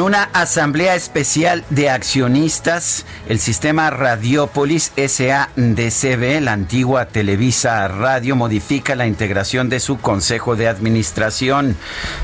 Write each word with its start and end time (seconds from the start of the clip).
Una 0.00 0.30
asamblea 0.32 0.94
especial 0.94 1.62
de 1.68 1.90
accionistas, 1.90 3.04
el 3.28 3.38
sistema 3.38 3.90
Radiopolis 3.90 4.92
SADCB, 4.96 6.40
la 6.40 6.54
antigua 6.54 7.06
Televisa 7.06 7.86
Radio, 7.86 8.34
modifica 8.34 8.94
la 8.94 9.06
integración 9.06 9.68
de 9.68 9.78
su 9.78 9.98
consejo 9.98 10.56
de 10.56 10.68
administración. 10.68 11.76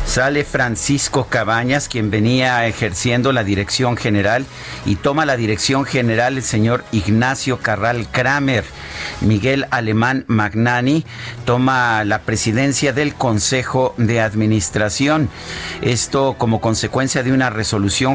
Sale 0.06 0.44
Francisco 0.44 1.26
Cabañas, 1.28 1.88
quien 1.88 2.10
venía 2.10 2.66
ejerciendo 2.66 3.32
la 3.32 3.44
dirección 3.44 3.98
general, 3.98 4.46
y 4.86 4.96
toma 4.96 5.26
la 5.26 5.36
dirección 5.36 5.84
general 5.84 6.38
el 6.38 6.42
señor 6.44 6.82
Ignacio 6.92 7.58
Carral 7.58 8.08
Kramer. 8.10 8.64
Miguel 9.20 9.66
Alemán 9.70 10.24
Magnani 10.28 11.04
toma 11.44 12.04
la 12.04 12.22
presidencia 12.22 12.94
del 12.94 13.14
Consejo 13.14 13.94
de 13.98 14.22
Administración. 14.22 15.28
Esto 15.82 16.36
como 16.38 16.60
consecuencia 16.62 17.22
de 17.22 17.32
una 17.32 17.50
resolución 17.50 17.65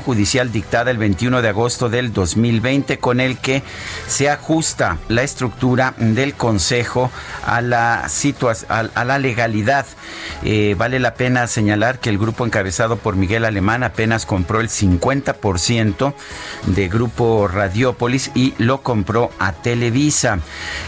judicial 0.06 0.52
dictada 0.52 0.92
el 0.92 0.98
21 0.98 1.42
de 1.42 1.50
agosto 1.50 1.90
del 1.90 2.14
2020 2.14 3.00
con 3.00 3.20
el 3.20 3.38
que 3.38 3.64
se 4.08 4.30
ajusta 4.30 4.98
la 5.10 5.24
estructura 5.24 5.94
del 5.98 6.34
Consejo 6.34 7.12
a 7.46 7.62
la, 7.62 8.08
a, 8.70 9.06
la 9.06 9.20
legalidad. 9.20 9.86
Eh, 10.44 10.76
vale 10.78 11.00
la 11.00 11.14
pena 11.14 11.48
señalar 11.48 12.00
que 12.00 12.10
el 12.10 12.18
grupo 12.18 12.46
encabezado 12.46 12.98
por 12.98 13.16
Miguel 13.16 13.46
Alemán 13.46 13.84
apenas 13.84 14.26
compró 14.26 14.62
el 14.62 14.70
50% 14.70 16.14
de 16.68 16.88
Grupo 16.88 17.48
Radiópolis 17.48 18.31
y 18.34 18.54
lo 18.58 18.81
compró 18.81 19.31
a 19.40 19.54
Televisa. 19.54 20.40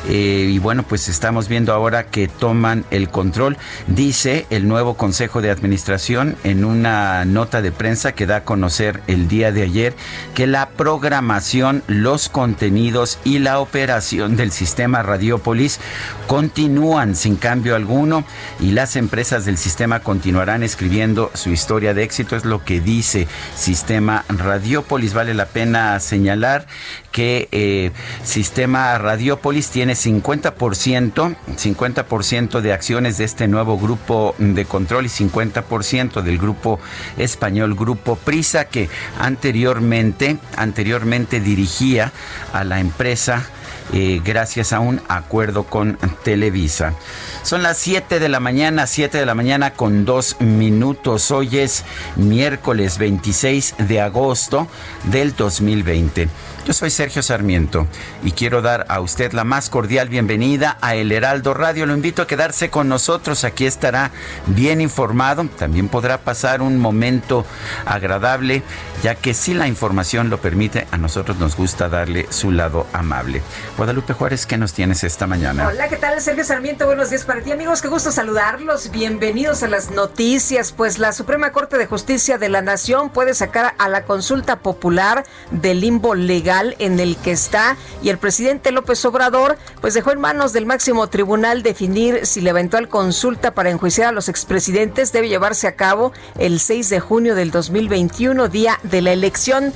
Eh, 0.07 0.49
y 0.51 0.59
bueno, 0.59 0.83
pues 0.83 1.09
estamos 1.09 1.47
viendo 1.47 1.73
ahora 1.73 2.07
que 2.07 2.27
toman 2.27 2.85
el 2.91 3.09
control, 3.09 3.57
dice 3.87 4.45
el 4.49 4.67
nuevo 4.67 4.95
Consejo 4.95 5.41
de 5.41 5.51
Administración 5.51 6.35
en 6.43 6.65
una 6.65 7.25
nota 7.25 7.61
de 7.61 7.71
prensa 7.71 8.13
que 8.13 8.25
da 8.25 8.42
conocer 8.43 9.01
el 9.07 9.27
día 9.27 9.51
de 9.51 9.63
ayer, 9.63 9.95
que 10.35 10.47
la 10.47 10.69
programación, 10.69 11.83
los 11.87 12.29
contenidos 12.29 13.19
y 13.23 13.39
la 13.39 13.59
operación 13.59 14.35
del 14.35 14.51
sistema 14.51 15.03
Radiopolis 15.03 15.79
continúan 16.27 17.15
sin 17.15 17.35
cambio 17.35 17.75
alguno 17.75 18.23
y 18.59 18.71
las 18.71 18.95
empresas 18.95 19.45
del 19.45 19.57
sistema 19.57 19.99
continuarán 19.99 20.63
escribiendo 20.63 21.31
su 21.33 21.49
historia 21.49 21.93
de 21.93 22.03
éxito, 22.03 22.35
es 22.35 22.45
lo 22.45 22.63
que 22.63 22.79
dice 22.79 23.27
Sistema 23.55 24.25
Radiopolis. 24.29 25.13
Vale 25.13 25.33
la 25.33 25.45
pena 25.45 25.99
señalar 25.99 26.65
que 27.11 27.47
eh, 27.51 27.91
Sistema 28.23 28.97
Radiopolis 28.97 29.69
tiene 29.69 29.93
50%, 29.93 31.35
50% 31.55 32.61
de 32.61 32.73
acciones 32.73 33.17
de 33.17 33.23
este 33.25 33.47
nuevo 33.47 33.77
grupo 33.77 34.35
de 34.39 34.65
control 34.65 35.05
y 35.05 35.09
50% 35.09 36.21
del 36.21 36.37
grupo 36.37 36.79
español 37.17 37.75
Grupo 37.75 38.15
Que 38.33 38.89
anteriormente, 39.19 40.37
anteriormente 40.57 41.39
dirigía 41.39 42.11
a 42.51 42.63
la 42.63 42.79
empresa 42.79 43.45
eh, 43.91 44.21
gracias 44.25 44.73
a 44.73 44.79
un 44.79 45.01
acuerdo 45.07 45.65
con 45.65 45.99
Televisa. 46.23 46.95
Son 47.43 47.61
las 47.61 47.77
7 47.77 48.19
de 48.19 48.29
la 48.29 48.39
mañana, 48.39 48.87
7 48.87 49.19
de 49.19 49.25
la 49.27 49.35
mañana 49.35 49.73
con 49.73 50.03
2 50.03 50.41
minutos. 50.41 51.29
Hoy 51.29 51.59
es 51.59 51.83
miércoles 52.15 52.97
26 52.97 53.75
de 53.77 54.01
agosto 54.01 54.67
del 55.03 55.35
2020. 55.35 56.27
Yo 56.65 56.71
soy 56.71 56.91
Sergio 56.91 57.21
Sarmiento 57.21 57.87
y 58.23 58.31
quiero 58.31 58.61
dar 58.61 58.85
a 58.87 59.01
usted 59.01 59.33
la 59.33 59.43
más 59.43 59.69
cordial 59.69 60.07
bienvenida 60.07 60.77
a 60.79 60.95
El 60.95 61.11
Heraldo 61.11 61.53
Radio. 61.53 61.85
Lo 61.85 61.93
invito 61.93 62.21
a 62.21 62.27
quedarse 62.27 62.69
con 62.69 62.87
nosotros. 62.87 63.43
Aquí 63.43 63.65
estará 63.65 64.11
bien 64.47 64.79
informado. 64.79 65.45
También 65.57 65.89
podrá 65.89 66.19
pasar 66.19 66.61
un 66.61 66.79
momento 66.79 67.45
agradable, 67.85 68.63
ya 69.03 69.15
que 69.15 69.33
si 69.33 69.53
la 69.53 69.67
información 69.67 70.29
lo 70.29 70.39
permite, 70.39 70.87
a 70.91 70.97
nosotros 70.97 71.37
nos 71.37 71.57
gusta 71.57 71.89
darle 71.89 72.27
su 72.29 72.49
lado 72.53 72.87
amable. 72.93 73.41
Guadalupe 73.75 74.13
Juárez, 74.13 74.45
¿qué 74.45 74.57
nos 74.57 74.71
tienes 74.71 75.03
esta 75.03 75.27
mañana? 75.27 75.67
Hola, 75.67 75.89
¿qué 75.89 75.97
tal? 75.97 76.21
Sergio 76.21 76.45
Sarmiento, 76.45 76.85
buenos 76.85 77.09
días 77.09 77.25
para 77.25 77.41
ti, 77.41 77.51
amigos. 77.51 77.81
Qué 77.81 77.89
gusto 77.89 78.09
saludarlos. 78.09 78.89
Bienvenidos 78.89 79.63
a 79.63 79.67
las 79.67 79.91
noticias. 79.91 80.71
Pues 80.71 80.97
la 80.97 81.11
Suprema 81.11 81.51
Corte 81.51 81.77
de 81.77 81.87
Justicia 81.87 82.37
de 82.37 82.47
la 82.47 82.61
Nación 82.61 83.09
puede 83.09 83.33
sacar 83.33 83.75
a 83.79 83.89
la 83.89 84.05
consulta 84.05 84.59
popular 84.59 85.25
del 85.51 85.81
limbo 85.81 86.15
legal 86.15 86.52
en 86.79 86.99
el 86.99 87.17
que 87.17 87.31
está 87.31 87.77
y 88.01 88.09
el 88.09 88.17
presidente 88.17 88.71
López 88.71 89.03
Obrador 89.05 89.57
pues 89.81 89.93
dejó 89.93 90.11
en 90.11 90.19
manos 90.19 90.53
del 90.53 90.65
máximo 90.65 91.07
tribunal 91.07 91.63
definir 91.63 92.25
si 92.25 92.41
la 92.41 92.51
eventual 92.51 92.89
consulta 92.89 93.53
para 93.53 93.71
enjuiciar 93.71 94.09
a 94.09 94.11
los 94.11 94.29
expresidentes 94.29 95.11
debe 95.11 95.29
llevarse 95.29 95.67
a 95.67 95.75
cabo 95.75 96.13
el 96.37 96.59
6 96.59 96.89
de 96.89 96.99
junio 96.99 97.35
del 97.35 97.51
2021, 97.51 98.47
día 98.49 98.79
de 98.83 99.01
la 99.01 99.11
elección 99.11 99.73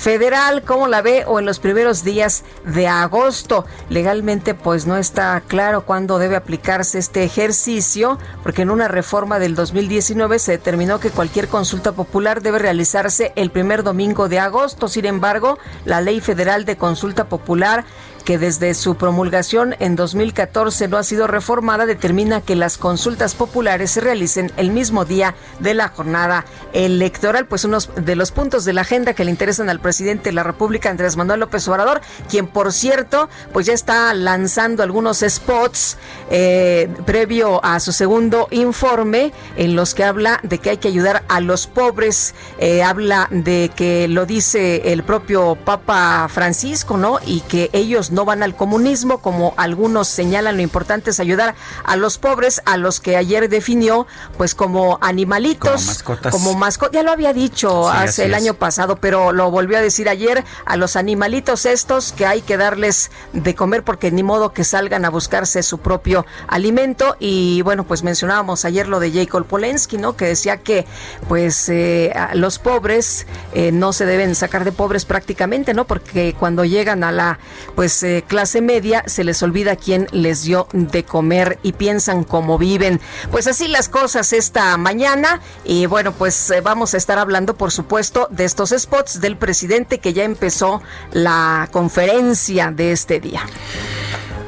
federal, 0.00 0.62
¿cómo 0.62 0.88
la 0.88 1.02
ve? 1.02 1.24
O 1.26 1.38
en 1.38 1.44
los 1.44 1.58
primeros 1.58 2.02
días 2.04 2.42
de 2.64 2.88
agosto. 2.88 3.66
Legalmente, 3.90 4.54
pues 4.54 4.86
no 4.86 4.96
está 4.96 5.42
claro 5.46 5.84
cuándo 5.84 6.18
debe 6.18 6.36
aplicarse 6.36 6.98
este 6.98 7.22
ejercicio, 7.22 8.18
porque 8.42 8.62
en 8.62 8.70
una 8.70 8.88
reforma 8.88 9.38
del 9.38 9.54
2019 9.54 10.38
se 10.38 10.52
determinó 10.52 11.00
que 11.00 11.10
cualquier 11.10 11.48
consulta 11.48 11.92
popular 11.92 12.40
debe 12.40 12.58
realizarse 12.58 13.32
el 13.36 13.50
primer 13.50 13.82
domingo 13.82 14.30
de 14.30 14.38
agosto. 14.38 14.88
Sin 14.88 15.04
embargo, 15.04 15.58
la 15.84 16.00
Ley 16.00 16.20
Federal 16.20 16.64
de 16.64 16.78
Consulta 16.78 17.28
Popular 17.28 17.84
que 18.24 18.38
desde 18.38 18.74
su 18.74 18.96
promulgación 18.96 19.74
en 19.78 19.96
2014 19.96 20.88
no 20.88 20.96
ha 20.96 21.02
sido 21.02 21.26
reformada, 21.26 21.86
determina 21.86 22.40
que 22.40 22.56
las 22.56 22.78
consultas 22.78 23.34
populares 23.34 23.90
se 23.92 24.00
realicen 24.00 24.52
el 24.56 24.70
mismo 24.70 25.04
día 25.04 25.34
de 25.58 25.74
la 25.74 25.88
jornada 25.88 26.44
electoral. 26.72 27.46
Pues 27.46 27.64
unos 27.64 27.90
de 27.96 28.16
los 28.16 28.32
puntos 28.32 28.64
de 28.64 28.72
la 28.72 28.82
agenda 28.82 29.14
que 29.14 29.24
le 29.24 29.30
interesan 29.30 29.70
al 29.70 29.80
presidente 29.80 30.30
de 30.30 30.32
la 30.32 30.42
República, 30.42 30.90
Andrés 30.90 31.16
Manuel 31.16 31.40
López 31.40 31.66
Obrador, 31.68 32.00
quien 32.28 32.46
por 32.46 32.72
cierto, 32.72 33.28
pues 33.52 33.66
ya 33.66 33.72
está 33.72 34.12
lanzando 34.14 34.82
algunos 34.82 35.24
spots 35.26 35.96
eh, 36.30 36.88
previo 37.06 37.64
a 37.64 37.80
su 37.80 37.92
segundo 37.92 38.48
informe 38.50 39.32
en 39.56 39.76
los 39.76 39.94
que 39.94 40.04
habla 40.04 40.40
de 40.42 40.58
que 40.58 40.70
hay 40.70 40.76
que 40.76 40.88
ayudar 40.88 41.24
a 41.28 41.40
los 41.40 41.66
pobres, 41.66 42.34
eh, 42.58 42.82
habla 42.82 43.28
de 43.30 43.70
que 43.74 44.08
lo 44.08 44.26
dice 44.26 44.92
el 44.92 45.02
propio 45.02 45.56
Papa 45.56 46.28
Francisco, 46.28 46.96
¿no? 46.96 47.18
Y 47.24 47.40
que 47.40 47.70
ellos 47.72 48.09
no 48.10 48.24
van 48.24 48.42
al 48.42 48.54
comunismo, 48.54 49.18
como 49.18 49.54
algunos 49.56 50.08
señalan, 50.08 50.56
lo 50.56 50.62
importante 50.62 51.10
es 51.10 51.20
ayudar 51.20 51.54
a 51.84 51.96
los 51.96 52.18
pobres, 52.18 52.62
a 52.64 52.76
los 52.76 53.00
que 53.00 53.16
ayer 53.16 53.48
definió 53.48 54.06
pues 54.36 54.54
como 54.54 54.98
animalitos, 55.00 55.70
como 55.70 55.86
mascotas. 55.86 56.32
Como 56.32 56.54
mascotas, 56.54 56.94
ya 56.94 57.02
lo 57.02 57.12
había 57.12 57.32
dicho 57.32 57.88
hace 57.88 58.24
el 58.24 58.34
año 58.34 58.54
pasado, 58.54 58.96
pero 58.96 59.32
lo 59.32 59.50
volvió 59.50 59.78
a 59.78 59.80
decir 59.80 60.08
ayer, 60.08 60.44
a 60.64 60.76
los 60.76 60.96
animalitos 60.96 61.66
estos 61.66 62.12
que 62.12 62.26
hay 62.26 62.42
que 62.42 62.56
darles 62.56 63.10
de 63.32 63.54
comer 63.54 63.82
porque 63.82 64.10
ni 64.10 64.22
modo 64.22 64.52
que 64.52 64.64
salgan 64.64 65.04
a 65.04 65.10
buscarse 65.10 65.62
su 65.62 65.78
propio 65.78 66.26
alimento 66.48 67.16
y 67.18 67.62
bueno, 67.62 67.84
pues 67.84 68.02
mencionábamos 68.02 68.64
ayer 68.64 68.88
lo 68.88 69.00
de 69.00 69.12
Jacob 69.12 69.46
Polensky, 69.46 69.98
¿no? 69.98 70.16
Que 70.16 70.26
decía 70.26 70.58
que 70.58 70.86
pues 71.28 71.68
eh, 71.68 72.12
los 72.34 72.58
pobres 72.58 73.26
eh, 73.52 73.72
no 73.72 73.92
se 73.92 74.06
deben 74.06 74.34
sacar 74.34 74.64
de 74.64 74.72
pobres 74.72 75.04
prácticamente, 75.04 75.74
¿no? 75.74 75.86
Porque 75.86 76.34
cuando 76.38 76.64
llegan 76.64 77.04
a 77.04 77.12
la 77.12 77.38
pues 77.74 77.99
eh, 78.02 78.24
clase 78.26 78.60
media 78.60 79.02
se 79.06 79.24
les 79.24 79.42
olvida 79.42 79.76
quién 79.76 80.06
les 80.12 80.42
dio 80.42 80.68
de 80.72 81.04
comer 81.04 81.58
y 81.62 81.72
piensan 81.72 82.24
cómo 82.24 82.58
viven. 82.58 83.00
Pues 83.30 83.46
así 83.46 83.68
las 83.68 83.88
cosas 83.88 84.32
esta 84.32 84.76
mañana 84.76 85.40
y 85.64 85.86
bueno, 85.86 86.12
pues 86.12 86.52
vamos 86.62 86.94
a 86.94 86.96
estar 86.96 87.18
hablando 87.18 87.54
por 87.56 87.72
supuesto 87.72 88.28
de 88.30 88.44
estos 88.44 88.70
spots 88.76 89.20
del 89.20 89.36
presidente 89.36 89.98
que 89.98 90.12
ya 90.12 90.24
empezó 90.24 90.82
la 91.12 91.68
conferencia 91.70 92.70
de 92.70 92.92
este 92.92 93.20
día. 93.20 93.42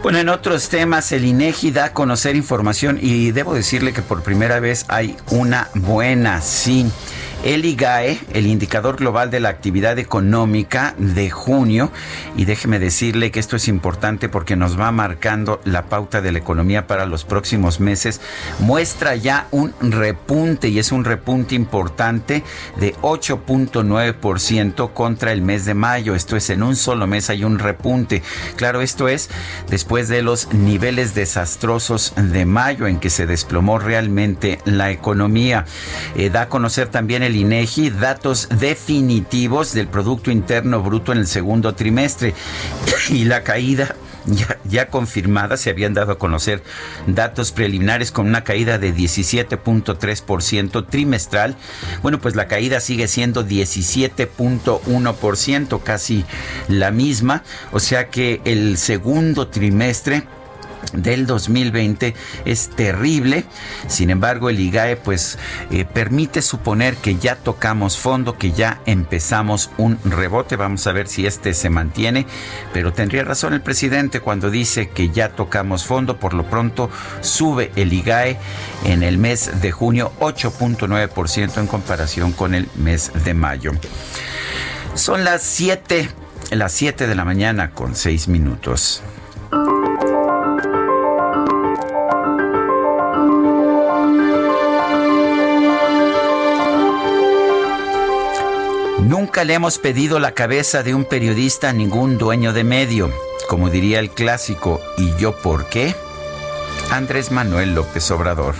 Bueno, 0.02 0.18
en 0.18 0.28
otros 0.28 0.68
temas, 0.68 1.12
el 1.12 1.24
INEGI 1.24 1.70
da 1.70 1.84
a 1.86 1.92
conocer 1.92 2.34
información 2.34 2.98
y 3.00 3.30
debo 3.30 3.54
decirle 3.54 3.92
que 3.92 4.02
por 4.02 4.24
primera 4.24 4.58
vez 4.58 4.84
hay 4.88 5.16
una 5.30 5.68
buena, 5.74 6.40
sí. 6.40 6.90
El 7.44 7.64
IGAE, 7.64 8.20
el 8.34 8.46
indicador 8.46 8.98
global 8.98 9.32
de 9.32 9.40
la 9.40 9.48
actividad 9.48 9.98
económica 9.98 10.94
de 10.96 11.28
junio, 11.28 11.90
y 12.36 12.44
déjeme 12.44 12.78
decirle 12.78 13.32
que 13.32 13.40
esto 13.40 13.56
es 13.56 13.66
importante 13.66 14.28
porque 14.28 14.54
nos 14.54 14.78
va 14.78 14.92
marcando 14.92 15.60
la 15.64 15.86
pauta 15.86 16.20
de 16.20 16.30
la 16.30 16.38
economía 16.38 16.86
para 16.86 17.04
los 17.04 17.24
próximos 17.24 17.80
meses, 17.80 18.20
muestra 18.60 19.16
ya 19.16 19.48
un 19.50 19.74
repunte 19.80 20.68
y 20.68 20.78
es 20.78 20.92
un 20.92 21.04
repunte 21.04 21.56
importante 21.56 22.44
de 22.78 22.94
8.9% 23.02 24.92
contra 24.92 25.32
el 25.32 25.42
mes 25.42 25.64
de 25.64 25.74
mayo. 25.74 26.14
Esto 26.14 26.36
es, 26.36 26.48
en 26.48 26.62
un 26.62 26.76
solo 26.76 27.08
mes 27.08 27.28
hay 27.28 27.42
un 27.42 27.58
repunte. 27.58 28.22
Claro, 28.54 28.82
esto 28.82 29.08
es 29.08 29.30
después 29.68 30.08
de 30.08 30.22
los 30.22 30.52
niveles 30.54 31.16
desastrosos 31.16 32.14
de 32.16 32.46
mayo 32.46 32.86
en 32.86 33.00
que 33.00 33.10
se 33.10 33.26
desplomó 33.26 33.80
realmente 33.80 34.60
la 34.64 34.92
economía. 34.92 35.64
Eh, 36.14 36.30
da 36.30 36.42
a 36.42 36.48
conocer 36.48 36.86
también 36.86 37.24
el 37.24 37.31
INEGI 37.36 37.90
datos 37.90 38.48
definitivos 38.58 39.72
del 39.72 39.88
Producto 39.88 40.30
Interno 40.30 40.82
Bruto 40.82 41.12
en 41.12 41.18
el 41.18 41.26
segundo 41.26 41.74
trimestre 41.74 42.34
y 43.10 43.24
la 43.24 43.42
caída 43.42 43.94
ya, 44.24 44.58
ya, 44.64 44.88
confirmada, 44.88 45.56
se 45.56 45.70
habían 45.70 45.94
dado 45.94 46.12
a 46.12 46.18
conocer 46.18 46.62
datos 47.06 47.50
preliminares 47.50 48.12
con 48.12 48.28
una 48.28 48.44
caída 48.44 48.78
de 48.78 48.94
17.3% 48.94 50.86
trimestral. 50.88 51.56
Bueno, 52.02 52.20
pues 52.20 52.36
la 52.36 52.46
caída 52.46 52.78
sigue 52.80 53.08
siendo 53.08 53.44
17.1%, 53.44 55.82
casi 55.82 56.24
la 56.68 56.92
misma. 56.92 57.42
O 57.72 57.80
sea 57.80 58.10
que 58.10 58.40
el 58.44 58.78
segundo 58.78 59.48
trimestre 59.48 60.22
del 60.92 61.26
2020 61.26 62.14
es 62.44 62.70
terrible. 62.70 63.44
Sin 63.88 64.10
embargo, 64.10 64.50
el 64.50 64.60
IGAE 64.60 64.96
pues 64.96 65.38
eh, 65.70 65.84
permite 65.84 66.42
suponer 66.42 66.96
que 66.96 67.16
ya 67.16 67.36
tocamos 67.36 67.98
fondo, 67.98 68.36
que 68.38 68.52
ya 68.52 68.80
empezamos 68.86 69.70
un 69.78 69.98
rebote. 70.04 70.56
Vamos 70.56 70.86
a 70.86 70.92
ver 70.92 71.08
si 71.08 71.26
este 71.26 71.54
se 71.54 71.70
mantiene, 71.70 72.26
pero 72.72 72.92
tendría 72.92 73.24
razón 73.24 73.52
el 73.54 73.60
presidente 73.60 74.20
cuando 74.20 74.50
dice 74.50 74.88
que 74.90 75.10
ya 75.10 75.30
tocamos 75.30 75.84
fondo. 75.84 76.18
Por 76.18 76.34
lo 76.34 76.44
pronto 76.44 76.90
sube 77.20 77.72
el 77.76 77.92
IGAE 77.92 78.38
en 78.84 79.02
el 79.02 79.18
mes 79.18 79.60
de 79.60 79.72
junio 79.72 80.12
8.9% 80.20 81.58
en 81.58 81.66
comparación 81.66 82.32
con 82.32 82.54
el 82.54 82.68
mes 82.76 83.10
de 83.24 83.34
mayo. 83.34 83.72
Son 84.94 85.24
las 85.24 85.42
7, 85.42 86.08
las 86.50 86.72
7 86.72 87.06
de 87.06 87.14
la 87.14 87.24
mañana 87.24 87.70
con 87.70 87.96
6 87.96 88.28
minutos. 88.28 89.02
Nunca 99.32 99.44
le 99.44 99.54
hemos 99.54 99.78
pedido 99.78 100.18
la 100.18 100.32
cabeza 100.32 100.82
de 100.82 100.94
un 100.94 101.06
periodista 101.06 101.70
a 101.70 101.72
ningún 101.72 102.18
dueño 102.18 102.52
de 102.52 102.64
medio. 102.64 103.10
Como 103.48 103.70
diría 103.70 103.98
el 103.98 104.10
clásico, 104.10 104.78
¿y 104.98 105.16
yo 105.16 105.32
por 105.34 105.70
qué? 105.70 105.94
Andrés 106.90 107.30
Manuel 107.30 107.74
López 107.74 108.10
Obrador. 108.10 108.54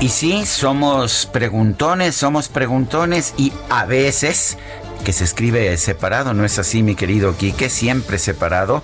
Y 0.00 0.10
sí, 0.10 0.44
somos 0.44 1.24
preguntones, 1.32 2.16
somos 2.16 2.48
preguntones 2.48 3.32
y 3.38 3.50
a 3.70 3.86
veces 3.86 4.58
que 5.04 5.12
se 5.12 5.24
escribe 5.24 5.76
separado, 5.76 6.34
¿no 6.34 6.44
es 6.44 6.58
así, 6.58 6.82
mi 6.82 6.94
querido 6.94 7.36
Quique? 7.36 7.70
Siempre 7.70 8.18
separado, 8.18 8.82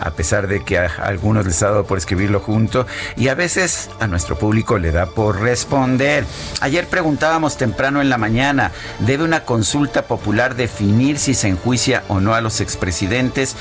a 0.00 0.12
pesar 0.12 0.48
de 0.48 0.64
que 0.64 0.78
a 0.78 0.86
algunos 1.02 1.46
les 1.46 1.62
ha 1.62 1.68
dado 1.68 1.86
por 1.86 1.98
escribirlo 1.98 2.40
junto 2.40 2.86
y 3.16 3.28
a 3.28 3.34
veces 3.34 3.90
a 4.00 4.06
nuestro 4.06 4.38
público 4.38 4.78
le 4.78 4.92
da 4.92 5.06
por 5.06 5.40
responder. 5.40 6.24
Ayer 6.60 6.86
preguntábamos 6.86 7.56
temprano 7.56 8.00
en 8.00 8.08
la 8.08 8.18
mañana, 8.18 8.72
¿debe 9.00 9.24
una 9.24 9.44
consulta 9.44 10.06
popular 10.06 10.54
definir 10.54 11.18
si 11.18 11.34
se 11.34 11.48
enjuicia 11.48 12.04
o 12.08 12.20
no 12.20 12.34
a 12.34 12.40
los 12.40 12.60
expresidentes? 12.60 13.56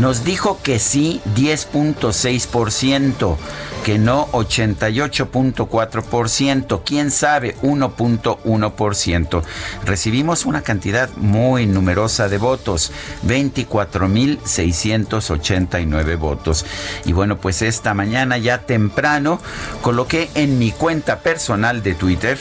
Nos 0.00 0.24
dijo 0.24 0.60
que 0.62 0.78
sí, 0.78 1.20
10.6% 1.34 3.36
que 3.82 3.98
no 3.98 4.28
88.4%, 4.28 6.82
quién 6.84 7.10
sabe 7.10 7.56
1.1%. 7.62 9.42
Recibimos 9.84 10.46
una 10.46 10.62
cantidad 10.62 11.10
muy 11.16 11.41
numerosa 11.42 12.28
de 12.28 12.38
votos, 12.38 12.92
24.689 13.26 16.16
votos. 16.16 16.64
Y 17.04 17.12
bueno, 17.12 17.38
pues 17.38 17.62
esta 17.62 17.94
mañana 17.94 18.38
ya 18.38 18.58
temprano 18.58 19.40
coloqué 19.82 20.30
en 20.34 20.60
mi 20.60 20.70
cuenta 20.70 21.18
personal 21.18 21.82
de 21.82 21.94
Twitter, 21.94 22.38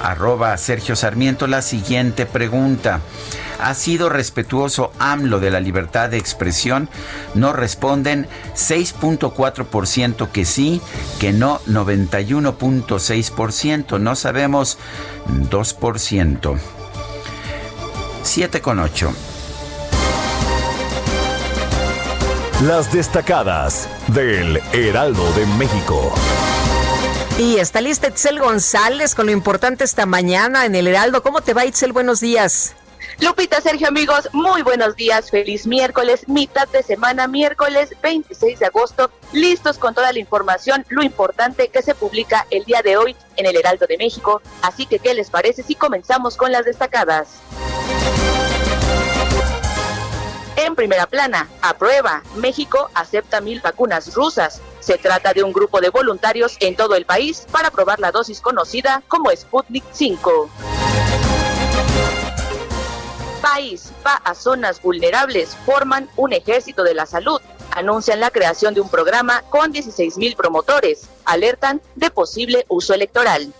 arroba 0.00 0.56
Sergio 0.56 0.94
Sarmiento, 0.96 1.48
la 1.48 1.62
siguiente 1.62 2.26
pregunta. 2.26 3.00
¿Ha 3.60 3.74
sido 3.74 4.08
respetuoso 4.08 4.92
AMLO 4.98 5.38
de 5.40 5.50
la 5.50 5.60
libertad 5.60 6.08
de 6.10 6.18
expresión? 6.18 6.88
No 7.34 7.52
responden 7.52 8.26
6.4% 8.54 10.30
que 10.30 10.44
sí, 10.44 10.80
que 11.18 11.32
no 11.32 11.60
91.6%, 11.66 13.98
no 14.00 14.14
sabemos 14.16 14.78
2%. 15.50 16.58
7 18.24 18.62
con 18.62 18.78
8. 18.80 19.12
Las 22.62 22.92
destacadas 22.92 23.88
del 24.08 24.60
Heraldo 24.72 25.30
de 25.32 25.44
México. 25.58 26.12
Y 27.38 27.56
está 27.58 27.80
lista 27.80 28.08
Itzel 28.08 28.40
González 28.40 29.14
con 29.14 29.26
lo 29.26 29.32
importante 29.32 29.84
esta 29.84 30.06
mañana 30.06 30.64
en 30.64 30.74
el 30.74 30.86
Heraldo. 30.86 31.22
¿Cómo 31.22 31.42
te 31.42 31.52
va 31.52 31.66
Itzel? 31.66 31.92
Buenos 31.92 32.20
días. 32.20 32.74
Lupita, 33.20 33.60
Sergio, 33.60 33.88
amigos, 33.88 34.28
muy 34.32 34.62
buenos 34.62 34.96
días, 34.96 35.30
feliz 35.30 35.66
miércoles, 35.66 36.26
mitad 36.26 36.66
de 36.68 36.82
semana, 36.82 37.28
miércoles 37.28 37.90
26 38.02 38.58
de 38.58 38.66
agosto, 38.66 39.10
listos 39.32 39.78
con 39.78 39.94
toda 39.94 40.12
la 40.12 40.18
información, 40.18 40.84
lo 40.88 41.02
importante 41.02 41.68
que 41.68 41.82
se 41.82 41.94
publica 41.94 42.46
el 42.50 42.64
día 42.64 42.82
de 42.82 42.96
hoy 42.96 43.14
en 43.36 43.46
el 43.46 43.56
Heraldo 43.56 43.86
de 43.86 43.98
México. 43.98 44.42
Así 44.62 44.86
que, 44.86 44.98
¿qué 44.98 45.14
les 45.14 45.30
parece 45.30 45.62
si 45.62 45.76
comenzamos 45.76 46.36
con 46.36 46.50
las 46.50 46.64
destacadas? 46.64 47.28
En 50.56 50.74
primera 50.74 51.06
plana, 51.06 51.48
aprueba, 51.62 52.22
México 52.36 52.90
acepta 52.94 53.40
mil 53.40 53.60
vacunas 53.60 54.14
rusas. 54.14 54.60
Se 54.80 54.98
trata 54.98 55.32
de 55.32 55.42
un 55.42 55.52
grupo 55.52 55.80
de 55.80 55.90
voluntarios 55.90 56.56
en 56.60 56.76
todo 56.76 56.94
el 56.94 57.04
país 57.04 57.46
para 57.50 57.70
probar 57.70 58.00
la 58.00 58.12
dosis 58.12 58.40
conocida 58.40 59.02
como 59.08 59.30
Sputnik 59.30 59.84
5 59.92 60.50
país 63.44 63.92
va 64.04 64.14
a 64.24 64.34
zonas 64.34 64.80
vulnerables, 64.80 65.54
forman 65.66 66.08
un 66.16 66.32
ejército 66.32 66.82
de 66.82 66.94
la 66.94 67.04
salud. 67.04 67.40
Anuncian 67.72 68.18
la 68.18 68.30
creación 68.30 68.72
de 68.72 68.80
un 68.80 68.88
programa 68.88 69.42
con 69.50 69.70
16 69.70 70.16
mil 70.16 70.34
promotores. 70.34 71.02
Alertan 71.26 71.82
de 71.94 72.10
posible 72.10 72.64
uso 72.68 72.94
electoral. 72.94 73.52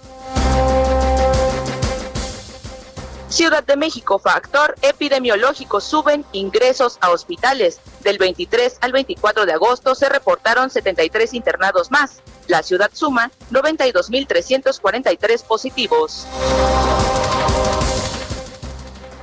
Ciudad 3.35 3.65
de 3.65 3.77
México, 3.77 4.21
factor 4.21 4.77
epidemiológico, 4.81 5.81
suben 5.81 6.25
ingresos 6.31 6.99
a 7.01 7.11
hospitales. 7.11 7.81
Del 7.99 8.17
23 8.17 8.79
al 8.81 8.93
24 8.93 9.45
de 9.45 9.53
agosto 9.53 9.97
se 9.97 10.09
reportaron 10.09 10.71
73 10.71 11.35
internados 11.35 11.91
más. 11.91 12.23
La 12.47 12.63
ciudad 12.63 12.93
suma 12.93 13.33
92.343 13.51 15.43
positivos. 15.43 16.29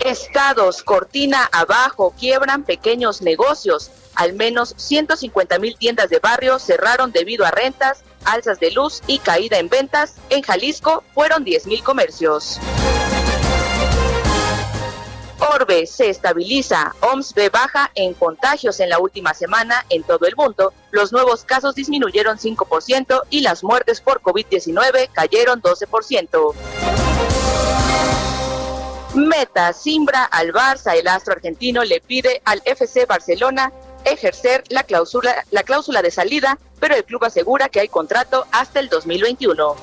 Estados, 0.01 0.83
cortina 0.83 1.47
abajo, 1.49 2.13
quiebran 2.19 2.65
pequeños 2.65 3.21
negocios. 3.21 3.91
Al 4.15 4.33
menos 4.33 4.73
150 4.75 5.57
mil 5.57 5.77
tiendas 5.77 6.09
de 6.09 6.19
barrio 6.19 6.59
cerraron 6.59 7.13
debido 7.13 7.45
a 7.45 7.51
rentas, 7.51 8.03
alzas 8.25 8.59
de 8.59 8.71
luz 8.71 8.99
y 9.07 9.19
caída 9.19 9.57
en 9.57 9.69
ventas. 9.69 10.15
En 10.29 10.41
Jalisco 10.41 11.05
fueron 11.13 11.45
10 11.45 11.67
mil 11.67 11.81
comercios. 11.81 12.59
Orbe 15.41 15.87
se 15.87 16.09
estabiliza. 16.09 16.93
OMS 17.01 17.33
ve 17.33 17.49
baja 17.49 17.91
en 17.95 18.13
contagios 18.13 18.79
en 18.79 18.89
la 18.89 18.99
última 18.99 19.33
semana 19.33 19.85
en 19.89 20.03
todo 20.03 20.27
el 20.27 20.35
mundo. 20.35 20.71
Los 20.91 21.11
nuevos 21.11 21.43
casos 21.43 21.73
disminuyeron 21.73 22.37
5% 22.37 23.23
y 23.29 23.41
las 23.41 23.63
muertes 23.63 24.01
por 24.01 24.21
COVID-19 24.21 25.09
cayeron 25.11 25.61
12%. 25.61 26.53
Meta 29.15 29.73
simbra 29.73 30.25
al 30.25 30.53
Barça. 30.53 30.95
El 30.95 31.07
astro 31.07 31.33
argentino 31.33 31.83
le 31.83 32.01
pide 32.01 32.41
al 32.45 32.61
FC 32.63 33.05
Barcelona 33.05 33.73
ejercer 34.05 34.63
la 34.69 34.83
cláusula, 34.83 35.45
la 35.51 35.63
cláusula 35.63 36.01
de 36.01 36.11
salida, 36.11 36.59
pero 36.79 36.95
el 36.95 37.03
club 37.03 37.23
asegura 37.25 37.69
que 37.69 37.79
hay 37.79 37.87
contrato 37.87 38.45
hasta 38.51 38.79
el 38.79 38.89
2021. 38.89 39.75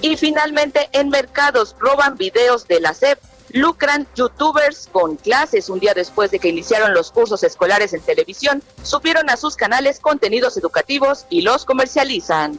Y 0.00 0.16
finalmente, 0.16 0.88
en 0.92 1.08
mercados 1.08 1.74
roban 1.78 2.16
videos 2.16 2.68
de 2.68 2.80
la 2.80 2.94
SEP. 2.94 3.18
Lucran 3.50 4.06
youtubers 4.14 4.88
con 4.92 5.16
clases 5.16 5.70
un 5.70 5.80
día 5.80 5.94
después 5.94 6.30
de 6.30 6.38
que 6.38 6.48
iniciaron 6.48 6.92
los 6.92 7.10
cursos 7.10 7.42
escolares 7.42 7.94
en 7.94 8.02
televisión, 8.02 8.62
subieron 8.82 9.30
a 9.30 9.38
sus 9.38 9.56
canales 9.56 10.00
contenidos 10.00 10.58
educativos 10.58 11.24
y 11.30 11.40
los 11.40 11.64
comercializan. 11.64 12.58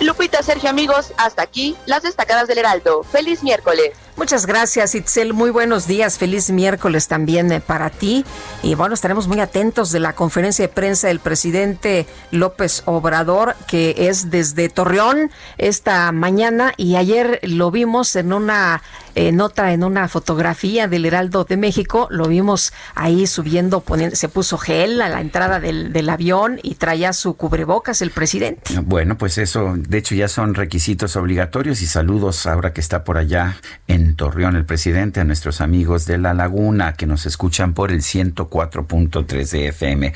Lupita, 0.00 0.42
Sergio, 0.42 0.70
amigos, 0.70 1.12
hasta 1.18 1.42
aquí 1.42 1.76
las 1.86 2.02
destacadas 2.02 2.48
del 2.48 2.58
Heraldo. 2.58 3.02
Feliz 3.02 3.42
miércoles. 3.42 3.92
Muchas 4.20 4.44
gracias, 4.44 4.94
Itzel. 4.94 5.32
Muy 5.32 5.48
buenos 5.48 5.86
días. 5.86 6.18
Feliz 6.18 6.50
miércoles 6.50 7.08
también 7.08 7.50
eh, 7.50 7.58
para 7.58 7.88
ti. 7.88 8.26
Y 8.62 8.74
bueno, 8.74 8.92
estaremos 8.92 9.26
muy 9.28 9.40
atentos 9.40 9.92
de 9.92 9.98
la 9.98 10.12
conferencia 10.12 10.66
de 10.66 10.68
prensa 10.68 11.08
del 11.08 11.20
presidente 11.20 12.06
López 12.30 12.82
Obrador, 12.84 13.56
que 13.66 13.94
es 13.96 14.30
desde 14.30 14.68
Torreón 14.68 15.30
esta 15.56 16.12
mañana. 16.12 16.74
Y 16.76 16.96
ayer 16.96 17.40
lo 17.44 17.70
vimos 17.70 18.14
en 18.14 18.34
una 18.34 18.82
eh, 19.14 19.32
nota, 19.32 19.72
en 19.72 19.84
una 19.84 20.08
fotografía 20.08 20.88
del 20.88 21.04
Heraldo 21.04 21.44
de 21.44 21.56
México. 21.56 22.08
Lo 22.10 22.26
vimos 22.28 22.72
ahí 22.94 23.26
subiendo, 23.26 23.80
poniendo, 23.80 24.16
se 24.16 24.28
puso 24.28 24.58
gel 24.58 25.00
a 25.02 25.08
la 25.08 25.20
entrada 25.20 25.60
del, 25.60 25.92
del 25.92 26.08
avión 26.08 26.58
y 26.62 26.74
traía 26.74 27.12
su 27.12 27.34
cubrebocas 27.34 28.02
el 28.02 28.10
presidente. 28.10 28.78
Bueno, 28.82 29.16
pues 29.18 29.38
eso, 29.38 29.74
de 29.76 29.98
hecho, 29.98 30.14
ya 30.14 30.28
son 30.28 30.54
requisitos 30.54 31.16
obligatorios. 31.16 31.82
Y 31.82 31.86
saludos 31.86 32.46
ahora 32.46 32.72
que 32.72 32.80
está 32.80 33.04
por 33.04 33.18
allá 33.18 33.56
en 33.88 34.16
Torreón 34.16 34.56
el 34.56 34.64
presidente, 34.64 35.20
a 35.20 35.24
nuestros 35.24 35.60
amigos 35.60 36.06
de 36.06 36.18
La 36.18 36.34
Laguna 36.34 36.94
que 36.94 37.06
nos 37.06 37.26
escuchan 37.26 37.74
por 37.74 37.90
el 37.90 38.00
104.3 38.00 39.50
de 39.50 39.68
FM. 39.68 40.12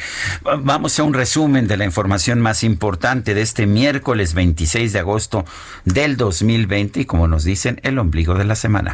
Vamos 0.63 0.99
a 0.99 1.03
un 1.03 1.15
resumen 1.15 1.67
de 1.67 1.77
la 1.77 1.85
información 1.85 2.41
más 2.41 2.65
importante 2.65 3.35
de 3.35 3.43
este 3.43 3.67
miércoles 3.67 4.35
26 4.35 4.93
de 4.93 4.99
agosto 4.99 5.45
del 5.85 6.17
2020 6.17 7.01
y 7.01 7.05
como 7.05 7.29
nos 7.29 7.45
dicen, 7.45 7.81
el 7.83 7.99
ombligo 7.99 8.35
de 8.35 8.45
la 8.45 8.55
semana. 8.55 8.94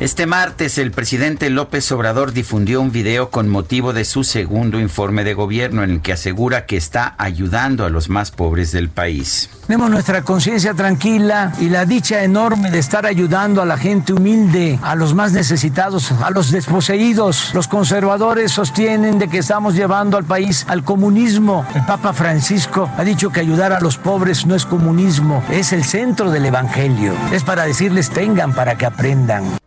Este 0.00 0.26
martes 0.26 0.78
el 0.78 0.92
presidente 0.92 1.50
López 1.50 1.90
Obrador 1.90 2.32
difundió 2.32 2.80
un 2.80 2.92
video 2.92 3.30
con 3.30 3.48
motivo 3.48 3.92
de 3.92 4.04
su 4.04 4.22
segundo 4.22 4.78
informe 4.78 5.24
de 5.24 5.34
gobierno 5.34 5.82
en 5.82 5.90
el 5.90 6.00
que 6.02 6.12
asegura 6.12 6.66
que 6.66 6.76
está 6.76 7.16
ayudando 7.18 7.84
a 7.84 7.90
los 7.90 8.08
más 8.08 8.30
pobres 8.30 8.70
del 8.70 8.90
país. 8.90 9.50
Tenemos 9.66 9.90
nuestra 9.90 10.22
conciencia 10.22 10.72
tranquila 10.72 11.52
y 11.58 11.68
la 11.68 11.84
dicha 11.84 12.22
enorme 12.22 12.70
de 12.70 12.78
estar 12.78 13.06
ayudando 13.06 13.60
a 13.60 13.66
la 13.66 13.76
gente 13.76 14.12
humilde, 14.12 14.78
a 14.82 14.94
los 14.94 15.14
más 15.14 15.32
necesitados, 15.32 16.12
a 16.12 16.30
los 16.30 16.52
desposeídos. 16.52 17.52
Los 17.52 17.66
conservadores 17.66 18.52
sostienen 18.52 19.18
de 19.18 19.26
que 19.26 19.38
estamos 19.38 19.74
llevando 19.74 20.16
al 20.16 20.24
país 20.24 20.64
al 20.68 20.84
comunismo. 20.84 21.66
El 21.74 21.84
Papa 21.86 22.12
Francisco 22.12 22.88
ha 22.96 23.02
dicho 23.02 23.30
que 23.30 23.40
ayudar 23.40 23.72
a 23.72 23.80
los 23.80 23.98
pobres 23.98 24.46
no 24.46 24.54
es 24.54 24.64
comunismo, 24.64 25.42
es 25.50 25.72
el 25.72 25.82
centro 25.82 26.30
del 26.30 26.46
Evangelio. 26.46 27.14
Es 27.32 27.42
para 27.42 27.64
decirles 27.64 28.10
tengan 28.10 28.54
para 28.54 28.78
que 28.78 28.86
aprendan. 28.86 29.57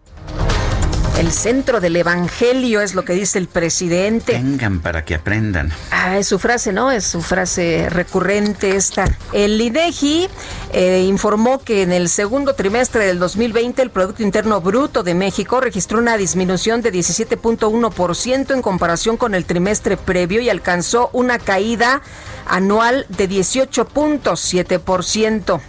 El 1.22 1.32
centro 1.32 1.80
del 1.80 1.96
Evangelio 1.98 2.82
es 2.82 2.96
lo 2.96 3.06
que 3.06 3.14
dice 3.14 3.38
el 3.38 3.48
presidente. 3.48 4.34
Vengan 4.34 4.80
para 4.80 5.06
que 5.06 5.14
aprendan. 5.14 5.72
Ah, 5.92 6.18
es 6.18 6.26
su 6.26 6.40
frase, 6.40 6.74
¿no? 6.74 6.90
Es 6.90 7.04
su 7.04 7.22
frase 7.22 7.86
recurrente 7.92 8.76
esta. 8.76 9.06
El 9.32 9.62
INEGI 9.62 10.28
eh, 10.74 11.06
informó 11.08 11.60
que 11.60 11.84
en 11.84 11.92
el 11.92 12.10
segundo 12.10 12.56
trimestre 12.56 13.06
del 13.06 13.20
2020 13.20 13.84
el 13.84 13.92
Producto 13.92 14.24
Interno 14.24 14.62
Bruto 14.62 15.04
de 15.04 15.14
México 15.14 15.62
registró 15.62 16.00
una 16.00 16.18
disminución 16.18 16.82
de 16.82 16.92
17.1% 16.92 18.56
en 18.56 18.64
comparación 18.64 19.16
con 19.16 19.36
el 19.36 19.46
trimestre 19.46 19.98
previo 19.98 20.42
y 20.42 20.50
alcanzó 20.50 21.12
una 21.14 21.38
caída 21.38 22.02
anual 22.48 23.06
de 23.10 23.30
18.7%. 23.30 25.62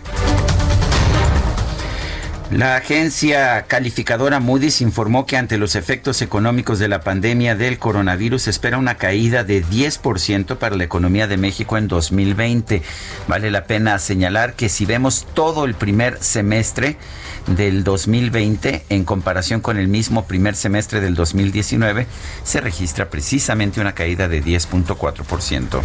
La 2.52 2.76
agencia 2.76 3.64
calificadora 3.66 4.38
Moody's 4.38 4.82
informó 4.82 5.25
que 5.25 5.38
ante 5.38 5.56
los 5.56 5.75
efectos 5.75 6.21
económicos 6.21 6.78
de 6.78 6.87
la 6.87 7.00
pandemia 7.00 7.54
del 7.54 7.78
coronavirus 7.78 8.47
espera 8.47 8.76
una 8.76 8.99
caída 8.99 9.42
de 9.42 9.64
10% 9.64 10.59
para 10.59 10.76
la 10.76 10.85
economía 10.85 11.26
de 11.26 11.38
México 11.38 11.78
en 11.78 11.88
2020. 11.88 12.82
Vale 13.26 13.50
la 13.50 13.64
pena 13.64 13.99
señalar 13.99 14.52
que 14.52 14.68
si 14.68 14.85
vemos 14.85 15.26
todo 15.32 15.64
el 15.64 15.73
primer 15.73 16.23
semestre, 16.23 16.99
del 17.47 17.85
2020 17.85 18.85
en 18.88 19.04
comparación 19.04 19.61
con 19.61 19.78
el 19.78 19.88
mismo 19.88 20.26
primer 20.26 20.54
semestre 20.54 21.00
del 21.00 21.14
2019, 21.14 22.06
se 22.44 22.61
registra 22.61 23.11
precisamente 23.11 23.80
una 23.80 23.94
caída 23.94 24.28
de 24.28 24.42
10.4%. 24.42 25.80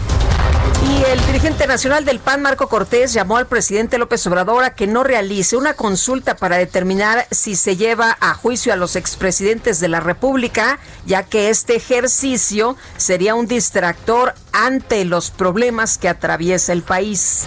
Y 0.83 1.03
el 1.11 1.25
dirigente 1.25 1.67
nacional 1.67 2.05
del 2.05 2.19
PAN, 2.19 2.41
Marco 2.41 2.69
Cortés, 2.69 3.13
llamó 3.13 3.37
al 3.37 3.47
presidente 3.47 3.97
López 3.97 4.25
Obrador 4.27 4.63
a 4.63 4.75
que 4.75 4.87
no 4.87 5.03
realice 5.03 5.57
una 5.57 5.73
consulta 5.73 6.35
para 6.35 6.57
determinar 6.57 7.25
si 7.31 7.55
se 7.55 7.75
lleva 7.75 8.17
a 8.19 8.33
juicio 8.33 8.71
a 8.71 8.75
los 8.75 8.95
expresidentes 8.95 9.79
de 9.79 9.87
la 9.87 9.99
República, 9.99 10.79
ya 11.05 11.23
que 11.23 11.49
este 11.49 11.75
ejercicio 11.75 12.77
sería 12.97 13.35
un 13.35 13.47
distractor 13.47 14.35
ante 14.53 15.03
los 15.05 15.31
problemas 15.31 15.97
que 15.97 16.09
atraviesa 16.09 16.73
el 16.73 16.83
país. 16.83 17.45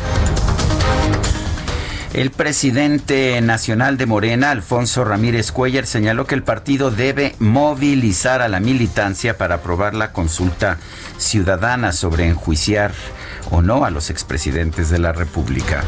El 2.13 2.33
presidente 2.33 3.41
nacional 3.41 3.97
de 3.97 4.07
Morena, 4.07 4.51
Alfonso 4.51 5.05
Ramírez 5.05 5.53
Cuellar, 5.53 5.87
señaló 5.87 6.27
que 6.27 6.35
el 6.35 6.43
partido 6.43 6.91
debe 6.91 7.37
movilizar 7.39 8.43
a 8.43 8.49
la 8.49 8.59
militancia 8.59 9.39
para 9.39 9.57
aprobar 9.57 9.95
la 9.95 10.13
consulta 10.13 10.79
ciudadana 11.19 11.93
sobre 11.93 12.27
enjuiciar 12.27 12.93
o 13.51 13.63
no 13.63 13.85
a 13.85 13.91
los 13.91 14.11
expresidentes 14.11 14.91
de 14.91 14.99
la 14.99 15.13
República. 15.13 15.85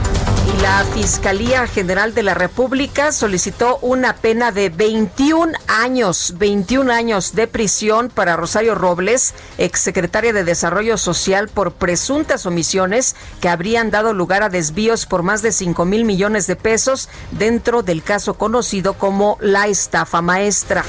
Y 0.46 0.60
la 0.62 0.84
Fiscalía 0.94 1.66
General 1.66 2.14
de 2.14 2.22
la 2.22 2.34
República 2.34 3.12
solicitó 3.12 3.78
una 3.78 4.16
pena 4.16 4.52
de 4.52 4.68
21 4.68 5.52
años, 5.68 6.34
21 6.38 6.92
años 6.92 7.34
de 7.34 7.46
prisión 7.46 8.08
para 8.08 8.36
Rosario 8.36 8.74
Robles, 8.74 9.34
exsecretaria 9.58 10.32
de 10.32 10.44
Desarrollo 10.44 10.98
Social, 10.98 11.48
por 11.48 11.72
presuntas 11.72 12.46
omisiones 12.46 13.16
que 13.40 13.48
habrían 13.48 13.90
dado 13.90 14.12
lugar 14.12 14.42
a 14.42 14.48
desvíos 14.48 15.06
por 15.06 15.22
más 15.22 15.42
de 15.42 15.52
5 15.52 15.84
mil 15.84 16.04
millones 16.04 16.46
de 16.46 16.56
pesos 16.56 17.08
dentro 17.30 17.82
del 17.82 18.02
caso 18.02 18.34
conocido 18.34 18.94
como 18.94 19.38
la 19.40 19.66
estafa 19.68 20.20
maestra. 20.22 20.84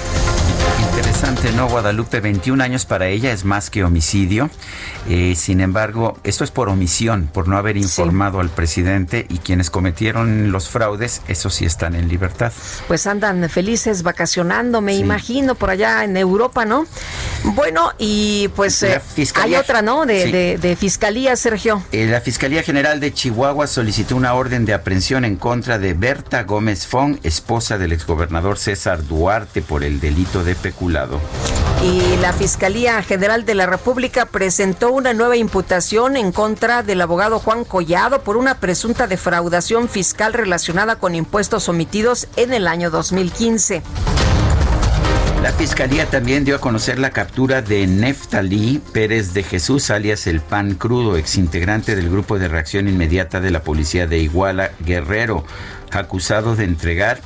Interesante, 1.05 1.51
¿no? 1.51 1.67
Guadalupe, 1.67 2.21
21 2.21 2.63
años 2.63 2.85
para 2.85 3.09
ella 3.09 3.33
es 3.33 3.43
más 3.43 3.69
que 3.69 3.83
homicidio. 3.83 4.49
Eh, 5.09 5.33
sin 5.35 5.59
embargo, 5.59 6.17
esto 6.23 6.45
es 6.45 6.51
por 6.51 6.69
omisión, 6.69 7.29
por 7.31 7.49
no 7.49 7.57
haber 7.57 7.75
informado 7.75 8.39
al 8.39 8.49
presidente 8.49 9.25
y 9.27 9.39
quienes 9.39 9.69
cometieron 9.69 10.53
los 10.53 10.69
fraudes, 10.69 11.21
esos 11.27 11.55
sí 11.55 11.65
están 11.65 11.95
en 11.95 12.07
libertad. 12.07 12.53
Pues 12.87 13.05
andan 13.05 13.49
felices 13.49 14.01
vacacionando, 14.01 14.79
me 14.79 14.95
imagino, 14.95 15.55
por 15.55 15.71
allá 15.71 16.05
en 16.05 16.15
Europa, 16.15 16.63
¿no? 16.63 16.85
Bueno, 17.43 17.91
y 17.97 18.47
pues 18.55 18.81
eh, 18.83 19.01
hay 19.35 19.55
otra, 19.55 19.81
¿no? 19.81 20.05
De, 20.05 20.77
Fiscalía, 20.79 21.35
Sergio. 21.35 21.83
Eh, 21.91 22.07
la 22.07 22.21
Fiscalía 22.21 22.63
General 22.63 23.01
de 23.01 23.13
Chihuahua 23.13 23.67
solicitó 23.67 24.15
una 24.15 24.35
orden 24.35 24.63
de 24.63 24.73
aprehensión 24.73 25.25
en 25.25 25.35
contra 25.35 25.79
de 25.79 25.93
Berta 25.93 26.43
Gómez 26.43 26.87
Fong, 26.87 27.17
esposa 27.23 27.77
del 27.77 27.91
exgobernador 27.91 28.57
César 28.57 29.05
Duarte, 29.05 29.61
por 29.61 29.83
el 29.83 29.99
delito 29.99 30.45
de 30.45 30.55
Y 31.83 32.17
la 32.21 32.33
Fiscalía 32.33 33.01
General 33.01 33.45
de 33.45 33.55
la 33.55 33.65
República 33.65 34.27
presentó 34.27 34.91
una 34.91 35.13
nueva 35.13 35.35
imputación 35.35 36.15
en 36.15 36.31
contra 36.31 36.83
del 36.83 37.01
abogado 37.01 37.39
Juan 37.39 37.65
Collado 37.65 38.21
por 38.21 38.37
una 38.37 38.59
presunta 38.59 39.07
defraudación 39.07 39.89
fiscal 39.89 40.33
relacionada 40.33 40.97
con 40.97 41.15
impuestos 41.15 41.67
omitidos 41.67 42.27
en 42.35 42.53
el 42.53 42.67
año 42.67 42.91
2015. 42.91 43.81
La 45.41 45.51
fiscalía 45.51 46.05
también 46.05 46.45
dio 46.45 46.55
a 46.55 46.61
conocer 46.61 46.99
la 46.99 47.09
captura 47.09 47.61
de 47.61 47.87
Neftalí 47.87 48.79
Pérez 48.93 49.33
de 49.33 49.43
Jesús, 49.43 49.89
alias 49.89 50.27
el 50.27 50.41
Pan 50.41 50.75
Crudo, 50.75 51.17
exintegrante 51.17 51.95
del 51.95 52.09
grupo 52.09 52.37
de 52.37 52.47
reacción 52.47 52.87
inmediata 52.87 53.41
de 53.41 53.51
la 53.51 53.63
policía 53.63 54.07
de 54.07 54.19
Iguala 54.19 54.71
Guerrero, 54.85 55.43
acusado 55.91 56.55
de 56.55 56.63
entregar 56.63 57.19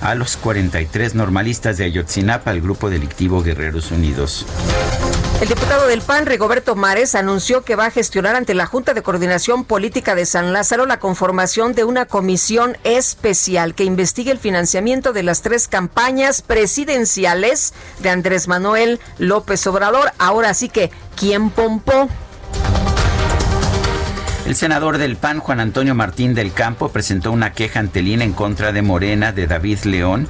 a 0.00 0.14
los 0.14 0.36
43 0.36 1.14
normalistas 1.14 1.78
de 1.78 1.84
Ayotzinapa 1.84 2.50
al 2.50 2.60
grupo 2.60 2.90
delictivo 2.90 3.42
Guerreros 3.42 3.90
Unidos. 3.90 4.46
El 5.40 5.48
diputado 5.48 5.86
del 5.86 6.02
PAN, 6.02 6.26
Rigoberto 6.26 6.74
Mares, 6.74 7.14
anunció 7.14 7.62
que 7.62 7.76
va 7.76 7.86
a 7.86 7.90
gestionar 7.92 8.34
ante 8.34 8.54
la 8.54 8.66
Junta 8.66 8.92
de 8.92 9.02
Coordinación 9.02 9.64
Política 9.64 10.16
de 10.16 10.26
San 10.26 10.52
Lázaro 10.52 10.84
la 10.84 10.98
conformación 10.98 11.74
de 11.74 11.84
una 11.84 12.06
comisión 12.06 12.76
especial 12.82 13.76
que 13.76 13.84
investigue 13.84 14.32
el 14.32 14.38
financiamiento 14.38 15.12
de 15.12 15.22
las 15.22 15.42
tres 15.42 15.68
campañas 15.68 16.42
presidenciales 16.42 17.72
de 18.00 18.10
Andrés 18.10 18.48
Manuel 18.48 18.98
López 19.18 19.64
Obrador. 19.68 20.10
Ahora 20.18 20.54
sí 20.54 20.68
que, 20.68 20.90
¿quién 21.16 21.50
pompó? 21.50 22.08
El 24.48 24.56
senador 24.56 24.96
del 24.96 25.16
PAN, 25.16 25.40
Juan 25.40 25.60
Antonio 25.60 25.94
Martín 25.94 26.32
del 26.32 26.54
Campo, 26.54 26.88
presentó 26.88 27.32
una 27.32 27.52
queja 27.52 27.80
ante 27.80 28.00
el 28.00 28.22
en 28.22 28.32
contra 28.32 28.72
de 28.72 28.80
Morena 28.80 29.30
de 29.30 29.46
David 29.46 29.80
León 29.80 30.26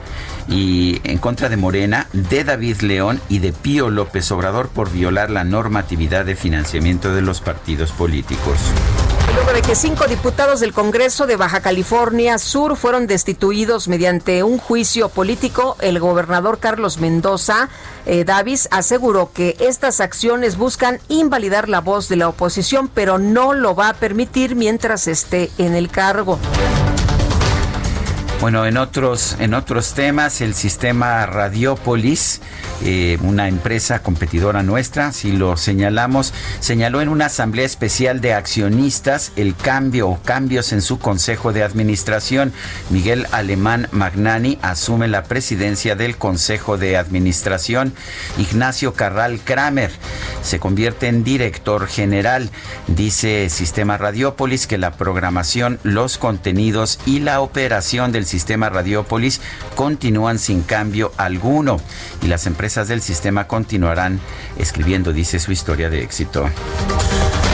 y 0.49 1.01
en 1.05 1.19
contra 1.19 1.49
de 1.49 1.57
Morena, 1.57 2.09
de 2.13 2.43
David 2.43 2.81
León 2.81 3.21
y 3.29 3.39
de 3.39 3.53
Pío 3.53 3.91
López 3.91 4.33
Obrador 4.33 4.71
por 4.71 4.91
violar 4.91 5.31
la 5.31 5.45
normatividad 5.45 6.25
de 6.25 6.35
financiamiento 6.35 7.15
de 7.15 7.23
los 7.23 7.41
partidos 7.41 7.93
políticos. 7.93 8.59
Luego 9.39 9.53
de 9.53 9.63
que 9.63 9.77
cinco 9.77 10.09
diputados 10.09 10.59
del 10.59 10.73
Congreso 10.73 11.29
de 11.29 11.37
Baja 11.37 11.61
California 11.61 12.39
Sur 12.39 12.77
fueron 12.77 13.07
destituidos 13.07 13.87
mediante 13.87 14.43
un 14.43 14.59
juicio 14.59 15.11
político, 15.11 15.77
el 15.79 16.01
gobernador 16.01 16.59
Carlos 16.59 16.99
Mendoza 16.99 17.69
eh, 18.05 18.25
Davis 18.25 18.67
aseguró 18.73 19.31
que 19.33 19.57
estas 19.61 20.01
acciones 20.01 20.57
buscan 20.57 20.99
invalidar 21.09 21.69
la 21.69 21.81
voz 21.81 22.09
de 22.09 22.17
la 22.17 22.29
oposición, 22.29 22.89
pero 22.93 23.19
no 23.21 23.53
lo 23.53 23.77
va 23.77 23.91
a 23.91 23.95
permitir 23.95 24.57
mientras 24.57 25.07
esté 25.07 25.53
en 25.57 25.77
el 25.77 25.89
cargo. 25.89 26.41
Bueno, 28.41 28.67
en 28.67 28.77
otros, 28.77 29.35
en 29.41 29.53
otros 29.53 29.95
temas, 29.95 30.41
el 30.43 30.55
sistema 30.55 31.27
Radiopolis, 31.27 32.41
eh, 32.85 33.19
una 33.23 33.49
empresa 33.49 33.99
competidora 33.99 34.63
nuestra, 34.63 35.11
si 35.11 35.33
lo 35.33 35.57
señalamos, 35.57 36.33
señaló 36.61 37.01
en 37.01 37.09
una 37.09 37.27
asamblea 37.27 37.67
especial 37.67 38.21
de 38.21 38.35
accionistas 38.35 39.33
el 39.35 39.57
cambio 39.57 40.09
o 40.09 40.23
cambios 40.23 40.73
en 40.73 40.83
su 40.83 41.01
consejo 41.01 41.53
de 41.53 41.65
administración. 41.65 42.53
Miguel 42.91 43.27
Alemán 43.33 43.89
Magnani 43.91 44.57
asume 44.63 45.09
la 45.09 45.25
presidencia 45.25 45.97
del 45.97 46.17
consejo 46.17 46.79
de 46.79 46.97
administración. 46.97 47.93
Ignacio 48.39 48.95
Carral 48.95 49.41
Kramer 49.41 49.91
se 50.43 50.61
convierte 50.61 51.09
en 51.09 51.25
director 51.25 51.89
general. 51.89 52.51
Dice 52.87 53.49
Sistema 53.49 53.99
Radiopolis 53.99 54.69
que 54.69 54.79
la 54.79 54.93
programación, 54.93 55.81
los 55.83 56.19
contenidos 56.19 57.01
y 57.05 57.19
la 57.19 57.41
operación 57.41 58.13
del 58.13 58.28
sistema 58.29 58.69
Radiopolis 58.69 59.41
continúan 59.75 60.39
sin 60.39 60.63
cambio 60.63 61.11
alguno 61.17 61.81
y 62.23 62.29
las 62.29 62.47
empresas 62.47 62.87
del 62.87 63.03
sistema 63.03 63.49
continuarán 63.49 64.21
escribiendo, 64.59 65.13
dice 65.13 65.41
su 65.41 65.51
historia 65.51 65.91
de 65.91 66.03
éxito. 66.03 66.49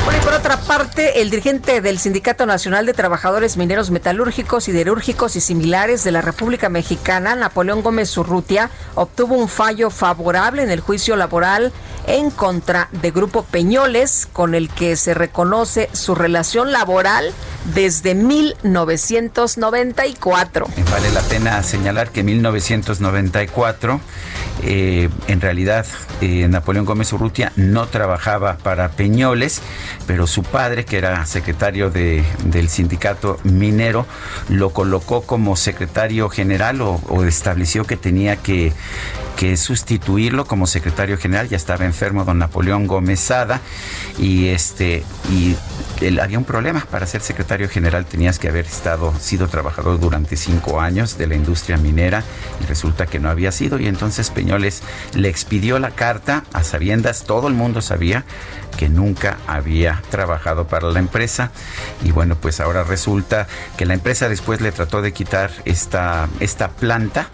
Bueno, 0.04 0.20
y 0.20 0.24
por 0.24 0.34
otra 0.34 0.60
parte, 0.60 1.22
el 1.22 1.30
dirigente 1.30 1.80
del 1.80 1.98
Sindicato 1.98 2.44
Nacional 2.44 2.84
de 2.84 2.92
Trabajadores 2.92 3.56
Mineros 3.56 3.90
Metalúrgicos, 3.90 4.64
Siderúrgicos 4.64 5.34
y 5.36 5.40
Similares 5.40 6.04
de 6.04 6.12
la 6.12 6.20
República 6.20 6.68
Mexicana, 6.68 7.34
Napoleón 7.34 7.82
Gómez 7.82 8.14
Urrutia, 8.18 8.68
obtuvo 8.96 9.34
un 9.34 9.48
fallo 9.48 9.88
favorable 9.88 10.62
en 10.62 10.70
el 10.70 10.80
juicio 10.80 11.16
laboral 11.16 11.72
en 12.06 12.30
contra 12.30 12.88
de 12.92 13.10
Grupo 13.10 13.42
Peñoles, 13.44 14.28
con 14.32 14.54
el 14.54 14.68
que 14.68 14.96
se 14.96 15.14
reconoce 15.14 15.88
su 15.92 16.14
relación 16.14 16.70
laboral 16.72 17.32
desde 17.74 18.14
1994. 18.14 20.66
Vale 20.90 21.10
la 21.12 21.22
pena 21.22 21.62
señalar 21.62 22.10
que 22.10 22.22
1994, 22.22 24.00
eh, 24.62 25.08
en 25.28 25.40
realidad, 25.40 25.86
eh, 26.20 26.46
Napoleón 26.48 26.84
Gómez 26.84 27.10
Urrutia 27.12 27.52
no 27.56 27.86
trabajaba 27.86 28.58
para 28.58 28.90
Peñoles, 28.90 29.62
pero 30.06 30.26
su 30.26 30.42
padre, 30.42 30.84
que 30.84 30.98
era 30.98 31.24
secretario 31.26 31.90
de, 31.90 32.24
del 32.44 32.68
sindicato 32.68 33.38
minero, 33.44 34.06
lo 34.48 34.70
colocó 34.70 35.22
como 35.22 35.56
secretario 35.56 36.28
general 36.28 36.80
o, 36.80 37.24
estableció 37.24 37.84
que 37.84 37.96
tenía 37.96 38.36
que, 38.36 38.72
que 39.36 39.56
sustituirlo 39.56 40.46
como 40.46 40.66
secretario 40.66 41.16
general. 41.16 41.48
Ya 41.48 41.56
estaba 41.56 41.84
enfermo 41.84 42.24
don 42.24 42.38
Napoleón 42.38 42.86
Gómez 42.86 43.20
Sada 43.20 43.60
y 44.18 44.48
este 44.48 45.02
y 45.30 45.56
él, 46.00 46.20
había 46.20 46.38
un 46.38 46.44
problema. 46.44 46.86
Para 46.90 47.06
ser 47.06 47.22
secretario 47.22 47.68
general 47.68 48.06
tenías 48.06 48.38
que 48.38 48.48
haber 48.48 48.66
estado 48.66 49.14
sido 49.18 49.48
trabajador 49.48 49.98
durante 49.98 50.36
cinco 50.36 50.80
años 50.80 51.16
de 51.18 51.26
la 51.26 51.34
industria 51.34 51.76
minera 51.76 52.22
y 52.62 52.66
resulta 52.66 53.06
que 53.06 53.18
no 53.18 53.30
había 53.30 53.52
sido. 53.52 53.78
Y 53.78 53.86
entonces 53.86 54.30
Peñoles 54.30 54.82
le 55.14 55.28
expidió 55.28 55.78
la 55.78 55.90
carta 55.90 56.44
a 56.52 56.62
sabiendas. 56.62 57.24
Todo 57.24 57.48
el 57.48 57.54
mundo 57.54 57.80
sabía 57.80 58.24
que 58.76 58.88
nunca 58.88 59.38
había 59.46 59.83
trabajado 60.10 60.66
para 60.66 60.90
la 60.90 60.98
empresa. 60.98 61.50
Y 62.02 62.10
bueno 62.10 62.36
pues 62.36 62.60
ahora 62.60 62.84
resulta 62.84 63.46
que 63.76 63.86
la 63.86 63.94
empresa 63.94 64.28
después 64.28 64.60
le 64.60 64.72
trató 64.72 65.02
de 65.02 65.12
quitar 65.12 65.50
esta 65.64 66.28
esta 66.40 66.68
planta 66.68 67.28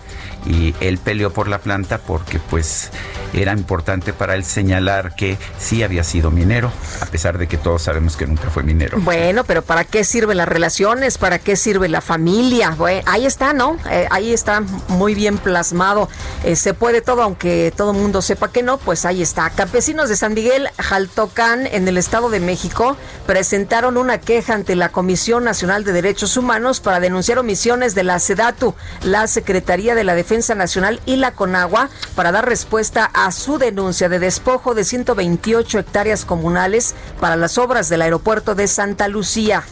y 0.47 0.75
él 0.81 0.99
peleó 0.99 1.33
por 1.33 1.49
la 1.49 1.59
planta 1.59 1.99
porque 1.99 2.39
pues 2.39 2.91
era 3.33 3.53
importante 3.53 4.13
para 4.13 4.35
él 4.35 4.45
señalar 4.45 5.15
que 5.15 5.39
sí 5.59 5.83
había 5.83 6.05
sido 6.05 6.31
minero, 6.31 6.73
a 7.01 7.07
pesar 7.07 7.39
de 7.39 7.47
que 7.47 7.57
todos 7.57 7.83
sabemos 7.83 8.17
que 8.17 8.27
nunca 8.27 8.51
fue 8.51 8.63
minero. 8.63 8.99
Bueno, 9.01 9.45
pero 9.45 9.63
¿para 9.63 9.85
qué 9.85 10.05
sirven 10.05 10.37
las 10.37 10.49
relaciones? 10.49 11.19
¿Para 11.19 11.39
qué 11.39 11.57
sirve 11.57 11.89
la 11.89 12.01
familia? 12.01 12.77
ahí 13.07 13.27
está, 13.27 13.53
¿no? 13.53 13.77
Eh, 13.91 14.07
ahí 14.11 14.33
está 14.33 14.63
muy 14.89 15.15
bien 15.15 15.39
plasmado. 15.39 16.09
Eh, 16.45 16.57
se 16.57 16.75
puede 16.75 17.03
todo, 17.03 17.23
aunque 17.23 17.73
todo 17.77 17.93
el 17.93 17.99
mundo 17.99 18.23
sepa 18.23 18.51
que 18.51 18.63
no, 18.63 18.79
pues 18.79 19.05
ahí 19.05 19.23
está. 19.23 19.51
Campesinos 19.51 20.09
de 20.09 20.17
San 20.17 20.35
Miguel 20.35 20.69
Jaltocán, 20.79 21.67
en 21.67 21.87
el 21.87 21.99
Estado 21.99 22.31
de 22.31 22.41
México, 22.41 22.97
presentaron 23.27 23.97
una 23.97 24.19
queja 24.19 24.55
ante 24.55 24.75
la 24.75 24.89
Comisión 24.89 25.45
Nacional 25.45 25.85
de 25.85 25.93
Derechos 25.93 26.37
Humanos 26.37 26.81
para 26.81 27.01
denunciar 27.01 27.39
omisiones 27.39 27.95
de 27.95 28.05
la 28.05 28.19
SEDATU, 28.19 28.75
la 29.05 29.27
Secretaría 29.27 29.95
de 29.95 30.05
la 30.05 30.15
Defensa 30.15 30.30
Nacional 30.31 31.01
y 31.07 31.17
la 31.17 31.33
CONAGUA, 31.33 31.91
para 32.15 32.31
dar 32.31 32.49
respuesta 32.49 33.11
a 33.13 33.33
su 33.33 33.59
denuncia 33.59 34.09
de 34.09 34.21
despojo 34.21 34.75
de 34.75 34.85
128 34.85 35.81
hectáreas 35.81 36.25
comunales 36.25 36.95
para 37.19 37.35
las 37.35 37.59
obras 37.59 37.89
del 37.89 38.03
aeropuerto 38.03 38.55
de 38.55 38.69
Santa 38.69 39.09
Lucía. 39.09 39.65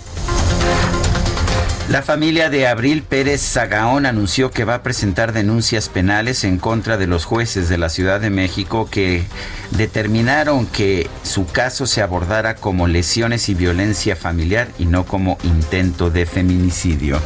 La 1.89 2.03
familia 2.03 2.51
de 2.51 2.67
Abril 2.67 3.03
Pérez 3.03 3.41
Zagaón 3.41 4.05
anunció 4.05 4.51
que 4.51 4.65
va 4.65 4.75
a 4.75 4.83
presentar 4.83 5.33
denuncias 5.33 5.89
penales 5.89 6.45
en 6.45 6.59
contra 6.59 6.99
de 6.99 7.07
los 7.07 7.25
jueces 7.25 7.71
de 7.71 7.79
la 7.79 7.89
Ciudad 7.89 8.21
de 8.21 8.29
México 8.29 8.89
que 8.91 9.25
determinaron 9.71 10.67
que 10.67 11.09
su 11.23 11.47
caso 11.47 11.87
se 11.87 12.03
abordara 12.03 12.57
como 12.57 12.89
lesiones 12.89 13.49
y 13.49 13.55
violencia 13.55 14.17
familiar 14.17 14.69
y 14.79 14.85
no 14.85 15.07
como 15.07 15.39
intento 15.43 16.11
de 16.11 16.27
feminicidio. 16.27 17.21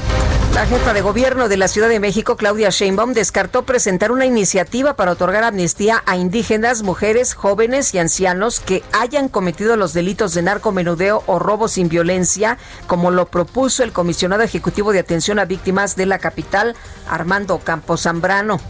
La 0.55 0.67
jefa 0.67 0.93
de 0.93 1.01
gobierno 1.01 1.49
de 1.49 1.57
la 1.57 1.67
Ciudad 1.67 1.89
de 1.89 1.99
México, 1.99 2.37
Claudia 2.37 2.69
Sheinbaum, 2.69 3.15
descartó 3.15 3.63
presentar 3.63 4.13
una 4.13 4.27
iniciativa 4.27 4.95
para 4.97 5.13
otorgar 5.13 5.45
amnistía 5.45 6.03
a 6.05 6.19
indígenas, 6.19 6.83
mujeres, 6.83 7.33
jóvenes 7.33 7.95
y 7.95 7.99
ancianos 7.99 8.61
que 8.61 8.83
hayan 8.93 9.31
cometido 9.31 9.77
los 9.77 9.95
delitos 9.95 10.35
de 10.35 10.43
narcomenudeo 10.43 11.25
o 11.27 11.39
robo 11.39 11.69
sin 11.69 11.89
violencia, 11.89 12.59
como 12.87 13.11
lo 13.11 13.29
propuso 13.29 13.83
el 13.83 13.93
comisionado 13.93 14.43
ejecutivo 14.53 14.93
de 14.93 14.99
atención 14.99 15.39
a 15.39 15.47
víctimas 15.47 15.97
de 15.97 16.05
la 16.05 16.19
capital, 16.19 16.77
Armando 17.09 17.59
Campos 17.61 18.03
Zambrano. 18.03 18.61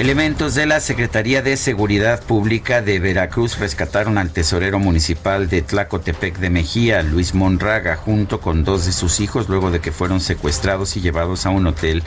Elementos 0.00 0.54
de 0.54 0.64
la 0.64 0.80
Secretaría 0.80 1.42
de 1.42 1.58
Seguridad 1.58 2.22
Pública 2.22 2.80
de 2.80 2.98
Veracruz 3.00 3.58
rescataron 3.58 4.16
al 4.16 4.30
tesorero 4.30 4.78
municipal 4.78 5.50
de 5.50 5.60
Tlacotepec 5.60 6.38
de 6.38 6.48
Mejía, 6.48 7.02
Luis 7.02 7.34
Monraga, 7.34 7.96
junto 7.96 8.40
con 8.40 8.64
dos 8.64 8.86
de 8.86 8.92
sus 8.92 9.20
hijos, 9.20 9.50
luego 9.50 9.70
de 9.70 9.80
que 9.80 9.92
fueron 9.92 10.22
secuestrados 10.22 10.96
y 10.96 11.02
llevados 11.02 11.44
a 11.44 11.50
un 11.50 11.66
hotel 11.66 12.02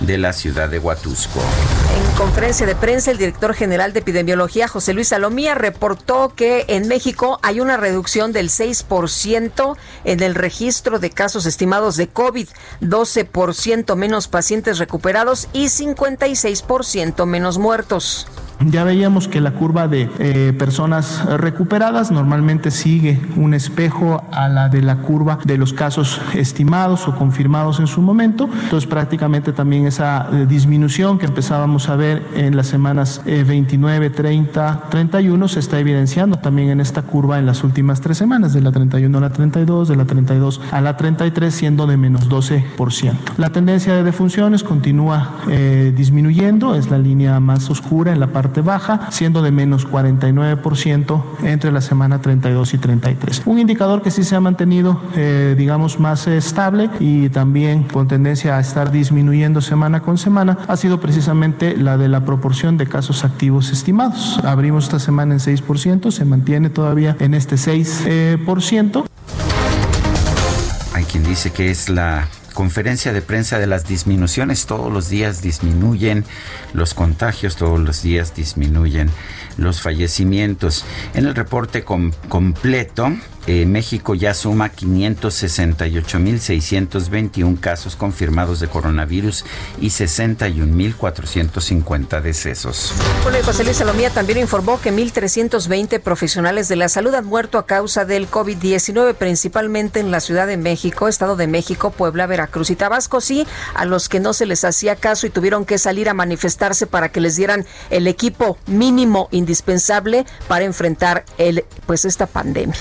de 0.00 0.16
la 0.16 0.32
ciudad 0.32 0.70
de 0.70 0.78
Huatusco. 0.78 1.38
En 1.94 2.16
conferencia 2.16 2.66
de 2.66 2.76
prensa, 2.76 3.10
el 3.10 3.18
director 3.18 3.52
general 3.52 3.92
de 3.92 4.00
epidemiología, 4.00 4.66
José 4.66 4.94
Luis 4.94 5.08
Salomía, 5.08 5.54
reportó 5.54 6.32
que 6.34 6.64
en 6.68 6.88
México 6.88 7.40
hay 7.42 7.60
una 7.60 7.76
reducción 7.76 8.32
del 8.32 8.48
6% 8.48 9.76
en 10.04 10.22
el 10.22 10.34
registro 10.34 10.98
de 10.98 11.10
casos 11.10 11.44
estimados 11.44 11.98
de 11.98 12.08
COVID, 12.08 12.48
12% 12.80 13.96
menos 13.96 14.28
pacientes 14.28 14.78
recuperados 14.78 15.48
y 15.52 15.66
56% 15.66 17.26
menos 17.26 17.33
muertos. 17.58 18.26
Ya 18.70 18.84
veíamos 18.84 19.28
que 19.28 19.40
la 19.40 19.52
curva 19.52 19.88
de 19.88 20.08
eh, 20.18 20.52
personas 20.58 21.24
recuperadas 21.38 22.10
normalmente 22.10 22.70
sigue 22.70 23.20
un 23.36 23.54
espejo 23.54 24.22
a 24.32 24.48
la 24.48 24.68
de 24.68 24.82
la 24.82 24.96
curva 24.96 25.38
de 25.44 25.58
los 25.58 25.72
casos 25.72 26.20
estimados 26.34 27.08
o 27.08 27.14
confirmados 27.14 27.80
en 27.80 27.86
su 27.86 28.02
momento. 28.02 28.48
Entonces 28.64 28.88
prácticamente 28.88 29.52
también 29.52 29.86
esa 29.86 30.28
eh, 30.32 30.46
disminución 30.46 31.18
que 31.18 31.26
empezábamos 31.26 31.88
a 31.88 31.96
ver 31.96 32.22
en 32.34 32.56
las 32.56 32.66
semanas 32.66 33.22
29, 33.24 34.10
30, 34.10 34.84
31 34.90 35.48
se 35.48 35.60
está 35.60 35.78
evidenciando 35.78 36.38
también 36.38 36.70
en 36.70 36.80
esta 36.80 37.02
curva 37.02 37.38
en 37.38 37.46
las 37.46 37.64
últimas 37.64 38.00
tres 38.00 38.18
semanas, 38.18 38.52
de 38.52 38.60
la 38.60 38.72
31 38.72 39.18
a 39.18 39.20
la 39.20 39.30
32, 39.30 39.88
de 39.88 39.96
la 39.96 40.04
32 40.04 40.60
a 40.70 40.80
la 40.80 40.96
33, 40.96 41.54
siendo 41.54 41.86
de 41.86 41.96
menos 41.96 42.28
12%. 42.28 43.14
La 43.38 43.50
tendencia 43.50 43.94
de 43.94 44.02
defunciones 44.02 44.62
continúa 44.62 45.36
eh, 45.48 45.92
disminuyendo, 45.96 46.74
es 46.74 46.90
la 46.90 46.98
línea 46.98 47.40
más 47.40 47.70
oscura 47.70 48.12
en 48.12 48.20
la 48.20 48.28
parte 48.28 48.53
baja, 48.60 49.08
siendo 49.10 49.42
de 49.42 49.50
menos 49.50 49.88
49% 49.88 51.22
entre 51.42 51.72
la 51.72 51.80
semana 51.80 52.20
32 52.20 52.74
y 52.74 52.78
33. 52.78 53.42
Un 53.46 53.58
indicador 53.58 54.02
que 54.02 54.10
sí 54.10 54.24
se 54.24 54.36
ha 54.36 54.40
mantenido, 54.40 55.00
eh, 55.16 55.54
digamos, 55.56 55.98
más 56.00 56.26
estable 56.26 56.90
y 57.00 57.28
también 57.28 57.84
con 57.84 58.08
tendencia 58.08 58.56
a 58.56 58.60
estar 58.60 58.90
disminuyendo 58.90 59.60
semana 59.60 60.00
con 60.00 60.18
semana 60.18 60.58
ha 60.68 60.76
sido 60.76 61.00
precisamente 61.00 61.76
la 61.76 61.96
de 61.96 62.08
la 62.08 62.24
proporción 62.24 62.76
de 62.76 62.86
casos 62.86 63.24
activos 63.24 63.70
estimados. 63.70 64.38
Abrimos 64.44 64.84
esta 64.84 64.98
semana 64.98 65.34
en 65.34 65.40
6%, 65.40 66.10
se 66.10 66.24
mantiene 66.24 66.70
todavía 66.70 67.16
en 67.20 67.34
este 67.34 67.56
6%. 67.56 69.04
Hay 70.94 71.04
quien 71.04 71.24
dice 71.24 71.50
que 71.50 71.70
es 71.70 71.88
la 71.88 72.28
conferencia 72.54 73.12
de 73.12 73.20
prensa 73.20 73.58
de 73.58 73.66
las 73.66 73.86
disminuciones. 73.86 74.64
Todos 74.64 74.90
los 74.90 75.10
días 75.10 75.42
disminuyen 75.42 76.24
los 76.72 76.94
contagios, 76.94 77.56
todos 77.56 77.78
los 77.78 78.02
días 78.02 78.34
disminuyen 78.34 79.10
los 79.58 79.82
fallecimientos. 79.82 80.84
En 81.12 81.26
el 81.26 81.34
reporte 81.34 81.84
completo, 81.84 83.12
eh, 83.46 83.66
México 83.66 84.14
ya 84.14 84.32
suma 84.34 84.72
568.621 84.72 87.60
casos 87.60 87.96
confirmados 87.96 88.60
de 88.60 88.68
coronavirus 88.68 89.44
y 89.80 89.88
61.450 89.88 92.22
decesos. 92.22 92.92
Bueno, 93.22 93.38
José 93.44 93.64
Luis 93.64 93.76
Salomía 93.76 94.08
también 94.10 94.38
informó 94.38 94.80
que 94.80 94.92
1.320 94.92 96.00
profesionales 96.00 96.68
de 96.68 96.76
la 96.76 96.88
salud 96.88 97.14
han 97.14 97.26
muerto 97.26 97.58
a 97.58 97.66
causa 97.66 98.04
del 98.04 98.30
COVID-19, 98.30 99.14
principalmente 99.14 100.00
en 100.00 100.10
la 100.10 100.20
Ciudad 100.20 100.46
de 100.46 100.56
México, 100.56 101.08
Estado 101.08 101.36
de 101.36 101.46
México, 101.46 101.90
Puebla, 101.90 102.26
Veracruz 102.26 102.70
y 102.70 102.76
Tabasco. 102.76 103.20
Sí, 103.20 103.46
a 103.74 103.84
los 103.84 104.08
que 104.08 104.20
no 104.20 104.32
se 104.32 104.46
les 104.46 104.64
hacía 104.64 104.96
caso 104.96 105.26
y 105.26 105.30
tuvieron 105.30 105.64
que 105.64 105.78
salir 105.78 106.08
a 106.08 106.14
manifestarse 106.14 106.86
para 106.86 107.10
que 107.10 107.20
les 107.20 107.36
dieran 107.36 107.66
el 107.90 108.06
equipo 108.06 108.58
mínimo 108.66 109.28
indispensable 109.30 110.26
para 110.48 110.64
enfrentar 110.64 111.24
el, 111.38 111.64
pues 111.86 112.04
esta 112.04 112.26
pandemia. 112.26 112.78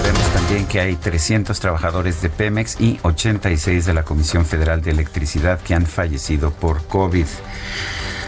Sabemos 0.00 0.32
también 0.32 0.66
que 0.66 0.80
hay 0.80 0.96
300 0.96 1.60
trabajadores 1.60 2.22
de 2.22 2.30
Pemex 2.30 2.80
y 2.80 2.98
86 3.02 3.84
de 3.84 3.92
la 3.92 4.02
Comisión 4.02 4.46
Federal 4.46 4.80
de 4.80 4.92
Electricidad 4.92 5.60
que 5.60 5.74
han 5.74 5.84
fallecido 5.84 6.52
por 6.52 6.86
COVID. 6.86 7.26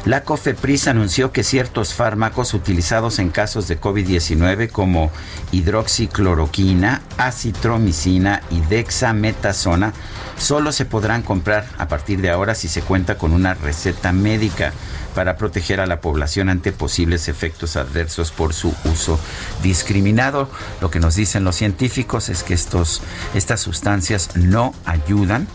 La 0.04 0.24
COFEPRIS 0.24 0.88
anunció 0.88 1.30
que 1.30 1.44
ciertos 1.44 1.94
fármacos 1.94 2.54
utilizados 2.54 3.20
en 3.20 3.30
casos 3.30 3.68
de 3.68 3.80
COVID-19 3.80 4.68
como 4.68 5.12
hidroxicloroquina, 5.52 7.02
acitromicina 7.18 8.42
y 8.50 8.60
dexametasona 8.62 9.92
solo 10.36 10.72
se 10.72 10.86
podrán 10.86 11.22
comprar 11.22 11.68
a 11.78 11.86
partir 11.86 12.20
de 12.20 12.30
ahora 12.30 12.56
si 12.56 12.66
se 12.66 12.82
cuenta 12.82 13.16
con 13.16 13.32
una 13.32 13.54
receta 13.54 14.12
médica 14.12 14.72
para 15.14 15.36
proteger 15.36 15.78
a 15.78 15.86
la 15.86 16.00
población 16.00 16.48
ante 16.48 16.72
posibles 16.72 17.28
efectos 17.28 17.76
adversos 17.76 18.32
por 18.32 18.54
su 18.54 18.74
uso 18.84 19.20
discriminado. 19.62 20.50
Lo 20.80 20.90
que 20.90 20.98
nos 20.98 21.14
dicen 21.14 21.44
los 21.44 21.54
científicos 21.54 22.28
es 22.28 22.42
que 22.42 22.54
estos, 22.54 23.02
estas 23.34 23.60
sustancias 23.60 24.30
no 24.34 24.74
ayudan 24.84 25.46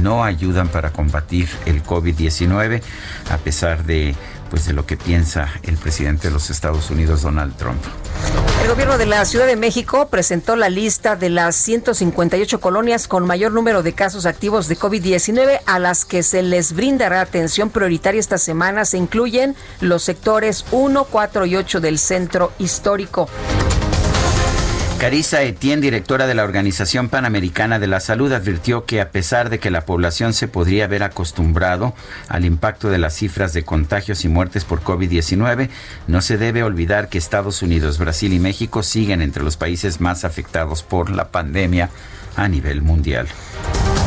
no 0.00 0.24
ayudan 0.24 0.68
para 0.68 0.90
combatir 0.90 1.48
el 1.66 1.82
COVID-19 1.82 2.82
a 3.30 3.38
pesar 3.38 3.84
de 3.84 4.14
pues 4.50 4.66
de 4.66 4.72
lo 4.72 4.86
que 4.86 4.96
piensa 4.96 5.48
el 5.62 5.76
presidente 5.76 6.28
de 6.28 6.34
los 6.34 6.50
Estados 6.50 6.90
Unidos 6.90 7.22
Donald 7.22 7.54
Trump. 7.56 7.82
El 8.62 8.68
gobierno 8.68 8.98
de 8.98 9.06
la 9.06 9.24
Ciudad 9.24 9.46
de 9.46 9.56
México 9.56 10.08
presentó 10.08 10.56
la 10.56 10.68
lista 10.68 11.16
de 11.16 11.30
las 11.30 11.56
158 11.56 12.60
colonias 12.60 13.08
con 13.08 13.26
mayor 13.26 13.52
número 13.52 13.82
de 13.82 13.92
casos 13.92 14.26
activos 14.26 14.68
de 14.68 14.76
COVID-19 14.76 15.60
a 15.64 15.78
las 15.78 16.04
que 16.04 16.22
se 16.22 16.42
les 16.42 16.72
brindará 16.72 17.20
atención 17.20 17.70
prioritaria 17.70 18.18
esta 18.18 18.38
semana. 18.38 18.84
Se 18.84 18.98
incluyen 18.98 19.54
los 19.80 20.02
sectores 20.02 20.64
1, 20.70 21.04
4 21.04 21.46
y 21.46 21.56
8 21.56 21.80
del 21.80 21.98
centro 21.98 22.52
histórico. 22.58 23.28
Carissa 24.98 25.42
Etienne, 25.42 25.80
directora 25.80 26.26
de 26.26 26.34
la 26.34 26.42
Organización 26.42 27.08
Panamericana 27.08 27.78
de 27.78 27.86
la 27.86 28.00
Salud, 28.00 28.32
advirtió 28.32 28.84
que 28.84 29.00
a 29.00 29.12
pesar 29.12 29.48
de 29.48 29.60
que 29.60 29.70
la 29.70 29.86
población 29.86 30.34
se 30.34 30.48
podría 30.48 30.86
haber 30.86 31.04
acostumbrado 31.04 31.94
al 32.26 32.44
impacto 32.44 32.90
de 32.90 32.98
las 32.98 33.14
cifras 33.14 33.52
de 33.52 33.62
contagios 33.62 34.24
y 34.24 34.28
muertes 34.28 34.64
por 34.64 34.82
COVID-19, 34.82 35.68
no 36.08 36.20
se 36.20 36.36
debe 36.36 36.64
olvidar 36.64 37.08
que 37.08 37.16
Estados 37.16 37.62
Unidos, 37.62 37.98
Brasil 37.98 38.32
y 38.32 38.40
México 38.40 38.82
siguen 38.82 39.22
entre 39.22 39.44
los 39.44 39.56
países 39.56 40.00
más 40.00 40.24
afectados 40.24 40.82
por 40.82 41.10
la 41.10 41.28
pandemia 41.28 41.90
a 42.38 42.48
nivel 42.48 42.82
mundial. 42.82 43.26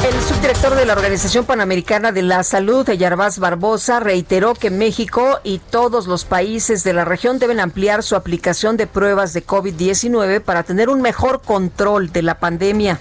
El 0.03 0.19
subdirector 0.23 0.73
de 0.73 0.85
la 0.85 0.93
Organización 0.93 1.45
Panamericana 1.45 2.11
de 2.11 2.23
la 2.23 2.43
Salud, 2.43 2.89
Yarbaz 2.89 3.37
Barbosa, 3.37 3.99
reiteró 3.99 4.55
que 4.55 4.71
México 4.71 5.39
y 5.43 5.59
todos 5.59 6.07
los 6.07 6.25
países 6.25 6.83
de 6.83 6.93
la 6.93 7.05
región 7.05 7.37
deben 7.37 7.59
ampliar 7.59 8.01
su 8.01 8.15
aplicación 8.15 8.77
de 8.77 8.87
pruebas 8.87 9.33
de 9.33 9.45
COVID-19 9.45 10.41
para 10.41 10.63
tener 10.63 10.89
un 10.89 11.01
mejor 11.01 11.41
control 11.43 12.11
de 12.11 12.23
la 12.23 12.39
pandemia. 12.39 12.97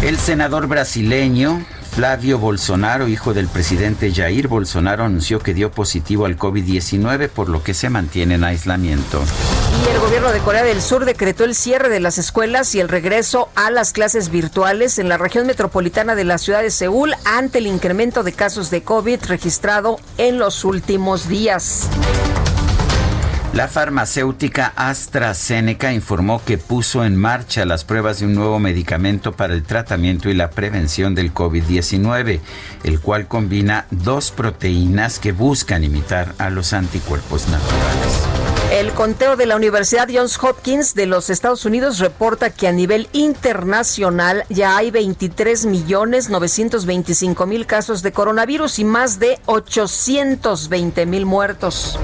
El 0.00 0.16
senador 0.16 0.66
brasileño 0.66 1.62
Flavio 1.98 2.38
Bolsonaro, 2.38 3.08
hijo 3.08 3.34
del 3.34 3.48
presidente 3.48 4.14
Jair 4.14 4.46
Bolsonaro, 4.46 5.04
anunció 5.04 5.40
que 5.40 5.52
dio 5.52 5.72
positivo 5.72 6.26
al 6.26 6.38
COVID-19, 6.38 7.28
por 7.28 7.48
lo 7.48 7.64
que 7.64 7.74
se 7.74 7.90
mantiene 7.90 8.36
en 8.36 8.44
aislamiento. 8.44 9.20
Y 9.70 9.88
el 9.90 10.00
gobierno 10.00 10.32
de 10.32 10.40
Corea 10.40 10.64
del 10.64 10.82
Sur 10.82 11.04
decretó 11.04 11.44
el 11.44 11.54
cierre 11.54 11.88
de 11.88 12.00
las 12.00 12.18
escuelas 12.18 12.74
y 12.74 12.80
el 12.80 12.88
regreso 12.88 13.48
a 13.54 13.70
las 13.70 13.92
clases 13.92 14.30
virtuales 14.30 14.98
en 14.98 15.08
la 15.08 15.18
región 15.18 15.46
metropolitana 15.46 16.14
de 16.14 16.24
la 16.24 16.38
ciudad 16.38 16.62
de 16.62 16.70
Seúl 16.70 17.14
ante 17.24 17.58
el 17.58 17.66
incremento 17.66 18.22
de 18.22 18.32
casos 18.32 18.70
de 18.70 18.82
COVID 18.82 19.24
registrado 19.26 19.98
en 20.16 20.38
los 20.38 20.64
últimos 20.64 21.28
días. 21.28 21.88
La 23.54 23.66
farmacéutica 23.66 24.72
AstraZeneca 24.76 25.92
informó 25.92 26.44
que 26.44 26.58
puso 26.58 27.04
en 27.04 27.16
marcha 27.16 27.64
las 27.64 27.84
pruebas 27.84 28.20
de 28.20 28.26
un 28.26 28.34
nuevo 28.34 28.58
medicamento 28.60 29.32
para 29.32 29.54
el 29.54 29.64
tratamiento 29.64 30.28
y 30.28 30.34
la 30.34 30.50
prevención 30.50 31.14
del 31.14 31.34
COVID-19, 31.34 32.40
el 32.84 33.00
cual 33.00 33.26
combina 33.26 33.86
dos 33.90 34.30
proteínas 34.30 35.18
que 35.18 35.32
buscan 35.32 35.82
imitar 35.82 36.34
a 36.38 36.50
los 36.50 36.72
anticuerpos 36.72 37.48
naturales. 37.48 38.27
El 38.70 38.92
conteo 38.92 39.36
de 39.36 39.46
la 39.46 39.56
Universidad 39.56 40.08
Johns 40.12 40.38
Hopkins 40.42 40.94
de 40.94 41.06
los 41.06 41.30
Estados 41.30 41.64
Unidos 41.64 42.00
reporta 42.00 42.50
que 42.50 42.68
a 42.68 42.72
nivel 42.72 43.08
internacional 43.14 44.44
ya 44.50 44.76
hay 44.76 44.90
23 44.90 45.64
millones 45.64 46.28
925 46.28 47.46
mil 47.46 47.64
casos 47.64 48.02
de 48.02 48.12
coronavirus 48.12 48.78
y 48.78 48.84
más 48.84 49.18
de 49.18 49.38
820 49.46 51.06
mil 51.06 51.24
muertos. 51.24 51.98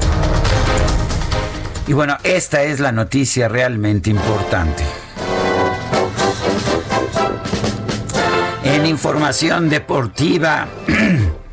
Y 1.87 1.93
bueno, 1.93 2.17
esta 2.25 2.63
es 2.63 2.81
la 2.81 2.93
noticia 2.93 3.47
realmente 3.47 4.09
importante. 4.09 4.85
En 8.65 8.87
información 8.87 9.69
deportiva. 9.69 10.67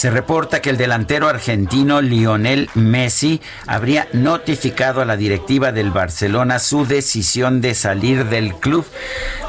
Se 0.00 0.08
reporta 0.08 0.62
que 0.62 0.70
el 0.70 0.78
delantero 0.78 1.28
argentino 1.28 2.00
Lionel 2.00 2.70
Messi 2.72 3.42
habría 3.66 4.08
notificado 4.14 5.02
a 5.02 5.04
la 5.04 5.18
directiva 5.18 5.72
del 5.72 5.90
Barcelona 5.90 6.58
su 6.58 6.86
decisión 6.86 7.60
de 7.60 7.74
salir 7.74 8.24
del 8.24 8.54
club. 8.54 8.86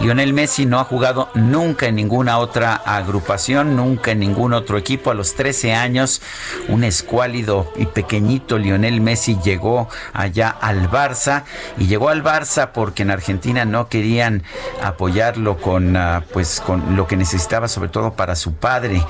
Lionel 0.01 0.33
Messi 0.33 0.65
no 0.65 0.81
ha 0.81 0.83
jugado 0.83 1.29
nunca 1.35 1.85
en 1.85 1.95
ninguna 1.95 2.37
otra 2.37 2.73
agrupación, 2.73 3.77
nunca 3.77 4.11
en 4.11 4.19
ningún 4.19 4.51
otro 4.51 4.77
equipo. 4.77 5.11
A 5.11 5.13
los 5.13 5.35
13 5.35 5.73
años, 5.73 6.21
un 6.67 6.83
escuálido 6.83 7.71
y 7.77 7.85
pequeñito 7.85 8.57
Lionel 8.57 8.99
Messi 8.99 9.39
llegó 9.41 9.87
allá 10.11 10.49
al 10.49 10.91
Barça 10.91 11.43
y 11.77 11.87
llegó 11.87 12.09
al 12.09 12.25
Barça 12.25 12.71
porque 12.73 13.03
en 13.03 13.11
Argentina 13.11 13.63
no 13.63 13.87
querían 13.87 14.43
apoyarlo 14.83 15.59
con 15.59 15.95
ah, 15.95 16.25
pues 16.33 16.59
con 16.59 16.97
lo 16.97 17.07
que 17.07 17.15
necesitaba 17.15 17.69
sobre 17.69 17.87
todo 17.87 18.15
para 18.15 18.35
su 18.35 18.55
padre. 18.55 19.01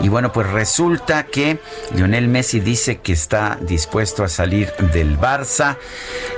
Y 0.00 0.08
bueno, 0.08 0.32
pues 0.32 0.50
resulta 0.50 0.87
resulta 0.88 1.24
que 1.24 1.58
Lionel 1.94 2.28
Messi 2.28 2.60
dice 2.60 2.98
que 2.98 3.12
está 3.12 3.58
dispuesto 3.60 4.24
a 4.24 4.28
salir 4.28 4.72
del 4.92 5.18
Barça. 5.18 5.76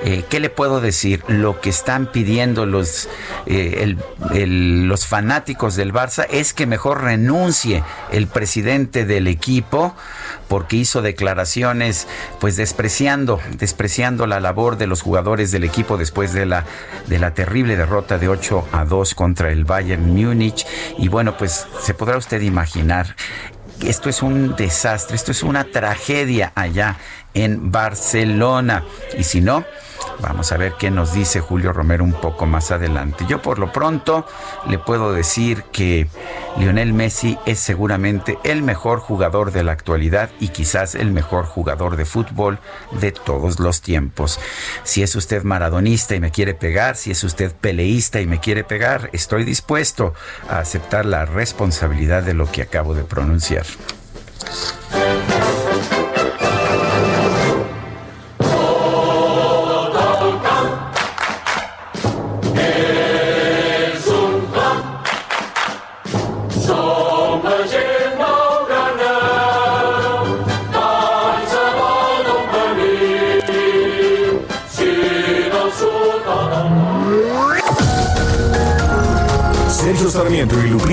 Eh, 0.03 0.25
¿Qué 0.29 0.41
le 0.41 0.51
puedo 0.51 0.81
decir? 0.81 1.23
Lo 1.29 1.61
que 1.61 1.71
están 1.71 2.11
pidiendo 2.11 2.67
los, 2.67 3.09
eh, 3.47 3.97
los 4.35 5.07
fanáticos 5.07 5.77
del 5.77 5.93
Barça 5.93 6.27
es 6.31 6.53
que 6.53 6.67
mejor 6.67 7.03
renuncie 7.03 7.85
el 8.11 8.27
presidente 8.27 9.05
del 9.05 9.29
equipo 9.29 9.95
porque 10.49 10.77
hizo 10.77 11.01
declaraciones 11.01 12.09
pues 12.41 12.57
despreciando, 12.57 13.39
despreciando 13.57 14.27
la 14.27 14.41
labor 14.41 14.79
de 14.79 14.89
los 14.89 15.01
jugadores 15.01 15.53
del 15.53 15.63
equipo 15.63 15.97
después 15.97 16.33
de 16.33 16.45
la, 16.45 16.65
de 17.07 17.21
la 17.21 17.35
terrible 17.35 17.77
derrota 17.77 18.19
de 18.19 18.29
8 18.29 18.67
a 18.73 18.85
2 18.85 19.15
contra 19.15 19.53
el 19.53 19.65
Bayern 19.65 20.13
Múnich. 20.13 20.67
Y 20.99 21.07
bueno, 21.07 21.37
pues 21.37 21.69
se 21.81 21.95
podrá 21.95 22.17
usted 22.17 22.41
imaginar 22.41 23.15
esto 23.85 24.09
es 24.09 24.23
un 24.23 24.57
desastre, 24.57 25.17
esto 25.17 25.33
es 25.33 25.43
una 25.43 25.65
tragedia 25.65 26.53
allá 26.55 26.97
en 27.35 27.71
Barcelona. 27.71 28.85
Y 29.19 29.25
si 29.25 29.41
no, 29.41 29.65
Vamos 30.21 30.53
a 30.53 30.57
ver 30.57 30.75
qué 30.79 30.91
nos 30.91 31.15
dice 31.15 31.41
Julio 31.41 31.73
Romero 31.73 32.05
un 32.05 32.13
poco 32.13 32.47
más 32.47 32.71
adelante. 32.71 33.25
Yo 33.29 33.41
por 33.41 33.59
lo 33.59 33.73
pronto 33.73 34.27
le 34.69 34.79
puedo 34.79 35.13
decir 35.13 35.65
que 35.73 36.09
Lionel 36.59 36.93
Messi 36.93 37.39
es 37.47 37.59
seguramente 37.59 38.39
el 38.45 38.63
mejor 38.63 39.01
jugador 39.01 39.53
de 39.53 39.65
la 39.65 39.73
actualidad 39.73 40.31
y 40.39 40.49
quizás 40.49 40.95
el 40.95 41.11
mejor 41.11 41.47
jugador 41.47 41.97
de 41.97 42.05
fútbol 42.05 42.59
de 42.93 43.13
todos 43.13 43.61
los 43.61 43.81
tiempos. 43.81 44.39
Si 44.83 45.03
es 45.03 45.15
usted 45.15 45.43
maradonista 45.43 46.15
y 46.15 46.21
me 46.21 46.31
quiere 46.31 46.55
pegar, 46.55 46.97
si 46.97 47.11
es 47.11 47.25
usted 47.25 47.53
peleísta 47.53 48.21
y 48.21 48.27
me 48.27 48.41
quiere 48.41 48.65
pegar, 48.65 49.09
estoy 49.13 49.45
dispuesto 49.45 50.15
a 50.49 50.59
aceptar 50.59 51.07
la 51.07 51.25
responsabilidad 51.25 52.23
de 52.23 52.35
lo 52.35 52.51
que 52.51 52.63
acabo 52.63 52.95
de 52.95 53.05
pronunciar. 53.05 53.65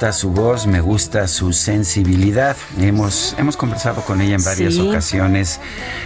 Gusta 0.00 0.18
su 0.18 0.30
voz, 0.30 0.66
me 0.66 0.80
gusta 0.80 1.28
su 1.28 1.52
sensibilidad. 1.52 2.56
Hemos, 2.78 3.36
hemos 3.36 3.58
conversado 3.58 4.00
con 4.00 4.22
ella 4.22 4.36
en 4.36 4.42
varias 4.42 4.78
ocasiones. 4.78 5.60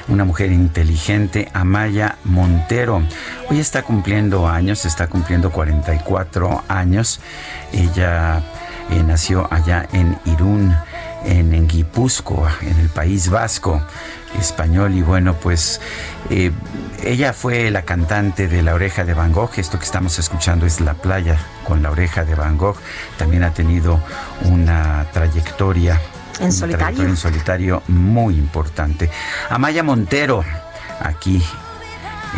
Una 0.08 0.24
mujer 0.24 0.50
inteligente, 0.50 1.48
Amaya 1.52 2.18
Montero. 2.24 3.04
Hoy 3.48 3.60
está 3.60 3.84
cumpliendo 3.84 4.48
años, 4.48 4.84
está 4.84 5.06
cumpliendo 5.06 5.52
44 5.52 6.64
años. 6.66 7.20
Ella 7.72 8.42
eh, 8.90 9.00
nació 9.06 9.46
allá 9.48 9.86
en 9.92 10.18
Irún, 10.24 10.74
en, 11.24 11.54
en 11.54 11.68
Guipúzcoa, 11.68 12.52
en 12.62 12.76
el 12.80 12.88
País 12.88 13.30
Vasco 13.30 13.80
español 14.40 14.94
y 14.94 15.02
bueno 15.02 15.34
pues 15.34 15.80
eh, 16.28 16.50
ella 17.04 17.32
fue 17.32 17.70
la 17.70 17.82
cantante 17.82 18.48
de 18.48 18.62
La 18.62 18.74
Oreja 18.74 19.04
de 19.04 19.14
Van 19.14 19.30
Gogh, 19.30 19.52
esto 19.58 19.78
que 19.78 19.84
estamos 19.84 20.18
escuchando 20.18 20.66
es 20.66 20.80
La 20.80 20.94
Playa 20.94 21.38
con 21.64 21.82
La 21.82 21.90
Oreja 21.90 22.24
de 22.24 22.34
Van 22.34 22.56
Gogh, 22.56 22.76
también 23.16 23.42
ha 23.42 23.52
tenido 23.52 24.00
una 24.42 25.06
trayectoria 25.12 26.00
en 26.40 26.52
solitario. 26.52 27.02
en 27.02 27.16
solitario 27.16 27.82
muy 27.88 28.36
importante. 28.36 29.10
Amaya 29.50 29.82
Montero, 29.82 30.44
aquí 31.00 31.42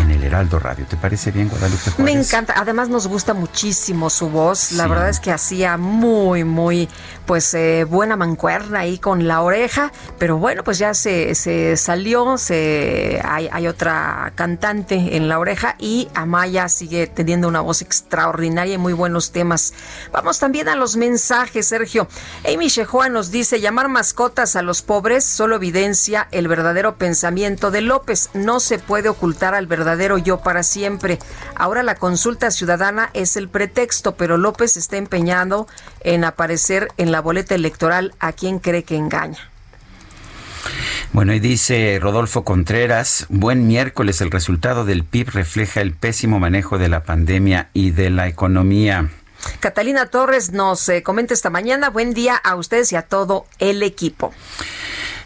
en 0.01 0.11
el 0.11 0.23
Heraldo 0.23 0.59
Radio. 0.59 0.85
¿Te 0.87 0.97
parece 0.97 1.31
bien, 1.31 1.49
Guadalupe 1.49 1.91
Me 1.99 2.13
encanta. 2.13 2.55
Además, 2.57 2.89
nos 2.89 3.07
gusta 3.07 3.35
muchísimo 3.35 4.11
su 4.11 4.29
voz. 4.29 4.73
La 4.73 4.87
verdad 4.87 5.09
es 5.09 5.21
que 5.21 5.33
hacía 5.33 5.77
muy, 5.77 6.45
muy, 6.45 6.89
pues, 7.27 7.53
eh, 7.55 7.85
buena 7.85 8.17
mancuerna 8.17 8.81
ahí 8.81 8.99
con 8.99 9.27
la 9.27 9.43
oreja. 9.43 9.93
Pero 10.19 10.39
bueno, 10.39 10.65
pues 10.65 10.79
ya 10.79 10.95
se, 10.95 11.35
se 11.35 11.77
salió. 11.77 12.39
Se, 12.39 13.21
hay, 13.25 13.49
hay 13.53 13.67
otra 13.69 14.33
cantante 14.35 15.17
en 15.17 15.29
la 15.29 15.39
oreja 15.39 15.77
y 15.79 16.09
Amaya 16.15 16.69
sigue 16.69 17.07
teniendo 17.07 17.49
una 17.49 17.61
voz 17.61 17.83
extraordinaria 17.83 18.75
y 18.75 18.79
muy 18.79 18.93
buenos 18.93 19.33
temas. 19.33 19.75
Vamos 20.13 20.39
también 20.39 20.69
a 20.69 20.77
los 20.77 20.97
mensajes, 20.97 21.67
Sergio. 21.67 22.09
Amy 22.51 22.69
Shehoa 22.69 23.09
nos 23.09 23.31
dice: 23.31 23.61
llamar 23.61 23.89
mascotas 23.89 24.57
a 24.57 24.63
los 24.63 24.83
pobres 24.83 25.25
solo 25.25 25.57
evidencia 25.57 26.29
el 26.31 26.49
verdadero 26.49 26.97
pensamiento 26.97 27.71
de 27.71 27.81
López. 27.81 28.31
No 28.35 28.61
se 28.61 28.79
puede 28.79 29.09
ocultar 29.09 29.55
al 29.55 29.67
verdadero 29.67 30.19
yo 30.19 30.39
para 30.39 30.63
siempre. 30.63 31.19
Ahora 31.55 31.83
la 31.83 31.97
consulta 31.97 32.51
ciudadana 32.51 33.11
es 33.13 33.37
el 33.37 33.49
pretexto, 33.49 34.17
pero 34.17 34.37
López 34.37 34.77
está 34.77 34.97
empeñado 34.97 35.67
en 36.07 36.25
aparecer 36.25 36.89
en 36.97 37.13
la 37.13 37.21
boleta 37.21 37.55
electoral 37.55 38.15
a 38.21 38.33
quien 38.33 38.61
cree 38.61 38.85
que 38.85 38.97
engaña. 38.97 39.51
Bueno, 41.13 41.35
y 41.35 41.41
dice 41.41 41.99
Rodolfo 42.01 42.45
Contreras, 42.45 43.27
buen 43.29 43.67
miércoles, 43.67 44.21
el 44.21 44.31
resultado 44.31 44.85
del 44.85 45.05
PIB 45.05 45.31
refleja 45.31 45.81
el 45.81 45.93
pésimo 45.93 46.39
manejo 46.39 46.79
de 46.79 46.89
la 46.89 47.03
pandemia 47.05 47.69
y 47.73 47.91
de 47.91 48.11
la 48.11 48.29
economía. 48.29 49.11
Catalina 49.61 50.07
Torres 50.07 50.53
nos 50.53 50.89
eh, 50.89 51.03
comenta 51.03 51.35
esta 51.35 51.51
mañana, 51.51 51.91
buen 51.91 52.15
día 52.15 52.37
a 52.37 52.57
ustedes 52.57 52.93
y 52.93 52.97
a 52.97 53.03
todo 53.03 53.47
el 53.59 53.83
equipo. 53.83 54.33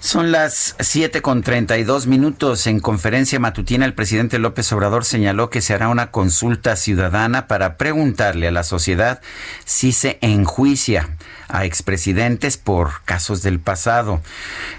Son 0.00 0.32
las 0.32 0.76
7 0.80 1.20
con 1.20 1.42
32 1.42 2.06
minutos. 2.06 2.66
En 2.66 2.80
conferencia 2.80 3.38
matutina, 3.38 3.84
el 3.84 3.92
presidente 3.92 4.38
López 4.38 4.72
Obrador 4.72 5.04
señaló 5.04 5.50
que 5.50 5.60
se 5.60 5.74
hará 5.74 5.88
una 5.88 6.10
consulta 6.10 6.74
ciudadana 6.76 7.46
para 7.46 7.76
preguntarle 7.76 8.48
a 8.48 8.50
la 8.50 8.62
sociedad 8.62 9.20
si 9.66 9.92
se 9.92 10.18
enjuicia 10.22 11.10
a 11.48 11.66
expresidentes 11.66 12.56
por 12.56 13.02
casos 13.04 13.42
del 13.42 13.60
pasado. 13.60 14.22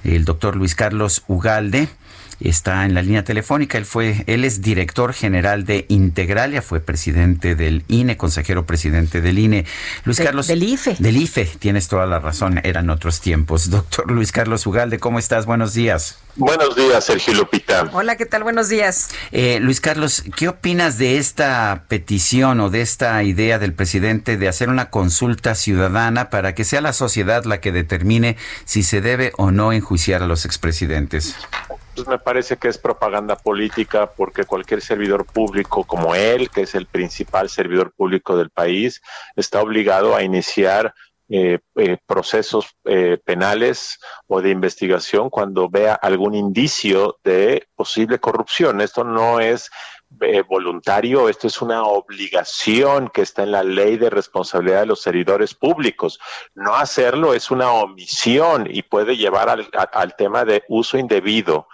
El 0.04 0.26
doctor 0.26 0.56
Luis 0.56 0.74
Carlos 0.74 1.24
Ugalde 1.28 1.88
está 2.44 2.86
en 2.86 2.94
la 2.94 3.02
línea 3.02 3.24
telefónica. 3.24 3.78
Él 3.78 3.86
fue, 3.86 4.24
él 4.28 4.44
es 4.46 4.62
director 4.62 5.14
general 5.14 5.66
de 5.66 5.86
Integralia, 5.90 6.62
fue 6.62 6.80
presidente 6.80 7.56
del 7.56 7.84
INE, 7.88 8.18
consejero 8.18 8.66
presidente 8.66 9.22
del 9.22 9.40
INE. 9.40 9.66
Luis 10.06 10.20
Carlos. 10.20 10.48
Del 10.48 10.64
IFE. 10.64 10.96
Del 11.00 11.18
IFE, 11.18 11.46
tienes 11.60 11.88
toda 11.88 12.06
la 12.06 12.20
razón, 12.20 12.60
eran 12.64 12.90
otros 12.90 13.22
tiempos. 13.22 13.70
Doctor 13.70 14.10
Luis 14.12 14.32
Carlos 14.32 14.66
Ugalde, 14.66 15.00
¿cómo 15.00 15.20
estás? 15.20 15.46
Buenos 15.46 15.74
días. 15.74 16.18
Buenos 16.36 16.76
días, 16.78 17.04
Sergio 17.04 17.34
Lupita. 17.34 17.90
Hola, 17.92 18.16
¿qué 18.16 18.26
tal? 18.26 18.44
Buenos 18.44 18.70
días. 18.70 19.10
Eh, 19.34 19.60
Luis 19.60 19.82
Carlos, 19.82 20.24
¿qué 20.38 20.48
opinas 20.48 20.98
de 20.98 21.18
esta 21.18 21.84
petición 21.90 22.62
o 22.62 22.70
de 22.70 22.82
esta 22.82 23.22
idea 23.24 23.60
del 23.60 23.74
presidente 23.74 24.38
de 24.38 24.48
hacer 24.48 24.70
una 24.70 24.90
consulta 24.90 25.56
ciudadana 25.56 26.30
para 26.30 26.56
que 26.56 26.64
sea 26.64 26.80
la 26.80 26.94
sociedad 26.94 27.44
la 27.44 27.60
que 27.60 27.74
determine 27.74 28.38
si 28.64 28.84
se 28.84 29.02
debe 29.02 29.34
o 29.38 29.52
no 29.52 29.74
enjuiciar 29.74 30.24
a 30.24 30.28
los 30.28 30.46
expresidentes? 30.46 31.36
Me 32.08 32.20
parece 32.20 32.58
que 32.58 32.68
es 32.68 32.78
propaganda 32.78 33.36
política 33.36 34.12
porque 34.12 34.46
cualquier 34.46 34.82
servidor 34.82 35.26
público 35.26 35.84
como 35.84 36.16
él, 36.16 36.50
que 36.50 36.62
es 36.62 36.76
el 36.76 36.86
principal 36.86 37.50
servidor 37.50 37.94
público 37.94 38.38
del 38.38 38.50
país, 38.50 39.02
está 39.36 39.62
obligado 39.62 40.16
a 40.16 40.24
iniciar 40.24 40.94
eh, 41.34 41.60
eh, 41.76 41.98
procesos 42.06 42.76
eh, 42.84 43.18
penales 43.24 44.00
o 44.28 44.42
de 44.42 44.50
investigación 44.50 45.30
cuando 45.30 45.70
vea 45.70 45.94
algún 45.94 46.36
indicio 46.36 47.20
de 47.24 47.70
posible 47.74 48.20
corrupción. 48.20 48.82
Esto 48.82 49.06
no 49.06 49.40
es 49.40 49.72
voluntario, 50.50 51.30
esto 51.30 51.48
es 51.48 51.62
una 51.62 51.84
obligación 51.84 53.08
que 53.08 53.22
está 53.22 53.44
en 53.44 53.52
la 53.52 53.64
ley 53.64 53.96
de 53.96 54.10
responsabilidad 54.10 54.82
de 54.82 54.88
los 54.88 55.02
servidores 55.02 55.54
públicos. 55.54 56.20
No 56.54 56.76
hacerlo 56.76 57.34
es 57.34 57.50
una 57.50 57.72
omisión 57.72 58.68
y 58.70 58.82
puede 58.82 59.16
llevar 59.16 59.48
al, 59.50 60.16
tema 60.18 60.44
de 60.44 60.66
uso 60.68 60.98
indebido 60.98 61.70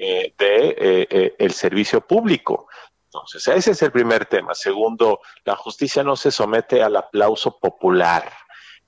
de 0.00 1.34
el 1.38 1.52
servicio 1.52 2.00
público. 2.00 2.68
Entonces, 3.12 3.48
ese 3.48 3.72
es 3.72 3.82
el 3.82 3.90
primer 3.90 4.26
tema. 4.26 4.54
Segundo, 4.54 5.20
la 5.44 5.56
justicia 5.56 6.04
no 6.04 6.14
se 6.14 6.30
somete 6.30 6.82
al 6.82 6.96
aplauso 6.96 7.58
popular. 7.58 8.30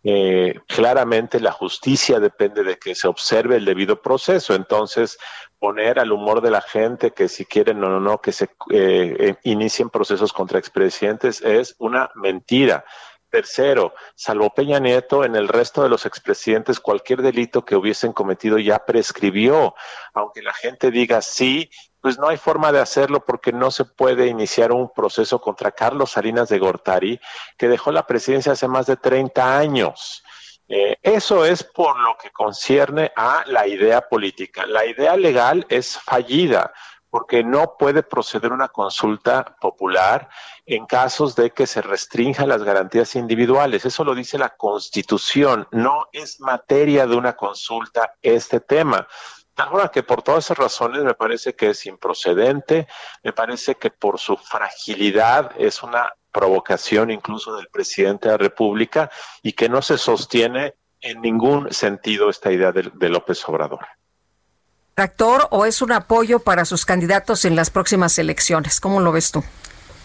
Eh, 0.04 0.58
claramente 0.66 1.38
la 1.38 1.52
justicia 1.52 2.18
depende 2.18 2.64
de 2.64 2.76
que 2.76 2.94
se 2.94 3.06
observe 3.06 3.56
el 3.56 3.64
debido 3.64 4.00
proceso. 4.00 4.54
Entonces, 4.54 5.18
poner 5.58 5.98
al 5.98 6.12
humor 6.12 6.40
de 6.40 6.50
la 6.50 6.60
gente 6.60 7.12
que 7.12 7.28
si 7.28 7.46
quieren 7.46 7.82
o 7.82 7.88
no, 7.88 8.00
no, 8.00 8.20
que 8.20 8.32
se 8.32 8.44
eh, 8.70 9.16
eh, 9.18 9.36
inicien 9.42 9.90
procesos 9.90 10.32
contra 10.32 10.58
expresidentes 10.58 11.40
es 11.40 11.74
una 11.78 12.10
mentira. 12.14 12.84
Tercero, 13.32 13.94
salvo 14.14 14.50
Peña 14.50 14.78
Nieto, 14.78 15.24
en 15.24 15.36
el 15.36 15.48
resto 15.48 15.82
de 15.82 15.88
los 15.88 16.04
expresidentes 16.04 16.80
cualquier 16.80 17.22
delito 17.22 17.64
que 17.64 17.76
hubiesen 17.76 18.12
cometido 18.12 18.58
ya 18.58 18.84
prescribió. 18.84 19.74
Aunque 20.12 20.42
la 20.42 20.52
gente 20.52 20.90
diga 20.90 21.22
sí, 21.22 21.70
pues 22.02 22.18
no 22.18 22.28
hay 22.28 22.36
forma 22.36 22.72
de 22.72 22.80
hacerlo 22.80 23.24
porque 23.24 23.50
no 23.50 23.70
se 23.70 23.86
puede 23.86 24.26
iniciar 24.26 24.70
un 24.70 24.92
proceso 24.92 25.40
contra 25.40 25.70
Carlos 25.70 26.10
Salinas 26.10 26.50
de 26.50 26.58
Gortari, 26.58 27.18
que 27.56 27.68
dejó 27.68 27.90
la 27.90 28.06
presidencia 28.06 28.52
hace 28.52 28.68
más 28.68 28.84
de 28.84 28.98
30 28.98 29.56
años. 29.56 30.22
Eh, 30.68 30.98
eso 31.02 31.46
es 31.46 31.64
por 31.64 31.98
lo 32.00 32.18
que 32.18 32.30
concierne 32.32 33.12
a 33.16 33.44
la 33.46 33.66
idea 33.66 34.02
política. 34.02 34.66
La 34.66 34.84
idea 34.84 35.16
legal 35.16 35.64
es 35.70 35.98
fallida 35.98 36.70
porque 37.12 37.44
no 37.44 37.76
puede 37.76 38.02
proceder 38.02 38.52
una 38.52 38.68
consulta 38.68 39.54
popular 39.60 40.30
en 40.64 40.86
casos 40.86 41.36
de 41.36 41.50
que 41.50 41.66
se 41.66 41.82
restrinjan 41.82 42.48
las 42.48 42.62
garantías 42.62 43.16
individuales. 43.16 43.84
Eso 43.84 44.02
lo 44.02 44.14
dice 44.14 44.38
la 44.38 44.56
Constitución. 44.56 45.68
No 45.72 46.06
es 46.10 46.40
materia 46.40 47.06
de 47.06 47.14
una 47.14 47.36
consulta 47.36 48.14
este 48.22 48.60
tema. 48.60 49.06
Ahora 49.56 49.90
que 49.90 50.02
por 50.02 50.22
todas 50.22 50.46
esas 50.46 50.56
razones 50.56 51.04
me 51.04 51.12
parece 51.12 51.54
que 51.54 51.68
es 51.68 51.84
improcedente, 51.84 52.88
me 53.22 53.34
parece 53.34 53.74
que 53.74 53.90
por 53.90 54.18
su 54.18 54.38
fragilidad 54.38 55.52
es 55.58 55.82
una 55.82 56.14
provocación 56.32 57.10
incluso 57.10 57.54
del 57.54 57.68
presidente 57.68 58.28
de 58.28 58.32
la 58.36 58.38
República 58.38 59.10
y 59.42 59.52
que 59.52 59.68
no 59.68 59.82
se 59.82 59.98
sostiene 59.98 60.76
en 61.02 61.20
ningún 61.20 61.70
sentido 61.74 62.30
esta 62.30 62.50
idea 62.50 62.72
de, 62.72 62.90
de 62.94 63.08
López 63.10 63.46
Obrador. 63.46 63.86
¿Actor 64.94 65.48
o 65.50 65.64
es 65.64 65.80
un 65.80 65.90
apoyo 65.92 66.40
para 66.40 66.66
sus 66.66 66.84
candidatos 66.84 67.46
en 67.46 67.56
las 67.56 67.70
próximas 67.70 68.18
elecciones? 68.18 68.78
¿Cómo 68.78 69.00
lo 69.00 69.10
ves 69.10 69.32
tú? 69.32 69.42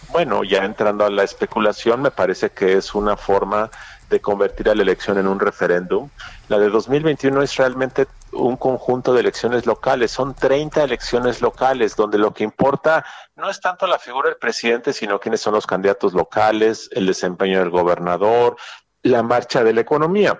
Bueno, 0.10 0.46
ya 0.46 0.64
entrando 0.64 1.06
a 1.06 1.10
la 1.10 1.24
especulación, 1.24 2.02
me 2.02 2.12
parece 2.12 2.52
que 2.52 2.78
es 2.78 2.96
una 2.96 3.18
forma 3.18 3.70
de 4.10 4.22
convertir 4.22 4.70
a 4.70 4.76
la 4.76 4.84
elección 4.84 5.18
en 5.18 5.28
un 5.28 5.42
referéndum. 5.42 6.10
La 6.48 6.58
de 6.58 6.70
2021 6.70 7.42
es 7.42 7.58
realmente 7.58 8.08
un 8.32 8.56
conjunto 8.56 9.14
de 9.14 9.20
elecciones 9.20 9.66
locales, 9.66 10.12
son 10.12 10.34
30 10.34 10.82
elecciones 10.86 11.42
locales, 11.42 11.98
donde 11.98 12.18
lo 12.18 12.34
que 12.34 12.46
importa 12.46 13.04
no 13.36 13.50
es 13.50 13.60
tanto 13.60 13.88
la 13.88 14.00
figura 14.00 14.30
del 14.30 14.38
presidente, 14.38 14.94
sino 14.94 15.20
quiénes 15.20 15.42
son 15.42 15.54
los 15.54 15.68
candidatos 15.68 16.14
locales, 16.14 16.90
el 16.94 17.08
desempeño 17.08 17.60
del 17.60 17.72
gobernador, 17.72 18.56
la 19.04 19.22
marcha 19.22 19.66
de 19.66 19.74
la 19.74 19.82
economía 19.82 20.40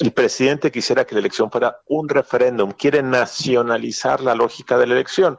el 0.00 0.12
presidente 0.12 0.72
quisiera 0.72 1.04
que 1.04 1.14
la 1.14 1.20
elección 1.20 1.50
fuera 1.50 1.80
un 1.86 2.08
referéndum, 2.08 2.72
quiere 2.72 3.02
nacionalizar 3.02 4.20
la 4.20 4.34
lógica 4.34 4.76
de 4.76 4.86
la 4.86 4.94
elección. 4.94 5.38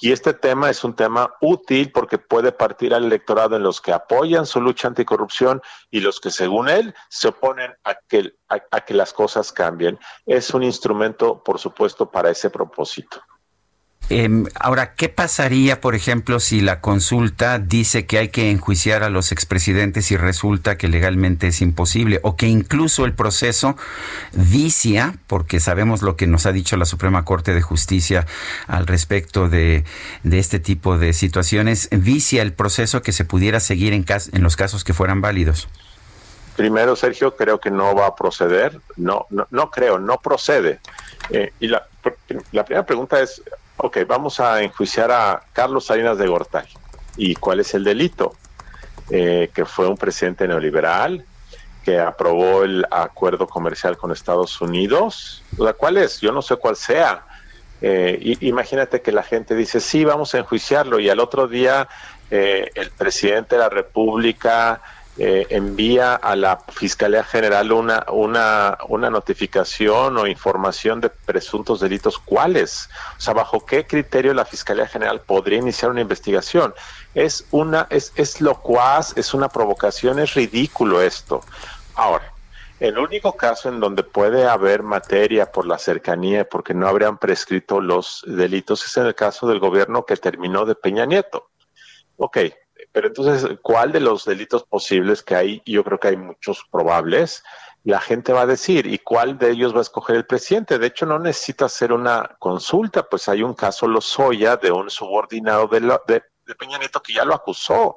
Y 0.00 0.12
este 0.12 0.34
tema 0.34 0.68
es 0.68 0.84
un 0.84 0.94
tema 0.94 1.32
útil 1.40 1.90
porque 1.90 2.18
puede 2.18 2.52
partir 2.52 2.92
al 2.92 3.04
electorado 3.04 3.56
en 3.56 3.62
los 3.62 3.80
que 3.80 3.92
apoyan 3.92 4.44
su 4.44 4.60
lucha 4.60 4.88
anticorrupción 4.88 5.62
y 5.90 6.00
los 6.00 6.20
que, 6.20 6.30
según 6.30 6.68
él, 6.68 6.94
se 7.08 7.28
oponen 7.28 7.74
a 7.84 7.94
que, 7.94 8.34
a 8.48 8.80
que 8.82 8.92
las 8.92 9.14
cosas 9.14 9.52
cambien. 9.52 9.98
Es 10.26 10.52
un 10.52 10.62
instrumento, 10.62 11.42
por 11.42 11.58
supuesto, 11.58 12.10
para 12.10 12.30
ese 12.30 12.50
propósito. 12.50 13.22
Em, 14.08 14.44
ahora, 14.60 14.94
¿qué 14.94 15.08
pasaría, 15.08 15.80
por 15.80 15.96
ejemplo, 15.96 16.38
si 16.38 16.60
la 16.60 16.80
consulta 16.80 17.58
dice 17.58 18.06
que 18.06 18.18
hay 18.18 18.28
que 18.28 18.52
enjuiciar 18.52 19.02
a 19.02 19.10
los 19.10 19.32
expresidentes 19.32 20.12
y 20.12 20.16
resulta 20.16 20.78
que 20.78 20.86
legalmente 20.86 21.48
es 21.48 21.60
imposible? 21.60 22.20
O 22.22 22.36
que 22.36 22.46
incluso 22.46 23.04
el 23.04 23.14
proceso 23.14 23.76
vicia, 24.32 25.16
porque 25.26 25.58
sabemos 25.58 26.02
lo 26.02 26.16
que 26.16 26.28
nos 26.28 26.46
ha 26.46 26.52
dicho 26.52 26.76
la 26.76 26.84
Suprema 26.84 27.24
Corte 27.24 27.52
de 27.52 27.62
Justicia 27.62 28.26
al 28.68 28.86
respecto 28.86 29.48
de, 29.48 29.84
este 30.30 30.60
tipo 30.60 30.98
de 30.98 31.12
situaciones, 31.12 31.88
vicia 31.90 32.42
el 32.42 32.52
proceso 32.52 33.02
que 33.02 33.10
se 33.10 33.24
pudiera 33.24 33.58
seguir 33.58 33.92
en, 33.92 34.04
en 34.32 34.42
los 34.42 34.54
casos 34.54 34.84
que 34.84 34.94
fueran 34.94 35.20
válidos. 35.20 35.68
Primero, 36.54 36.94
Sergio, 36.94 37.34
creo 37.34 37.58
que 37.58 37.72
no 37.72 37.94
va 37.94 38.06
a 38.06 38.14
proceder. 38.14 38.80
No, 38.96 39.26
no, 39.30 39.48
no 39.50 39.70
creo, 39.70 39.98
no 39.98 40.18
procede. 40.18 40.78
Eh, 41.30 41.52
y 41.58 41.66
la, 41.66 41.86
la 42.52 42.64
primera 42.64 42.86
pregunta 42.86 43.20
es, 43.20 43.42
ok, 43.76 43.98
vamos 44.06 44.40
a 44.40 44.62
enjuiciar 44.62 45.10
a 45.10 45.42
Carlos 45.52 45.86
Salinas 45.86 46.18
de 46.18 46.26
Gortari. 46.26 46.68
¿Y 47.16 47.34
cuál 47.34 47.60
es 47.60 47.74
el 47.74 47.84
delito? 47.84 48.34
Eh, 49.10 49.50
que 49.54 49.64
fue 49.64 49.86
un 49.86 49.96
presidente 49.96 50.48
neoliberal, 50.48 51.24
que 51.84 52.00
aprobó 52.00 52.64
el 52.64 52.84
acuerdo 52.90 53.46
comercial 53.46 53.96
con 53.96 54.10
Estados 54.10 54.60
Unidos. 54.60 55.44
¿Cuál 55.76 55.98
es? 55.98 56.20
Yo 56.20 56.32
no 56.32 56.42
sé 56.42 56.56
cuál 56.56 56.76
sea. 56.76 57.24
Eh, 57.80 58.36
imagínate 58.40 59.02
que 59.02 59.12
la 59.12 59.22
gente 59.22 59.54
dice, 59.54 59.80
sí, 59.80 60.04
vamos 60.04 60.34
a 60.34 60.38
enjuiciarlo, 60.38 60.98
y 60.98 61.08
al 61.08 61.20
otro 61.20 61.46
día 61.46 61.88
eh, 62.30 62.70
el 62.74 62.90
presidente 62.90 63.54
de 63.54 63.60
la 63.60 63.68
República 63.68 64.80
eh, 65.18 65.46
envía 65.48 66.14
a 66.14 66.36
la 66.36 66.58
Fiscalía 66.68 67.24
General 67.24 67.72
una, 67.72 68.04
una, 68.12 69.10
notificación 69.10 70.18
o 70.18 70.26
información 70.26 71.00
de 71.00 71.08
presuntos 71.08 71.80
delitos, 71.80 72.18
¿cuáles? 72.18 72.90
O 73.16 73.20
sea, 73.20 73.32
¿bajo 73.32 73.64
qué 73.64 73.86
criterio 73.86 74.34
la 74.34 74.44
Fiscalía 74.44 74.86
General 74.86 75.20
podría 75.20 75.58
iniciar 75.58 75.90
una 75.90 76.02
investigación? 76.02 76.74
Es 77.14 77.46
una, 77.50 77.86
es, 77.88 78.12
es 78.16 78.42
locuaz, 78.42 79.16
es 79.16 79.32
una 79.32 79.48
provocación, 79.48 80.18
es 80.18 80.34
ridículo 80.34 81.00
esto. 81.00 81.40
Ahora, 81.94 82.32
el 82.78 82.98
único 82.98 83.36
caso 83.38 83.70
en 83.70 83.80
donde 83.80 84.02
puede 84.02 84.46
haber 84.46 84.82
materia 84.82 85.50
por 85.50 85.66
la 85.66 85.78
cercanía, 85.78 86.46
porque 86.46 86.74
no 86.74 86.86
habrían 86.86 87.16
prescrito 87.16 87.80
los 87.80 88.22
delitos, 88.26 88.84
es 88.84 88.94
en 88.98 89.06
el 89.06 89.14
caso 89.14 89.48
del 89.48 89.60
gobierno 89.60 90.04
que 90.04 90.16
terminó 90.18 90.66
de 90.66 90.74
Peña 90.74 91.06
Nieto. 91.06 91.48
Ok, 92.18 92.38
pero 92.96 93.08
entonces, 93.08 93.58
¿cuál 93.60 93.92
de 93.92 94.00
los 94.00 94.24
delitos 94.24 94.64
posibles 94.64 95.22
que 95.22 95.34
hay? 95.34 95.62
Yo 95.66 95.84
creo 95.84 96.00
que 96.00 96.08
hay 96.08 96.16
muchos 96.16 96.64
probables. 96.70 97.44
La 97.84 98.00
gente 98.00 98.32
va 98.32 98.40
a 98.40 98.46
decir, 98.46 98.86
¿y 98.86 99.00
cuál 99.00 99.36
de 99.36 99.50
ellos 99.50 99.74
va 99.74 99.80
a 99.80 99.82
escoger 99.82 100.16
el 100.16 100.24
presidente? 100.24 100.78
De 100.78 100.86
hecho, 100.86 101.04
no 101.04 101.18
necesita 101.18 101.66
hacer 101.66 101.92
una 101.92 102.36
consulta, 102.38 103.06
pues 103.06 103.28
hay 103.28 103.42
un 103.42 103.52
caso 103.52 103.86
Lozoya 103.86 104.56
de 104.56 104.72
un 104.72 104.88
subordinado 104.88 105.66
de, 105.66 105.80
de, 106.06 106.54
Peña 106.54 106.78
Nieto 106.78 107.02
que 107.02 107.12
ya 107.12 107.26
lo 107.26 107.34
acusó. 107.34 107.96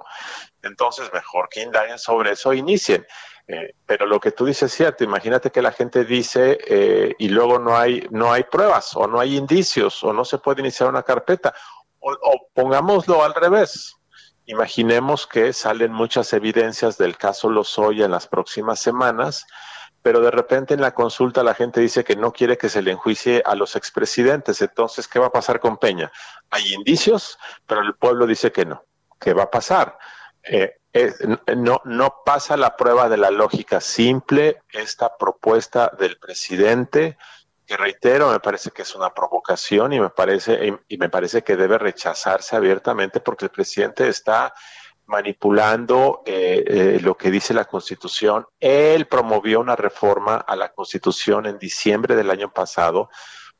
Entonces, 0.63 1.09
mejor 1.13 1.47
que 1.47 1.61
indaguen 1.61 1.97
sobre 1.97 2.31
eso 2.31 2.51
e 2.51 2.57
inicien. 2.57 3.07
Eh, 3.47 3.75
pero 3.85 4.05
lo 4.05 4.19
que 4.19 4.33
tú 4.33 4.45
dices 4.45 4.63
es 4.63 4.75
cierto. 4.75 5.05
Imagínate 5.05 5.49
que 5.49 5.61
la 5.61 5.71
gente 5.71 6.03
dice 6.03 6.57
eh, 6.67 7.15
y 7.17 7.29
luego 7.29 7.57
no 7.57 7.77
hay, 7.77 8.05
no 8.11 8.33
hay 8.33 8.43
pruebas 8.43 8.97
o 8.97 9.07
no 9.07 9.21
hay 9.21 9.37
indicios 9.37 10.03
o 10.03 10.11
no 10.11 10.25
se 10.25 10.39
puede 10.39 10.59
iniciar 10.59 10.89
una 10.89 11.03
carpeta. 11.03 11.53
o 12.01 12.49
pongámoslo 12.53 13.23
al 13.23 13.33
revés 13.33 13.95
Imaginemos 14.49 15.27
que 15.27 15.53
salen 15.53 15.91
muchas 15.91 16.33
evidencias 16.33 16.97
del 16.97 17.17
caso 17.17 17.51
Lozoya 17.51 18.05
en 18.05 18.11
las 18.11 18.25
próximas 18.25 18.79
semanas, 18.79 19.45
pero 20.01 20.21
de 20.21 20.31
repente 20.31 20.73
en 20.73 20.81
la 20.81 20.95
consulta 20.95 21.43
la 21.43 21.53
gente 21.53 21.81
dice 21.81 22.03
que 22.03 22.15
no 22.15 22.33
quiere 22.33 22.57
que 22.57 22.67
se 22.67 22.81
le 22.81 22.89
enjuicie 22.89 23.43
a 23.45 23.53
los 23.53 23.75
expresidentes. 23.75 24.63
Entonces, 24.63 25.07
¿qué 25.07 25.19
va 25.19 25.27
a 25.27 25.31
pasar 25.31 25.59
con 25.59 25.77
Peña? 25.77 26.11
Hay 26.49 26.73
indicios, 26.73 27.37
pero 27.67 27.81
el 27.81 27.93
pueblo 27.93 28.25
dice 28.25 28.51
que 28.51 28.65
no. 28.65 28.83
¿Qué 29.19 29.35
va 29.35 29.43
a 29.43 29.51
pasar? 29.51 29.99
Eh, 30.41 30.79
no, 31.55 31.81
no 31.85 32.23
pasa 32.25 32.57
la 32.57 32.75
prueba 32.75 33.07
de 33.07 33.17
la 33.17 33.29
lógica 33.29 33.79
simple 33.79 34.63
esta 34.71 35.15
propuesta 35.15 35.91
del 35.99 36.17
presidente 36.17 37.19
que 37.69 37.77
reitero, 37.77 38.31
me 38.31 38.39
parece 38.39 38.71
que 38.71 38.81
es 38.81 38.95
una 38.95 39.13
provocación 39.13 39.93
y 39.93 39.99
me 39.99 40.09
parece, 40.09 40.81
y 40.87 40.97
me 40.97 41.07
parece 41.07 41.43
que 41.43 41.55
debe 41.55 41.77
rechazarse 41.77 42.55
abiertamente 42.55 43.19
porque 43.19 43.45
el 43.45 43.51
presidente 43.51 44.07
está 44.07 44.55
manipulando 45.05 46.23
eh, 46.25 46.63
eh, 46.65 46.99
lo 46.99 47.15
que 47.15 47.29
dice 47.29 47.53
la 47.53 47.65
Constitución. 47.65 48.47
Él 48.59 49.05
promovió 49.05 49.59
una 49.59 49.75
reforma 49.75 50.37
a 50.37 50.55
la 50.55 50.69
Constitución 50.69 51.45
en 51.45 51.59
diciembre 51.59 52.15
del 52.15 52.31
año 52.31 52.51
pasado 52.51 53.11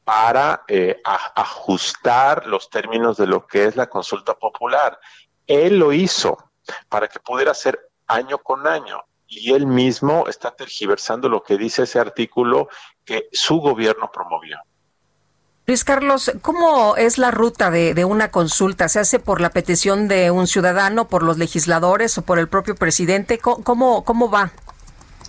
para 0.04 0.64
eh, 0.68 1.00
ajustar 1.36 2.48
los 2.48 2.68
términos 2.72 3.16
de 3.16 3.28
lo 3.28 3.46
que 3.46 3.66
es 3.66 3.76
la 3.76 3.92
consulta 3.92 4.34
popular. 4.34 5.00
Él 5.46 5.78
lo 5.78 5.94
hizo 5.94 6.52
para 6.90 7.08
que 7.08 7.20
pudiera 7.20 7.54
ser 7.54 7.92
año 8.08 8.40
con 8.40 8.66
año 8.66 9.04
y 9.30 9.54
él 9.54 9.68
mismo 9.68 10.28
está 10.28 10.52
tergiversando 10.52 11.30
lo 11.30 11.44
que 11.44 11.58
dice 11.58 11.84
ese 11.84 12.00
artículo 12.00 12.68
que 13.06 13.30
su 13.32 13.58
gobierno 13.58 14.12
promovió. 14.12 14.58
Luis 15.68 15.84
Carlos, 15.84 16.32
¿cómo 16.42 16.96
es 16.96 17.20
la 17.20 17.30
ruta 17.30 17.70
de, 17.70 18.04
una 18.04 18.32
consulta? 18.32 18.90
¿Se 18.90 19.00
hace 19.00 19.20
por 19.20 19.40
la 19.40 19.52
petición 19.52 20.08
de 20.08 20.32
un 20.32 20.48
ciudadano, 20.48 21.08
por 21.08 21.22
los 21.22 21.38
legisladores 21.38 22.18
o 22.18 22.24
por 22.24 22.40
el 22.40 22.50
propio 22.50 22.74
presidente? 22.74 23.38
¿Cómo, 23.38 24.04
cómo 24.04 24.32
va? 24.32 24.52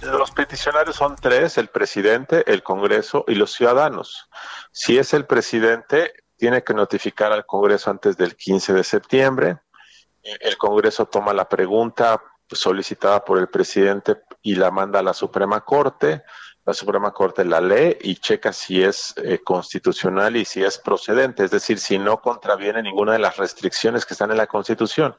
Los 0.00 0.30
peticionarios 0.30 0.96
son 0.96 1.16
tres, 1.16 1.58
el 1.58 1.68
presidente, 1.68 2.50
el 2.50 2.62
Congreso 2.62 3.26
y 3.28 3.34
los 3.34 3.52
ciudadanos. 3.52 4.30
Si 4.72 4.96
es 4.96 5.12
el 5.12 5.26
presidente, 5.26 6.14
tiene 6.38 6.64
que 6.64 6.72
notificar 6.72 7.32
al 7.32 7.44
Congreso 7.44 7.90
antes 7.90 8.16
del 8.16 8.34
15 8.34 8.72
de 8.72 8.82
septiembre. 8.84 9.58
El 10.22 10.56
Congreso 10.56 11.04
toma 11.04 11.34
la 11.34 11.50
pregunta 11.50 12.18
solicitada 12.50 13.24
por 13.24 13.38
el 13.38 13.48
presidente 13.48 14.18
y 14.42 14.56
la 14.56 14.70
manda 14.70 15.00
a 15.00 15.02
la 15.02 15.14
Suprema 15.14 15.60
Corte 15.64 16.22
la 16.64 16.74
Suprema 16.74 17.12
Corte 17.12 17.44
la 17.44 17.60
lee 17.60 17.96
y 18.02 18.16
checa 18.16 18.52
si 18.52 18.82
es 18.82 19.14
eh, 19.16 19.40
constitucional 19.42 20.36
y 20.36 20.44
si 20.44 20.62
es 20.62 20.78
procedente, 20.78 21.44
es 21.44 21.50
decir, 21.50 21.78
si 21.78 21.98
no 21.98 22.20
contraviene 22.20 22.82
ninguna 22.82 23.14
de 23.14 23.18
las 23.18 23.38
restricciones 23.38 24.04
que 24.04 24.14
están 24.14 24.30
en 24.30 24.36
la 24.36 24.46
Constitución. 24.46 25.16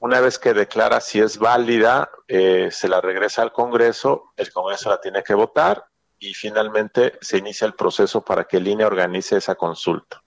Una 0.00 0.20
vez 0.20 0.40
que 0.40 0.52
declara 0.52 1.00
si 1.00 1.20
es 1.20 1.38
válida, 1.38 2.10
eh, 2.26 2.68
se 2.72 2.88
la 2.88 3.00
regresa 3.00 3.42
al 3.42 3.52
Congreso, 3.52 4.32
el 4.36 4.52
Congreso 4.52 4.90
la 4.90 5.00
tiene 5.00 5.22
que 5.22 5.34
votar 5.34 5.86
y 6.18 6.34
finalmente 6.34 7.16
se 7.20 7.38
inicia 7.38 7.66
el 7.66 7.74
proceso 7.74 8.24
para 8.24 8.44
que 8.44 8.56
el 8.56 8.66
INE 8.66 8.84
organice 8.84 9.36
esa 9.36 9.54
consulta. 9.54 10.22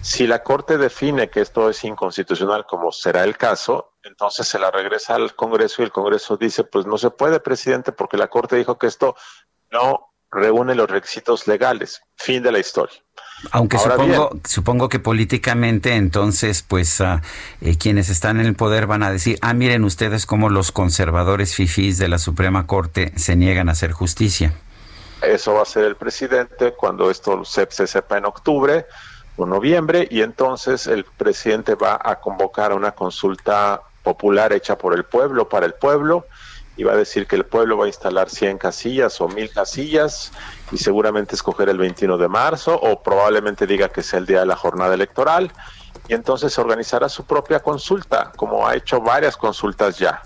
Si 0.00 0.26
la 0.26 0.42
Corte 0.42 0.78
define 0.78 1.28
que 1.28 1.42
esto 1.42 1.68
es 1.68 1.84
inconstitucional, 1.84 2.64
como 2.64 2.90
será 2.90 3.22
el 3.24 3.36
caso, 3.36 3.93
entonces 4.04 4.46
se 4.46 4.58
la 4.58 4.70
regresa 4.70 5.14
al 5.14 5.34
Congreso 5.34 5.82
y 5.82 5.86
el 5.86 5.92
Congreso 5.92 6.36
dice, 6.36 6.64
pues 6.64 6.86
no 6.86 6.98
se 6.98 7.10
puede, 7.10 7.40
presidente, 7.40 7.92
porque 7.92 8.16
la 8.16 8.28
Corte 8.28 8.56
dijo 8.56 8.78
que 8.78 8.86
esto 8.86 9.16
no 9.70 10.14
reúne 10.30 10.74
los 10.74 10.90
requisitos 10.90 11.46
legales. 11.46 12.02
Fin 12.16 12.42
de 12.42 12.52
la 12.52 12.58
historia. 12.58 12.96
Aunque 13.50 13.78
supongo, 13.78 14.30
supongo 14.46 14.88
que 14.88 14.98
políticamente 14.98 15.96
entonces, 15.96 16.62
pues 16.62 17.00
eh, 17.00 17.20
quienes 17.78 18.08
están 18.08 18.40
en 18.40 18.46
el 18.46 18.54
poder 18.54 18.86
van 18.86 19.02
a 19.02 19.10
decir, 19.10 19.38
ah, 19.42 19.54
miren 19.54 19.84
ustedes 19.84 20.26
cómo 20.26 20.48
los 20.48 20.72
conservadores 20.72 21.54
fifís 21.54 21.98
de 21.98 22.08
la 22.08 22.18
Suprema 22.18 22.66
Corte 22.66 23.12
se 23.16 23.36
niegan 23.36 23.68
a 23.68 23.72
hacer 23.72 23.92
justicia. 23.92 24.54
Eso 25.22 25.54
va 25.54 25.62
a 25.62 25.66
ser 25.66 25.84
el 25.84 25.96
presidente 25.96 26.72
cuando 26.72 27.10
esto 27.10 27.44
se, 27.44 27.66
se 27.70 27.86
sepa 27.86 28.18
en 28.18 28.26
octubre 28.26 28.86
o 29.36 29.46
noviembre 29.46 30.06
y 30.10 30.22
entonces 30.22 30.86
el 30.86 31.04
presidente 31.04 31.74
va 31.74 31.98
a 32.02 32.20
convocar 32.20 32.72
a 32.72 32.74
una 32.74 32.92
consulta 32.92 33.82
popular 34.04 34.52
hecha 34.52 34.78
por 34.78 34.94
el 34.94 35.04
pueblo, 35.04 35.48
para 35.48 35.66
el 35.66 35.74
pueblo, 35.74 36.26
y 36.76 36.84
va 36.84 36.92
a 36.92 36.96
decir 36.96 37.26
que 37.26 37.36
el 37.36 37.44
pueblo 37.44 37.76
va 37.78 37.84
a 37.84 37.88
instalar 37.88 38.30
100 38.30 38.58
casillas 38.58 39.20
o 39.20 39.28
1000 39.28 39.50
casillas 39.50 40.32
y 40.72 40.78
seguramente 40.78 41.34
escoger 41.34 41.68
el 41.68 41.78
21 41.78 42.18
de 42.18 42.28
marzo 42.28 42.74
o 42.74 43.02
probablemente 43.02 43.66
diga 43.66 43.88
que 43.88 44.02
sea 44.02 44.18
el 44.18 44.26
día 44.26 44.40
de 44.40 44.46
la 44.46 44.56
jornada 44.56 44.94
electoral 44.94 45.52
y 46.08 46.14
entonces 46.14 46.58
organizará 46.58 47.08
su 47.08 47.24
propia 47.24 47.60
consulta, 47.60 48.32
como 48.36 48.66
ha 48.66 48.74
hecho 48.74 49.00
varias 49.00 49.36
consultas 49.36 49.98
ya. 49.98 50.22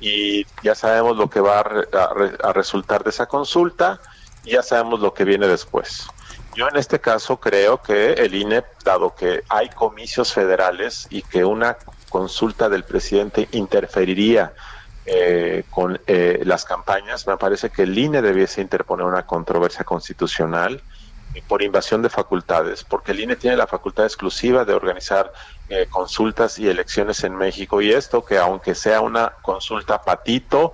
Y 0.00 0.46
ya 0.62 0.74
sabemos 0.74 1.16
lo 1.16 1.28
que 1.28 1.40
va 1.40 1.60
a, 1.60 2.52
resultar 2.52 3.04
de 3.04 3.10
esa 3.10 3.26
consulta 3.26 4.00
y 4.44 4.52
ya 4.52 4.62
sabemos 4.62 5.00
lo 5.00 5.12
que 5.12 5.24
viene 5.24 5.46
después. 5.46 6.06
Yo 6.54 6.66
en 6.68 6.76
este 6.76 6.98
caso 6.98 7.38
creo 7.38 7.82
que 7.82 8.14
el 8.14 8.34
INE, 8.34 8.64
dado 8.84 9.14
que 9.14 9.44
hay 9.48 9.68
comicios 9.68 10.32
federales 10.32 11.06
y 11.10 11.22
que 11.22 11.44
una 11.44 11.76
consulta 12.10 12.68
del 12.68 12.84
presidente 12.84 13.48
interferiría 13.52 14.52
eh, 15.06 15.64
con 15.70 15.98
eh, 16.06 16.42
las 16.44 16.66
campañas, 16.66 17.26
me 17.26 17.38
parece 17.38 17.70
que 17.70 17.84
el 17.84 17.96
INE 17.96 18.20
debiese 18.20 18.60
interponer 18.60 19.06
una 19.06 19.26
controversia 19.26 19.82
constitucional 19.82 20.82
eh, 21.34 21.42
por 21.48 21.62
invasión 21.62 22.02
de 22.02 22.10
facultades, 22.10 22.84
porque 22.84 23.12
el 23.12 23.20
INE 23.20 23.36
tiene 23.36 23.56
la 23.56 23.66
facultad 23.66 24.04
exclusiva 24.04 24.66
de 24.66 24.74
organizar 24.74 25.32
consultas 25.88 26.58
y 26.58 26.68
elecciones 26.68 27.22
en 27.22 27.36
México 27.36 27.80
y 27.80 27.92
esto 27.92 28.24
que 28.24 28.36
aunque 28.38 28.74
sea 28.74 29.00
una 29.00 29.34
consulta 29.40 30.02
patito, 30.02 30.72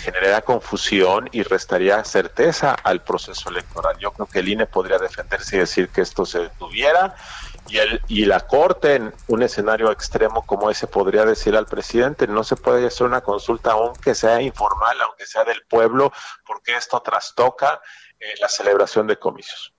generaría 0.00 0.40
confusión 0.40 1.28
y 1.30 1.42
restaría 1.42 2.02
certeza 2.04 2.72
al 2.72 3.02
proceso 3.02 3.50
electoral. 3.50 3.98
Yo 3.98 4.12
creo 4.12 4.26
que 4.26 4.38
el 4.38 4.48
INE 4.48 4.64
podría 4.64 4.98
defenderse 4.98 5.56
y 5.56 5.58
decir 5.58 5.90
que 5.90 6.00
esto 6.00 6.24
se 6.24 6.38
detuviera 6.38 7.14
y, 7.68 7.78
el, 7.78 8.00
y 8.08 8.24
la 8.24 8.40
Corte 8.40 8.96
en 8.96 9.14
un 9.28 9.42
escenario 9.42 9.90
extremo 9.90 10.44
como 10.46 10.70
ese 10.70 10.86
podría 10.86 11.24
decir 11.24 11.56
al 11.56 11.66
presidente, 11.66 12.26
no 12.26 12.44
se 12.44 12.56
puede 12.56 12.86
hacer 12.86 13.06
una 13.06 13.22
consulta 13.22 13.72
aunque 13.72 14.14
sea 14.14 14.40
informal, 14.40 15.00
aunque 15.02 15.26
sea 15.26 15.44
del 15.44 15.62
pueblo, 15.66 16.12
porque 16.46 16.76
esto 16.76 17.00
trastoca 17.00 17.80
eh, 18.20 18.34
la 18.40 18.48
celebración 18.48 19.06
de 19.06 19.18
comicios. 19.18 19.74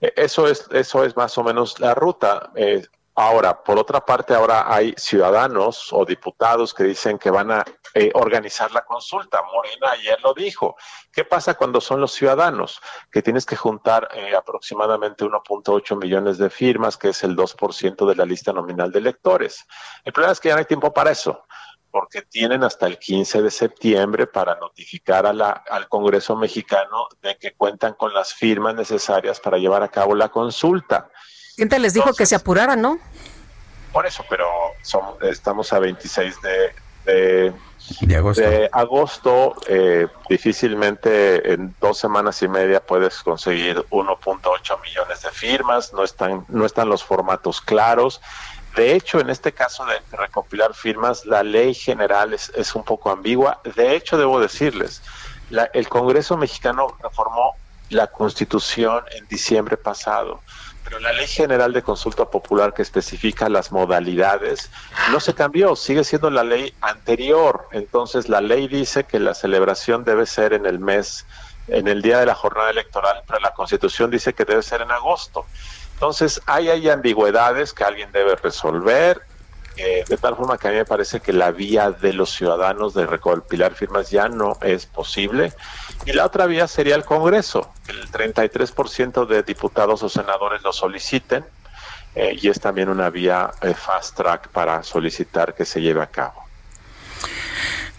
Eh, 0.00 0.12
eso, 0.16 0.48
es, 0.48 0.66
eso 0.72 1.04
es 1.04 1.16
más 1.16 1.36
o 1.38 1.44
menos 1.44 1.78
la 1.80 1.94
ruta. 1.94 2.50
Eh, 2.54 2.86
Ahora, 3.22 3.62
por 3.62 3.78
otra 3.78 4.02
parte, 4.02 4.34
ahora 4.34 4.74
hay 4.74 4.94
ciudadanos 4.96 5.92
o 5.92 6.06
diputados 6.06 6.72
que 6.72 6.84
dicen 6.84 7.18
que 7.18 7.30
van 7.30 7.50
a 7.50 7.62
eh, 7.92 8.10
organizar 8.14 8.72
la 8.72 8.82
consulta. 8.82 9.42
Morena 9.42 9.90
ayer 9.90 10.18
lo 10.22 10.32
dijo. 10.32 10.74
¿Qué 11.12 11.26
pasa 11.26 11.52
cuando 11.52 11.82
son 11.82 12.00
los 12.00 12.12
ciudadanos? 12.12 12.80
Que 13.12 13.20
tienes 13.20 13.44
que 13.44 13.56
juntar 13.56 14.08
eh, 14.14 14.34
aproximadamente 14.34 15.26
1.8 15.26 16.00
millones 16.00 16.38
de 16.38 16.48
firmas, 16.48 16.96
que 16.96 17.10
es 17.10 17.22
el 17.22 17.36
2% 17.36 18.08
de 18.08 18.14
la 18.14 18.24
lista 18.24 18.54
nominal 18.54 18.90
de 18.90 19.00
electores. 19.00 19.66
El 20.02 20.14
problema 20.14 20.32
es 20.32 20.40
que 20.40 20.48
ya 20.48 20.54
no 20.54 20.60
hay 20.60 20.64
tiempo 20.64 20.90
para 20.90 21.10
eso 21.10 21.44
porque 21.90 22.22
tienen 22.22 22.62
hasta 22.62 22.86
el 22.86 22.98
15 22.98 23.42
de 23.42 23.50
septiembre 23.50 24.28
para 24.28 24.54
notificar 24.54 25.26
a 25.26 25.32
la, 25.32 25.50
al 25.50 25.88
Congreso 25.88 26.36
mexicano 26.36 27.08
de 27.20 27.36
que 27.36 27.52
cuentan 27.52 27.94
con 27.94 28.14
las 28.14 28.32
firmas 28.32 28.76
necesarias 28.76 29.40
para 29.40 29.58
llevar 29.58 29.82
a 29.82 29.88
cabo 29.88 30.14
la 30.14 30.28
consulta. 30.28 31.10
¿Quién 31.68 31.82
les 31.82 31.92
dijo 31.92 32.14
que 32.14 32.24
se 32.24 32.34
apuraran, 32.34 32.80
no? 32.80 32.98
Por 33.92 34.06
eso, 34.06 34.24
pero 34.30 34.48
estamos 35.20 35.74
a 35.74 35.78
26 35.78 36.36
de, 36.40 37.52
de, 38.06 38.70
agosto. 38.72 39.56
Eh, 39.68 40.06
difícilmente 40.30 41.52
en 41.52 41.74
dos 41.78 41.98
semanas 41.98 42.40
y 42.40 42.48
media 42.48 42.80
puedes 42.80 43.22
conseguir 43.22 43.76
1.8 43.90 44.80
millones 44.80 45.20
de 45.20 45.30
firmas, 45.32 45.92
no 45.92 46.02
están, 46.02 46.46
no 46.48 46.64
están 46.64 46.88
los 46.88 47.04
formatos 47.04 47.60
claros. 47.60 48.22
De 48.74 48.94
hecho, 48.94 49.20
en 49.20 49.28
este 49.28 49.52
caso 49.52 49.84
de 49.84 50.00
recopilar 50.16 50.72
firmas, 50.72 51.26
la 51.26 51.42
ley 51.42 51.74
general 51.74 52.32
es, 52.32 52.50
es 52.56 52.74
un 52.74 52.84
poco 52.84 53.10
ambigua. 53.10 53.60
De 53.76 53.94
hecho, 53.96 54.16
debo 54.16 54.40
decirles, 54.40 55.02
el 55.74 55.88
Congreso 55.90 56.38
mexicano 56.38 56.96
reformó 57.02 57.54
la 57.90 58.06
Constitución 58.06 59.04
en 59.14 59.28
diciembre 59.28 59.76
pasado 59.76 60.40
pero 60.84 60.98
la 61.00 61.12
ley 61.12 61.26
general 61.26 61.72
de 61.72 61.82
consulta 61.82 62.24
popular 62.30 62.74
que 62.74 62.82
especifica 62.82 63.48
las 63.48 63.72
modalidades 63.72 64.70
no 65.12 65.20
se 65.20 65.34
cambió, 65.34 65.76
sigue 65.76 66.04
siendo 66.04 66.30
la 66.30 66.44
ley 66.44 66.74
anterior. 66.80 67.68
Entonces 67.72 68.28
la 68.28 68.40
ley 68.40 68.68
dice 68.68 69.04
que 69.04 69.20
la 69.20 69.34
celebración 69.34 70.04
debe 70.04 70.26
ser 70.26 70.52
en 70.52 70.66
el 70.66 70.78
mes, 70.78 71.26
en 71.68 71.88
el 71.88 72.02
día 72.02 72.18
de 72.18 72.26
la 72.26 72.34
jornada 72.34 72.70
electoral, 72.70 73.22
pero 73.26 73.40
la 73.40 73.52
constitución 73.52 74.10
dice 74.10 74.32
que 74.32 74.44
debe 74.44 74.62
ser 74.62 74.82
en 74.82 74.90
agosto. 74.90 75.46
Entonces 75.94 76.40
hay, 76.46 76.68
hay 76.70 76.88
ambigüedades 76.88 77.72
que 77.72 77.84
alguien 77.84 78.10
debe 78.12 78.36
resolver 78.36 79.22
de 79.76 80.16
tal 80.16 80.36
forma 80.36 80.58
que 80.58 80.68
a 80.68 80.70
mí 80.70 80.76
me 80.76 80.84
parece 80.84 81.20
que 81.20 81.32
la 81.32 81.50
vía 81.50 81.90
de 81.90 82.12
los 82.12 82.30
ciudadanos 82.30 82.92
de 82.94 83.06
recopilar 83.06 83.74
firmas 83.74 84.10
ya 84.10 84.28
no 84.28 84.58
es 84.60 84.86
posible. 84.86 85.52
Y 86.06 86.12
la 86.12 86.24
otra 86.24 86.46
vía 86.46 86.66
sería 86.66 86.96
el 86.96 87.04
Congreso, 87.04 87.72
el 87.88 88.10
33% 88.10 89.26
de 89.26 89.42
diputados 89.42 90.02
o 90.02 90.08
senadores 90.08 90.62
lo 90.62 90.72
soliciten, 90.72 91.44
eh, 92.14 92.36
y 92.40 92.48
es 92.48 92.58
también 92.58 92.88
una 92.88 93.10
vía 93.10 93.50
eh, 93.62 93.74
fast 93.74 94.16
track 94.16 94.48
para 94.48 94.82
solicitar 94.82 95.54
que 95.54 95.64
se 95.64 95.80
lleve 95.80 96.02
a 96.02 96.06
cabo. 96.06 96.44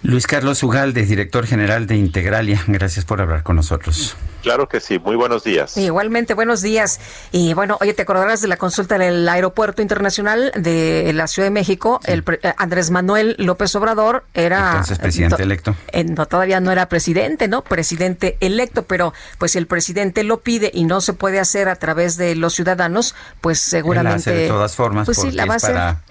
Luis 0.04 0.26
Carlos 0.26 0.64
Ugalde, 0.64 1.06
director 1.06 1.46
general 1.46 1.86
de 1.86 1.96
Integralia, 1.96 2.64
gracias 2.68 3.06
por 3.06 3.22
hablar 3.22 3.44
con 3.44 3.56
nosotros. 3.56 4.18
Claro 4.42 4.68
que 4.68 4.80
sí, 4.80 5.00
muy 5.00 5.16
buenos 5.16 5.44
días. 5.44 5.78
Igualmente, 5.78 6.34
buenos 6.34 6.62
días. 6.62 7.00
Y 7.32 7.54
bueno, 7.54 7.78
oye, 7.82 7.94
te 7.94 8.02
acordarás 8.02 8.42
de 8.42 8.48
la 8.48 8.58
consulta 8.58 8.96
en 8.96 9.02
el 9.02 9.30
Aeropuerto 9.30 9.82
Internacional 9.82 10.52
de 10.56 11.12
la 11.14 11.28
Ciudad 11.28 11.48
de 11.48 11.52
México. 11.52 12.00
El 12.06 12.24
eh, 12.42 12.54
Andrés 12.58 12.90
Manuel 12.90 13.36
López 13.38 13.76
Obrador 13.76 14.26
era... 14.34 14.72
Entonces 14.72 15.00
presidente 15.00 15.44
electo. 15.44 15.76
no, 16.06 16.26
todavía 16.26 16.60
no 16.60 16.72
era 16.72 16.90
presidente, 16.90 17.48
¿no? 17.48 17.64
Presidente 17.64 18.38
electo, 18.40 18.84
pero 18.84 19.14
pues 19.38 19.52
si 19.52 19.58
el 19.58 19.68
presidente 19.68 20.24
lo 20.24 20.40
pide 20.40 20.72
y 20.74 20.86
no 20.86 21.02
se 21.02 21.14
puede 21.14 21.40
hacer 21.40 21.70
a 21.70 21.76
través 21.76 22.18
de 22.18 22.36
los 22.36 22.54
ciudadanos, 22.54 23.16
pues 23.42 23.60
seguramente... 23.60 24.32
de 24.32 24.48
todas 24.48 24.76
formas, 24.76 25.06
pues 25.06 25.18
sí, 25.18 25.32
la 25.32 25.46
va 25.46 25.56
a 25.56 25.60
para... 25.60 26.02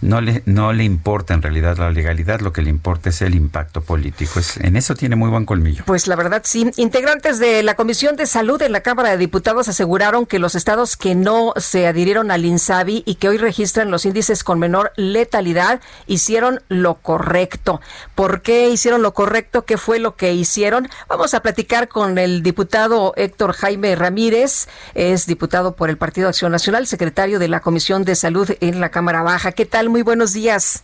No 0.00 0.20
le, 0.20 0.42
no 0.46 0.72
le 0.72 0.84
importa 0.84 1.34
en 1.34 1.42
realidad 1.42 1.78
la 1.78 1.90
legalidad, 1.90 2.40
lo 2.40 2.52
que 2.52 2.62
le 2.62 2.70
importa 2.70 3.10
es 3.10 3.22
el 3.22 3.34
impacto 3.34 3.80
político. 3.80 4.40
Es, 4.40 4.56
en 4.56 4.76
eso 4.76 4.94
tiene 4.94 5.14
muy 5.14 5.30
buen 5.30 5.44
colmillo. 5.44 5.84
Pues 5.86 6.08
la 6.08 6.16
verdad 6.16 6.42
sí. 6.44 6.70
Integrantes 6.76 7.38
de 7.38 7.62
la 7.62 7.75
Comisión 7.76 8.16
de 8.16 8.24
Salud 8.24 8.60
en 8.62 8.72
la 8.72 8.80
Cámara 8.80 9.10
de 9.10 9.18
Diputados 9.18 9.68
aseguraron 9.68 10.24
que 10.24 10.38
los 10.38 10.54
estados 10.54 10.96
que 10.96 11.14
no 11.14 11.52
se 11.56 11.86
adhirieron 11.86 12.30
al 12.30 12.46
INSABI 12.46 13.02
y 13.04 13.16
que 13.16 13.28
hoy 13.28 13.36
registran 13.36 13.90
los 13.90 14.06
índices 14.06 14.44
con 14.44 14.58
menor 14.58 14.92
letalidad 14.96 15.82
hicieron 16.06 16.62
lo 16.68 16.94
correcto. 16.94 17.82
¿Por 18.14 18.40
qué 18.40 18.70
hicieron 18.70 19.02
lo 19.02 19.12
correcto? 19.12 19.66
¿Qué 19.66 19.76
fue 19.76 19.98
lo 19.98 20.16
que 20.16 20.32
hicieron? 20.32 20.88
Vamos 21.06 21.34
a 21.34 21.40
platicar 21.40 21.88
con 21.88 22.16
el 22.16 22.42
diputado 22.42 23.12
Héctor 23.14 23.52
Jaime 23.52 23.94
Ramírez, 23.94 24.68
es 24.94 25.26
diputado 25.26 25.76
por 25.76 25.90
el 25.90 25.98
Partido 25.98 26.28
Acción 26.28 26.52
Nacional, 26.52 26.86
secretario 26.86 27.38
de 27.38 27.48
la 27.48 27.60
Comisión 27.60 28.04
de 28.04 28.14
Salud 28.14 28.50
en 28.60 28.80
la 28.80 28.88
Cámara 28.88 29.22
Baja. 29.22 29.52
¿Qué 29.52 29.66
tal? 29.66 29.90
Muy 29.90 30.00
buenos 30.00 30.32
días. 30.32 30.82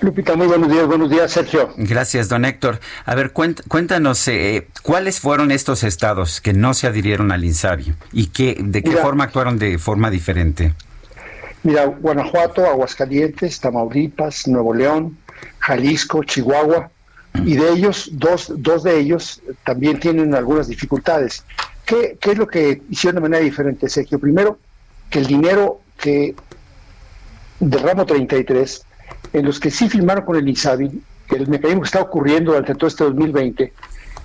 Lupita, 0.00 0.36
muy 0.36 0.46
buenos 0.46 0.70
días, 0.70 0.86
buenos 0.86 1.10
días, 1.10 1.30
Sergio. 1.30 1.72
Gracias, 1.76 2.28
don 2.28 2.44
Héctor. 2.44 2.80
A 3.04 3.14
ver, 3.14 3.32
cuéntanos, 3.32 4.26
eh, 4.28 4.68
¿cuáles 4.82 5.20
fueron 5.20 5.50
estos 5.52 5.84
estados 5.84 6.40
que 6.40 6.52
no 6.52 6.74
se 6.74 6.86
adhirieron 6.86 7.32
al 7.32 7.44
INSABI 7.44 7.94
y 8.12 8.26
qué, 8.28 8.56
de 8.60 8.82
qué 8.82 8.96
forma 8.96 9.24
actuaron 9.24 9.58
de 9.58 9.78
forma 9.78 10.10
diferente? 10.10 10.74
Mira, 11.62 11.84
Guanajuato, 11.84 12.66
Aguascalientes, 12.66 13.60
Tamaulipas, 13.60 14.48
Nuevo 14.48 14.74
León, 14.74 15.18
Jalisco, 15.60 16.24
Chihuahua, 16.24 16.90
y 17.34 17.56
de 17.56 17.70
ellos, 17.70 18.10
dos, 18.12 18.52
dos 18.56 18.82
de 18.82 18.98
ellos 18.98 19.40
también 19.64 19.98
tienen 20.00 20.34
algunas 20.34 20.68
dificultades. 20.68 21.44
¿Qué, 21.86 22.16
¿Qué 22.20 22.32
es 22.32 22.38
lo 22.38 22.46
que 22.46 22.82
hicieron 22.90 23.16
de 23.16 23.28
manera 23.28 23.42
diferente, 23.42 23.88
Sergio? 23.88 24.18
Primero, 24.18 24.58
que 25.08 25.20
el 25.20 25.26
dinero 25.26 25.80
que 25.98 26.34
del 27.60 27.80
ramo 27.80 28.04
33 28.04 28.84
en 29.32 29.46
los 29.46 29.60
que 29.60 29.70
sí 29.70 29.88
firmaron 29.88 30.24
con 30.24 30.36
el 30.36 30.48
INSABI, 30.48 31.02
el 31.30 31.48
mecanismo 31.48 31.82
que 31.82 31.86
está 31.86 32.00
ocurriendo 32.00 32.52
durante 32.52 32.74
todo 32.74 32.88
este 32.88 33.04
2020, 33.04 33.72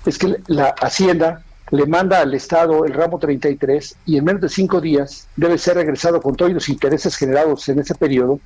es 0.06 0.18
que 0.18 0.36
la 0.46 0.74
Hacienda 0.80 1.42
le 1.70 1.86
manda 1.86 2.20
al 2.20 2.34
Estado 2.34 2.84
el 2.84 2.94
ramo 2.94 3.18
33 3.18 3.96
y 4.06 4.16
en 4.16 4.24
menos 4.24 4.40
de 4.40 4.48
cinco 4.48 4.80
días 4.80 5.26
debe 5.36 5.58
ser 5.58 5.76
regresado 5.76 6.20
con 6.20 6.34
todos 6.34 6.52
los 6.52 6.68
intereses 6.68 7.16
generados 7.16 7.68
en 7.68 7.78
ese 7.80 7.94
periodo 7.94 8.40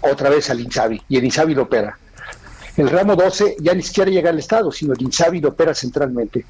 otra 0.00 0.30
vez 0.30 0.48
al 0.48 0.60
INSABI 0.60 1.02
y 1.08 1.16
el 1.18 1.24
INSABI 1.24 1.54
lo 1.54 1.62
opera. 1.62 1.98
El 2.76 2.88
ramo 2.88 3.16
12 3.16 3.56
ya 3.60 3.74
ni 3.74 3.82
siquiera 3.82 4.10
llega 4.10 4.30
al 4.30 4.38
Estado, 4.38 4.72
sino 4.72 4.94
el 4.94 5.02
INSABI 5.02 5.44
opera 5.44 5.74
centralmente. 5.74 6.46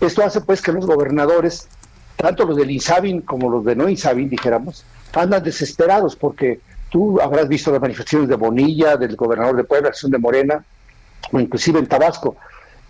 Esto 0.00 0.22
hace 0.22 0.40
pues 0.40 0.60
que 0.60 0.72
los 0.72 0.84
gobernadores, 0.84 1.68
tanto 2.16 2.44
los 2.44 2.56
del 2.56 2.70
INSABI 2.70 3.22
como 3.22 3.48
los 3.48 3.64
de 3.64 3.76
no 3.76 3.88
INSABI, 3.88 4.26
dijéramos, 4.26 4.84
andan 5.14 5.42
desesperados 5.42 6.16
porque 6.16 6.60
Tú 6.92 7.18
habrás 7.22 7.48
visto 7.48 7.72
las 7.72 7.80
manifestaciones 7.80 8.28
de 8.28 8.36
Bonilla, 8.36 8.98
del 8.98 9.16
gobernador 9.16 9.56
de 9.56 9.64
Puebla, 9.64 9.88
Acción 9.88 10.12
de 10.12 10.18
Morena, 10.18 10.62
o 11.32 11.40
inclusive 11.40 11.78
en 11.78 11.86
Tabasco, 11.86 12.36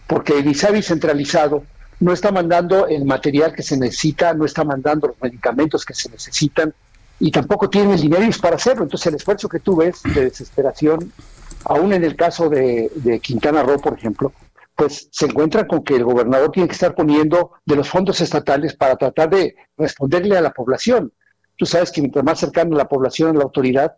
porque 0.09 0.37
el 0.37 0.47
ISABI 0.49 0.83
centralizado 0.83 1.63
no 2.01 2.13
está 2.13 2.33
mandando 2.33 2.89
el 2.89 3.05
material 3.05 3.55
que 3.55 3.63
se 3.63 3.77
necesita, 3.77 4.35
no 4.35 4.45
está 4.45 4.65
mandando 4.65 5.07
los 5.07 5.23
medicamentos 5.23 5.85
que 5.85 5.95
se 5.95 6.11
necesitan 6.11 6.75
y 7.21 7.31
tampoco 7.31 7.71
tiene 7.71 7.95
el 7.95 8.01
dinero 8.01 8.29
para 8.43 8.57
hacerlo. 8.57 8.83
Entonces 8.83 9.07
el 9.07 9.15
esfuerzo 9.15 9.49
que 9.49 9.61
tú 9.61 9.77
ves 9.77 10.03
de 10.03 10.25
desesperación, 10.25 11.13
aún 11.65 11.93
en 11.93 12.03
el 12.03 12.17
caso 12.17 12.49
de 12.49 13.21
Quintana 13.23 13.63
Roo, 13.63 13.81
por 13.81 13.95
ejemplo, 13.97 14.33
pues 14.75 15.09
se 15.13 15.27
encuentra 15.27 15.69
con 15.69 15.85
que 15.85 15.95
el 15.95 16.03
gobernador 16.03 16.51
tiene 16.51 16.69
que 16.69 16.75
estar 16.75 16.97
poniendo 16.97 17.53
de 17.65 17.77
los 17.77 17.89
fondos 17.89 18.21
estatales 18.21 18.75
para 18.75 18.97
tratar 18.97 19.31
de 19.31 19.55
responderle 19.77 20.37
a 20.37 20.41
la 20.41 20.51
población. 20.51 21.13
Tú 21.63 21.67
sabes 21.67 21.93
que 21.93 22.01
mientras 22.01 22.25
más 22.25 22.41
cercano 22.41 22.77
la 22.77 22.89
población 22.89 23.31
a 23.31 23.39
la 23.39 23.45
autoridad, 23.45 23.95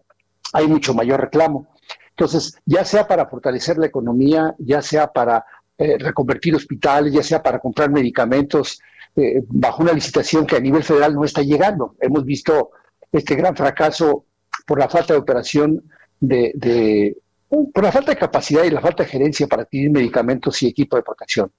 hay 0.53 0.69
mucho 0.69 0.93
mayor 0.93 1.19
reclamo. 1.19 1.69
Entonces, 2.11 2.59
ya 2.67 2.85
sea 2.85 3.09
para 3.09 3.27
fortalecer 3.27 3.79
la 3.79 3.87
economía, 3.87 4.55
ya 4.59 4.83
sea 4.83 5.11
para 5.11 5.47
eh, 5.79 5.97
reconvertir 5.97 6.55
hospitales, 6.55 7.15
ya 7.15 7.23
sea 7.23 7.43
para 7.43 7.61
comprar 7.61 7.91
medicamentos, 7.91 8.83
eh, 9.17 9.43
bajo 9.49 9.83
una 9.83 9.95
licitación 9.95 10.47
que 10.47 10.57
a 10.57 10.61
nivel 10.61 10.83
federal 10.83 11.15
no 11.15 11.25
está 11.25 11.41
llegando. 11.41 11.97
Hemos 12.03 12.27
visto 12.27 12.73
este 13.11 13.35
gran 13.35 13.57
fracaso 13.57 14.27
por 14.67 14.79
la 14.79 14.91
falta 14.91 15.15
de 15.15 15.21
operación 15.21 15.91
de, 16.21 17.17
por 17.49 17.83
la 17.83 17.93
falta 17.93 18.11
de 18.11 18.19
capacidad 18.19 18.65
y 18.65 18.71
la 18.73 18.83
falta 18.83 19.05
de 19.05 19.09
gerencia 19.09 19.47
para 19.47 19.63
adquirir 19.63 19.91
medicamentos 19.91 20.63
y 20.63 20.67
equipo 20.67 20.97
de 20.97 21.03
protección. 21.03 21.51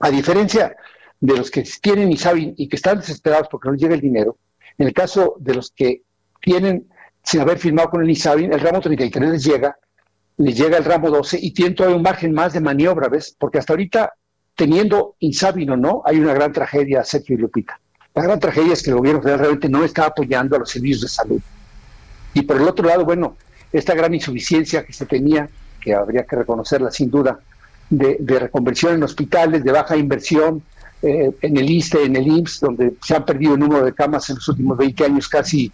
A 0.00 0.08
diferencia 0.08 0.74
de 1.20 1.36
los 1.36 1.50
que 1.50 1.64
tienen 1.82 2.10
y 2.10 2.16
saben 2.16 2.54
y 2.56 2.66
que 2.66 2.76
están 2.76 2.96
desesperados 2.96 3.48
porque 3.50 3.68
no 3.68 3.74
llega 3.74 3.94
el 3.94 4.00
dinero, 4.00 4.38
en 4.78 4.86
el 4.86 4.92
caso 4.92 5.36
de 5.38 5.54
los 5.54 5.70
que 5.70 6.02
tienen, 6.40 6.88
sin 7.22 7.40
haber 7.40 7.58
firmado 7.58 7.90
con 7.90 8.02
el 8.02 8.10
ISABI, 8.10 8.44
el 8.46 8.60
ramo 8.60 8.80
33 8.80 9.30
les 9.30 9.44
llega, 9.44 9.76
les 10.36 10.56
llega 10.56 10.76
el 10.76 10.84
ramo 10.84 11.10
12 11.10 11.38
y 11.40 11.52
tienen 11.52 11.74
todavía 11.74 11.96
un 11.96 12.02
margen 12.02 12.32
más 12.32 12.52
de 12.52 12.60
maniobra, 12.60 13.08
¿ves? 13.08 13.36
Porque 13.38 13.58
hasta 13.58 13.72
ahorita, 13.72 14.12
teniendo 14.54 15.16
ISABI 15.20 15.68
o 15.70 15.76
no, 15.76 16.02
hay 16.04 16.18
una 16.18 16.34
gran 16.34 16.52
tragedia, 16.52 17.04
Sergio 17.04 17.36
y 17.36 17.38
Lupita. 17.38 17.80
La 18.14 18.22
gran 18.22 18.38
tragedia 18.38 18.72
es 18.72 18.82
que 18.82 18.90
el 18.90 18.96
gobierno 18.96 19.22
federal 19.22 19.40
realmente 19.40 19.68
no 19.68 19.84
está 19.84 20.06
apoyando 20.06 20.56
a 20.56 20.60
los 20.60 20.70
servicios 20.70 21.02
de 21.02 21.08
salud. 21.08 21.40
Y 22.32 22.42
por 22.42 22.56
el 22.56 22.68
otro 22.68 22.86
lado, 22.86 23.04
bueno, 23.04 23.36
esta 23.72 23.94
gran 23.94 24.14
insuficiencia 24.14 24.84
que 24.84 24.92
se 24.92 25.06
tenía, 25.06 25.48
que 25.80 25.94
habría 25.94 26.24
que 26.24 26.36
reconocerla 26.36 26.90
sin 26.90 27.10
duda, 27.10 27.40
de, 27.90 28.16
de 28.20 28.38
reconversión 28.38 28.94
en 28.94 29.02
hospitales, 29.02 29.64
de 29.64 29.72
baja 29.72 29.96
inversión, 29.96 30.62
eh, 31.04 31.36
en 31.42 31.56
el 31.58 31.70
ISTE, 31.70 32.04
en 32.04 32.16
el 32.16 32.26
IMSS, 32.26 32.60
donde 32.60 32.94
se 33.02 33.14
han 33.14 33.26
perdido 33.26 33.54
el 33.54 33.60
número 33.60 33.84
de 33.84 33.92
camas 33.92 34.30
en 34.30 34.36
los 34.36 34.48
últimos 34.48 34.78
20 34.78 35.04
años 35.04 35.28
casi 35.28 35.70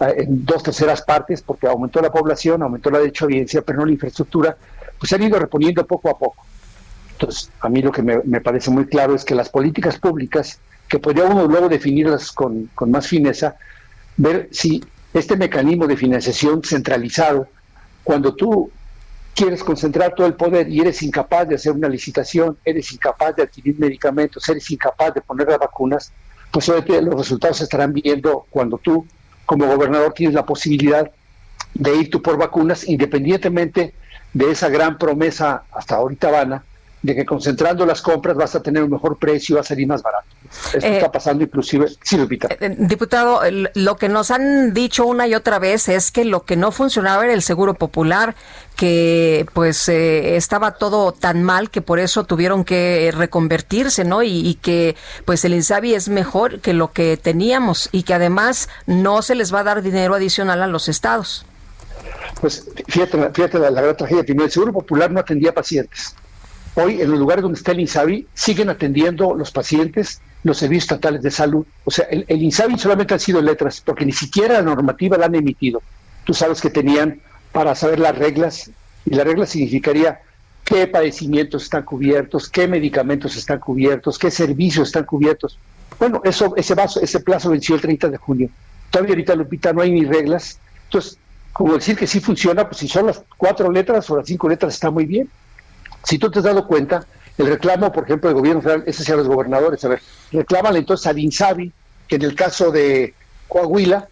eh, 0.00 0.14
en 0.18 0.44
dos 0.44 0.62
terceras 0.62 1.00
partes, 1.00 1.40
porque 1.40 1.66
aumentó 1.66 2.02
la 2.02 2.12
población, 2.12 2.62
aumentó 2.62 2.90
la 2.90 2.98
derecho 2.98 3.24
audiencia, 3.24 3.62
pero 3.62 3.78
no 3.78 3.86
la 3.86 3.92
infraestructura, 3.92 4.56
pues 4.98 5.08
se 5.08 5.16
han 5.16 5.22
ido 5.22 5.38
reponiendo 5.38 5.86
poco 5.86 6.10
a 6.10 6.18
poco. 6.18 6.44
Entonces, 7.12 7.50
a 7.60 7.68
mí 7.70 7.80
lo 7.80 7.92
que 7.92 8.02
me, 8.02 8.40
parece 8.42 8.70
muy 8.70 8.84
claro 8.84 9.14
es 9.14 9.24
que 9.24 9.34
las 9.34 9.48
políticas 9.48 9.98
públicas, 9.98 10.58
que 10.88 10.98
podría 10.98 11.24
uno 11.24 11.46
luego 11.46 11.68
definirlas 11.68 12.30
con, 12.32 12.68
con 12.74 12.90
más 12.90 13.06
fineza, 13.06 13.56
ver 14.18 14.48
si 14.52 14.84
este 15.14 15.36
mecanismo 15.36 15.86
de 15.86 15.96
financiación 15.96 16.62
centralizado, 16.62 17.48
cuando 18.02 18.34
tú 18.34 18.70
quieres 19.34 19.64
concentrar 19.64 20.14
todo 20.14 20.26
el 20.26 20.34
poder 20.34 20.68
y 20.68 20.80
eres 20.80 21.02
incapaz 21.02 21.48
de 21.48 21.56
hacer 21.56 21.72
una 21.72 21.88
licitación, 21.88 22.56
eres 22.64 22.92
incapaz 22.92 23.36
de 23.36 23.42
adquirir 23.42 23.78
medicamentos, 23.78 24.48
eres 24.48 24.70
incapaz 24.70 25.14
de 25.14 25.20
poner 25.20 25.48
las 25.48 25.58
vacunas, 25.58 26.12
pues 26.50 26.68
obviamente 26.68 27.02
los 27.02 27.16
resultados 27.16 27.58
se 27.58 27.64
estarán 27.64 27.92
viendo 27.92 28.46
cuando 28.48 28.78
tú, 28.78 29.06
como 29.44 29.66
gobernador, 29.66 30.12
tienes 30.12 30.34
la 30.34 30.46
posibilidad 30.46 31.10
de 31.74 31.96
ir 31.96 32.10
tú 32.10 32.22
por 32.22 32.38
vacunas, 32.38 32.88
independientemente 32.88 33.94
de 34.32 34.50
esa 34.50 34.68
gran 34.68 34.98
promesa 34.98 35.64
hasta 35.72 35.96
ahorita 35.96 36.30
vana, 36.30 36.64
de 37.02 37.14
que 37.14 37.26
concentrando 37.26 37.84
las 37.84 38.00
compras 38.00 38.36
vas 38.36 38.54
a 38.54 38.62
tener 38.62 38.82
un 38.82 38.90
mejor 38.90 39.18
precio, 39.18 39.56
va 39.56 39.62
a 39.62 39.64
salir 39.64 39.86
más 39.86 40.02
barato. 40.02 40.33
Esto 40.72 40.86
eh, 40.86 40.96
está 40.96 41.12
pasando 41.12 41.44
inclusive, 41.44 41.88
sí, 42.02 42.16
Lupita. 42.16 42.48
Eh, 42.48 42.56
eh, 42.60 42.76
diputado, 42.78 43.40
lo 43.74 43.96
que 43.96 44.08
nos 44.08 44.30
han 44.30 44.72
dicho 44.72 45.06
una 45.06 45.26
y 45.26 45.34
otra 45.34 45.58
vez 45.58 45.88
es 45.88 46.10
que 46.10 46.24
lo 46.24 46.44
que 46.44 46.56
no 46.56 46.72
funcionaba 46.72 47.24
era 47.24 47.32
el 47.32 47.42
seguro 47.42 47.74
popular, 47.74 48.34
que 48.76 49.46
pues 49.52 49.88
estaba 49.88 50.72
todo 50.72 51.12
tan 51.12 51.42
mal 51.42 51.70
que 51.70 51.80
por 51.80 51.98
eso 51.98 52.24
tuvieron 52.24 52.64
que 52.64 53.12
reconvertirse, 53.14 54.04
¿no? 54.04 54.22
Y, 54.22 54.58
que 54.62 54.96
pues 55.24 55.44
el 55.44 55.54
INSABI 55.54 55.94
es 55.94 56.08
mejor 56.08 56.60
que 56.60 56.72
lo 56.72 56.92
que 56.92 57.16
teníamos 57.16 57.88
y 57.92 58.04
que 58.04 58.14
además 58.14 58.68
no 58.86 59.20
se 59.22 59.34
les 59.34 59.52
va 59.52 59.60
a 59.60 59.64
dar 59.64 59.82
dinero 59.82 60.14
adicional 60.14 60.62
a 60.62 60.66
los 60.66 60.88
estados. 60.88 61.44
Pues 62.40 62.66
fíjate, 62.88 63.30
fíjate 63.32 63.58
la, 63.58 63.70
la 63.70 63.82
gran 63.82 63.96
tragedia. 63.96 64.24
Primero, 64.24 64.46
el 64.46 64.50
seguro 64.50 64.72
popular 64.72 65.10
no 65.10 65.20
atendía 65.20 65.52
pacientes 65.52 66.14
Hoy, 66.76 67.00
en 67.00 67.10
los 67.10 67.20
lugares 67.20 67.42
donde 67.42 67.58
está 67.58 67.72
el 67.72 67.80
INSABI, 67.80 68.26
siguen 68.34 68.68
atendiendo 68.68 69.34
los 69.34 69.52
pacientes 69.52 70.20
los 70.42 70.58
servicios 70.58 70.84
estatales 70.84 71.22
de 71.22 71.30
salud. 71.30 71.64
O 71.84 71.90
sea, 71.90 72.06
el, 72.06 72.24
INSABI 72.28 72.78
solamente 72.78 73.14
han 73.14 73.20
sido 73.20 73.40
letras, 73.40 73.80
porque 73.80 74.04
ni 74.04 74.12
siquiera 74.12 74.54
la 74.54 74.62
normativa 74.62 75.16
la 75.16 75.26
han 75.26 75.34
emitido. 75.34 75.82
Tú 76.24 76.34
sabes 76.34 76.60
que 76.60 76.70
tenían 76.70 77.20
para 77.52 77.74
saber 77.74 78.00
las 78.00 78.16
reglas, 78.16 78.70
y 79.06 79.14
la 79.14 79.22
regla 79.22 79.46
significaría 79.46 80.20
qué 80.64 80.86
padecimientos 80.88 81.64
están 81.64 81.84
cubiertos, 81.84 82.48
qué 82.50 82.66
medicamentos 82.66 83.36
están 83.36 83.60
cubiertos, 83.60 84.18
qué 84.18 84.30
servicios 84.30 84.88
están 84.88 85.04
cubiertos. 85.04 85.58
Bueno, 85.98 86.22
eso, 86.24 86.54
ese, 86.56 86.74
vaso, 86.74 87.00
ese 87.00 87.20
plazo 87.20 87.50
venció 87.50 87.76
el 87.76 87.80
30 87.80 88.08
de 88.08 88.16
junio. 88.16 88.50
Todavía 88.90 89.12
ahorita, 89.12 89.36
Lupita, 89.36 89.72
no 89.72 89.80
hay 89.80 89.92
ni 89.92 90.04
reglas. 90.04 90.58
Entonces, 90.86 91.18
como 91.52 91.74
decir 91.74 91.96
que 91.96 92.08
sí 92.08 92.18
funciona, 92.18 92.68
pues 92.68 92.78
si 92.78 92.88
son 92.88 93.06
las 93.06 93.22
cuatro 93.36 93.70
letras 93.70 94.10
o 94.10 94.16
las 94.16 94.26
cinco 94.26 94.48
letras 94.48 94.74
está 94.74 94.90
muy 94.90 95.06
bien 95.06 95.30
Si 96.04 96.18
tú 96.18 96.30
te 96.30 96.38
has 96.38 96.44
dado 96.44 96.66
cuenta, 96.66 97.04
el 97.36 97.46
reclamo, 97.46 97.90
por 97.90 98.04
ejemplo, 98.04 98.28
del 98.28 98.38
gobierno 98.38 98.62
federal 98.62 98.84
es 98.86 99.00
hacia 99.00 99.16
los 99.16 99.26
gobernadores. 99.26 99.84
A 99.84 99.88
ver, 99.88 100.02
reclaman 100.30 100.76
entonces 100.76 101.06
al 101.06 101.18
INSABI, 101.18 101.72
que 102.06 102.16
en 102.16 102.22
el 102.22 102.34
caso 102.34 102.70
de 102.70 103.14
Coahuila, 103.48 104.08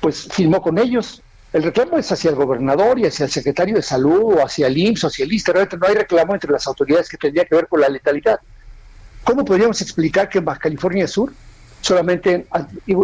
pues 0.00 0.28
firmó 0.30 0.62
con 0.62 0.78
ellos. 0.78 1.22
El 1.52 1.64
reclamo 1.64 1.98
es 1.98 2.10
hacia 2.12 2.30
el 2.30 2.36
gobernador 2.36 2.98
y 2.98 3.06
hacia 3.06 3.24
el 3.24 3.30
secretario 3.30 3.74
de 3.74 3.82
salud 3.82 4.36
o 4.36 4.44
hacia 4.44 4.68
el 4.68 4.78
IMSS 4.78 5.06
hacia 5.06 5.24
el 5.24 5.32
ISTE. 5.32 5.52
No 5.52 5.86
hay 5.86 5.94
reclamo 5.94 6.34
entre 6.34 6.52
las 6.52 6.66
autoridades 6.68 7.08
que 7.08 7.16
tendría 7.16 7.44
que 7.44 7.56
ver 7.56 7.66
con 7.66 7.80
la 7.80 7.88
letalidad. 7.88 8.38
¿Cómo 9.24 9.44
podríamos 9.44 9.80
explicar 9.82 10.28
que 10.28 10.38
en 10.38 10.44
Baja 10.44 10.60
California 10.60 11.08
Sur 11.08 11.32
solamente 11.80 12.46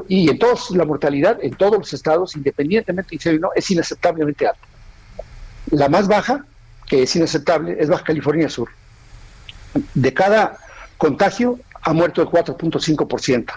y 0.09 0.29
en 0.29 0.39
todos 0.39 0.71
la 0.73 0.85
mortalidad 0.85 1.39
en 1.43 1.55
todos 1.55 1.79
los 1.79 1.93
estados, 1.93 2.37
independientemente 2.37 3.17
de 3.19 3.39
no, 3.39 3.51
es 3.55 3.71
inaceptablemente 3.71 4.47
alta? 4.47 4.61
La 5.73 5.89
más 5.89 6.07
baja, 6.07 6.45
que 6.87 7.03
es 7.03 7.17
inaceptable, 7.17 7.77
es 7.79 7.89
Baja 7.89 8.05
California 8.05 8.49
Sur. 8.49 8.69
De 9.95 10.15
cada 10.15 10.59
contagio 10.97 11.59
ha 11.83 11.93
muerto 11.93 12.23
el 12.23 12.29
4.5%. 12.29 13.53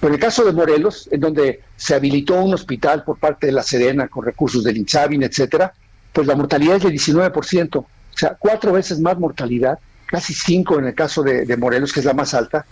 Pero 0.00 0.14
en 0.14 0.14
el 0.14 0.20
caso 0.20 0.44
de 0.44 0.52
Morelos, 0.52 1.08
en 1.12 1.20
donde 1.20 1.60
se 1.76 1.94
habilitó 1.94 2.42
un 2.42 2.54
hospital 2.54 3.04
por 3.04 3.18
parte 3.18 3.46
de 3.46 3.52
la 3.52 3.62
Sedena 3.62 4.08
con 4.08 4.24
recursos 4.24 4.64
del 4.64 4.76
INSABIN, 4.78 5.22
etcétera, 5.22 5.72
pues 6.12 6.26
la 6.26 6.34
mortalidad 6.34 6.76
es 6.76 6.82
de 6.82 6.90
19%, 6.90 7.76
o 7.76 7.86
sea, 8.14 8.36
cuatro 8.38 8.72
veces 8.72 8.98
más 8.98 9.18
mortalidad, 9.18 9.78
casi 10.06 10.34
cinco 10.34 10.78
en 10.78 10.86
el 10.86 10.94
caso 10.94 11.22
de, 11.22 11.56
Morelos, 11.56 11.92
que 11.92 12.00
es 12.00 12.06
la 12.06 12.14
más 12.14 12.34
alta. 12.34 12.66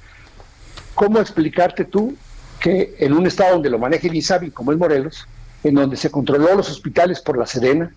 ¿Cómo 0.95 1.21
explicarte 1.21 1.85
tú 1.85 2.17
que 2.59 2.97
en 2.99 3.13
un 3.13 3.27
estado 3.27 3.55
donde 3.55 3.71
lo 3.71 3.79
maneja 3.79 4.09
el 4.09 4.17
INSABIN, 4.17 4.51
como 4.51 4.73
es 4.73 4.79
Morelos, 4.79 5.27
en 5.63 5.75
donde 5.77 5.97
se 5.97 6.11
controló 6.11 6.55
los 6.57 6.69
hospitales 6.69 7.21
por 7.21 7.39
la 7.39 7.47
Sedena, 7.47 7.93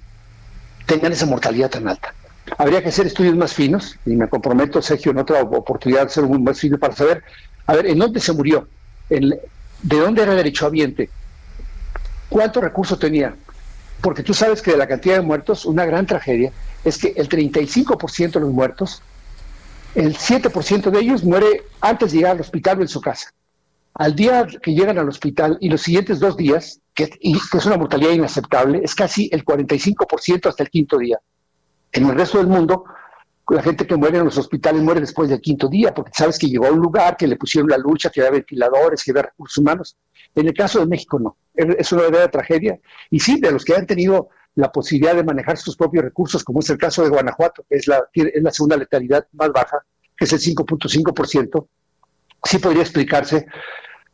tengan 0.86 1.12
esa 1.12 1.26
mortalidad 1.26 1.70
tan 1.70 1.88
alta? 1.88 2.14
Habría 2.58 2.82
que 2.82 2.90
hacer 2.90 3.08
estudios 3.08 3.36
más 3.36 3.54
finos, 3.54 3.98
y 4.06 4.16
me 4.16 4.28
comprometo, 4.28 4.82
Sergio, 4.82 5.12
en 5.12 5.20
otra 5.20 5.42
oportunidad 5.42 6.02
de 6.02 6.08
hacer 6.08 6.24
un 6.24 6.44
más 6.44 6.60
fino 6.60 6.78
para 6.78 6.96
saber, 6.96 7.24
a 7.66 7.74
ver, 7.74 7.88
¿en 7.88 7.98
dónde 7.98 8.20
se 8.20 8.34
murió? 8.34 8.68
de 9.10 10.00
dónde 10.00 10.24
era 10.24 10.34
derechohabiente, 10.34 11.10
cuánto 12.30 12.62
recurso 12.62 12.98
tenía. 12.98 13.36
Porque 14.02 14.24
tú 14.24 14.34
sabes 14.34 14.62
que 14.62 14.72
de 14.72 14.78
la 14.78 14.88
cantidad 14.88 15.16
de 15.16 15.22
muertos, 15.22 15.66
una 15.66 15.86
gran 15.86 16.08
tragedia 16.08 16.52
es 16.84 16.98
que 16.98 17.14
el 17.16 17.30
35% 17.30 18.32
de 18.32 18.40
los 18.40 18.52
muertos, 18.52 19.02
el 19.96 20.18
7% 20.18 20.90
de 20.90 21.00
ellos 21.00 21.24
muere 21.24 21.64
antes 21.80 22.12
de 22.12 22.18
llegar 22.18 22.32
al 22.32 22.42
hospital 22.42 22.80
o 22.80 22.82
en 22.82 22.88
su 22.88 23.00
casa. 23.02 23.32
Al 23.94 24.16
día 24.16 24.48
que 24.62 24.74
llegan 24.74 24.98
al 24.98 25.08
hospital 25.08 25.58
y 25.62 25.70
los 25.70 25.82
siguientes 25.82 26.20
dos 26.20 26.36
días, 26.36 26.80
que, 26.94 27.10
que 27.10 27.58
es 27.58 27.66
una 27.66 27.78
mortalidad 27.78 28.12
inaceptable, 28.12 28.82
es 28.84 28.96
casi 28.96 29.30
el 29.32 29.44
45% 29.44 30.48
hasta 30.48 30.64
el 30.64 30.70
quinto 30.70 30.98
día. 30.98 31.20
En 31.92 32.10
el 32.10 32.16
resto 32.16 32.38
del 32.38 32.48
mundo, 32.48 32.86
la 33.50 33.62
gente 33.62 33.86
que 33.86 33.96
muere 33.96 34.18
en 34.18 34.26
los 34.26 34.38
hospitales 34.38 34.82
muere 34.82 35.02
después 35.02 35.30
del 35.30 35.42
quinto 35.42 35.68
día, 35.68 35.94
porque 35.94 36.12
sabes 36.14 36.40
que 36.40 36.48
llegó 36.48 36.68
a 36.68 36.72
un 36.72 36.80
lugar, 36.80 37.18
que 37.18 37.28
le 37.28 37.36
pusieron 37.36 37.70
la 37.70 37.78
lucha, 37.78 38.10
que 38.10 38.22
había 38.22 38.32
ventiladores, 38.32 39.04
que 39.04 39.12
había 39.12 39.24
recursos 39.24 39.58
humanos. 39.58 39.98
En 40.34 40.48
el 40.48 40.54
caso 40.54 40.80
de 40.80 40.86
México 40.86 41.20
no, 41.20 41.38
es 41.54 41.92
una 41.92 42.04
verdadera 42.04 42.32
tragedia. 42.32 42.80
Y 43.10 43.20
sí, 43.20 43.40
de 43.40 43.52
los 43.52 43.66
que 43.66 43.76
han 43.76 43.86
tenido 43.86 44.30
la 44.56 44.72
posibilidad 44.72 45.16
de 45.16 45.24
manejar 45.24 45.58
sus 45.58 45.76
propios 45.76 46.04
recursos, 46.04 46.44
como 46.44 46.60
es 46.60 46.70
el 46.70 46.78
caso 46.78 47.04
de 47.04 47.10
Guanajuato, 47.10 47.66
que 47.68 47.76
es 47.76 47.88
la, 47.88 48.04
es 48.14 48.44
la 48.44 48.52
segunda 48.52 48.78
letalidad 48.78 49.28
más 49.34 49.52
baja, 49.52 49.84
que 50.16 50.26
es 50.26 50.34
el 50.34 50.40
5.5%, 50.40 51.68
sí 52.44 52.60
podría 52.60 52.82
explicarse. 52.82 53.46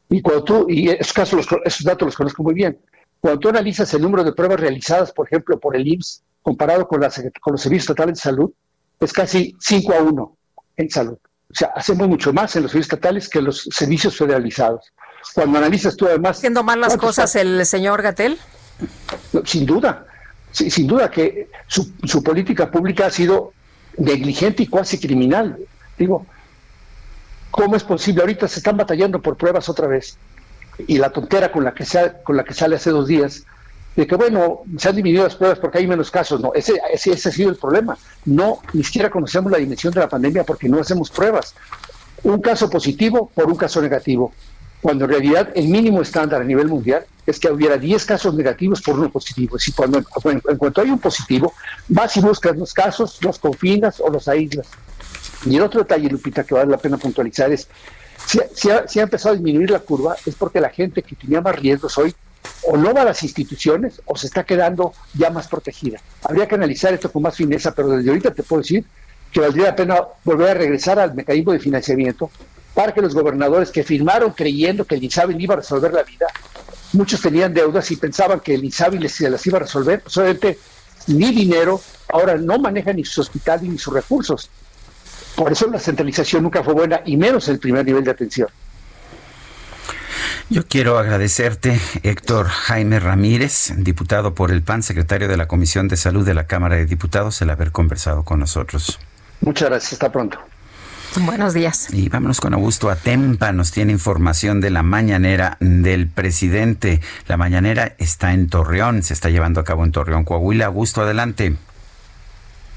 Y 0.09 0.21
cuando 0.21 0.43
tú, 0.43 0.65
y 0.67 0.89
esos, 0.89 1.13
casos, 1.13 1.47
esos 1.63 1.85
datos 1.85 2.07
los 2.07 2.15
conozco 2.15 2.43
muy 2.43 2.55
bien, 2.55 2.79
cuando 3.19 3.39
tú 3.39 3.49
analizas 3.49 3.93
el 3.93 4.01
número 4.01 4.23
de 4.23 4.33
pruebas 4.33 4.59
realizadas, 4.59 5.11
por 5.11 5.27
ejemplo, 5.27 5.59
por 5.59 5.75
el 5.75 5.87
IMSS, 5.87 6.23
comparado 6.41 6.87
con, 6.87 6.99
con 6.99 7.51
los 7.53 7.61
servicios 7.61 7.83
estatales 7.83 8.15
de 8.15 8.21
salud, 8.21 8.51
es 8.99 9.13
casi 9.13 9.55
5 9.59 9.93
a 9.93 10.01
1 10.01 10.37
en 10.77 10.89
salud. 10.89 11.17
O 11.51 11.55
sea, 11.55 11.71
hacemos 11.75 12.07
mucho 12.07 12.33
más 12.33 12.55
en 12.55 12.63
los 12.63 12.71
servicios 12.71 12.93
estatales 12.93 13.29
que 13.29 13.39
en 13.39 13.45
los 13.45 13.67
servicios 13.71 14.15
federalizados. 14.17 14.91
Cuando 15.33 15.57
analizas 15.57 15.95
tú 15.95 16.05
además... 16.05 16.37
¿Haciendo 16.37 16.63
mal 16.63 16.79
las 16.79 16.97
cosas 16.97 17.35
el 17.35 17.65
señor 17.65 18.01
Gatel? 18.01 18.37
sin 19.43 19.65
duda, 19.65 20.05
sin 20.51 20.87
duda 20.87 21.11
que 21.11 21.49
su, 21.67 21.91
su 22.05 22.23
política 22.23 22.71
pública 22.71 23.07
ha 23.07 23.11
sido 23.11 23.51
negligente 23.97 24.63
y 24.63 24.67
cuasi 24.67 24.97
criminal. 24.97 25.57
Digo, 25.97 26.25
¿cómo 27.59 27.75
es 27.75 27.83
posible? 27.83 28.21
Ahorita 28.21 28.47
se 28.47 28.59
están 28.59 28.77
batallando 28.77 29.21
por 29.21 29.35
pruebas 29.35 29.67
otra 29.67 29.85
vez. 29.85 30.17
Y 30.87 30.97
la 30.97 31.09
tontera 31.09 31.51
con 31.51 31.65
la 31.65 31.73
que, 31.73 31.83
se, 31.83 32.13
con 32.23 32.37
la 32.37 32.45
que 32.45 32.53
sale 32.53 32.77
hace 32.77 32.89
dos 32.89 33.05
días 33.05 33.43
de 33.97 34.07
que, 34.07 34.15
bueno, 34.15 34.61
se 34.77 34.87
han 34.87 34.95
dividido 34.95 35.25
las 35.25 35.35
pruebas 35.35 35.59
porque 35.59 35.79
hay 35.79 35.87
menos 35.87 36.09
casos. 36.09 36.39
No, 36.39 36.53
ese, 36.53 36.79
ese, 36.93 37.11
ha 37.11 37.17
sido 37.17 37.49
el 37.49 37.57
problema. 37.57 37.97
No, 38.23 38.59
ni 38.71 38.81
siquiera 38.81 39.09
conocemos 39.09 39.51
la 39.51 39.57
dimensión 39.57 39.93
de 39.93 39.99
la 39.99 40.07
pandemia 40.07 40.45
porque 40.45 40.69
no 40.69 40.79
hacemos 40.79 41.09
pruebas. 41.09 41.53
Un 42.23 42.39
caso 42.39 42.69
positivo 42.69 43.29
por 43.35 43.47
un 43.47 43.57
caso 43.57 43.81
negativo, 43.81 44.31
cuando 44.81 45.03
en 45.03 45.11
realidad 45.11 45.49
el 45.53 45.67
mínimo 45.67 46.01
estándar 46.01 46.41
a 46.41 46.45
nivel 46.45 46.69
mundial 46.69 47.05
es 47.25 47.39
que 47.39 47.51
hubiera 47.51 47.77
10 47.77 48.05
casos 48.05 48.33
negativos 48.35 48.81
por 48.81 48.97
uno 48.97 49.09
positivo. 49.09 49.57
Y 49.67 49.71
cuando, 49.73 49.97
en, 49.97 50.57
cuanto 50.57 50.79
hay 50.79 50.91
un 50.91 50.99
positivo, 50.99 51.53
vas 51.89 52.15
y 52.15 52.21
buscas 52.21 52.55
los 52.55 52.73
casos, 52.73 53.19
los 53.21 53.37
confinas 53.37 53.99
o 53.99 54.09
los 54.09 54.29
aíslas. 54.29 54.67
Y 55.45 55.55
el 55.55 55.61
otro 55.61 55.81
detalle, 55.81 56.09
Lupita, 56.09 56.43
que 56.43 56.53
vale 56.53 56.69
la 56.69 56.77
pena 56.77 56.97
puntualizar 56.97 57.51
es, 57.51 57.67
si, 58.25 58.39
si, 58.53 58.69
ha, 58.69 58.87
si 58.87 58.99
ha 58.99 59.03
empezado 59.03 59.33
a 59.33 59.37
disminuir 59.37 59.71
la 59.71 59.79
curva, 59.79 60.15
es 60.25 60.35
porque 60.35 60.59
la 60.59 60.69
gente 60.69 61.01
que 61.01 61.15
tenía 61.15 61.41
más 61.41 61.55
riesgos 61.55 61.97
hoy 61.97 62.13
o 62.63 62.77
no 62.77 62.93
va 62.93 63.01
a 63.01 63.05
las 63.05 63.23
instituciones 63.23 64.01
o 64.05 64.17
se 64.17 64.27
está 64.27 64.43
quedando 64.43 64.93
ya 65.13 65.29
más 65.29 65.47
protegida. 65.47 65.99
Habría 66.23 66.47
que 66.47 66.55
analizar 66.55 66.93
esto 66.93 67.11
con 67.11 67.23
más 67.23 67.35
fineza, 67.35 67.73
pero 67.73 67.89
desde 67.89 68.09
ahorita 68.09 68.33
te 68.33 68.43
puedo 68.43 68.61
decir 68.61 68.85
que 69.31 69.39
valdría 69.39 69.67
la 69.67 69.75
pena 69.75 70.01
volver 70.23 70.49
a 70.49 70.53
regresar 70.55 70.99
al 70.99 71.13
mecanismo 71.13 71.53
de 71.53 71.59
financiamiento 71.59 72.29
para 72.73 72.93
que 72.93 73.01
los 73.01 73.13
gobernadores 73.13 73.71
que 73.71 73.83
firmaron 73.83 74.31
creyendo 74.31 74.85
que 74.85 74.95
el 74.95 75.03
INSABI 75.03 75.35
iba 75.37 75.53
a 75.55 75.57
resolver 75.57 75.93
la 75.93 76.03
vida, 76.03 76.27
muchos 76.93 77.21
tenían 77.21 77.53
deudas 77.53 77.89
y 77.91 77.95
pensaban 77.95 78.39
que 78.39 78.55
el 78.55 78.63
INSABI 78.63 78.99
les, 78.99 79.19
las 79.21 79.45
iba 79.45 79.57
a 79.57 79.61
resolver, 79.61 80.03
solamente 80.05 80.59
ni 81.07 81.31
dinero, 81.31 81.81
ahora 82.07 82.37
no 82.37 82.57
manejan 82.59 82.95
ni 82.95 83.05
sus 83.05 83.19
hospitales 83.19 83.69
ni 83.69 83.77
sus 83.77 83.93
recursos. 83.93 84.49
Por 85.35 85.51
eso 85.51 85.67
la 85.67 85.79
centralización 85.79 86.43
nunca 86.43 86.63
fue 86.63 86.73
buena 86.73 87.01
y 87.05 87.17
menos 87.17 87.47
el 87.47 87.59
primer 87.59 87.85
nivel 87.85 88.03
de 88.03 88.11
atención. 88.11 88.49
Yo 90.51 90.65
quiero 90.65 90.97
agradecerte, 90.97 91.79
Héctor 92.01 92.47
Jaime 92.47 92.99
Ramírez, 92.99 93.71
diputado 93.77 94.33
por 94.33 94.49
el 94.49 94.63
PAN, 94.63 94.81
secretario 94.81 95.27
de 95.27 95.37
la 95.37 95.47
Comisión 95.47 95.87
de 95.87 95.95
Salud 95.95 96.25
de 96.25 96.33
la 96.33 96.47
Cámara 96.47 96.75
de 96.75 96.87
Diputados, 96.87 97.39
el 97.43 97.51
haber 97.51 97.71
conversado 97.71 98.23
con 98.23 98.39
nosotros. 98.39 98.99
Muchas 99.41 99.69
gracias, 99.69 99.93
hasta 99.93 100.11
pronto. 100.11 100.39
Buenos 101.17 101.53
días. 101.53 101.93
Y 101.93 102.09
vámonos 102.09 102.39
con 102.39 102.53
Augusto 102.55 102.89
Atempa, 102.89 103.51
nos 103.51 103.71
tiene 103.71 103.91
información 103.91 104.59
de 104.59 104.71
la 104.71 104.81
mañanera 104.81 105.57
del 105.59 106.07
presidente. 106.07 107.01
La 107.27 107.37
mañanera 107.37 107.93
está 107.97 108.33
en 108.33 108.47
Torreón, 108.47 109.03
se 109.03 109.13
está 109.13 109.29
llevando 109.29 109.59
a 109.59 109.63
cabo 109.63 109.83
en 109.83 109.91
Torreón, 109.91 110.23
Coahuila. 110.23 110.67
Augusto, 110.67 111.01
adelante. 111.01 111.55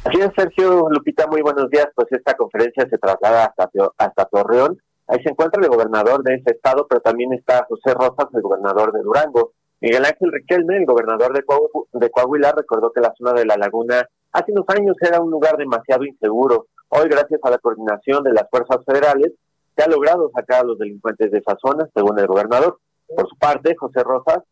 Así 0.04 0.18
es, 0.20 0.30
Sergio 0.36 0.88
Lupita, 0.90 1.28
muy 1.28 1.42
buenos 1.42 1.70
días. 1.70 1.86
Pues 1.94 2.08
esta 2.10 2.34
conferencia 2.34 2.84
se 2.90 2.98
traslada 2.98 3.54
hasta, 3.96 4.24
Torreón 4.24 4.76
Ahí 5.06 5.22
se 5.22 5.30
encuentra 5.30 5.62
el 5.62 5.68
gobernador 5.68 6.24
de 6.24 6.34
ese 6.34 6.56
estado, 6.56 6.86
pero 6.88 7.00
también 7.00 7.32
está 7.32 7.64
José 7.68 7.94
Rosas, 7.94 8.26
el 8.34 8.42
gobernador 8.42 8.92
de 8.92 9.00
Durango. 9.00 9.52
Miguel 9.80 10.04
Ángel 10.04 10.32
Riquelme, 10.32 10.78
el 10.78 10.86
gobernador 10.86 11.32
de, 11.32 11.44
de 11.92 12.10
Coahuila, 12.10 12.50
recordó 12.50 12.90
que 12.90 13.00
la 13.00 13.14
zona 13.16 13.32
de 13.32 13.46
la 13.46 13.56
laguna 13.56 14.04
hace 14.32 14.50
unos 14.50 14.64
años 14.68 14.96
era 15.00 15.20
un 15.20 15.30
lugar 15.30 15.56
demasiado 15.56 16.04
inseguro. 16.04 16.66
Hoy, 16.88 17.08
gracias 17.08 17.38
a 17.44 17.50
la 17.50 17.58
coordinación 17.58 18.24
de 18.24 18.32
las 18.32 18.50
fuerzas 18.50 18.84
federales, 18.84 19.32
se 19.76 19.84
ha 19.84 19.88
logrado 19.88 20.30
sacar 20.34 20.62
a 20.62 20.64
los 20.64 20.78
delincuentes 20.78 21.30
de 21.30 21.38
esa 21.38 21.56
zona, 21.64 21.88
según 21.94 22.18
el 22.18 22.26
gobernador. 22.26 22.78
Por 23.06 23.28
su 23.28 23.36
parte, 23.36 23.76
José 23.76 24.02
Rosas, 24.02 24.42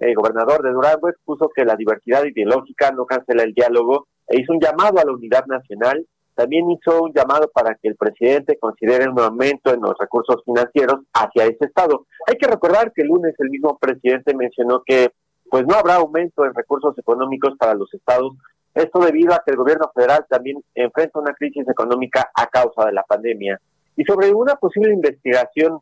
el 0.00 0.14
gobernador 0.14 0.62
de 0.62 0.72
Durango, 0.72 1.08
expuso 1.08 1.50
que 1.54 1.64
la 1.64 1.76
diversidad 1.76 2.24
ideológica 2.24 2.90
no 2.90 3.06
cancela 3.06 3.42
el 3.42 3.54
diálogo 3.54 4.08
e 4.26 4.40
hizo 4.40 4.52
un 4.52 4.60
llamado 4.60 4.98
a 4.98 5.04
la 5.04 5.12
unidad 5.12 5.46
nacional 5.46 6.06
también 6.40 6.70
hizo 6.70 7.02
un 7.02 7.12
llamado 7.12 7.50
para 7.52 7.74
que 7.74 7.88
el 7.88 7.96
presidente 7.96 8.58
considere 8.58 9.10
un 9.10 9.20
aumento 9.20 9.74
en 9.74 9.82
los 9.82 9.94
recursos 9.98 10.42
financieros 10.42 11.00
hacia 11.12 11.44
ese 11.44 11.66
estado. 11.66 12.06
Hay 12.26 12.36
que 12.36 12.46
recordar 12.46 12.92
que 12.94 13.02
el 13.02 13.08
lunes 13.08 13.34
el 13.38 13.50
mismo 13.50 13.76
presidente 13.78 14.34
mencionó 14.34 14.82
que 14.86 15.10
pues 15.50 15.66
no 15.66 15.74
habrá 15.74 15.96
aumento 15.96 16.46
en 16.46 16.54
recursos 16.54 16.96
económicos 16.96 17.58
para 17.58 17.74
los 17.74 17.92
estados, 17.92 18.32
esto 18.72 19.00
debido 19.00 19.34
a 19.34 19.42
que 19.44 19.50
el 19.50 19.58
gobierno 19.58 19.90
federal 19.94 20.24
también 20.30 20.62
enfrenta 20.74 21.18
una 21.18 21.34
crisis 21.34 21.68
económica 21.68 22.30
a 22.34 22.46
causa 22.46 22.86
de 22.86 22.92
la 22.92 23.02
pandemia. 23.02 23.60
Y 23.96 24.04
sobre 24.04 24.32
una 24.32 24.54
posible 24.54 24.94
investigación 24.94 25.80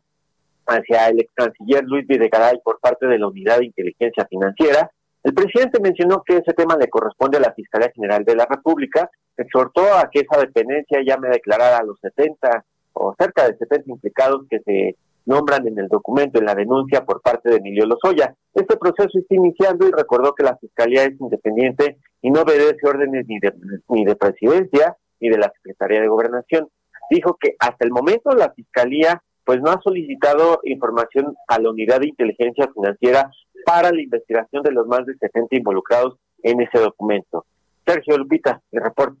hacia 0.69 1.07
el 1.09 1.21
ex 1.21 1.31
canciller 1.33 1.83
Luis 1.83 2.07
Videgaray 2.07 2.59
por 2.63 2.79
parte 2.79 3.07
de 3.07 3.17
la 3.17 3.27
Unidad 3.27 3.59
de 3.59 3.65
Inteligencia 3.65 4.25
Financiera, 4.29 4.89
el 5.23 5.33
presidente 5.33 5.81
mencionó 5.81 6.23
que 6.25 6.37
ese 6.37 6.53
tema 6.53 6.77
le 6.77 6.89
corresponde 6.89 7.37
a 7.37 7.41
la 7.41 7.53
Fiscalía 7.53 7.91
General 7.93 8.23
de 8.23 8.35
la 8.35 8.45
República, 8.45 9.09
exhortó 9.35 9.81
a 9.93 10.09
que 10.09 10.21
esa 10.21 10.39
dependencia 10.39 11.01
llame 11.05 11.27
a 11.27 11.31
declarar 11.31 11.73
a 11.73 11.83
los 11.83 11.99
70 11.99 12.65
o 12.93 13.13
cerca 13.17 13.47
de 13.47 13.57
70 13.57 13.91
implicados 13.91 14.45
que 14.49 14.59
se 14.59 14.95
nombran 15.25 15.67
en 15.67 15.77
el 15.77 15.87
documento, 15.87 16.39
en 16.39 16.45
la 16.45 16.55
denuncia 16.55 17.03
por 17.03 17.21
parte 17.21 17.49
de 17.49 17.57
Emilio 17.57 17.85
Lozoya. 17.85 18.33
Este 18.53 18.77
proceso 18.77 19.19
está 19.19 19.35
iniciando 19.35 19.87
y 19.87 19.91
recordó 19.91 20.33
que 20.33 20.43
la 20.43 20.57
Fiscalía 20.57 21.03
es 21.03 21.19
independiente 21.19 21.97
y 22.21 22.31
no 22.31 22.41
obedece 22.41 22.87
órdenes 22.87 23.25
ni 23.27 23.39
de, 23.39 23.53
ni 23.89 24.05
de 24.05 24.15
presidencia. 24.15 24.95
y 25.21 25.29
de 25.29 25.37
la 25.37 25.51
Secretaría 25.53 25.99
de 25.99 26.07
Gobernación. 26.07 26.69
Dijo 27.09 27.37
que 27.39 27.55
hasta 27.59 27.83
el 27.83 27.91
momento 27.91 28.31
la 28.31 28.53
Fiscalía 28.53 29.21
pues 29.49 29.61
no 29.63 29.71
ha 29.71 29.81
solicitado 29.81 30.59
información 30.63 31.35
a 31.47 31.57
la 31.57 31.71
Unidad 31.71 32.01
de 32.01 32.09
Inteligencia 32.09 32.69
Financiera 32.71 33.31
para 33.65 33.89
la 33.91 33.99
investigación 33.99 34.61
de 34.61 34.71
los 34.71 34.85
más 34.85 35.07
de 35.07 35.15
70 35.15 35.55
involucrados 35.55 36.19
en 36.43 36.61
ese 36.61 36.77
documento. 36.77 37.47
Sergio 37.83 38.15
Lupita, 38.19 38.61
el 38.71 38.83
reporte. 38.83 39.19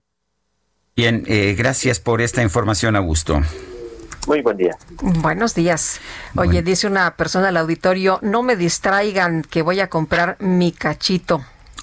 Bien, 0.95 1.23
eh, 1.25 1.55
gracias 1.57 1.99
por 1.99 2.21
esta 2.21 2.43
información, 2.43 2.95
Augusto. 2.95 3.39
Muy 4.27 4.43
buen 4.43 4.57
día. 4.57 4.77
Buenos 5.01 5.55
días. 5.55 5.99
Oye, 6.37 6.61
dice 6.61 6.85
una 6.85 7.15
persona 7.17 7.47
al 7.47 7.57
auditorio, 7.57 8.19
no 8.21 8.43
me 8.43 8.55
distraigan 8.55 9.41
que 9.41 9.63
voy 9.63 9.79
a 9.79 9.89
comprar 9.89 10.37
mi 10.39 10.71
cachito. 10.71 11.41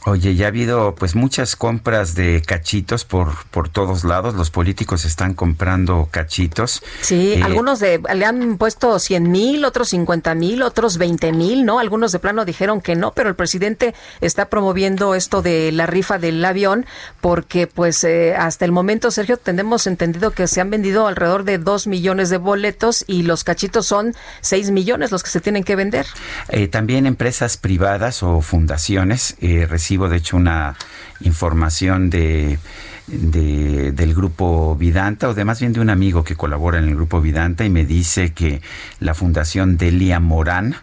Oye, 0.08 0.36
ya 0.36 0.44
ha 0.44 0.48
habido 0.50 0.94
pues 0.94 1.16
muchas 1.16 1.56
compras 1.56 2.14
de 2.14 2.40
cachitos 2.40 3.04
por, 3.04 3.44
por 3.50 3.68
todos 3.68 4.04
lados. 4.04 4.34
Los 4.34 4.52
políticos 4.52 5.04
están 5.04 5.34
comprando 5.34 6.06
cachitos. 6.12 6.80
Sí, 7.00 7.32
eh, 7.32 7.42
algunos 7.42 7.80
de, 7.80 8.00
le 8.14 8.24
han 8.24 8.56
puesto 8.56 9.00
100 9.00 9.28
mil, 9.28 9.64
otros 9.64 9.88
50 9.88 10.36
mil, 10.36 10.62
otros 10.62 10.98
20 10.98 11.32
mil, 11.32 11.64
¿no? 11.64 11.80
Algunos 11.80 12.12
de 12.12 12.20
plano 12.20 12.44
dijeron 12.44 12.80
que 12.80 12.94
no, 12.94 13.14
pero 13.14 13.28
el 13.28 13.34
presidente 13.34 13.96
está 14.20 14.48
promoviendo 14.48 15.16
esto 15.16 15.42
de 15.42 15.72
la 15.72 15.86
rifa 15.86 16.18
del 16.18 16.44
avión 16.44 16.86
porque 17.20 17.66
pues 17.66 18.04
eh, 18.04 18.36
hasta 18.36 18.64
el 18.64 18.70
momento, 18.70 19.10
Sergio, 19.10 19.38
tenemos 19.38 19.88
entendido 19.88 20.30
que 20.30 20.46
se 20.46 20.60
han 20.60 20.70
vendido 20.70 21.08
alrededor 21.08 21.42
de 21.42 21.58
2 21.58 21.88
millones 21.88 22.30
de 22.30 22.36
boletos 22.36 23.04
y 23.08 23.24
los 23.24 23.42
cachitos 23.42 23.86
son 23.86 24.14
6 24.42 24.70
millones 24.70 25.10
los 25.10 25.24
que 25.24 25.30
se 25.30 25.40
tienen 25.40 25.64
que 25.64 25.74
vender. 25.74 26.06
Eh, 26.48 26.68
también 26.68 27.06
empresas 27.06 27.56
privadas 27.56 28.22
o 28.22 28.40
fundaciones 28.40 29.34
reciben 29.40 29.95
de 29.96 30.16
hecho, 30.18 30.36
una 30.36 30.76
información 31.20 32.10
de, 32.10 32.58
del 33.06 34.14
grupo 34.14 34.76
Vidanta, 34.76 35.28
o 35.28 35.34
de 35.34 35.44
más 35.44 35.60
bien 35.60 35.72
de 35.72 35.80
un 35.80 35.90
amigo 35.90 36.24
que 36.24 36.36
colabora 36.36 36.78
en 36.78 36.88
el 36.88 36.94
grupo 36.94 37.20
Vidanta, 37.20 37.64
y 37.64 37.70
me 37.70 37.84
dice 37.84 38.32
que 38.32 38.60
la 39.00 39.14
Fundación 39.14 39.76
Delia 39.76 40.20
Morán, 40.20 40.76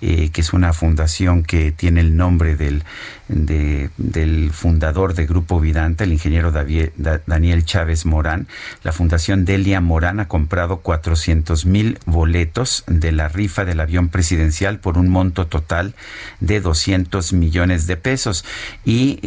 eh, 0.00 0.30
que 0.30 0.40
es 0.40 0.52
una 0.52 0.72
fundación 0.72 1.42
que 1.42 1.72
tiene 1.72 2.00
el 2.00 2.16
nombre 2.16 2.56
del, 2.56 2.84
del 3.28 4.50
fundador 4.52 5.14
de 5.14 5.26
Grupo 5.26 5.60
Vidanta, 5.60 6.04
el 6.04 6.12
ingeniero 6.12 6.52
Daniel 6.52 7.64
Chávez 7.64 8.06
Morán. 8.06 8.48
La 8.82 8.92
Fundación 8.92 9.44
Delia 9.44 9.80
Morán 9.80 10.20
ha 10.20 10.28
comprado 10.28 10.78
400 10.78 11.66
mil 11.66 11.98
boletos 12.06 12.84
de 12.86 13.12
la 13.12 13.28
rifa 13.28 13.64
del 13.64 13.80
avión 13.80 14.08
presidencial 14.08 14.78
por 14.78 14.98
un 14.98 15.08
monto 15.08 15.46
total 15.46 15.94
de 16.40 16.60
200 16.60 17.32
millones 17.32 17.86
de 17.86 17.96
pesos. 17.96 18.44
Y 18.84 19.20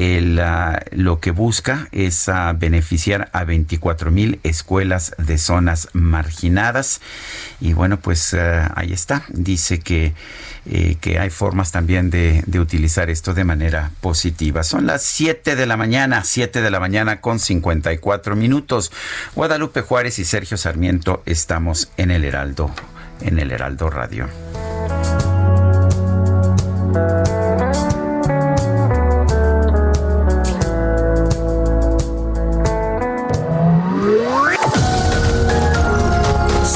lo 0.91 1.19
que 1.19 1.31
busca 1.31 1.87
es 1.91 2.29
beneficiar 2.57 3.29
a 3.33 3.43
24 3.43 4.11
mil 4.11 4.39
escuelas 4.43 5.13
de 5.17 5.37
zonas 5.37 5.89
marginadas. 5.93 7.01
Y 7.59 7.73
bueno, 7.73 7.99
pues 7.99 8.33
eh, 8.33 8.67
ahí 8.75 8.93
está. 8.93 9.23
Dice 9.29 9.79
que 9.79 10.13
que 10.99 11.19
hay 11.19 11.29
formas 11.29 11.71
también 11.71 12.09
de, 12.09 12.43
de, 12.45 12.59
utilizar 12.59 13.09
esto 13.09 13.33
de 13.33 13.43
manera 13.43 13.91
positiva. 14.01 14.63
Son 14.63 14.85
las 14.85 15.03
7 15.03 15.55
de 15.55 15.65
la 15.65 15.77
mañana, 15.77 16.23
7 16.23 16.61
de 16.61 16.71
la 16.71 16.79
mañana 16.79 17.21
con 17.21 17.39
54 17.39 18.35
minutos. 18.35 18.91
Guadalupe 19.35 19.81
Juárez 19.81 20.19
y 20.19 20.25
Sergio 20.25 20.57
Sarmiento 20.57 21.23
estamos 21.25 21.91
en 21.97 22.11
el 22.11 22.23
Heraldo, 22.25 22.71
en 23.21 23.39
el 23.39 23.51
Heraldo 23.51 23.89
Radio. 23.89 24.27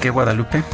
Qué, 0.00 0.10
Guadalupe? 0.10 0.64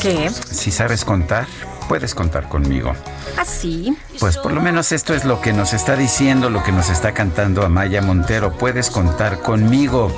¿Qué? 0.00 0.30
Si 0.30 0.70
sabes 0.70 1.04
contar, 1.04 1.46
puedes 1.88 2.14
contar 2.14 2.48
conmigo. 2.48 2.92
¿Así? 3.36 3.96
¿Ah, 3.96 4.16
pues 4.20 4.38
por 4.38 4.52
lo 4.52 4.62
menos 4.62 4.92
esto 4.92 5.14
es 5.14 5.24
lo 5.24 5.40
que 5.40 5.52
nos 5.52 5.72
está 5.72 5.96
diciendo, 5.96 6.48
lo 6.48 6.62
que 6.62 6.72
nos 6.72 6.88
está 6.88 7.12
cantando 7.12 7.64
Amaya 7.64 8.00
Montero. 8.00 8.52
Puedes 8.52 8.90
contar 8.90 9.40
conmigo. 9.40 10.12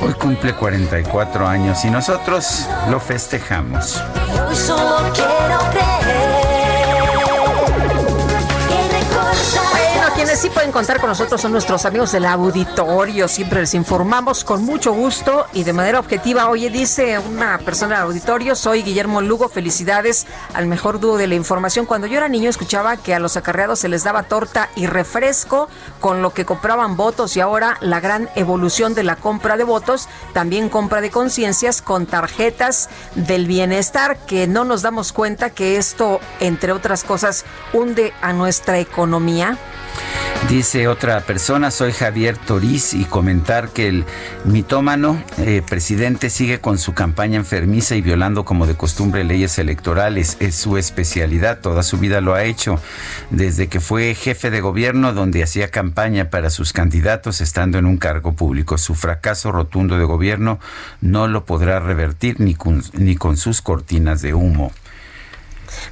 Hoy 0.00 0.14
cumple 0.14 0.54
44 0.54 1.46
años 1.46 1.84
y 1.84 1.90
nosotros 1.90 2.66
lo 2.90 2.98
festejamos. 2.98 4.02
Hoy 4.48 4.56
solo 4.56 5.12
quiero 5.14 5.58
creer. 5.70 5.91
Quienes 10.32 10.44
sí 10.44 10.48
pueden 10.48 10.72
contar 10.72 10.98
con 10.98 11.10
nosotros 11.10 11.42
son 11.42 11.52
nuestros 11.52 11.84
amigos 11.84 12.10
del 12.12 12.24
auditorio. 12.24 13.28
Siempre 13.28 13.60
les 13.60 13.74
informamos 13.74 14.44
con 14.44 14.64
mucho 14.64 14.94
gusto 14.94 15.44
y 15.52 15.62
de 15.62 15.74
manera 15.74 16.00
objetiva. 16.00 16.48
Oye, 16.48 16.70
dice 16.70 17.18
una 17.18 17.58
persona 17.58 17.96
del 17.96 18.04
auditorio, 18.04 18.54
soy 18.54 18.82
Guillermo 18.82 19.20
Lugo, 19.20 19.50
felicidades 19.50 20.26
al 20.54 20.68
mejor 20.68 21.00
dúo 21.00 21.18
de 21.18 21.26
la 21.26 21.34
información. 21.34 21.84
Cuando 21.84 22.06
yo 22.06 22.16
era 22.16 22.30
niño 22.30 22.48
escuchaba 22.48 22.96
que 22.96 23.14
a 23.14 23.18
los 23.18 23.36
acarreados 23.36 23.80
se 23.80 23.90
les 23.90 24.04
daba 24.04 24.22
torta 24.22 24.70
y 24.74 24.86
refresco 24.86 25.68
con 26.00 26.22
lo 26.22 26.30
que 26.30 26.46
compraban 26.46 26.96
votos 26.96 27.36
y 27.36 27.40
ahora 27.40 27.76
la 27.82 28.00
gran 28.00 28.30
evolución 28.34 28.94
de 28.94 29.02
la 29.02 29.16
compra 29.16 29.58
de 29.58 29.64
votos, 29.64 30.08
también 30.32 30.70
compra 30.70 31.02
de 31.02 31.10
conciencias 31.10 31.82
con 31.82 32.06
tarjetas 32.06 32.88
del 33.16 33.46
bienestar, 33.46 34.16
que 34.16 34.46
no 34.46 34.64
nos 34.64 34.80
damos 34.80 35.12
cuenta 35.12 35.50
que 35.50 35.76
esto, 35.76 36.20
entre 36.40 36.72
otras 36.72 37.04
cosas, 37.04 37.44
hunde 37.74 38.14
a 38.22 38.32
nuestra 38.32 38.78
economía. 38.78 39.58
Dice 40.48 40.86
otra 40.86 41.20
persona, 41.20 41.70
soy 41.70 41.92
Javier 41.92 42.36
Toriz 42.36 42.92
y 42.92 43.04
comentar 43.04 43.70
que 43.70 43.88
el 43.88 44.04
mitómano 44.44 45.22
eh, 45.38 45.62
presidente 45.66 46.28
sigue 46.28 46.60
con 46.60 46.76
su 46.76 46.92
campaña 46.92 47.38
enfermiza 47.38 47.94
y 47.94 48.02
violando 48.02 48.44
como 48.44 48.66
de 48.66 48.74
costumbre 48.74 49.24
leyes 49.24 49.58
electorales. 49.58 50.36
Es 50.40 50.56
su 50.56 50.76
especialidad, 50.76 51.60
toda 51.60 51.82
su 51.82 51.96
vida 51.96 52.20
lo 52.20 52.34
ha 52.34 52.44
hecho. 52.44 52.78
Desde 53.30 53.68
que 53.68 53.80
fue 53.80 54.14
jefe 54.14 54.50
de 54.50 54.60
gobierno 54.60 55.14
donde 55.14 55.42
hacía 55.42 55.70
campaña 55.70 56.28
para 56.28 56.50
sus 56.50 56.74
candidatos 56.74 57.40
estando 57.40 57.78
en 57.78 57.86
un 57.86 57.96
cargo 57.96 58.32
público. 58.32 58.76
Su 58.76 58.94
fracaso 58.94 59.52
rotundo 59.52 59.96
de 59.96 60.04
gobierno 60.04 60.58
no 61.00 61.28
lo 61.28 61.46
podrá 61.46 61.80
revertir 61.80 62.40
ni 62.40 62.56
ni 62.92 63.16
con 63.16 63.36
sus 63.38 63.62
cortinas 63.62 64.20
de 64.20 64.34
humo. 64.34 64.72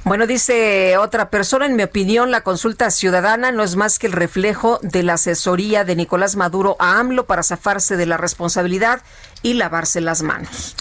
Bueno, 0.03 0.27
dice 0.27 0.97
otra 0.97 1.29
persona, 1.29 1.65
en 1.65 1.75
mi 1.75 1.83
opinión, 1.83 2.31
la 2.31 2.41
consulta 2.41 2.89
ciudadana 2.91 3.51
no 3.51 3.63
es 3.63 3.75
más 3.75 3.99
que 3.99 4.07
el 4.07 4.13
reflejo 4.13 4.79
de 4.81 5.03
la 5.03 5.13
asesoría 5.13 5.83
de 5.83 5.95
Nicolás 5.95 6.35
Maduro 6.35 6.75
a 6.79 6.99
AMLO 6.99 7.25
para 7.25 7.43
zafarse 7.43 7.97
de 7.97 8.05
la 8.05 8.17
responsabilidad 8.17 9.01
y 9.41 9.53
lavarse 9.53 10.01
las 10.01 10.21
manos. 10.21 10.75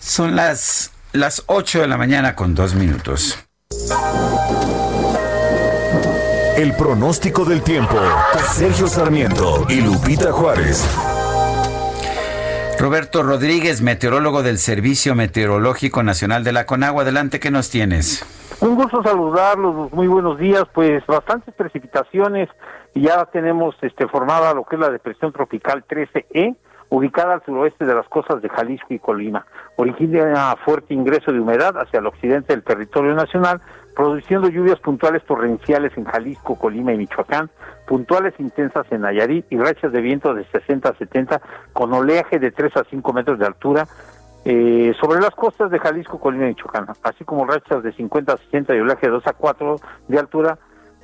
Son 0.00 0.36
las, 0.36 0.92
las 1.12 1.42
8 1.46 1.80
de 1.80 1.88
la 1.88 1.96
mañana 1.96 2.34
con 2.34 2.54
dos 2.54 2.74
minutos. 2.74 3.38
El 6.56 6.74
pronóstico 6.74 7.44
del 7.44 7.62
tiempo. 7.62 7.96
Sergio 8.52 8.88
Sarmiento 8.88 9.66
y 9.68 9.80
Lupita 9.80 10.32
Juárez. 10.32 10.82
Roberto 12.78 13.24
Rodríguez, 13.24 13.82
meteorólogo 13.82 14.44
del 14.44 14.56
Servicio 14.58 15.16
Meteorológico 15.16 16.04
Nacional 16.04 16.44
de 16.44 16.52
la 16.52 16.64
Conagua. 16.64 17.02
Adelante, 17.02 17.40
¿qué 17.40 17.50
nos 17.50 17.70
tienes? 17.70 18.24
Un 18.60 18.76
gusto 18.76 19.02
saludarlos, 19.02 19.92
muy 19.92 20.06
buenos 20.06 20.38
días. 20.38 20.62
Pues 20.72 21.04
bastantes 21.06 21.52
precipitaciones 21.54 22.48
y 22.94 23.02
ya 23.02 23.24
tenemos 23.26 23.74
este, 23.82 24.06
formada 24.06 24.54
lo 24.54 24.62
que 24.62 24.76
es 24.76 24.80
la 24.80 24.90
depresión 24.90 25.32
tropical 25.32 25.84
13E, 25.88 26.54
ubicada 26.90 27.34
al 27.34 27.44
suroeste 27.44 27.84
de 27.84 27.94
las 27.94 28.08
costas 28.08 28.40
de 28.42 28.48
Jalisco 28.48 28.94
y 28.94 29.00
Colima. 29.00 29.44
Origina 29.74 30.54
fuerte 30.64 30.94
ingreso 30.94 31.32
de 31.32 31.40
humedad 31.40 31.76
hacia 31.78 31.98
el 31.98 32.06
occidente 32.06 32.52
del 32.52 32.62
territorio 32.62 33.12
nacional, 33.14 33.60
produciendo 33.98 34.48
lluvias 34.48 34.78
puntuales 34.78 35.24
torrenciales 35.24 35.90
en 35.98 36.04
Jalisco, 36.04 36.54
Colima 36.54 36.92
y 36.92 36.98
Michoacán, 36.98 37.50
puntuales 37.84 38.32
intensas 38.38 38.86
en 38.92 39.00
Nayarit 39.00 39.46
y 39.50 39.58
rachas 39.58 39.90
de 39.90 40.00
viento 40.00 40.34
de 40.34 40.44
60 40.44 40.88
a 40.88 40.94
70 40.94 41.42
con 41.72 41.92
oleaje 41.92 42.38
de 42.38 42.52
3 42.52 42.76
a 42.76 42.84
5 42.88 43.12
metros 43.12 43.40
de 43.40 43.46
altura 43.46 43.88
eh, 44.44 44.92
sobre 45.00 45.18
las 45.18 45.34
costas 45.34 45.72
de 45.72 45.80
Jalisco, 45.80 46.20
Colima 46.20 46.44
y 46.44 46.50
Michoacán, 46.50 46.86
así 47.02 47.24
como 47.24 47.44
rachas 47.44 47.82
de 47.82 47.90
50 47.90 48.34
a 48.34 48.36
60 48.36 48.76
y 48.76 48.78
oleaje 48.78 49.06
de 49.06 49.12
2 49.14 49.26
a 49.26 49.32
4 49.32 49.76
de 50.06 50.18
altura 50.20 50.58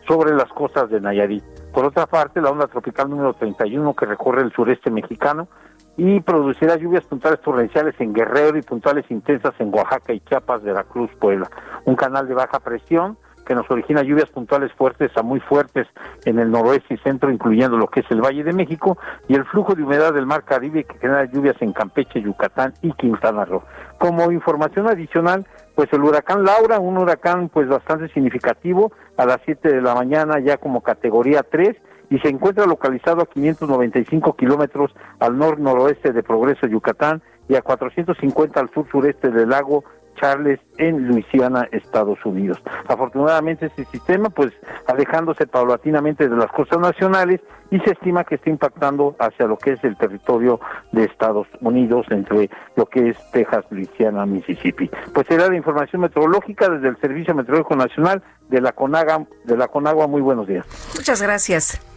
sobre 0.06 0.32
las 0.32 0.50
costas 0.50 0.88
de 0.88 1.00
Nayarit. 1.00 1.42
Por 1.72 1.86
otra 1.86 2.06
parte, 2.06 2.40
la 2.40 2.50
onda 2.50 2.68
tropical 2.68 3.10
número 3.10 3.34
31 3.34 3.92
que 3.94 4.06
recorre 4.06 4.42
el 4.42 4.52
sureste 4.52 4.92
mexicano 4.92 5.48
y 5.96 6.20
producirá 6.20 6.76
lluvias 6.76 7.04
puntuales 7.04 7.40
torrenciales 7.40 7.94
en 8.00 8.12
Guerrero 8.12 8.58
y 8.58 8.62
puntuales 8.62 9.04
intensas 9.10 9.54
en 9.58 9.72
Oaxaca 9.74 10.12
y 10.12 10.20
Chiapas, 10.20 10.62
Veracruz, 10.62 11.10
Puebla. 11.20 11.50
Un 11.84 11.94
canal 11.94 12.26
de 12.26 12.34
baja 12.34 12.58
presión 12.60 13.16
que 13.44 13.54
nos 13.54 13.70
origina 13.70 14.02
lluvias 14.02 14.28
puntuales 14.30 14.72
fuertes 14.72 15.10
a 15.16 15.22
muy 15.22 15.38
fuertes 15.40 15.86
en 16.24 16.38
el 16.38 16.50
noroeste 16.50 16.94
y 16.94 16.96
centro, 16.98 17.30
incluyendo 17.30 17.76
lo 17.76 17.88
que 17.88 18.00
es 18.00 18.06
el 18.10 18.22
Valle 18.22 18.42
de 18.42 18.52
México, 18.52 18.98
y 19.28 19.34
el 19.34 19.44
flujo 19.44 19.74
de 19.74 19.82
humedad 19.82 20.14
del 20.14 20.26
Mar 20.26 20.44
Caribe 20.44 20.84
que 20.84 20.98
genera 20.98 21.24
lluvias 21.26 21.60
en 21.60 21.72
Campeche, 21.72 22.22
Yucatán 22.22 22.72
y 22.82 22.92
Quintana 22.92 23.44
Roo. 23.44 23.62
Como 23.98 24.32
información 24.32 24.88
adicional, 24.88 25.46
pues 25.74 25.92
el 25.92 26.02
huracán 26.02 26.44
Laura, 26.44 26.78
un 26.78 26.98
huracán 26.98 27.48
pues 27.48 27.68
bastante 27.68 28.08
significativo, 28.08 28.92
a 29.16 29.26
las 29.26 29.38
7 29.44 29.68
de 29.68 29.82
la 29.82 29.94
mañana 29.94 30.40
ya 30.40 30.56
como 30.56 30.82
categoría 30.82 31.42
3, 31.42 31.76
y 32.10 32.18
se 32.18 32.28
encuentra 32.28 32.66
localizado 32.66 33.22
a 33.22 33.26
595 33.26 34.36
kilómetros 34.36 34.94
al 35.20 35.38
nor-noroeste 35.38 36.12
de 36.12 36.22
Progreso, 36.22 36.66
Yucatán, 36.66 37.22
y 37.48 37.56
a 37.56 37.62
450 37.62 38.58
al 38.58 38.70
sur-sureste 38.70 39.30
del 39.30 39.50
lago 39.50 39.84
Charles 40.14 40.60
en 40.78 41.08
Luisiana, 41.08 41.68
Estados 41.72 42.24
Unidos. 42.24 42.62
Afortunadamente 42.88 43.66
este 43.66 43.84
sistema, 43.86 44.30
pues 44.30 44.52
alejándose 44.86 45.46
paulatinamente 45.46 46.28
de 46.28 46.36
las 46.36 46.50
costas 46.50 46.78
nacionales 46.78 47.40
y 47.70 47.78
se 47.80 47.92
estima 47.92 48.24
que 48.24 48.36
está 48.36 48.50
impactando 48.50 49.16
hacia 49.18 49.46
lo 49.46 49.56
que 49.56 49.72
es 49.72 49.84
el 49.84 49.96
territorio 49.96 50.60
de 50.92 51.04
Estados 51.04 51.46
Unidos, 51.60 52.06
entre 52.10 52.50
lo 52.76 52.86
que 52.86 53.10
es 53.10 53.30
Texas, 53.32 53.64
Luisiana, 53.70 54.26
Mississippi. 54.26 54.90
Pues 55.12 55.26
será 55.28 55.48
la 55.48 55.56
información 55.56 56.02
meteorológica 56.02 56.68
desde 56.68 56.88
el 56.88 56.96
Servicio 56.98 57.34
Meteorológico 57.34 57.76
Nacional 57.76 58.22
de 58.48 58.60
la 58.60 58.72
CONAGA, 58.72 59.26
de 59.44 59.56
la 59.56 59.68
CONAGUA. 59.68 60.06
Muy 60.06 60.20
buenos 60.20 60.46
días. 60.46 60.66
Muchas 60.96 61.20
gracias. 61.22 61.93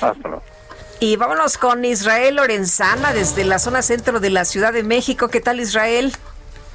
Hasta 0.00 0.28
luego. 0.28 0.42
Y 0.98 1.16
vámonos 1.16 1.58
con 1.58 1.84
Israel 1.84 2.36
Lorenzana 2.36 3.12
desde 3.12 3.44
la 3.44 3.58
zona 3.58 3.82
centro 3.82 4.18
de 4.18 4.30
la 4.30 4.46
Ciudad 4.46 4.72
de 4.72 4.82
México. 4.82 5.28
¿Qué 5.28 5.40
tal 5.40 5.60
Israel? 5.60 6.12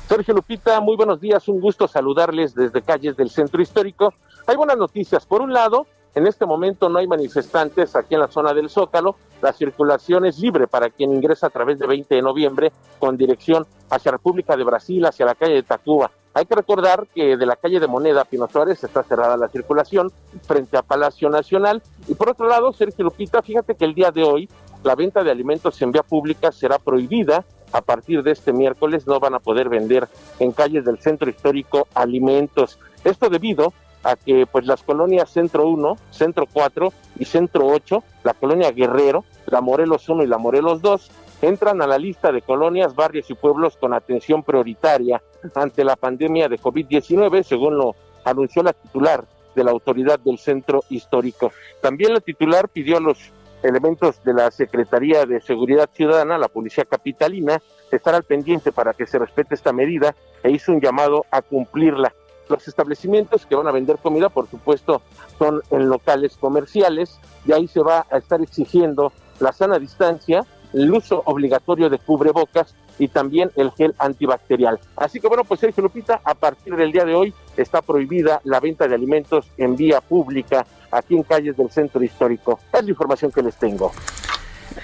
Sergio 0.08 0.34
Lupita, 0.34 0.80
muy 0.80 0.96
buenos 0.96 1.20
días, 1.20 1.48
un 1.48 1.60
gusto 1.60 1.88
saludarles 1.88 2.54
desde 2.54 2.82
calles 2.82 3.18
del 3.18 3.30
centro 3.30 3.62
histórico. 3.62 4.14
Hay 4.46 4.56
buenas 4.56 4.78
noticias. 4.78 5.26
Por 5.26 5.42
un 5.42 5.54
lado, 5.54 5.88
en 6.14 6.28
este 6.28 6.46
momento 6.46 6.90
no 6.90 7.00
hay 7.00 7.08
manifestantes 7.08 7.96
aquí 7.96 8.16
en 8.16 8.20
la 8.20 8.28
zona 8.28 8.54
del 8.54 8.70
Zócalo. 8.70 9.16
La 9.42 9.54
circulación 9.54 10.26
es 10.26 10.38
libre 10.38 10.68
para 10.68 10.90
quien 10.90 11.14
ingresa 11.14 11.48
a 11.48 11.50
través 11.50 11.80
de 11.80 11.88
20 11.88 12.14
de 12.14 12.22
noviembre 12.22 12.72
con 13.00 13.18
dirección 13.18 13.66
hacia 13.90 14.12
República 14.12 14.56
de 14.58 14.64
Brasil, 14.66 15.06
hacia 15.06 15.26
la 15.26 15.36
calle 15.36 15.54
de 15.54 15.64
Tacuba. 15.64 16.12
Hay 16.34 16.46
que 16.46 16.56
recordar 16.56 17.08
que 17.14 17.36
de 17.36 17.46
la 17.46 17.58
calle 17.58 17.80
de 17.80 17.88
Moneda 17.88 18.24
Pino 18.26 18.48
Suárez 18.48 18.84
está 18.84 19.04
cerrada 19.04 19.36
la 19.36 19.50
circulación 19.50 20.12
frente 20.44 20.78
a 20.78 20.82
Palacio 20.82 21.30
Nacional. 21.30 21.82
Y 22.08 22.16
por 22.16 22.30
otro 22.30 22.48
lado, 22.48 22.72
Sergio 22.72 23.04
Lupita, 23.04 23.42
fíjate 23.42 23.76
que 23.76 23.86
el 23.86 23.94
día 23.94 24.12
de 24.12 24.24
hoy 24.24 24.50
la 24.84 24.96
venta 24.96 25.24
de 25.24 25.32
alimentos 25.32 25.82
en 25.82 25.92
vía 25.92 26.04
pública 26.04 26.52
será 26.52 26.80
prohibida 26.80 27.46
a 27.72 27.82
partir 27.82 28.24
de 28.24 28.32
este 28.32 28.52
miércoles 28.52 29.08
no 29.08 29.20
van 29.20 29.34
a 29.34 29.40
poder 29.40 29.70
vender 29.70 30.08
en 30.40 30.52
calles 30.52 30.86
del 30.86 31.00
centro 31.00 31.30
histórico 31.30 31.88
alimentos. 31.94 32.80
Esto 33.04 33.30
debido 33.30 33.74
a 34.04 34.16
que 34.16 34.46
pues 34.46 34.66
las 34.66 34.84
colonias 34.84 35.30
Centro 35.30 35.68
1, 35.68 35.96
Centro 36.10 36.46
4 36.52 36.92
y 37.20 37.26
Centro 37.26 37.68
8, 37.68 38.04
la 38.24 38.34
colonia 38.34 38.72
Guerrero, 38.72 39.24
la 39.46 39.62
Morelos 39.62 40.10
1 40.10 40.24
y 40.24 40.28
la 40.28 40.38
Morelos 40.38 40.82
2, 40.82 41.12
entran 41.42 41.82
a 41.82 41.88
la 41.88 41.98
lista 41.98 42.32
de 42.32 42.42
colonias, 42.42 42.96
barrios 42.96 43.30
y 43.30 43.34
pueblos 43.34 43.78
con 43.78 43.94
atención 43.94 44.44
prioritaria 44.44 45.22
ante 45.56 45.84
la 45.84 45.96
pandemia 45.96 46.48
de 46.48 46.60
COVID-19, 46.60 47.44
según 47.44 47.78
lo 47.78 47.96
anunció 48.24 48.64
la 48.64 48.74
titular 48.74 49.26
de 49.56 49.64
la 49.64 49.72
autoridad 49.72 50.20
del 50.20 50.38
centro 50.38 50.84
histórico. 50.90 51.52
También 51.82 52.14
la 52.14 52.20
titular 52.20 52.70
pidió 52.70 52.98
a 52.98 53.02
los 53.02 53.32
elementos 53.64 54.24
de 54.24 54.34
la 54.34 54.50
Secretaría 54.52 55.26
de 55.26 55.42
Seguridad 55.42 55.90
Ciudadana, 55.94 56.38
la 56.38 56.48
Policía 56.48 56.86
Capitalina, 56.86 57.62
estar 57.92 58.16
al 58.16 58.24
pendiente 58.24 58.72
para 58.72 58.94
que 58.94 59.06
se 59.06 59.20
respete 59.20 59.56
esta 59.56 59.74
medida 59.74 60.16
e 60.44 60.52
hizo 60.52 60.72
un 60.72 60.82
llamado 60.82 61.26
a 61.32 61.42
cumplirla. 61.42 62.14
Los 62.50 62.68
establecimientos 62.68 63.46
que 63.46 63.56
van 63.56 63.68
a 63.68 63.72
vender 63.72 63.98
comida, 63.98 64.30
por 64.30 64.48
supuesto, 64.48 65.02
son 65.38 65.62
en 65.70 65.90
locales 65.90 66.38
comerciales 66.38 67.20
y 67.46 67.52
ahí 67.52 67.68
se 67.68 67.82
va 67.82 68.06
a 68.10 68.18
estar 68.18 68.42
exigiendo 68.42 69.14
la 69.40 69.54
sana 69.54 69.80
distancia, 69.80 70.46
el 70.74 70.92
uso 70.92 71.22
obligatorio 71.26 71.90
de 71.90 72.00
cubrebocas 72.00 72.74
y 73.00 73.08
también 73.08 73.52
el 73.56 73.72
gel 73.72 73.96
antibacterial. 73.98 74.80
Así 74.96 75.20
que 75.20 75.28
bueno, 75.28 75.44
pues 75.44 75.60
Sergio 75.60 75.84
Lupita, 75.84 76.22
a 76.24 76.36
partir 76.36 76.76
del 76.76 76.92
día 76.92 77.06
de 77.06 77.16
hoy 77.16 77.34
está 77.58 77.82
prohibida 77.82 78.42
la 78.44 78.60
venta 78.60 78.88
de 78.88 78.96
alimentos 78.96 79.48
en 79.58 79.76
vía 79.76 80.02
pública 80.02 80.66
aquí 80.92 81.16
en 81.16 81.24
calles 81.24 81.58
del 81.58 81.72
centro 81.72 82.04
histórico. 82.04 82.60
Es 82.74 82.84
la 82.84 82.90
información 82.90 83.32
que 83.32 83.42
les 83.42 83.56
tengo. 83.56 83.92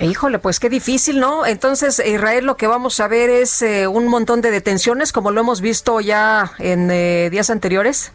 Híjole, 0.01 0.39
pues 0.39 0.59
qué 0.59 0.69
difícil, 0.69 1.19
¿no? 1.19 1.45
Entonces, 1.45 2.01
Israel, 2.05 2.45
lo 2.45 2.57
que 2.57 2.67
vamos 2.67 2.99
a 2.99 3.07
ver 3.07 3.29
es 3.29 3.61
eh, 3.61 3.87
un 3.87 4.07
montón 4.07 4.41
de 4.41 4.51
detenciones, 4.51 5.13
como 5.13 5.31
lo 5.31 5.39
hemos 5.39 5.61
visto 5.61 6.01
ya 6.01 6.51
en 6.59 6.91
eh, 6.91 7.29
días 7.31 7.49
anteriores. 7.49 8.11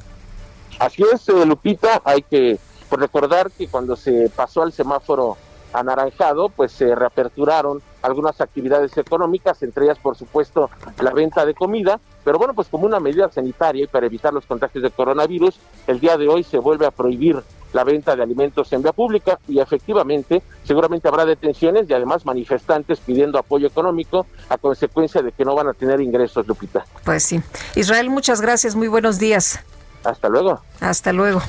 Así 0.79 1.03
es, 1.12 1.29
eh, 1.29 1.47
Lupita, 1.47 2.03
hay 2.05 2.23
que 2.23 2.59
recordar 2.91 3.51
que 3.51 3.68
cuando 3.68 3.97
se 3.97 4.31
pasó 4.35 4.62
al 4.62 4.73
semáforo 4.73 5.39
anaranjado, 5.73 6.49
pues 6.49 6.73
se 6.73 6.95
reaperturaron 6.95 7.83
algunas 8.03 8.41
actividades 8.41 8.97
económicas, 8.97 9.62
entre 9.62 9.85
ellas, 9.85 9.99
por 9.99 10.16
supuesto, 10.16 10.70
la 11.01 11.12
venta 11.12 11.47
de 11.47 11.55
comida, 11.55 12.01
pero 12.25 12.39
bueno, 12.39 12.55
pues 12.55 12.68
como 12.68 12.87
una 12.87 13.01
medida 13.01 13.31
sanitaria 13.31 13.85
y 13.85 13.87
para 13.87 14.07
evitar 14.07 14.33
los 14.33 14.47
contagios 14.47 14.83
de 14.83 14.91
coronavirus, 14.91 15.59
el 15.87 16.01
día 16.01 16.16
de 16.16 16.29
hoy 16.29 16.43
se 16.43 16.59
vuelve 16.59 16.87
a 16.87 16.91
prohibir 16.91 17.43
la 17.73 17.85
venta 17.85 18.14
de 18.14 18.23
alimentos 18.23 18.73
en 18.73 18.83
vía 18.83 18.93
pública 18.93 19.39
y 19.49 19.61
efectivamente 19.61 20.43
seguramente 20.64 21.09
habrá 21.09 21.25
detenciones 21.25 21.89
y 21.89 21.95
además 21.95 22.27
manifestantes 22.27 23.01
pidiendo 23.01 23.39
apoyo 23.39 23.66
económico 23.66 24.27
a 24.49 24.59
consecuencia 24.59 25.23
de 25.23 25.33
que 25.33 25.45
no 25.45 25.55
van 25.55 25.68
a 25.68 25.73
tener 25.73 26.01
ingresos, 26.01 26.47
Lupita. 26.47 26.85
Pues 27.05 27.23
sí. 27.23 27.41
Israel, 27.75 28.11
muchas 28.11 28.41
gracias, 28.41 28.75
muy 28.75 28.89
buenos 28.89 29.18
días. 29.18 29.61
Hasta 30.05 30.29
luego. 30.29 30.61
Hasta 30.81 31.12
luego. 31.12 31.41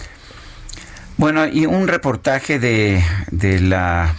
Bueno, 1.17 1.47
y 1.47 1.65
un 1.65 1.87
reportaje 1.87 2.59
de, 2.59 3.03
de 3.31 3.59
la 3.59 4.15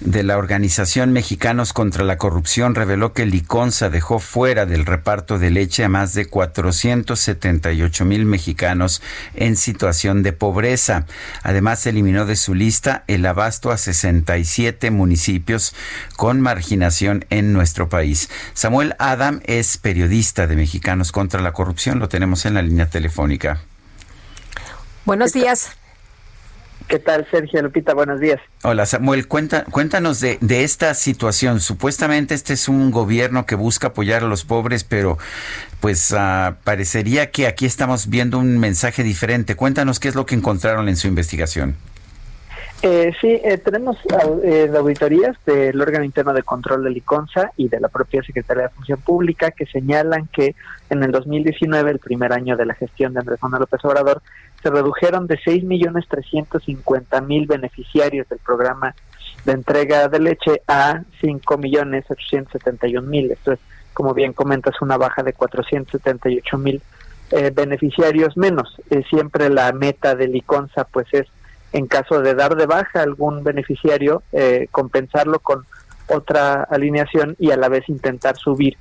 de 0.00 0.22
la 0.22 0.36
organización 0.36 1.12
Mexicanos 1.12 1.72
contra 1.72 2.04
la 2.04 2.18
Corrupción 2.18 2.74
reveló 2.74 3.12
que 3.12 3.26
Liconza 3.26 3.90
dejó 3.90 4.18
fuera 4.18 4.66
del 4.66 4.86
reparto 4.86 5.38
de 5.38 5.50
leche 5.50 5.84
a 5.84 5.88
más 5.88 6.14
de 6.14 6.26
478 6.26 8.04
mil 8.04 8.26
mexicanos 8.26 9.02
en 9.34 9.56
situación 9.56 10.22
de 10.22 10.32
pobreza. 10.32 11.06
Además, 11.42 11.86
eliminó 11.86 12.26
de 12.26 12.36
su 12.36 12.54
lista 12.54 13.04
el 13.06 13.24
abasto 13.26 13.70
a 13.70 13.78
67 13.78 14.90
municipios 14.90 15.74
con 16.16 16.40
marginación 16.40 17.24
en 17.30 17.52
nuestro 17.52 17.88
país. 17.88 18.28
Samuel 18.52 18.94
Adam 18.98 19.40
es 19.44 19.78
periodista 19.78 20.46
de 20.46 20.56
Mexicanos 20.56 21.12
contra 21.12 21.40
la 21.40 21.52
Corrupción. 21.52 21.98
Lo 21.98 22.08
tenemos 22.08 22.44
en 22.46 22.54
la 22.54 22.62
línea 22.62 22.86
telefónica. 22.86 23.60
Buenos 25.04 25.32
días. 25.32 25.70
¿Qué 26.88 26.98
tal, 26.98 27.26
Sergio 27.30 27.62
Lupita? 27.62 27.94
Buenos 27.94 28.20
días. 28.20 28.40
Hola, 28.62 28.84
Samuel. 28.84 29.26
Cuenta, 29.26 29.64
cuéntanos 29.64 30.20
de, 30.20 30.36
de, 30.40 30.64
esta 30.64 30.92
situación. 30.94 31.60
Supuestamente 31.60 32.34
este 32.34 32.52
es 32.52 32.68
un 32.68 32.90
gobierno 32.90 33.46
que 33.46 33.54
busca 33.54 33.88
apoyar 33.88 34.22
a 34.22 34.26
los 34.26 34.44
pobres, 34.44 34.84
pero 34.84 35.16
pues 35.80 36.12
uh, 36.12 36.54
parecería 36.62 37.30
que 37.30 37.46
aquí 37.46 37.64
estamos 37.64 38.10
viendo 38.10 38.38
un 38.38 38.58
mensaje 38.58 39.02
diferente. 39.02 39.56
Cuéntanos 39.56 39.98
qué 39.98 40.08
es 40.08 40.14
lo 40.14 40.26
que 40.26 40.34
encontraron 40.34 40.88
en 40.88 40.96
su 40.96 41.08
investigación. 41.08 41.76
Eh, 42.86 43.14
sí, 43.18 43.40
eh, 43.42 43.56
tenemos 43.56 43.96
eh, 44.42 44.70
auditorías 44.76 45.34
del 45.46 45.80
órgano 45.80 46.04
interno 46.04 46.34
de 46.34 46.42
control 46.42 46.84
del 46.84 46.98
ICONSA 46.98 47.52
y 47.56 47.68
de 47.68 47.80
la 47.80 47.88
propia 47.88 48.22
Secretaría 48.22 48.64
de 48.64 48.68
Función 48.68 49.00
Pública 49.00 49.52
que 49.52 49.64
señalan 49.64 50.26
que 50.26 50.54
en 50.90 51.02
el 51.02 51.10
2019, 51.10 51.92
el 51.92 51.98
primer 51.98 52.34
año 52.34 52.58
de 52.58 52.66
la 52.66 52.74
gestión 52.74 53.14
de 53.14 53.20
Andrés 53.20 53.38
Manuel 53.42 53.60
López 53.60 53.82
Obrador, 53.86 54.20
se 54.64 54.70
redujeron 54.70 55.26
de 55.26 55.38
6.350.000 55.40 57.46
beneficiarios 57.46 58.26
del 58.30 58.38
programa 58.38 58.94
de 59.44 59.52
entrega 59.52 60.08
de 60.08 60.20
leche 60.20 60.62
a 60.66 61.02
5.871.000. 61.22 63.32
Esto 63.32 63.52
es, 63.52 63.58
como 63.92 64.14
bien 64.14 64.32
comentas, 64.32 64.80
una 64.80 64.96
baja 64.96 65.22
de 65.22 65.34
478.000 65.34 66.80
eh, 67.30 67.50
beneficiarios 67.54 68.38
menos. 68.38 68.74
siempre 69.10 69.50
la 69.50 69.70
meta 69.72 70.14
del 70.14 70.34
ICONSA 70.34 70.84
pues 70.84 71.08
es 71.12 71.26
en 71.72 71.86
caso 71.86 72.22
de 72.22 72.34
dar 72.34 72.56
de 72.56 72.64
baja 72.66 73.00
a 73.00 73.02
algún 73.02 73.44
beneficiario, 73.44 74.22
compensarlo 74.70 75.40
con 75.40 75.66
otra 76.06 76.62
alineación 76.62 77.34
y 77.38 77.50
a 77.50 77.56
la 77.56 77.68
vez 77.68 77.88
intentar 77.88 78.36
subir 78.36 78.76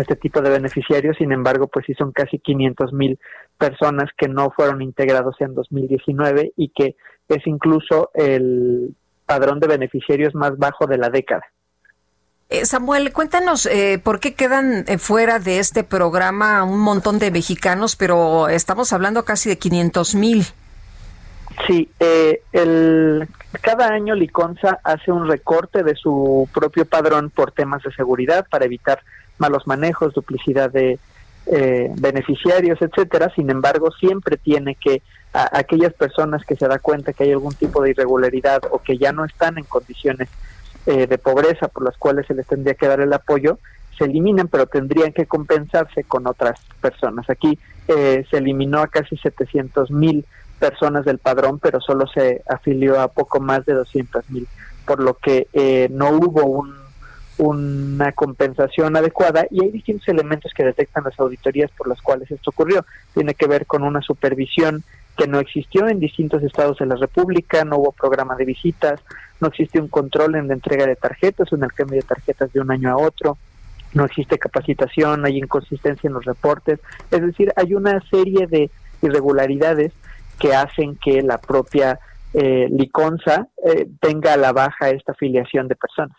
a 0.00 0.02
este 0.02 0.16
tipo 0.16 0.40
de 0.40 0.50
beneficiarios. 0.50 1.16
Sin 1.16 1.32
embargo, 1.32 1.68
pues 1.68 1.86
sí 1.86 1.94
son 1.94 2.12
casi 2.12 2.38
500 2.38 2.92
mil 2.92 3.18
personas 3.58 4.10
que 4.16 4.28
no 4.28 4.50
fueron 4.50 4.82
integrados 4.82 5.36
en 5.40 5.54
2019 5.54 6.52
y 6.56 6.68
que 6.70 6.96
es 7.28 7.46
incluso 7.46 8.10
el 8.14 8.94
padrón 9.26 9.60
de 9.60 9.68
beneficiarios 9.68 10.34
más 10.34 10.56
bajo 10.58 10.86
de 10.86 10.98
la 10.98 11.10
década. 11.10 11.44
Eh, 12.50 12.66
Samuel, 12.66 13.12
cuéntanos 13.12 13.66
eh, 13.66 14.00
por 14.02 14.20
qué 14.20 14.34
quedan 14.34 14.84
eh, 14.86 14.98
fuera 14.98 15.38
de 15.38 15.58
este 15.58 15.82
programa 15.82 16.62
un 16.64 16.78
montón 16.78 17.18
de 17.18 17.30
mexicanos, 17.30 17.96
pero 17.96 18.48
estamos 18.48 18.92
hablando 18.92 19.24
casi 19.24 19.48
de 19.48 19.58
500 19.58 20.14
mil. 20.14 20.44
Sí, 21.66 21.88
el, 22.52 23.28
cada 23.60 23.88
año 23.88 24.14
Liconza 24.14 24.80
hace 24.82 25.12
un 25.12 25.28
recorte 25.28 25.84
de 25.84 25.94
su 25.94 26.48
propio 26.52 26.84
padrón 26.84 27.30
por 27.30 27.52
temas 27.52 27.82
de 27.84 27.92
seguridad 27.92 28.46
para 28.50 28.64
evitar 28.64 29.00
malos 29.38 29.66
manejos, 29.66 30.14
duplicidad 30.14 30.70
de 30.70 30.98
beneficiarios, 31.96 32.80
etcétera. 32.80 33.30
Sin 33.34 33.50
embargo, 33.50 33.90
siempre 33.90 34.38
tiene 34.38 34.76
que 34.76 35.02
a 35.34 35.58
aquellas 35.58 35.92
personas 35.92 36.44
que 36.46 36.54
se 36.54 36.68
da 36.68 36.78
cuenta 36.78 37.12
que 37.12 37.24
hay 37.24 37.32
algún 37.32 37.54
tipo 37.54 37.82
de 37.82 37.90
irregularidad 37.90 38.62
o 38.70 38.78
que 38.78 38.96
ya 38.96 39.12
no 39.12 39.24
están 39.24 39.58
en 39.58 39.64
condiciones 39.64 40.28
eh, 40.86 41.06
de 41.06 41.18
pobreza 41.18 41.68
por 41.68 41.82
las 41.82 41.96
cuales 41.96 42.26
se 42.26 42.34
les 42.34 42.46
tendría 42.46 42.74
que 42.74 42.86
dar 42.86 43.00
el 43.00 43.12
apoyo, 43.12 43.58
se 43.98 44.04
eliminan, 44.04 44.48
pero 44.48 44.66
tendrían 44.66 45.12
que 45.12 45.26
compensarse 45.26 46.04
con 46.04 46.26
otras 46.26 46.60
personas. 46.80 47.28
Aquí 47.28 47.58
eh, 47.88 48.24
se 48.30 48.36
eliminó 48.36 48.78
a 48.80 48.88
casi 48.88 49.16
700 49.16 49.90
mil 49.90 50.24
personas 50.60 51.04
del 51.04 51.18
padrón, 51.18 51.58
pero 51.58 51.80
solo 51.80 52.06
se 52.06 52.42
afilió 52.48 53.00
a 53.00 53.08
poco 53.08 53.40
más 53.40 53.66
de 53.66 53.74
200 53.74 54.30
mil, 54.30 54.46
por 54.86 55.00
lo 55.00 55.14
que 55.14 55.48
eh, 55.52 55.88
no 55.90 56.10
hubo 56.10 56.44
un, 56.44 56.74
una 57.38 58.12
compensación 58.12 58.96
adecuada 58.96 59.46
y 59.50 59.62
hay 59.62 59.70
distintos 59.70 60.08
elementos 60.08 60.52
que 60.54 60.64
detectan 60.64 61.04
las 61.04 61.18
auditorías 61.18 61.70
por 61.72 61.88
las 61.88 62.00
cuales 62.00 62.30
esto 62.30 62.50
ocurrió. 62.50 62.84
Tiene 63.12 63.34
que 63.34 63.46
ver 63.46 63.66
con 63.66 63.82
una 63.82 64.00
supervisión 64.02 64.84
que 65.16 65.26
no 65.26 65.38
existió 65.38 65.88
en 65.88 66.00
distintos 66.00 66.42
estados 66.42 66.78
de 66.78 66.86
la 66.86 66.96
República, 66.96 67.64
no 67.64 67.78
hubo 67.78 67.92
programa 67.92 68.34
de 68.36 68.44
visitas, 68.44 69.00
no 69.40 69.48
existe 69.48 69.80
un 69.80 69.88
control 69.88 70.34
en 70.36 70.48
la 70.48 70.54
entrega 70.54 70.86
de 70.86 70.96
tarjetas 70.96 71.52
o 71.52 71.56
en 71.56 71.64
el 71.64 71.72
cambio 71.72 71.96
de 72.00 72.06
tarjetas 72.06 72.52
de 72.52 72.60
un 72.60 72.70
año 72.70 72.90
a 72.90 72.96
otro, 72.96 73.38
no 73.92 74.04
existe 74.04 74.38
capacitación, 74.38 75.24
hay 75.24 75.38
inconsistencia 75.38 76.08
en 76.08 76.14
los 76.14 76.24
reportes, 76.24 76.80
es 77.10 77.22
decir, 77.22 77.52
hay 77.56 77.74
una 77.74 78.00
serie 78.10 78.46
de 78.48 78.70
irregularidades 79.02 79.92
que 80.38 80.52
hacen 80.54 80.96
que 80.96 81.22
la 81.22 81.38
propia 81.38 82.00
eh, 82.32 82.66
Liconza 82.70 83.46
eh, 83.64 83.86
tenga 84.00 84.32
a 84.32 84.36
la 84.36 84.52
baja 84.52 84.90
esta 84.90 85.12
afiliación 85.12 85.68
de 85.68 85.76
personas. 85.76 86.16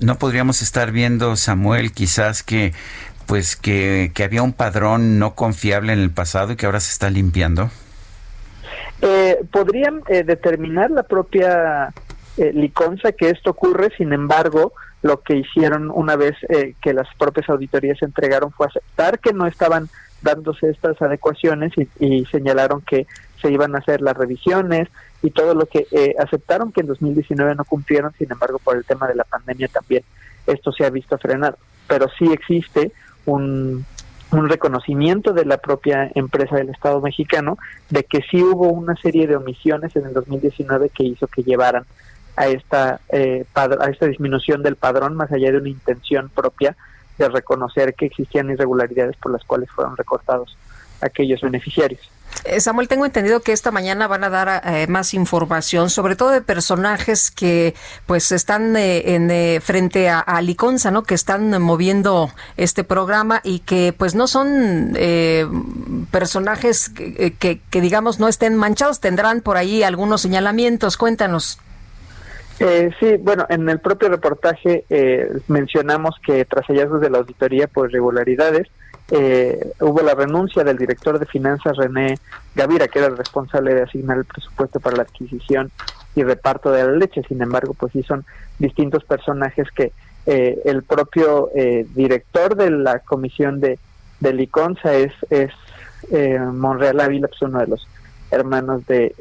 No 0.00 0.18
podríamos 0.18 0.62
estar 0.62 0.92
viendo, 0.92 1.36
Samuel, 1.36 1.92
quizás 1.92 2.42
que 2.42 2.72
pues 3.26 3.56
que, 3.56 4.12
había 4.24 4.42
un 4.42 4.52
padrón 4.52 5.18
no 5.18 5.34
confiable 5.34 5.92
en 5.92 6.00
el 6.00 6.10
pasado 6.10 6.52
y 6.52 6.56
que 6.56 6.66
ahora 6.66 6.80
se 6.80 6.90
está 6.90 7.10
limpiando? 7.10 7.70
Eh, 9.02 9.38
podrían 9.52 10.02
eh, 10.08 10.24
determinar 10.24 10.90
la 10.90 11.04
propia 11.04 11.92
eh, 12.36 12.52
Liconza 12.52 13.12
que 13.12 13.30
esto 13.30 13.50
ocurre, 13.50 13.90
sin 13.96 14.12
embargo, 14.12 14.72
lo 15.02 15.22
que 15.22 15.36
hicieron 15.36 15.90
una 15.92 16.16
vez 16.16 16.36
eh, 16.48 16.74
que 16.82 16.92
las 16.92 17.06
propias 17.18 17.48
auditorías 17.48 17.98
se 17.98 18.04
entregaron 18.04 18.50
fue 18.50 18.66
aceptar 18.66 19.20
que 19.20 19.32
no 19.32 19.46
estaban 19.46 19.88
dándose 20.22 20.68
estas 20.68 21.00
adecuaciones 21.00 21.72
y 21.98 22.26
señalaron 22.26 22.82
que 22.82 23.06
se 23.40 23.50
iban 23.50 23.74
a 23.74 23.78
hacer 23.78 24.00
las 24.00 24.16
revisiones 24.16 24.88
y 25.22 25.30
todo 25.30 25.54
lo 25.54 25.66
que 25.66 25.86
aceptaron 26.18 26.72
que 26.72 26.80
en 26.80 26.86
2019 26.86 27.54
no 27.54 27.64
cumplieron, 27.64 28.12
sin 28.18 28.30
embargo, 28.30 28.58
por 28.58 28.76
el 28.76 28.84
tema 28.84 29.06
de 29.08 29.14
la 29.14 29.24
pandemia 29.24 29.68
también 29.68 30.02
esto 30.46 30.72
se 30.72 30.84
ha 30.84 30.90
visto 30.90 31.18
frenado. 31.18 31.56
Pero 31.86 32.06
sí 32.18 32.30
existe 32.32 32.92
un, 33.26 33.84
reconocimiento 34.32 35.32
de 35.32 35.44
la 35.44 35.58
propia 35.58 36.08
empresa 36.14 36.54
del 36.54 36.68
Estado 36.68 37.00
mexicano 37.00 37.58
de 37.88 38.04
que 38.04 38.22
sí 38.30 38.40
hubo 38.40 38.68
una 38.68 38.94
serie 38.94 39.26
de 39.26 39.34
omisiones 39.34 39.96
en 39.96 40.06
el 40.06 40.12
2019 40.12 40.90
que 40.90 41.02
hizo 41.02 41.26
que 41.26 41.42
llevaran 41.42 41.84
a 42.36 42.46
esta, 42.46 43.00
eh, 43.08 43.44
a 43.54 43.90
esta 43.90 44.06
disminución 44.06 44.62
del 44.62 44.76
padrón 44.76 45.16
más 45.16 45.32
allá 45.32 45.50
de 45.50 45.58
una 45.58 45.68
intención 45.68 46.28
propia 46.28 46.76
de 47.18 47.28
reconocer 47.28 47.94
que 47.94 48.06
existían 48.06 48.50
irregularidades 48.50 49.16
por 49.16 49.32
las 49.32 49.42
cuales 49.42 49.68
fueron 49.70 49.96
recortados 49.96 50.56
aquellos 51.00 51.40
beneficiarios. 51.40 52.08
Eh, 52.44 52.60
Samuel, 52.60 52.88
tengo 52.88 53.04
entendido 53.04 53.40
que 53.40 53.52
esta 53.52 53.70
mañana 53.70 54.06
van 54.06 54.24
a 54.24 54.30
dar 54.30 54.62
eh, 54.64 54.86
más 54.86 55.12
información, 55.14 55.90
sobre 55.90 56.16
todo 56.16 56.30
de 56.30 56.40
personajes 56.40 57.30
que 57.30 57.74
pues 58.06 58.32
están 58.32 58.76
eh, 58.76 59.14
en, 59.14 59.60
frente 59.60 60.08
a, 60.08 60.24
a, 60.26 60.40
¿no? 60.90 61.02
Que 61.02 61.14
están 61.14 61.60
moviendo 61.62 62.30
este 62.56 62.82
programa 62.82 63.40
y 63.44 63.60
que 63.60 63.94
pues 63.96 64.14
no 64.14 64.26
son 64.26 64.96
personajes 66.10 66.88
que, 66.88 67.60
que, 67.70 67.80
digamos 67.80 68.18
no 68.18 68.26
estén 68.26 68.56
manchados, 68.56 69.00
tendrán 69.00 69.42
por 69.42 69.56
ahí 69.56 69.82
algunos 69.82 70.22
señalamientos. 70.22 70.96
Cuéntanos. 70.96 71.58
sí, 72.58 73.16
bueno, 73.20 73.46
en 73.48 73.68
el 73.68 73.80
propio 73.80 74.08
reportaje 74.08 74.84
mencionamos 75.46 76.16
que 76.24 76.44
tras 76.46 76.66
hallazgos 76.66 77.00
de 77.00 77.10
la 77.10 77.18
auditoría 77.18 77.66
por 77.66 77.90
irregularidades, 77.90 78.68
eh, 79.10 79.72
hubo 79.80 80.02
la 80.02 80.14
renuncia 80.14 80.62
del 80.62 80.78
director 80.78 81.18
de 81.18 81.26
finanzas 81.26 81.76
René 81.76 82.18
Gavira, 82.54 82.88
que 82.88 83.00
era 83.00 83.08
el 83.08 83.16
responsable 83.16 83.74
de 83.74 83.82
asignar 83.82 84.18
el 84.18 84.24
presupuesto 84.24 84.78
para 84.80 84.96
la 84.96 85.02
adquisición 85.02 85.70
y 86.14 86.22
reparto 86.22 86.70
de 86.70 86.84
la 86.84 86.92
leche. 86.92 87.22
Sin 87.26 87.42
embargo, 87.42 87.74
pues 87.74 87.92
sí 87.92 88.02
son 88.02 88.24
distintos 88.58 89.04
personajes 89.04 89.68
que 89.74 89.92
eh, 90.26 90.60
el 90.64 90.82
propio 90.82 91.50
eh, 91.54 91.86
director 91.94 92.54
de 92.54 92.70
la 92.70 93.00
comisión 93.00 93.60
de, 93.60 93.78
de 94.20 94.32
Liconza 94.32 94.94
es, 94.94 95.12
es 95.30 95.50
eh, 96.10 96.38
Monreal 96.38 97.00
Ávila, 97.00 97.28
pues 97.28 97.42
uno 97.42 97.58
de 97.58 97.66
los 97.66 97.88
hermanos 98.30 98.86
de 98.86 99.14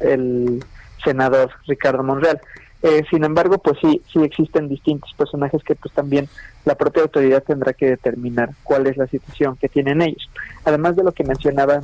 el 0.00 0.64
senador 1.04 1.50
Ricardo 1.66 2.02
Monreal. 2.02 2.40
Eh, 2.86 3.04
sin 3.10 3.24
embargo, 3.24 3.58
pues 3.58 3.78
sí, 3.80 4.00
sí 4.12 4.22
existen 4.22 4.68
distintos 4.68 5.12
personajes 5.14 5.60
que 5.64 5.74
pues 5.74 5.92
también 5.92 6.28
la 6.64 6.76
propia 6.76 7.02
autoridad 7.02 7.42
tendrá 7.42 7.72
que 7.72 7.86
determinar 7.86 8.50
cuál 8.62 8.86
es 8.86 8.96
la 8.96 9.08
situación 9.08 9.56
que 9.56 9.68
tienen 9.68 10.02
ellos. 10.02 10.30
Además 10.64 10.94
de 10.94 11.02
lo 11.02 11.10
que 11.10 11.24
mencionaba 11.24 11.82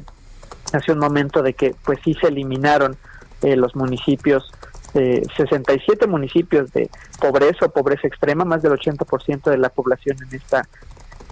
hace 0.73 0.93
un 0.93 1.01
momento 1.01 1.43
de 1.43 1.55
que 1.55 1.75
pues 1.85 1.99
sí 2.05 2.15
se 2.15 2.29
eliminaron 2.29 2.97
eh, 3.43 3.57
los 3.57 3.75
municipios, 3.75 4.53
eh, 4.95 5.25
67 5.37 6.07
municipios 6.07 6.73
de 6.73 6.89
pobreza 7.21 7.67
o 7.67 7.71
pobreza 7.71 8.07
extrema, 8.07 8.45
más 8.45 8.63
del 8.63 8.71
80% 8.71 9.51
de 9.51 9.59
la 9.59 9.71
población 9.71 10.17
en 10.23 10.37
esta 10.37 10.69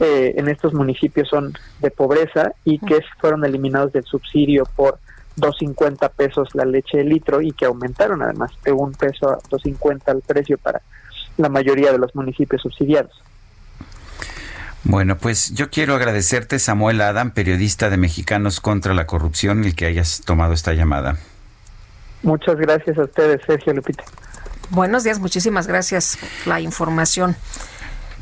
eh, 0.01 0.35
en 0.37 0.49
estos 0.49 0.75
municipios 0.75 1.29
son 1.29 1.53
de 1.79 1.91
pobreza 1.93 2.55
y 2.65 2.79
que 2.79 3.01
fueron 3.21 3.45
eliminados 3.45 3.93
del 3.93 4.05
subsidio 4.05 4.65
por 4.75 4.99
2.50 5.37 6.11
pesos 6.11 6.49
la 6.55 6.65
leche 6.65 6.99
de 6.99 7.05
litro 7.05 7.41
y 7.41 7.53
que 7.53 7.67
aumentaron 7.67 8.23
además 8.23 8.51
de 8.65 8.73
un 8.73 8.93
peso 8.93 9.31
a 9.31 9.39
2.50 9.39 10.13
el 10.13 10.23
precio 10.23 10.59
para 10.59 10.83
la 11.37 11.49
mayoría 11.49 11.93
de 11.93 11.99
los 11.99 12.15
municipios 12.15 12.63
subsidiados. 12.63 13.23
Bueno, 14.83 15.19
pues 15.19 15.53
yo 15.55 15.71
quiero 15.71 15.95
agradecerte, 15.95 16.59
Samuel 16.59 17.01
Adam, 17.03 17.33
periodista 17.33 17.91
de 17.91 17.97
Mexicanos 17.99 18.61
contra 18.61 18.95
la 18.95 19.07
Corrupción, 19.07 19.65
el 19.65 19.75
que 19.75 19.87
hayas 19.87 20.23
tomado 20.25 20.55
esta 20.55 20.73
llamada. 20.73 21.19
Muchas 22.23 22.57
gracias 22.57 22.99
a 22.99 23.05
ustedes, 23.05 23.41
Sergio 23.47 23.75
Lupita. 23.75 24.05
Buenos 24.71 25.05
días, 25.05 25.19
muchísimas 25.19 25.67
gracias 25.67 26.17
por 26.17 26.49
la 26.49 26.61
información. 26.61 27.37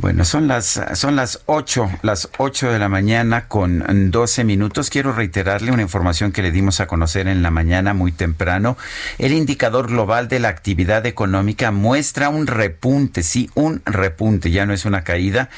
Bueno, 0.00 0.24
son 0.24 0.46
las, 0.46 0.80
son 0.94 1.16
las 1.16 1.40
8, 1.46 1.90
las 2.02 2.28
8 2.38 2.70
de 2.70 2.78
la 2.78 2.88
mañana 2.88 3.48
con 3.48 4.12
12 4.12 4.44
minutos. 4.44 4.90
Quiero 4.90 5.12
reiterarle 5.12 5.72
una 5.72 5.82
información 5.82 6.30
que 6.30 6.40
le 6.40 6.52
dimos 6.52 6.78
a 6.78 6.86
conocer 6.86 7.26
en 7.26 7.42
la 7.42 7.50
mañana 7.50 7.94
muy 7.94 8.12
temprano. 8.12 8.76
El 9.18 9.32
indicador 9.32 9.88
global 9.88 10.28
de 10.28 10.38
la 10.38 10.50
actividad 10.50 11.04
económica 11.04 11.72
muestra 11.72 12.28
un 12.28 12.46
repunte, 12.46 13.24
sí, 13.24 13.50
un 13.54 13.82
repunte, 13.86 14.52
ya 14.52 14.66
no 14.66 14.72
es 14.72 14.84
una 14.84 15.02
caída 15.02 15.50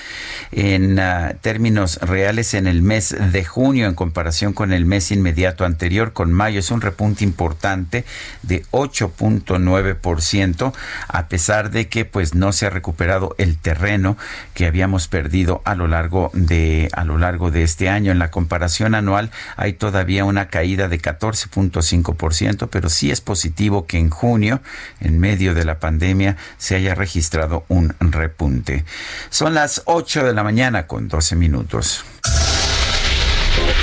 en 0.53 0.99
ah, 0.99 1.35
términos 1.43 1.99
reales 2.01 2.55
en 2.55 2.67
el 2.67 2.81
mes 2.81 3.15
de 3.33 3.45
junio 3.45 3.89
en 3.89 3.95
comparación 3.95 4.55
con 4.55 4.73
el 4.73 4.87
mes 4.87 5.11
inmediato 5.11 5.67
anterior, 5.67 6.15
con 6.15 6.33
mayo. 6.33 6.61
Es 6.61 6.71
un 6.71 6.81
repunte 6.81 7.25
importante 7.25 8.07
de 8.43 8.63
8.9%, 8.71 10.73
a 11.09 11.29
pesar 11.29 11.71
de 11.71 11.89
que 11.89 12.07
pues 12.07 12.35
no 12.35 12.53
se 12.53 12.65
ha 12.65 12.71
recuperado 12.71 13.35
el 13.37 13.59
terreno 13.59 14.17
que 14.55 14.67
habíamos 14.67 15.09
perdido 15.09 15.63
a 15.65 15.75
lo 15.75 15.87
largo 15.87 16.31
de 16.35 16.89
a 16.93 17.05
lo 17.05 17.19
largo 17.19 17.51
de 17.51 17.63
este 17.63 17.89
año. 17.89 18.13
En 18.13 18.19
la 18.19 18.31
comparación 18.31 18.95
anual 18.95 19.31
hay 19.57 19.73
todavía 19.75 20.25
una 20.25 20.49
caída 20.49 20.89
de 20.89 21.01
14.5%, 21.01 22.69
pero 22.71 22.89
sí 22.89 23.11
es 23.11 23.21
positivo 23.21 23.87
que 23.87 23.99
en 23.99 24.11
junio, 24.11 24.61
en 25.01 25.19
medio 25.19 25.55
de 25.55 25.65
la 25.65 25.79
pandemia, 25.79 26.37
se 26.59 26.77
haya 26.77 26.95
registrado 26.95 27.65
un 27.69 27.95
repunte. 28.01 28.85
Son 29.31 29.55
las 29.55 29.83
8 29.87 30.25
de 30.25 30.35
la 30.35 30.43
mañana 30.43 30.87
con 30.87 31.09
12 31.09 31.37
minutos. 31.37 32.05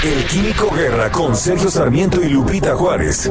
El 0.03 0.25
Químico 0.25 0.69
Guerra 0.73 1.11
con 1.11 1.35
Sergio 1.35 1.69
Sarmiento 1.69 2.21
y 2.21 2.29
Lupita 2.29 2.75
Juárez. 2.75 3.29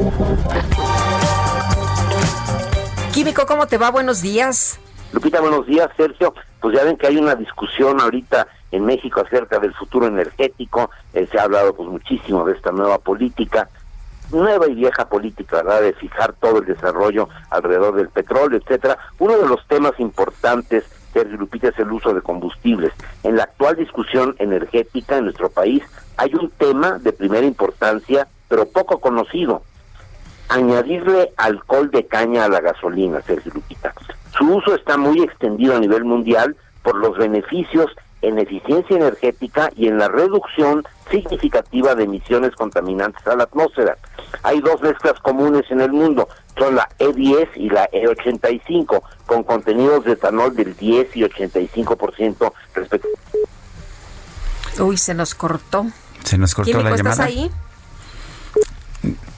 Químico, 3.13 3.45
¿cómo 3.45 3.67
te 3.67 3.77
va? 3.77 3.89
Buenos 3.89 4.21
días. 4.21 4.79
Lupita, 5.11 5.41
buenos 5.41 5.65
días, 5.65 5.89
Sergio. 5.95 6.33
Pues 6.59 6.75
ya 6.75 6.83
ven 6.83 6.97
que 6.97 7.07
hay 7.07 7.17
una 7.17 7.35
discusión 7.35 8.01
ahorita 8.01 8.47
en 8.71 8.85
México 8.85 9.21
acerca 9.21 9.59
del 9.59 9.73
futuro 9.73 10.07
energético. 10.07 10.89
Eh, 11.13 11.27
se 11.31 11.39
ha 11.39 11.43
hablado 11.43 11.75
pues 11.75 11.89
muchísimo 11.89 12.45
de 12.45 12.53
esta 12.53 12.71
nueva 12.71 12.97
política, 12.97 13.69
nueva 14.31 14.67
y 14.67 14.75
vieja 14.75 15.07
política, 15.07 15.57
¿verdad? 15.57 15.81
De 15.81 15.93
fijar 15.93 16.33
todo 16.33 16.59
el 16.59 16.65
desarrollo 16.65 17.29
alrededor 17.49 17.95
del 17.95 18.09
petróleo, 18.09 18.59
etcétera. 18.59 18.97
Uno 19.19 19.37
de 19.37 19.47
los 19.47 19.65
temas 19.67 19.99
importantes 19.99 20.83
Sergio 21.13 21.37
Lupita, 21.37 21.69
es 21.69 21.79
el 21.79 21.91
uso 21.91 22.13
de 22.13 22.21
combustibles. 22.21 22.93
En 23.23 23.37
la 23.37 23.43
actual 23.43 23.75
discusión 23.75 24.35
energética 24.39 25.17
en 25.17 25.25
nuestro 25.25 25.49
país 25.49 25.83
hay 26.15 26.33
un 26.35 26.51
tema 26.51 26.99
de 26.99 27.11
primera 27.11 27.45
importancia, 27.45 28.27
pero 28.47 28.67
poco 28.67 28.99
conocido. 28.99 29.63
Añadirle 30.49 31.33
alcohol 31.37 31.91
de 31.91 32.05
caña 32.05 32.45
a 32.45 32.49
la 32.49 32.61
gasolina, 32.61 33.21
Sergio 33.21 33.51
Lupita. 33.55 33.93
Su 34.37 34.55
uso 34.55 34.75
está 34.75 34.97
muy 34.97 35.21
extendido 35.21 35.75
a 35.75 35.79
nivel 35.79 36.05
mundial 36.05 36.55
por 36.83 36.95
los 36.95 37.17
beneficios 37.17 37.91
en 38.21 38.39
eficiencia 38.39 38.95
energética 38.95 39.69
y 39.75 39.87
en 39.87 39.97
la 39.97 40.07
reducción 40.07 40.83
significativa 41.11 41.95
de 41.95 42.03
emisiones 42.03 42.55
contaminantes 42.55 43.25
a 43.27 43.35
la 43.35 43.43
atmósfera. 43.43 43.97
Hay 44.43 44.59
dos 44.61 44.81
mezclas 44.81 45.19
comunes 45.21 45.65
en 45.69 45.81
el 45.81 45.91
mundo, 45.91 46.27
son 46.57 46.75
la 46.75 46.89
E10 46.99 47.49
y 47.55 47.69
la 47.69 47.89
E85, 47.91 49.01
con 49.25 49.43
contenidos 49.43 50.05
de 50.05 50.13
etanol 50.13 50.55
del 50.55 50.75
10 50.75 51.15
y 51.15 51.21
85% 51.21 52.53
respectivamente. 52.73 53.19
Uy, 54.79 54.97
se 54.97 55.13
nos 55.13 55.35
cortó. 55.35 55.87
Se 56.23 56.37
nos 56.37 56.53
cortó 56.53 56.81
la 56.81 56.95
llamada. 56.95 57.11
¿Estás 57.11 57.19
ahí? 57.19 57.51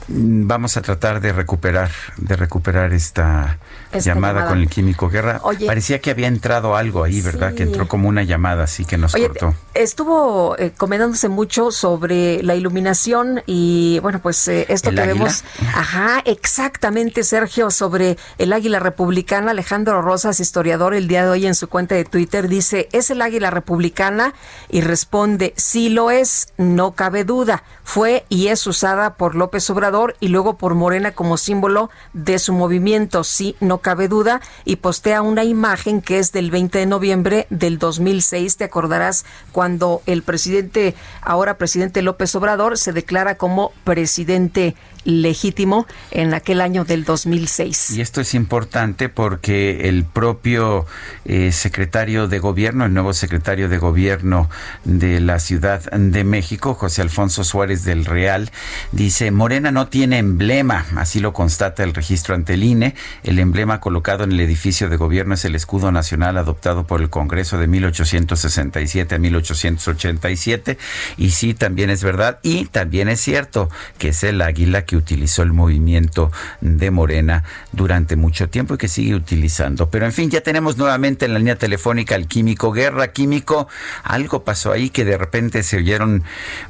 Vamos 0.08 0.76
a 0.76 0.82
tratar 0.82 1.20
de 1.20 1.32
recuperar, 1.32 1.90
de 2.16 2.34
recuperar 2.34 2.92
esta, 2.92 3.58
llamada, 3.92 4.46
con 4.46 4.58
el 4.58 4.68
químico 4.68 5.08
Guerra. 5.08 5.40
Parecía 5.66 6.00
que 6.00 6.10
había 6.10 6.28
entrado 6.28 6.76
algo 6.76 7.04
ahí, 7.04 7.20
¿verdad? 7.20 7.54
Que 7.54 7.64
entró 7.64 7.88
como 7.88 8.08
una 8.08 8.22
llamada, 8.22 8.64
así 8.64 8.84
que 8.84 8.96
nos 8.96 9.14
cortó. 9.14 9.54
Estuvo 9.74 10.56
eh, 10.58 10.72
comentándose 10.76 11.28
mucho 11.28 11.70
sobre 11.70 12.42
la 12.42 12.54
iluminación 12.54 13.42
y, 13.46 13.98
bueno, 14.00 14.20
pues 14.20 14.46
eh, 14.48 14.66
esto 14.68 14.90
que 14.90 15.00
vemos. 15.00 15.44
Ajá, 15.74 16.22
exactamente, 16.24 17.24
Sergio, 17.24 17.70
sobre 17.70 18.18
el 18.38 18.52
águila 18.52 18.78
republicana. 18.78 19.52
Alejandro 19.52 20.02
Rosas, 20.02 20.40
historiador, 20.40 20.94
el 20.94 21.08
día 21.08 21.24
de 21.24 21.30
hoy 21.30 21.46
en 21.46 21.54
su 21.54 21.68
cuenta 21.68 21.94
de 21.94 22.04
Twitter 22.04 22.48
dice: 22.48 22.88
¿Es 22.92 23.10
el 23.10 23.22
águila 23.22 23.50
republicana? 23.50 24.34
Y 24.68 24.80
responde: 24.80 25.54
Sí 25.56 25.88
lo 25.88 26.10
es, 26.10 26.48
no 26.56 26.92
cabe 26.92 27.24
duda. 27.24 27.64
Fue 27.84 28.24
y 28.28 28.48
es 28.48 28.66
usada 28.66 29.14
por 29.14 29.34
López 29.34 29.68
Obrador 29.70 30.16
y 30.20 30.28
luego 30.28 30.56
por 30.56 30.74
Morena 30.74 31.12
como 31.12 31.36
símbolo 31.36 31.90
de 32.12 32.38
su 32.38 32.52
movimiento, 32.52 33.24
sí, 33.24 33.56
no 33.60 33.78
cabe 33.80 34.08
duda, 34.08 34.40
y 34.64 34.76
postea 34.76 35.22
una 35.22 35.44
imagen 35.44 36.00
que 36.00 36.18
es 36.18 36.32
del 36.32 36.50
20 36.50 36.78
de 36.78 36.86
noviembre 36.86 37.46
del 37.50 37.78
2006, 37.78 38.56
te 38.56 38.64
acordarás 38.64 39.24
cuando 39.52 40.02
el 40.06 40.22
presidente, 40.22 40.94
ahora 41.22 41.58
presidente 41.58 42.02
López 42.02 42.34
Obrador, 42.34 42.78
se 42.78 42.92
declara 42.92 43.36
como 43.36 43.72
presidente 43.84 44.74
legítimo 45.04 45.86
en 46.10 46.34
aquel 46.34 46.60
año 46.60 46.84
del 46.84 47.04
2006. 47.04 47.90
Y 47.90 48.00
esto 48.00 48.20
es 48.20 48.34
importante 48.34 49.08
porque 49.08 49.88
el 49.88 50.04
propio 50.04 50.86
eh, 51.24 51.52
secretario 51.52 52.28
de 52.28 52.38
gobierno, 52.38 52.84
el 52.84 52.92
nuevo 52.92 53.12
secretario 53.12 53.68
de 53.68 53.78
gobierno 53.78 54.50
de 54.84 55.20
la 55.20 55.38
Ciudad 55.38 55.90
de 55.90 56.24
México, 56.24 56.74
José 56.74 57.02
Alfonso 57.02 57.44
Suárez 57.44 57.84
del 57.84 58.04
Real, 58.04 58.50
dice, 58.92 59.30
Morena 59.30 59.70
no 59.70 59.88
tiene 59.88 60.18
emblema, 60.18 60.86
así 60.96 61.20
lo 61.20 61.32
constata 61.32 61.82
el 61.82 61.94
registro 61.94 62.34
ante 62.34 62.54
el 62.54 62.64
INE. 62.64 62.94
El 63.22 63.38
emblema 63.38 63.69
colocado 63.78 64.24
en 64.24 64.32
el 64.32 64.40
edificio 64.40 64.88
de 64.88 64.96
gobierno 64.96 65.34
es 65.34 65.44
el 65.44 65.54
escudo 65.54 65.92
nacional 65.92 66.36
adoptado 66.36 66.84
por 66.84 67.00
el 67.00 67.10
Congreso 67.10 67.58
de 67.58 67.68
1867 67.68 69.14
a 69.14 69.18
1887. 69.18 70.78
Y 71.16 71.30
sí, 71.30 71.54
también 71.54 71.90
es 71.90 72.02
verdad. 72.02 72.40
Y 72.42 72.64
también 72.64 73.08
es 73.08 73.20
cierto 73.20 73.68
que 73.98 74.08
es 74.08 74.24
el 74.24 74.42
águila 74.42 74.84
que 74.84 74.96
utilizó 74.96 75.42
el 75.42 75.52
movimiento 75.52 76.32
de 76.60 76.90
Morena 76.90 77.44
durante 77.70 78.16
mucho 78.16 78.48
tiempo 78.48 78.74
y 78.74 78.78
que 78.78 78.88
sigue 78.88 79.14
utilizando. 79.14 79.90
Pero 79.90 80.06
en 80.06 80.12
fin, 80.12 80.30
ya 80.30 80.40
tenemos 80.40 80.76
nuevamente 80.76 81.26
en 81.26 81.34
la 81.34 81.38
línea 81.38 81.56
telefónica 81.56 82.16
al 82.16 82.26
químico 82.26 82.72
Guerra. 82.72 83.12
Químico, 83.12 83.68
algo 84.02 84.42
pasó 84.42 84.72
ahí 84.72 84.90
que 84.90 85.04
de 85.04 85.16
repente 85.16 85.62
se 85.62 85.76
oyeron 85.76 86.24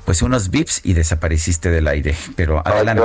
pues 0.04 0.22
unos 0.22 0.50
bips 0.50 0.80
y 0.84 0.94
desapareciste 0.94 1.70
del 1.70 1.88
aire. 1.88 2.14
Pero 2.36 2.60
adelante. 2.66 3.02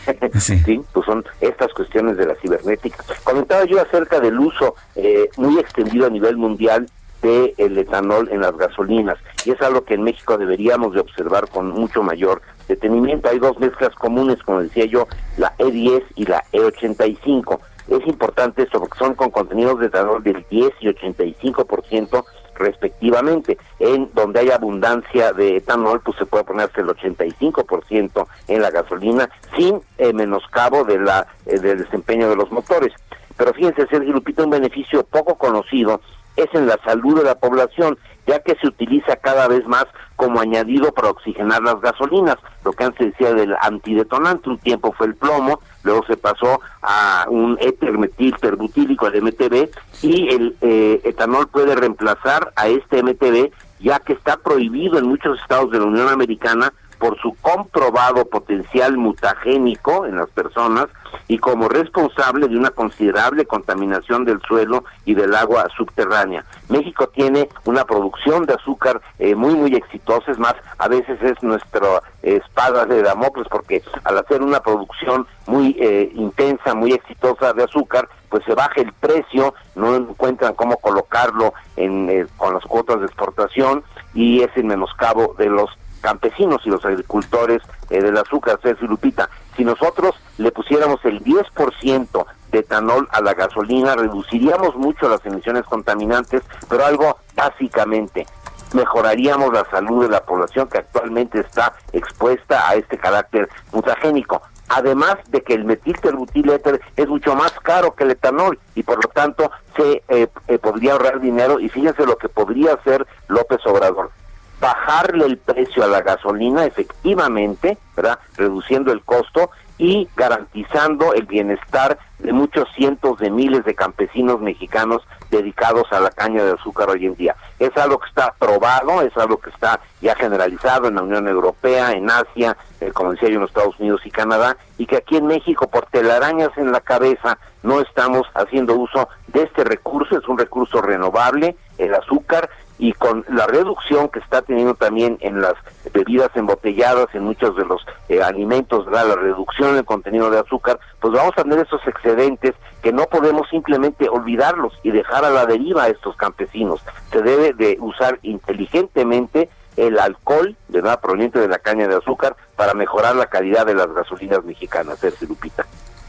sí. 0.40 0.82
pues 0.92 1.06
son 1.06 1.24
estas 1.40 1.72
cuestiones 1.72 2.16
de 2.16 2.26
la 2.26 2.34
cibernética. 2.36 3.04
Comentaba 3.24 3.64
yo 3.64 3.80
acerca 3.80 4.20
del 4.20 4.38
uso 4.38 4.74
eh, 4.96 5.28
muy 5.36 5.58
extendido 5.58 6.06
a 6.06 6.10
nivel 6.10 6.36
mundial 6.36 6.86
del 7.22 7.54
el 7.58 7.76
etanol 7.78 8.28
en 8.30 8.40
las 8.40 8.56
gasolinas 8.56 9.18
y 9.44 9.50
es 9.50 9.60
algo 9.60 9.84
que 9.84 9.94
en 9.94 10.02
México 10.02 10.38
deberíamos 10.38 10.94
de 10.94 11.00
observar 11.00 11.48
con 11.48 11.70
mucho 11.70 12.02
mayor 12.02 12.40
detenimiento. 12.66 13.28
Hay 13.28 13.38
dos 13.38 13.58
mezclas 13.58 13.94
comunes, 13.94 14.42
como 14.42 14.62
decía 14.62 14.86
yo, 14.86 15.06
la 15.36 15.54
E10 15.58 16.02
y 16.16 16.24
la 16.26 16.42
E85. 16.52 17.58
Es 17.88 18.06
importante 18.06 18.62
esto 18.62 18.78
porque 18.78 18.98
son 18.98 19.14
con 19.14 19.30
contenidos 19.30 19.80
de 19.80 19.86
etanol 19.86 20.22
del 20.22 20.44
10 20.48 20.72
y 20.80 20.86
85% 20.86 22.24
respectivamente. 22.54 23.58
En 23.78 24.10
donde 24.14 24.40
hay 24.40 24.50
abundancia 24.50 25.32
de 25.32 25.56
etanol, 25.56 26.00
pues 26.00 26.16
se 26.18 26.26
puede 26.26 26.44
ponerse 26.44 26.80
el 26.80 26.88
85% 26.88 28.26
en 28.48 28.62
la 28.62 28.70
gasolina 28.70 29.28
sin 29.56 29.80
eh, 29.98 30.12
menoscabo 30.12 30.84
de 30.84 30.98
la, 30.98 31.26
eh, 31.46 31.58
del 31.58 31.78
desempeño 31.78 32.28
de 32.28 32.36
los 32.36 32.50
motores. 32.50 32.92
Pero 33.36 33.54
fíjense, 33.54 33.86
Sergio 33.86 34.12
Lupita, 34.12 34.44
un 34.44 34.50
beneficio 34.50 35.02
poco 35.04 35.36
conocido 35.36 36.00
es 36.36 36.48
en 36.54 36.66
la 36.66 36.78
salud 36.84 37.18
de 37.18 37.24
la 37.24 37.34
población, 37.34 37.98
ya 38.30 38.38
que 38.38 38.54
se 38.60 38.68
utiliza 38.68 39.16
cada 39.16 39.48
vez 39.48 39.66
más 39.66 39.86
como 40.14 40.40
añadido 40.40 40.92
para 40.94 41.10
oxigenar 41.10 41.62
las 41.62 41.80
gasolinas, 41.80 42.36
lo 42.64 42.72
que 42.72 42.84
antes 42.84 43.10
decía 43.10 43.34
del 43.34 43.56
antidetonante, 43.60 44.50
un 44.50 44.58
tiempo 44.58 44.92
fue 44.92 45.08
el 45.08 45.16
plomo, 45.16 45.60
luego 45.82 46.04
se 46.06 46.16
pasó 46.16 46.60
a 46.80 47.26
un 47.28 47.58
éter 47.60 47.98
metil 47.98 48.36
terbutílico, 48.40 49.08
el 49.08 49.20
MTB, 49.20 49.70
y 50.02 50.32
el 50.32 50.56
eh, 50.60 51.00
etanol 51.02 51.48
puede 51.48 51.74
reemplazar 51.74 52.52
a 52.54 52.68
este 52.68 53.02
MTB, 53.02 53.50
ya 53.80 53.98
que 53.98 54.12
está 54.12 54.36
prohibido 54.36 54.98
en 54.98 55.08
muchos 55.08 55.40
estados 55.40 55.72
de 55.72 55.80
la 55.80 55.86
Unión 55.86 56.08
Americana 56.08 56.72
por 57.00 57.18
su 57.18 57.34
comprobado 57.40 58.26
potencial 58.26 58.98
mutagénico 58.98 60.06
en 60.06 60.16
las 60.16 60.28
personas 60.28 60.86
y 61.26 61.38
como 61.38 61.68
responsable 61.68 62.46
de 62.46 62.56
una 62.56 62.70
considerable 62.70 63.46
contaminación 63.46 64.24
del 64.24 64.40
suelo 64.42 64.84
y 65.06 65.14
del 65.14 65.34
agua 65.34 65.66
subterránea. 65.76 66.44
México 66.68 67.08
tiene 67.08 67.48
una 67.64 67.84
producción 67.84 68.44
de 68.44 68.54
azúcar 68.54 69.00
eh, 69.18 69.34
muy, 69.34 69.54
muy 69.54 69.74
exitosa, 69.74 70.30
es 70.30 70.38
más, 70.38 70.54
a 70.78 70.88
veces 70.88 71.20
es 71.22 71.42
nuestra 71.42 72.02
espada 72.22 72.84
de 72.84 73.02
Damocles 73.02 73.48
porque 73.48 73.82
al 74.04 74.18
hacer 74.18 74.42
una 74.42 74.60
producción 74.60 75.26
muy 75.46 75.74
eh, 75.80 76.12
intensa, 76.14 76.74
muy 76.74 76.92
exitosa 76.92 77.54
de 77.54 77.64
azúcar, 77.64 78.08
pues 78.28 78.44
se 78.44 78.54
baja 78.54 78.80
el 78.80 78.92
precio, 78.92 79.54
no 79.74 79.96
encuentran 79.96 80.54
cómo 80.54 80.76
colocarlo 80.76 81.54
en, 81.76 82.08
eh, 82.10 82.26
con 82.36 82.54
las 82.54 82.64
cuotas 82.64 83.00
de 83.00 83.06
exportación 83.06 83.82
y 84.14 84.42
es 84.42 84.50
el 84.56 84.64
menoscabo 84.64 85.34
de 85.38 85.46
los 85.46 85.70
campesinos 86.00 86.60
y 86.64 86.70
los 86.70 86.84
agricultores 86.84 87.62
eh, 87.90 88.00
del 88.00 88.16
azúcar, 88.16 88.58
César 88.62 88.88
Lupita. 88.88 89.28
Si 89.56 89.64
nosotros 89.64 90.14
le 90.38 90.50
pusiéramos 90.52 91.04
el 91.04 91.22
10% 91.22 92.26
de 92.50 92.58
etanol 92.58 93.08
a 93.12 93.20
la 93.20 93.34
gasolina, 93.34 93.94
reduciríamos 93.94 94.76
mucho 94.76 95.08
las 95.08 95.24
emisiones 95.24 95.64
contaminantes, 95.64 96.42
pero 96.68 96.84
algo 96.84 97.18
básicamente 97.34 98.26
mejoraríamos 98.72 99.52
la 99.52 99.64
salud 99.70 100.04
de 100.04 100.10
la 100.10 100.24
población 100.24 100.68
que 100.68 100.78
actualmente 100.78 101.40
está 101.40 101.74
expuesta 101.92 102.68
a 102.68 102.74
este 102.74 102.98
carácter 102.98 103.48
mutagénico. 103.72 104.42
Además 104.68 105.16
de 105.28 105.42
que 105.42 105.54
el 105.54 105.64
metilterbutil 105.64 106.52
es 106.96 107.08
mucho 107.08 107.34
más 107.34 107.52
caro 107.60 107.94
que 107.96 108.04
el 108.04 108.12
etanol 108.12 108.58
y 108.76 108.84
por 108.84 109.04
lo 109.04 109.10
tanto 109.10 109.50
se 109.76 110.04
eh, 110.08 110.28
eh, 110.46 110.58
podría 110.58 110.92
ahorrar 110.92 111.20
dinero 111.20 111.58
y 111.58 111.68
fíjense 111.68 112.06
lo 112.06 112.16
que 112.16 112.28
podría 112.28 112.74
hacer 112.74 113.04
López 113.26 113.58
Obrador 113.66 114.12
bajarle 114.60 115.26
el 115.26 115.38
precio 115.38 115.82
a 115.82 115.88
la 115.88 116.02
gasolina 116.02 116.64
efectivamente, 116.64 117.78
¿verdad? 117.96 118.18
Reduciendo 118.36 118.92
el 118.92 119.02
costo 119.02 119.50
y 119.78 120.08
garantizando 120.14 121.14
el 121.14 121.24
bienestar 121.24 121.98
de 122.18 122.34
muchos 122.34 122.68
cientos 122.76 123.18
de 123.18 123.30
miles 123.30 123.64
de 123.64 123.74
campesinos 123.74 124.38
mexicanos 124.38 125.02
dedicados 125.30 125.90
a 125.90 126.00
la 126.00 126.10
caña 126.10 126.44
de 126.44 126.52
azúcar 126.52 126.90
hoy 126.90 127.06
en 127.06 127.14
día. 127.14 127.34
Es 127.58 127.74
algo 127.78 127.98
que 127.98 128.08
está 128.08 128.34
probado, 128.38 129.00
es 129.00 129.16
algo 129.16 129.38
que 129.38 129.48
está 129.48 129.80
ya 130.02 130.14
generalizado 130.16 130.88
en 130.88 130.96
la 130.96 131.02
Unión 131.02 131.26
Europea, 131.28 131.92
en 131.92 132.10
Asia, 132.10 132.58
eh, 132.80 132.90
como 132.92 133.12
decía 133.12 133.30
yo, 133.30 133.36
en 133.36 133.40
los 133.40 133.50
Estados 133.50 133.80
Unidos 133.80 134.02
y 134.04 134.10
Canadá, 134.10 134.58
y 134.76 134.84
que 134.84 134.98
aquí 134.98 135.16
en 135.16 135.26
México, 135.26 135.68
por 135.68 135.86
telarañas 135.86 136.50
en 136.58 136.72
la 136.72 136.80
cabeza, 136.80 137.38
no 137.62 137.80
estamos 137.80 138.26
haciendo 138.34 138.74
uso 138.76 139.08
de 139.28 139.44
este 139.44 139.64
recurso, 139.64 140.18
es 140.18 140.28
un 140.28 140.36
recurso 140.36 140.82
renovable, 140.82 141.56
el 141.78 141.94
azúcar, 141.94 142.50
y 142.80 142.94
con 142.94 143.26
la 143.28 143.46
reducción 143.46 144.08
que 144.08 144.20
está 144.20 144.40
teniendo 144.40 144.74
también 144.74 145.18
en 145.20 145.42
las 145.42 145.52
bebidas 145.92 146.30
embotelladas, 146.34 147.14
en 147.14 147.24
muchos 147.24 147.54
de 147.54 147.66
los 147.66 147.84
eh, 148.08 148.22
alimentos, 148.22 148.86
la 148.90 149.04
reducción 149.14 149.74
del 149.74 149.84
contenido 149.84 150.30
de 150.30 150.38
azúcar, 150.38 150.80
pues 150.98 151.12
vamos 151.12 151.34
a 151.36 151.42
tener 151.42 151.58
esos 151.58 151.86
excedentes 151.86 152.54
que 152.82 152.90
no 152.90 153.04
podemos 153.04 153.48
simplemente 153.50 154.08
olvidarlos 154.08 154.72
y 154.82 154.92
dejar 154.92 155.26
a 155.26 155.30
la 155.30 155.44
deriva 155.44 155.84
a 155.84 155.88
estos 155.88 156.16
campesinos. 156.16 156.80
Se 157.12 157.20
debe 157.20 157.52
de 157.52 157.76
usar 157.80 158.18
inteligentemente 158.22 159.50
el 159.76 159.98
alcohol, 159.98 160.56
nada 160.68 161.00
proveniente 161.02 161.38
de 161.38 161.48
la 161.48 161.58
caña 161.58 161.86
de 161.86 161.96
azúcar, 161.96 162.34
para 162.56 162.72
mejorar 162.72 163.14
la 163.14 163.26
calidad 163.26 163.66
de 163.66 163.74
las 163.74 163.92
gasolinas 163.92 164.42
mexicanas, 164.44 164.98
Sergio 164.98 165.28
Lupita. 165.28 165.66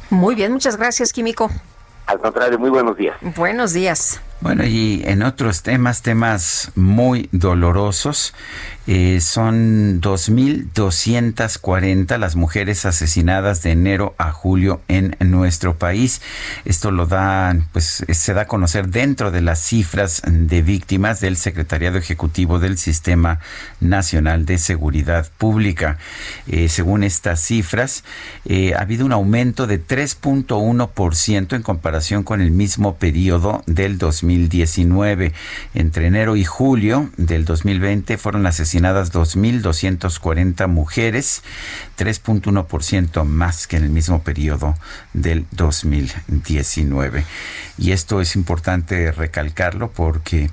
Muy 0.10 0.36
bien, 0.36 0.54
muchas 0.54 0.78
gracias, 0.78 1.12
Químico. 1.12 1.50
Al 2.06 2.20
contrario, 2.20 2.58
muy 2.58 2.70
buenos 2.70 2.96
días. 2.96 3.18
Buenos 3.22 3.74
días. 3.74 4.22
Bueno, 4.42 4.66
y 4.66 5.04
en 5.06 5.22
otros 5.22 5.62
temas, 5.62 6.02
temas 6.02 6.72
muy 6.74 7.30
dolorosos, 7.32 8.34
eh, 8.88 9.20
son 9.22 10.02
2.240 10.02 12.18
las 12.18 12.36
mujeres 12.36 12.88
asesinadas 12.88 13.62
de 13.62 13.70
enero 13.70 14.16
a 14.18 14.32
julio 14.32 14.82
en 14.88 15.16
nuestro 15.20 15.78
país. 15.78 16.24
Esto 16.66 16.90
lo 16.90 17.06
da, 17.06 17.56
pues 17.72 18.04
se 18.10 18.34
da 18.34 18.42
a 18.42 18.48
conocer 18.48 18.88
dentro 18.88 19.30
de 19.30 19.42
las 19.42 19.60
cifras 19.60 20.24
de 20.26 20.64
víctimas 20.64 21.22
del 21.22 21.38
Secretariado 21.38 22.00
Ejecutivo 22.00 22.58
del 22.58 22.80
Sistema 22.80 23.38
Nacional 23.80 24.48
de 24.48 24.58
Seguridad 24.58 25.30
Pública. 25.38 26.00
Eh, 26.48 26.68
según 26.68 27.04
estas 27.04 27.44
cifras, 27.44 28.04
eh, 28.46 28.74
ha 28.74 28.82
habido 28.82 29.06
un 29.06 29.12
aumento 29.12 29.68
de 29.68 29.78
3.1% 29.78 31.56
en 31.56 31.62
comparación 31.62 32.24
con 32.24 32.42
el 32.42 32.50
mismo 32.50 32.96
periodo 32.96 33.64
del 33.68 34.00
2000 34.00 34.31
2019. 34.32 35.34
Entre 35.74 36.08
enero 36.08 36.36
y 36.36 36.46
julio 36.46 37.10
del 37.18 37.46
2020 37.46 38.18
fueron 38.18 38.46
asesinadas 38.46 39.12
2.240 39.12 40.68
mujeres, 40.68 41.44
3.1% 41.98 43.24
más 43.26 43.68
que 43.68 43.78
en 43.78 43.84
el 43.84 43.90
mismo 43.90 44.24
periodo 44.24 44.76
del 45.14 45.46
2019. 45.52 47.26
Y 47.78 47.92
esto 47.92 48.22
es 48.22 48.36
importante 48.36 49.12
recalcarlo 49.12 49.92
porque 49.92 50.50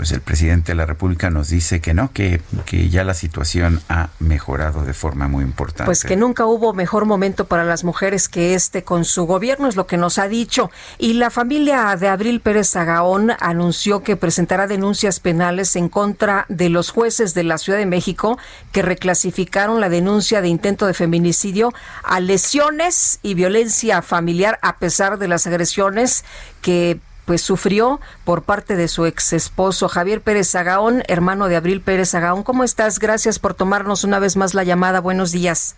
pues 0.00 0.12
el 0.12 0.22
presidente 0.22 0.72
de 0.72 0.76
la 0.76 0.86
República 0.86 1.28
nos 1.28 1.50
dice 1.50 1.82
que 1.82 1.92
no, 1.92 2.10
que, 2.14 2.40
que 2.64 2.88
ya 2.88 3.04
la 3.04 3.12
situación 3.12 3.82
ha 3.90 4.08
mejorado 4.18 4.82
de 4.82 4.94
forma 4.94 5.28
muy 5.28 5.44
importante. 5.44 5.84
Pues 5.84 6.04
que 6.04 6.16
nunca 6.16 6.46
hubo 6.46 6.72
mejor 6.72 7.04
momento 7.04 7.44
para 7.44 7.64
las 7.64 7.84
mujeres 7.84 8.30
que 8.30 8.54
este 8.54 8.82
con 8.82 9.04
su 9.04 9.26
gobierno, 9.26 9.68
es 9.68 9.76
lo 9.76 9.86
que 9.86 9.98
nos 9.98 10.16
ha 10.16 10.26
dicho. 10.26 10.70
Y 10.96 11.12
la 11.12 11.28
familia 11.28 11.94
de 12.00 12.08
Abril 12.08 12.40
Pérez 12.40 12.74
Agaón 12.76 13.32
anunció 13.40 14.02
que 14.02 14.16
presentará 14.16 14.66
denuncias 14.66 15.20
penales 15.20 15.76
en 15.76 15.90
contra 15.90 16.46
de 16.48 16.70
los 16.70 16.88
jueces 16.88 17.34
de 17.34 17.44
la 17.44 17.58
Ciudad 17.58 17.78
de 17.78 17.84
México 17.84 18.38
que 18.72 18.80
reclasificaron 18.80 19.82
la 19.82 19.90
denuncia 19.90 20.40
de 20.40 20.48
intento 20.48 20.86
de 20.86 20.94
feminicidio 20.94 21.74
a 22.04 22.20
lesiones 22.20 23.18
y 23.20 23.34
violencia 23.34 24.00
familiar 24.00 24.58
a 24.62 24.78
pesar 24.78 25.18
de 25.18 25.28
las 25.28 25.46
agresiones 25.46 26.24
que 26.62 27.00
pues 27.30 27.42
sufrió 27.42 28.00
por 28.24 28.42
parte 28.42 28.74
de 28.74 28.88
su 28.88 29.06
ex 29.06 29.32
esposo 29.32 29.88
Javier 29.88 30.20
Pérez 30.20 30.52
Agaón, 30.56 31.04
hermano 31.06 31.46
de 31.46 31.54
Abril 31.54 31.80
Pérez 31.80 32.12
Agaón. 32.16 32.42
¿Cómo 32.42 32.64
estás? 32.64 32.98
Gracias 32.98 33.38
por 33.38 33.54
tomarnos 33.54 34.02
una 34.02 34.18
vez 34.18 34.36
más 34.36 34.52
la 34.52 34.64
llamada. 34.64 34.98
Buenos 34.98 35.30
días. 35.30 35.76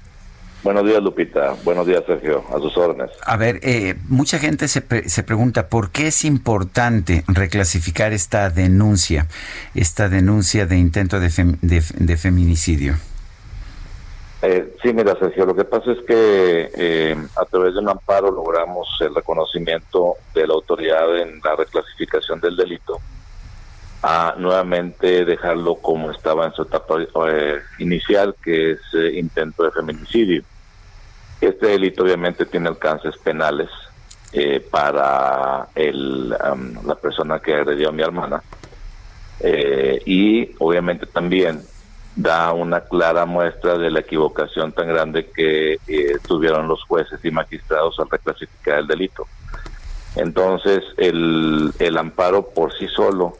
Buenos 0.64 0.86
días, 0.86 1.02
Lupita. 1.02 1.54
Buenos 1.62 1.86
días, 1.86 2.04
Sergio. 2.06 2.42
A 2.48 2.58
sus 2.58 2.74
órdenes. 2.78 3.10
A 3.26 3.36
ver, 3.36 3.60
eh, 3.64 3.96
mucha 4.08 4.38
gente 4.38 4.66
se, 4.66 4.82
se 5.10 5.22
pregunta 5.24 5.68
por 5.68 5.90
qué 5.90 6.06
es 6.06 6.24
importante 6.24 7.22
reclasificar 7.28 8.14
esta 8.14 8.48
denuncia, 8.48 9.26
esta 9.74 10.08
denuncia 10.08 10.64
de 10.64 10.78
intento 10.78 11.20
de, 11.20 11.52
de 11.60 12.16
feminicidio. 12.16 12.94
Eh, 14.44 14.74
sí, 14.82 14.92
mira, 14.92 15.16
Sergio, 15.20 15.46
lo 15.46 15.54
que 15.54 15.64
pasa 15.64 15.92
es 15.92 15.98
que 16.04 16.68
eh, 16.76 17.16
a 17.36 17.44
través 17.44 17.74
de 17.74 17.80
un 17.80 17.88
amparo 17.88 18.28
logramos 18.32 18.88
el 19.00 19.14
reconocimiento 19.14 20.16
de 20.34 20.48
la 20.48 20.54
autoridad 20.54 21.16
en 21.16 21.40
la 21.44 21.54
reclasificación 21.54 22.40
del 22.40 22.56
delito 22.56 23.00
a 24.02 24.34
nuevamente 24.36 25.24
dejarlo 25.24 25.76
como 25.76 26.10
estaba 26.10 26.46
en 26.46 26.52
su 26.54 26.62
etapa 26.62 26.96
eh, 27.28 27.60
inicial, 27.78 28.34
que 28.42 28.72
es 28.72 28.80
eh, 28.94 29.12
intento 29.16 29.62
de 29.62 29.70
feminicidio. 29.70 30.42
Este 31.40 31.68
delito 31.68 32.02
obviamente 32.02 32.44
tiene 32.44 32.68
alcances 32.68 33.16
penales 33.18 33.68
para 34.70 35.68
el, 35.74 36.30
la 36.30 36.94
persona 36.94 37.38
que 37.38 37.54
agredió 37.54 37.90
a 37.90 37.92
mi 37.92 38.02
hermana 38.02 38.42
y 40.06 40.54
obviamente 40.58 41.04
también 41.04 41.60
da 42.14 42.52
una 42.52 42.80
clara 42.80 43.24
muestra 43.24 43.78
de 43.78 43.90
la 43.90 44.00
equivocación 44.00 44.72
tan 44.72 44.88
grande 44.88 45.30
que 45.30 45.74
eh, 45.86 46.18
tuvieron 46.26 46.68
los 46.68 46.82
jueces 46.84 47.24
y 47.24 47.30
magistrados 47.30 47.98
al 47.98 48.10
reclasificar 48.10 48.80
el 48.80 48.86
delito. 48.86 49.26
Entonces, 50.16 50.84
el, 50.98 51.72
el 51.78 51.96
amparo 51.96 52.48
por 52.48 52.76
sí 52.76 52.86
solo 52.88 53.38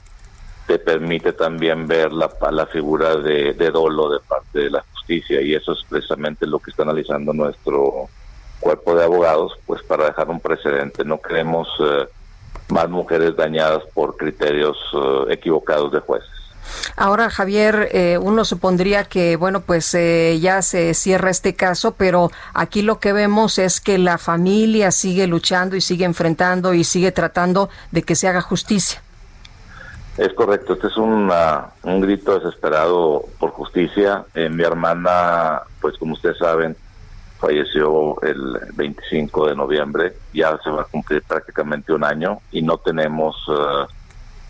te 0.66 0.78
permite 0.78 1.32
también 1.32 1.86
ver 1.86 2.12
la, 2.12 2.30
la 2.50 2.66
figura 2.66 3.16
de, 3.16 3.52
dolo 3.70 4.10
de 4.10 4.20
parte 4.20 4.58
de 4.60 4.70
la 4.70 4.84
justicia 4.92 5.40
y 5.42 5.54
eso 5.54 5.72
es 5.72 5.80
precisamente 5.88 6.46
lo 6.46 6.58
que 6.58 6.70
está 6.70 6.82
analizando 6.82 7.32
nuestro 7.32 8.08
cuerpo 8.60 8.94
de 8.94 9.04
abogados, 9.04 9.52
pues 9.66 9.82
para 9.82 10.06
dejar 10.06 10.30
un 10.30 10.40
precedente. 10.40 11.04
No 11.04 11.20
queremos 11.20 11.68
eh, 11.80 12.06
más 12.68 12.88
mujeres 12.88 13.36
dañadas 13.36 13.82
por 13.92 14.16
criterios 14.16 14.78
eh, 14.94 15.32
equivocados 15.32 15.92
de 15.92 16.00
jueces. 16.00 16.31
Ahora, 16.96 17.30
Javier, 17.30 17.88
eh, 17.92 18.18
uno 18.18 18.44
supondría 18.44 19.04
que, 19.04 19.36
bueno, 19.36 19.60
pues 19.60 19.94
eh, 19.94 20.38
ya 20.40 20.62
se 20.62 20.94
cierra 20.94 21.30
este 21.30 21.54
caso, 21.54 21.92
pero 21.92 22.30
aquí 22.54 22.82
lo 22.82 22.98
que 22.98 23.12
vemos 23.12 23.58
es 23.58 23.80
que 23.80 23.98
la 23.98 24.18
familia 24.18 24.90
sigue 24.90 25.26
luchando 25.26 25.76
y 25.76 25.80
sigue 25.80 26.04
enfrentando 26.04 26.74
y 26.74 26.84
sigue 26.84 27.12
tratando 27.12 27.70
de 27.90 28.02
que 28.02 28.14
se 28.14 28.28
haga 28.28 28.40
justicia. 28.40 29.02
Es 30.18 30.32
correcto, 30.34 30.74
este 30.74 30.88
es 30.88 30.96
un 30.98 31.30
grito 32.00 32.38
desesperado 32.38 33.24
por 33.38 33.50
justicia. 33.50 34.24
Eh, 34.34 34.50
mi 34.50 34.62
hermana, 34.62 35.62
pues 35.80 35.96
como 35.96 36.12
ustedes 36.12 36.36
saben, 36.36 36.76
falleció 37.38 38.20
el 38.22 38.58
25 38.74 39.48
de 39.48 39.56
noviembre, 39.56 40.12
ya 40.34 40.58
se 40.62 40.70
va 40.70 40.82
a 40.82 40.84
cumplir 40.84 41.22
prácticamente 41.22 41.92
un 41.92 42.04
año 42.04 42.40
y 42.52 42.62
no 42.62 42.76
tenemos 42.78 43.34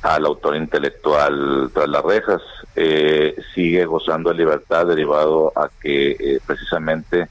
al 0.03 0.27
autor 0.27 0.57
intelectual 0.57 1.70
tras 1.73 1.89
las 1.89 2.03
rejas. 2.03 2.43
Eh, 2.74 3.37
sigue 3.55 3.85
gozando 3.85 4.31
de 4.31 4.37
libertad 4.37 4.87
derivado 4.87 5.53
a 5.55 5.69
que 5.81 6.12
eh, 6.12 6.41
precisamente 6.45 7.29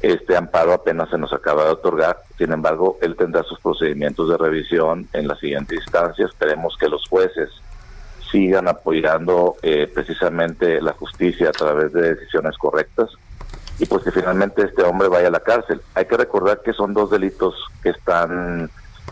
este 0.00 0.36
amparo 0.36 0.72
apenas 0.72 1.10
se 1.10 1.18
nos 1.18 1.32
acaba 1.32 1.64
de 1.64 1.70
otorgar. 1.70 2.18
Sin 2.38 2.52
embargo, 2.52 2.98
él 3.02 3.16
tendrá 3.16 3.42
sus 3.42 3.58
procedimientos 3.60 4.28
de 4.28 4.36
revisión 4.36 5.08
en 5.12 5.28
la 5.28 5.36
siguiente 5.36 5.74
instancia. 5.74 6.26
Esperemos 6.26 6.76
que 6.78 6.88
los 6.88 7.08
jueces 7.08 7.50
sigan 8.30 8.68
apoyando 8.68 9.56
eh, 9.62 9.90
precisamente 9.92 10.80
la 10.80 10.92
justicia 10.92 11.48
a 11.48 11.52
través 11.52 11.92
de 11.92 12.14
decisiones 12.14 12.56
correctas 12.58 13.10
y 13.78 13.86
pues 13.86 14.04
que 14.04 14.12
finalmente 14.12 14.62
este 14.62 14.82
hombre 14.82 15.08
vaya 15.08 15.28
a 15.28 15.30
la 15.30 15.40
cárcel. 15.40 15.80
Hay 15.94 16.04
que 16.06 16.16
recordar 16.16 16.60
que 16.62 16.72
son 16.72 16.94
dos 16.94 17.10
delitos 17.10 17.54
que 17.82 17.90
están 17.90 18.70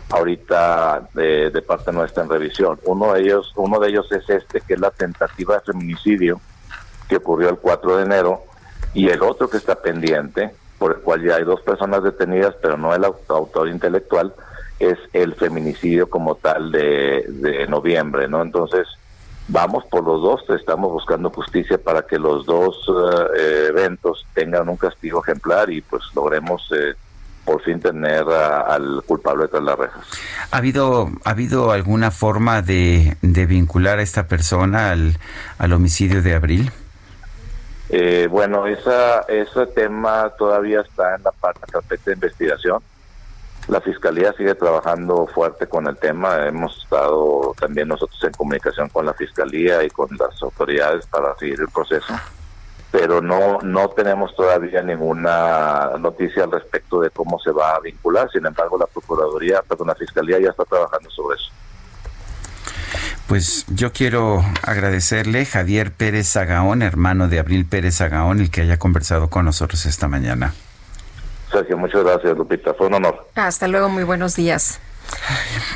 ahorita 0.09 1.09
de, 1.13 1.63
parte 1.65 1.91
nuestra 1.91 2.23
en 2.23 2.29
revisión. 2.29 2.79
Uno 2.85 3.13
de 3.13 3.21
ellos, 3.21 3.51
uno 3.55 3.79
de 3.79 3.89
ellos 3.89 4.11
es 4.11 4.29
este, 4.29 4.61
que 4.61 4.75
es 4.75 4.79
la 4.79 4.91
tentativa 4.91 5.55
de 5.55 5.61
feminicidio 5.61 6.39
que 7.07 7.17
ocurrió 7.17 7.49
el 7.49 7.57
4 7.57 7.97
de 7.97 8.03
enero, 8.03 8.43
y 8.93 9.09
el 9.09 9.21
otro 9.23 9.49
que 9.49 9.57
está 9.57 9.75
pendiente, 9.75 10.51
por 10.77 10.93
el 10.93 11.01
cual 11.01 11.23
ya 11.23 11.35
hay 11.35 11.43
dos 11.43 11.61
personas 11.61 12.03
detenidas, 12.03 12.55
pero 12.61 12.77
no 12.77 12.93
el 12.93 13.03
autor 13.03 13.67
intelectual, 13.67 14.33
es 14.79 14.97
el 15.13 15.33
feminicidio 15.35 16.09
como 16.09 16.35
tal 16.35 16.71
de, 16.71 17.25
de 17.27 17.67
noviembre, 17.67 18.27
¿no? 18.27 18.41
Entonces, 18.41 18.87
vamos 19.47 19.85
por 19.85 20.03
los 20.03 20.21
dos, 20.21 20.49
estamos 20.49 20.91
buscando 20.91 21.29
justicia 21.29 21.77
para 21.77 22.03
que 22.03 22.17
los 22.17 22.45
dos 22.45 22.85
eh, 23.37 23.67
eventos 23.69 24.25
tengan 24.33 24.69
un 24.69 24.77
castigo 24.77 25.21
ejemplar 25.23 25.69
y 25.69 25.81
pues 25.81 26.03
logremos 26.15 26.69
eh, 26.71 26.93
por 27.45 27.61
fin 27.61 27.79
tener 27.79 28.23
al 28.23 29.03
culpable 29.05 29.47
tras 29.47 29.63
las 29.63 29.77
rejas. 29.77 30.05
¿Ha 30.51 30.57
habido, 30.57 31.09
¿Ha 31.23 31.29
habido 31.31 31.71
alguna 31.71 32.11
forma 32.11 32.61
de, 32.61 33.17
vincular 33.21 33.99
a 33.99 34.01
esta 34.01 34.27
persona 34.27 34.91
al, 34.91 35.17
al 35.57 35.73
homicidio 35.73 36.21
de 36.21 36.35
Abril? 36.35 36.71
Eh, 37.89 38.27
bueno, 38.29 38.65
esa, 38.65 39.21
ese 39.21 39.67
tema 39.67 40.31
todavía 40.37 40.81
está 40.81 41.15
en 41.15 41.23
la 41.23 41.31
parte 41.31 41.99
de 42.05 42.13
investigación. 42.13 42.81
La 43.67 43.79
Fiscalía 43.81 44.33
sigue 44.33 44.55
trabajando 44.55 45.27
fuerte 45.27 45.67
con 45.67 45.87
el 45.87 45.95
tema. 45.97 46.47
Hemos 46.47 46.83
estado 46.83 47.53
también 47.59 47.87
nosotros 47.87 48.21
en 48.23 48.31
comunicación 48.31 48.89
con 48.89 49.05
la 49.05 49.13
Fiscalía 49.13 49.83
y 49.83 49.89
con 49.89 50.09
las 50.17 50.41
autoridades 50.41 51.05
para 51.07 51.35
seguir 51.37 51.61
el 51.61 51.69
proceso 51.69 52.13
pero 52.93 53.23
no 53.23 53.57
no 53.63 53.89
tenemos 53.89 54.35
todavía 54.35 54.83
ninguna 54.83 55.93
noticia 55.99 56.43
al 56.43 56.51
respecto 56.51 56.99
de 56.99 57.09
cómo 57.09 57.39
se 57.39 57.49
va 57.49 57.75
a 57.75 57.79
vincular. 57.79 58.29
Sin 58.31 58.45
embargo, 58.45 58.77
la 58.77 58.85
Procuraduría, 58.85 59.63
perdón, 59.67 59.87
la 59.87 59.95
Fiscalía 59.95 60.39
ya 60.39 60.51
está 60.51 60.63
trabajando 60.63 61.09
sobre 61.09 61.37
eso. 61.37 61.51
Pues 63.27 63.65
yo 63.67 63.91
quiero 63.93 64.43
agradecerle 64.61 65.43
Javier 65.47 65.91
Pérez 65.91 66.31
Zagaón, 66.33 66.83
hermano 66.83 67.27
de 67.29 67.39
Abril 67.39 67.65
Pérez 67.65 67.97
Zagaón, 67.97 68.39
el 68.39 68.51
que 68.51 68.61
haya 68.61 68.77
conversado 68.77 69.27
con 69.27 69.45
nosotros 69.45 69.87
esta 69.87 70.07
mañana. 70.07 70.53
Sergio, 71.51 71.75
muchas 71.77 72.03
gracias, 72.03 72.37
Lupita. 72.37 72.75
Fue 72.75 72.85
un 72.85 72.93
honor. 72.93 73.27
Hasta 73.33 73.67
luego, 73.67 73.89
muy 73.89 74.03
buenos 74.03 74.35
días. 74.35 74.79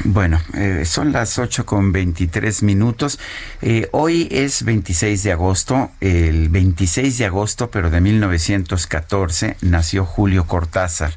Bueno, 0.03 0.39
eh, 0.53 0.83
son 0.85 1.11
las 1.11 1.37
8 1.39 1.65
con 1.65 1.91
23 1.91 2.63
minutos. 2.63 3.19
Eh, 3.61 3.89
hoy 3.91 4.27
es 4.31 4.63
26 4.63 5.23
de 5.23 5.31
agosto. 5.31 5.91
El 5.99 6.49
26 6.49 7.17
de 7.17 7.25
agosto, 7.25 7.71
pero 7.71 7.89
de 7.89 7.99
1914, 7.99 9.57
nació 9.61 10.05
Julio 10.05 10.45
Cortázar, 10.45 11.13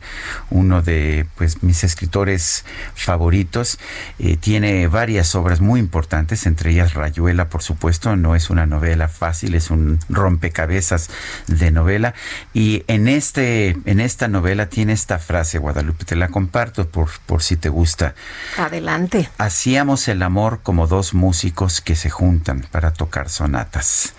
uno 0.50 0.82
de 0.82 1.26
pues, 1.36 1.62
mis 1.62 1.84
escritores 1.84 2.64
favoritos. 2.94 3.78
Eh, 4.18 4.36
tiene 4.36 4.86
varias 4.86 5.34
obras 5.34 5.60
muy 5.60 5.78
importantes, 5.78 6.46
entre 6.46 6.70
ellas 6.70 6.94
Rayuela, 6.94 7.48
por 7.48 7.62
supuesto. 7.62 8.16
No 8.16 8.34
es 8.34 8.50
una 8.50 8.66
novela 8.66 9.08
fácil, 9.08 9.54
es 9.54 9.70
un 9.70 9.98
rompecabezas 10.08 11.10
de 11.46 11.70
novela. 11.70 12.14
Y 12.54 12.84
en, 12.86 13.08
este, 13.08 13.76
en 13.84 14.00
esta 14.00 14.28
novela 14.28 14.68
tiene 14.68 14.94
esta 14.94 15.18
frase, 15.18 15.58
Guadalupe, 15.58 16.04
te 16.04 16.16
la 16.16 16.28
comparto 16.28 16.88
por, 16.88 17.10
por 17.26 17.42
si 17.42 17.56
te 17.56 17.68
gusta. 17.68 17.99
Adelante. 18.56 19.30
Hacíamos 19.38 20.08
el 20.08 20.22
amor 20.22 20.60
como 20.62 20.86
dos 20.86 21.14
músicos 21.14 21.80
que 21.80 21.96
se 21.96 22.10
juntan 22.10 22.66
para 22.70 22.92
tocar 22.92 23.28
sonatas. 23.28 24.14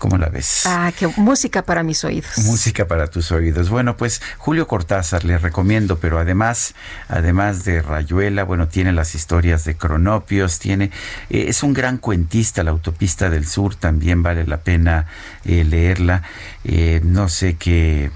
¿Cómo 0.00 0.16
la 0.16 0.30
ves? 0.30 0.62
Ah, 0.64 0.90
qué 0.98 1.06
música 1.18 1.60
para 1.60 1.82
mis 1.82 2.04
oídos. 2.04 2.38
Música 2.38 2.88
para 2.88 3.08
tus 3.08 3.30
oídos. 3.32 3.68
Bueno, 3.68 3.98
pues 3.98 4.22
Julio 4.38 4.66
Cortázar 4.66 5.24
le 5.24 5.36
recomiendo, 5.36 5.98
pero 5.98 6.18
además, 6.18 6.74
además 7.08 7.64
de 7.64 7.82
Rayuela, 7.82 8.44
bueno, 8.44 8.66
tiene 8.66 8.92
las 8.92 9.14
historias 9.14 9.66
de 9.66 9.76
Cronopios, 9.76 10.58
tiene, 10.58 10.90
eh, 11.28 11.44
es 11.48 11.62
un 11.62 11.74
gran 11.74 11.98
cuentista, 11.98 12.64
la 12.64 12.70
autopista 12.70 13.28
del 13.28 13.46
sur, 13.46 13.74
también 13.74 14.22
vale 14.22 14.46
la 14.46 14.56
pena 14.60 15.04
eh, 15.44 15.64
leerla. 15.64 16.22
Eh, 16.64 17.02
no 17.04 17.28
sé 17.28 17.56
qué 17.56 18.10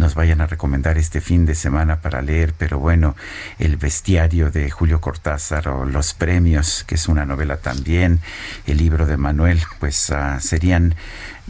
nos 0.00 0.14
vayan 0.14 0.40
a 0.40 0.46
recomendar 0.46 0.96
este 0.96 1.20
fin 1.20 1.44
de 1.44 1.54
semana 1.54 2.00
para 2.00 2.22
leer, 2.22 2.54
pero 2.56 2.78
bueno, 2.78 3.14
El 3.58 3.76
bestiario 3.76 4.50
de 4.50 4.70
Julio 4.70 5.00
Cortázar 5.00 5.68
o 5.68 5.84
Los 5.84 6.14
premios, 6.14 6.84
que 6.84 6.94
es 6.94 7.06
una 7.06 7.26
novela 7.26 7.58
también, 7.58 8.20
el 8.66 8.78
libro 8.78 9.06
de 9.06 9.18
Manuel, 9.18 9.60
pues 9.78 10.10
ah, 10.10 10.40
serían 10.40 10.94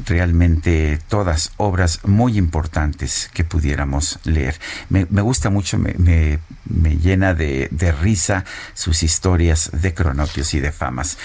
realmente 0.07 0.99
todas 1.09 1.53
obras 1.57 2.01
muy 2.05 2.39
importantes 2.39 3.31
que 3.33 3.45
pudiéramos 3.45 4.19
leer. 4.25 4.59
Me, 4.89 5.05
gusta 5.05 5.51
mucho, 5.51 5.79
me, 5.79 5.95
me, 5.99 6.97
llena 6.97 7.35
de, 7.35 7.69
de, 7.71 7.93
risa 7.93 8.45
sus 8.75 9.03
historias 9.03 9.71
de 9.73 9.95
cronopios 9.95 10.55
y 10.55 10.61
de 10.61 10.73
famas. 10.73 11.19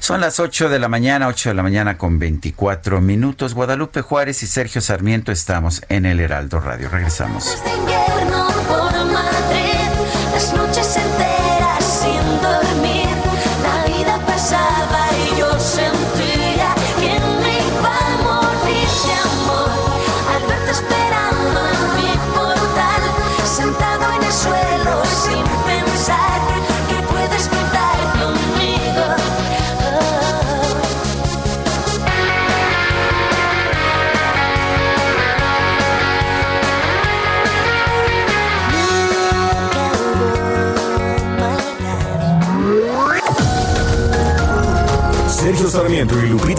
Son 0.00 0.20
las 0.20 0.40
8 0.40 0.68
de 0.68 0.78
la 0.78 0.88
mañana, 0.88 1.28
8 1.28 1.50
de 1.50 1.54
la 1.54 1.62
mañana 1.62 1.98
con 1.98 2.18
24 2.18 3.00
minutos. 3.00 3.54
Guadalupe 3.54 4.00
Juárez 4.00 4.42
y 4.42 4.46
Sergio 4.46 4.80
Sarmiento 4.80 5.32
estamos 5.32 5.82
en 5.88 6.06
el 6.06 6.20
Heraldo 6.20 6.60
Radio. 6.60 6.88
Regresamos. 6.88 7.58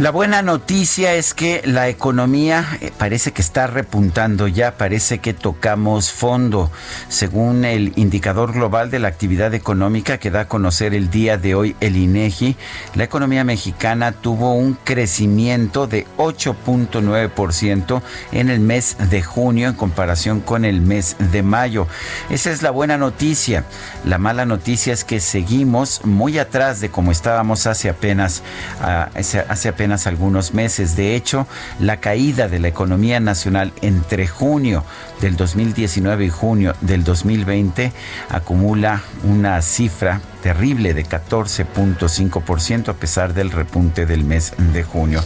La 0.00 0.10
buena 0.10 0.42
noticia 0.42 1.14
es 1.14 1.34
que 1.34 1.62
la 1.64 1.88
economía 1.88 2.66
eh, 2.80 2.90
parece 2.98 3.30
que 3.30 3.40
está 3.40 3.68
repuntando 3.68 4.48
ya, 4.48 4.76
parece 4.76 5.20
que 5.20 5.34
tocamos 5.34 6.10
fondo. 6.10 6.72
Según 7.08 7.64
el 7.64 7.92
indicador 7.94 8.52
global 8.52 8.90
de 8.90 8.98
la 8.98 9.06
actividad 9.06 9.54
económica 9.54 10.18
que 10.18 10.32
da 10.32 10.40
a 10.40 10.48
conocer 10.48 10.94
el 10.94 11.10
día 11.10 11.38
de 11.38 11.54
hoy 11.54 11.76
el 11.80 11.96
INEGI, 11.96 12.56
la 12.96 13.04
economía 13.04 13.44
mexicana 13.44 14.10
tuvo 14.10 14.54
un 14.54 14.74
crecimiento 14.74 15.86
de 15.86 16.08
8.9% 16.16 18.02
en 18.32 18.50
el 18.50 18.58
mes 18.58 18.96
de 18.98 19.22
junio 19.22 19.68
en 19.68 19.74
comparación 19.74 20.40
con 20.40 20.64
el 20.64 20.80
mes 20.80 21.14
de 21.20 21.44
mayo. 21.44 21.86
Esa 22.30 22.50
es 22.50 22.62
la 22.62 22.72
buena 22.72 22.98
noticia. 22.98 23.64
La 24.04 24.18
mala 24.18 24.44
noticia 24.44 24.92
es 24.92 25.04
que 25.04 25.20
seguimos 25.20 26.04
muy 26.04 26.38
atrás 26.38 26.80
de 26.80 26.90
como 26.90 27.12
estábamos 27.12 27.68
hace 27.68 27.88
apenas 27.88 28.42
ah, 28.80 29.08
hace 29.14 29.68
apenas 29.68 29.84
algunos 30.06 30.54
meses. 30.54 30.96
De 30.96 31.14
hecho, 31.14 31.46
la 31.78 31.98
caída 31.98 32.48
de 32.48 32.58
la 32.58 32.68
economía 32.68 33.20
nacional 33.20 33.72
entre 33.80 34.26
junio 34.26 34.84
del 35.20 35.36
2019 35.36 36.26
y 36.26 36.30
junio 36.30 36.74
del 36.80 37.04
2020 37.04 37.92
acumula 38.30 39.02
una 39.22 39.60
cifra 39.62 40.20
terrible 40.44 40.92
de 40.92 41.06
14.5% 41.06 42.88
a 42.90 42.92
pesar 42.92 43.32
del 43.32 43.50
repunte 43.50 44.04
del 44.04 44.24
mes 44.24 44.52
de 44.74 44.82
junio. 44.82 45.24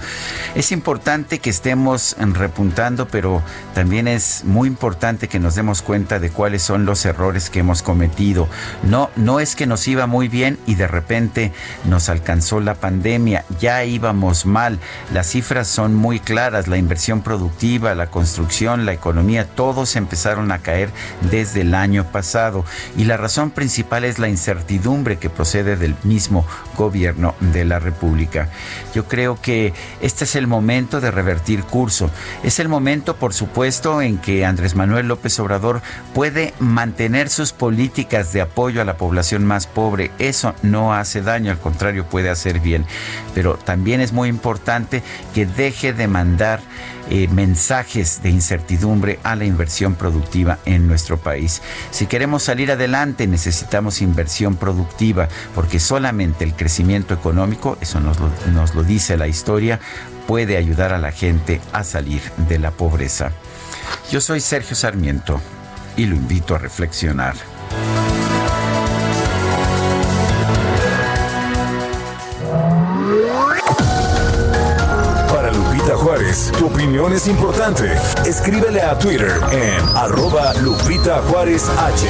Es 0.55 0.71
importante 0.71 1.41
que 1.41 1.51
estemos 1.51 2.15
repuntando, 2.21 3.09
pero 3.09 3.43
también 3.75 4.07
es 4.07 4.45
muy 4.45 4.69
importante 4.69 5.27
que 5.27 5.41
nos 5.41 5.57
demos 5.57 5.83
cuenta 5.83 6.21
de 6.21 6.31
cuáles 6.31 6.63
son 6.63 6.85
los 6.85 7.05
errores 7.05 7.51
que 7.51 7.59
hemos 7.59 7.83
cometido. 7.83 8.49
No, 8.85 9.11
no 9.17 9.41
es 9.41 9.57
que 9.57 9.67
nos 9.67 9.89
iba 9.89 10.07
muy 10.07 10.29
bien 10.29 10.57
y 10.67 10.77
de 10.77 10.87
repente 10.87 11.53
nos 11.85 12.09
alcanzó 12.11 12.61
la 12.61 12.77
pandemia, 12.77 13.45
ya 13.59 13.83
íbamos 13.85 14.47
mal. 14.47 14.79
Las 15.13 15.27
cifras 15.27 15.67
son 15.67 15.97
muy 15.97 16.21
claras, 16.21 16.69
la 16.69 16.77
inversión 16.77 17.23
productiva, 17.23 17.93
la 17.97 18.07
construcción, 18.07 18.87
la 18.87 18.93
economía, 18.93 19.49
empezaron 19.97 20.53
a 20.53 20.59
caer 20.59 20.91
desde 21.31 21.63
el 21.63 21.75
año 21.75 22.05
pasado 22.05 22.65
y 22.97 23.05
la 23.05 23.17
razón 23.17 23.51
principal 23.51 24.05
es 24.05 24.19
la 24.19 24.29
incertidumbre 24.29 25.19
que 25.19 25.31
procede 25.31 25.77
del 25.77 25.97
mismo 26.05 26.47
gobierno 26.77 27.35
de 27.41 27.65
la 27.65 27.79
República. 27.79 28.49
Yo 28.95 29.07
creo 29.07 29.41
que 29.41 29.73
este 30.01 30.25
es 30.25 30.37
el 30.37 30.47
momento 30.47 31.01
de 31.01 31.11
revertir 31.11 31.65
curso. 31.65 32.11
Es 32.43 32.59
el 32.59 32.69
momento, 32.69 33.17
por 33.17 33.35
supuesto, 33.35 34.03
en 34.03 34.19
que 34.19 34.45
Andrés 34.45 34.75
Manuel 34.75 35.09
López 35.09 35.39
Obrador 35.41 35.83
puede 36.15 36.55
mantener 36.59 37.29
sus 37.29 37.53
políticas 37.53 38.33
de 38.33 38.41
apoyo 38.41 38.81
a 38.81 38.85
la 38.85 38.97
población 38.97 39.45
más 39.45 39.67
pobre. 39.67 40.11
Eso 40.19 40.55
no 40.63 40.95
hace 40.95 41.23
daño, 41.23 41.51
al 41.51 41.59
contrario, 41.59 42.05
puede 42.05 42.31
hacer 42.31 42.61
bien. 42.61 42.87
Pero 43.35 43.57
también 43.57 44.01
es 44.01 44.13
muy 44.13 44.29
importante 44.29 45.03
que 45.35 45.47
deje 45.47 45.93
de 45.93 46.09
mandar 46.09 46.61
eh, 47.11 47.29
mensajes 47.29 48.23
de 48.23 48.31
incertidumbre 48.31 49.19
a 49.23 49.37
la 49.37 49.45
inversión 49.45 49.95
productiva 49.95 50.59
en 50.65 50.87
nuestro 50.87 51.19
país. 51.19 51.63
Si 51.91 52.07
queremos 52.07 52.43
salir 52.43 52.71
adelante 52.71 53.27
necesitamos 53.27 54.03
inversión 54.03 54.57
productiva 54.57 55.29
porque 55.55 55.81
solamente 55.81 56.45
el 56.45 56.55
crecimiento 56.55 57.15
económico, 57.15 57.79
eso 57.81 58.01
nos 58.01 58.19
lo, 58.21 58.31
nos 58.53 58.75
lo 58.75 58.83
dice 58.83 59.17
la 59.17 59.29
historia, 59.29 59.81
puede 60.27 60.57
ayudar 60.57 60.93
a 60.93 60.99
la 60.99 61.13
gente 61.13 61.61
a 61.73 61.85
salir 61.85 62.21
de 62.49 62.59
la 62.59 62.71
pobreza. 62.71 63.33
Yo 64.11 64.21
soy 64.21 64.41
Sergio 64.41 64.77
Sarmiento 64.77 65.41
y 65.97 66.07
lo 66.07 66.15
invito 66.15 66.55
a 66.55 66.59
reflexionar. 66.59 67.35
Es 77.07 77.29
importante. 77.29 77.97
Escríbele 78.27 78.83
a 78.83 78.99
Twitter 78.99 79.41
en 79.53 79.97
arroba 79.97 80.53
Lupita 80.55 81.23
Juárez 81.29 81.65
H. 81.69 82.07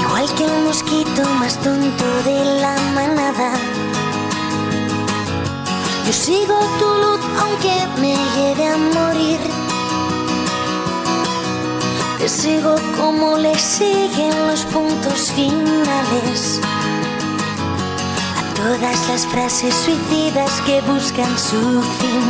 Igual 0.00 0.34
que 0.34 0.44
un 0.44 0.64
mosquito 0.64 1.22
más 1.38 1.56
tonto 1.58 2.04
de 2.24 2.60
la 2.62 2.74
manada. 2.94 3.52
Yo 6.06 6.12
sigo 6.12 6.58
tu 6.78 6.86
luz 6.86 7.20
aunque 7.38 7.74
me 8.00 8.16
lleve 8.34 8.66
a 8.66 8.76
morir. 8.78 9.40
Te 12.18 12.28
sigo 12.28 12.74
como 12.96 13.36
le 13.36 13.54
siguen 13.58 14.48
los 14.48 14.62
puntos 14.62 15.32
finales 15.32 16.60
todas 18.62 19.08
las 19.08 19.26
frases 19.26 19.74
suicidas 19.74 20.60
que 20.66 20.80
buscan 20.82 21.32
su 21.38 21.82
fin. 21.98 22.22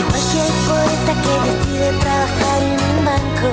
Igual 0.00 0.22
que 0.32 0.40
el 0.46 0.54
poeta 0.68 1.12
que 1.24 1.34
decide 1.48 1.88
trabajar 2.04 2.58
en 2.72 2.80
un 2.90 3.04
banco, 3.04 3.50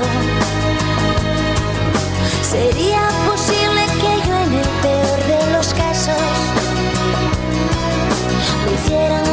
sería 2.42 3.04
posible 3.30 3.82
que 4.02 4.12
yo 4.28 4.36
en 4.46 4.54
el 4.64 4.70
peor 4.86 5.20
de 5.32 5.42
los 5.54 5.68
casos 5.74 6.28
me 8.64 8.72
hiciera 8.76 9.27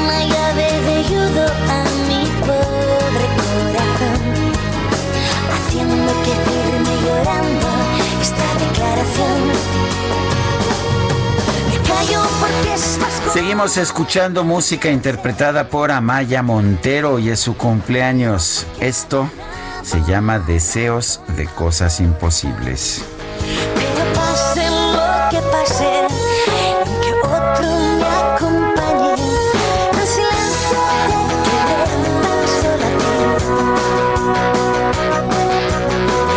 Seguimos 13.35 13.77
escuchando 13.79 14.45
música 14.45 14.89
interpretada 14.93 15.69
por 15.69 15.91
Amaya 15.91 16.41
Montero 16.41 17.19
y 17.19 17.31
es 17.31 17.41
su 17.41 17.57
cumpleaños. 17.57 18.65
Esto 18.79 19.29
se 19.83 20.01
llama 20.05 20.39
Deseos 20.39 21.21
de 21.37 21.47
Cosas 21.47 21.99
Imposibles. 21.99 23.05
Pero 23.75 24.05
pase 24.15 24.71
lo 24.71 25.31
que 25.31 25.41
pase, 25.51 26.07
que 27.03 27.13
otro 27.27 27.67
me 27.99 28.07
acompañe. 28.07 29.15
El 29.91 30.07
silencio 30.07 30.79
de 31.19 31.27
querer 31.51 31.91
tan 32.23 32.47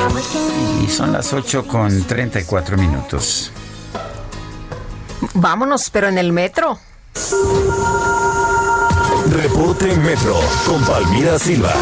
sola 0.02 0.82
Y 0.82 0.88
son 0.90 1.14
las 1.14 1.32
8 1.32 1.68
con 1.68 2.06
34 2.06 2.76
minutos. 2.76 3.52
Vámonos, 5.40 5.92
pero 5.92 6.08
en 6.08 6.18
el 6.18 6.34
metro. 6.34 6.80
Reporte 9.30 9.96
Metro 9.98 10.34
con 10.66 10.84
Palmira 10.84 11.38
Silva. 11.38 11.74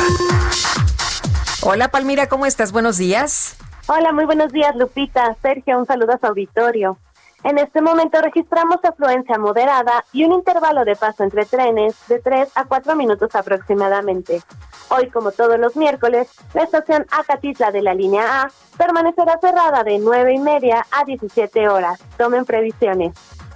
Hola 1.61 1.87
Palmira, 1.87 2.27
¿cómo 2.27 2.45
estás? 2.45 2.73
Buenos 2.73 2.97
días. 2.97 3.55
Hola, 3.87 4.11
muy 4.11 4.25
buenos 4.25 4.51
días, 4.51 4.75
Lupita. 4.75 5.37
Sergio, 5.41 5.79
un 5.79 5.85
saludo 5.85 6.15
a 6.15 6.17
su 6.17 6.25
auditorio. 6.25 6.97
En 7.45 7.57
este 7.57 7.79
momento 7.79 8.19
registramos 8.21 8.83
afluencia 8.83 9.37
moderada 9.37 10.03
y 10.11 10.25
un 10.25 10.33
intervalo 10.33 10.83
de 10.83 10.97
paso 10.97 11.23
entre 11.23 11.45
trenes 11.45 11.95
de 12.09 12.19
3 12.19 12.49
a 12.55 12.65
4 12.65 12.93
minutos 12.97 13.33
aproximadamente. 13.35 14.41
Hoy, 14.89 15.09
como 15.09 15.31
todos 15.31 15.57
los 15.57 15.77
miércoles, 15.77 16.27
la 16.53 16.63
estación 16.63 17.05
Acatitla 17.09 17.71
de 17.71 17.83
la 17.83 17.93
línea 17.93 18.41
A 18.41 18.51
permanecerá 18.77 19.39
cerrada 19.39 19.85
de 19.85 19.97
9 19.97 20.33
y 20.33 20.39
media 20.39 20.85
a 20.91 21.05
17 21.05 21.69
horas. 21.69 22.01
Tomen 22.17 22.43
previsiones. 22.43 23.13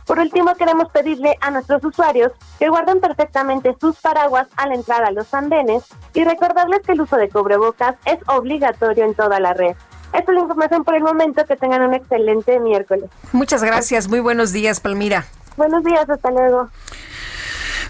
Por 0.10 0.18
último, 0.18 0.56
queremos 0.56 0.90
pedirle 0.91 1.38
a 1.40 1.52
nuestros 1.52 1.86
usuarios 1.86 2.31
que 2.57 2.68
guarden 2.68 2.99
perfectamente 2.99 3.76
sus 3.80 3.95
paraguas 3.98 4.48
al 4.57 4.72
entrar 4.72 5.03
a 5.03 5.11
los 5.11 5.31
andenes 5.36 5.84
y 6.15 6.23
recordarles 6.23 6.80
que 6.84 6.94
el 6.94 7.02
uso 7.02 7.15
de 7.15 7.30
cubrebocas 7.30 7.95
es 8.06 8.18
obligatorio 8.26 9.06
en 9.06 9.14
toda 9.14 9.40
la 9.40 9.53
red. 9.53 9.76
Esta 10.11 10.31
es 10.31 10.36
la 10.36 10.40
información 10.40 10.84
por 10.84 10.95
el 10.95 11.03
momento. 11.03 11.45
Que 11.45 11.56
tengan 11.56 11.84
un 11.84 11.94
excelente 11.94 12.60
miércoles. 12.60 13.07
Muchas 13.34 13.64
gracias. 13.64 14.07
Muy 14.07 14.19
buenos 14.19 14.52
días, 14.52 14.80
Palmira. 14.80 15.27
Buenos 15.57 15.84
días, 15.84 16.10
hasta 16.10 16.31
luego. 16.31 16.69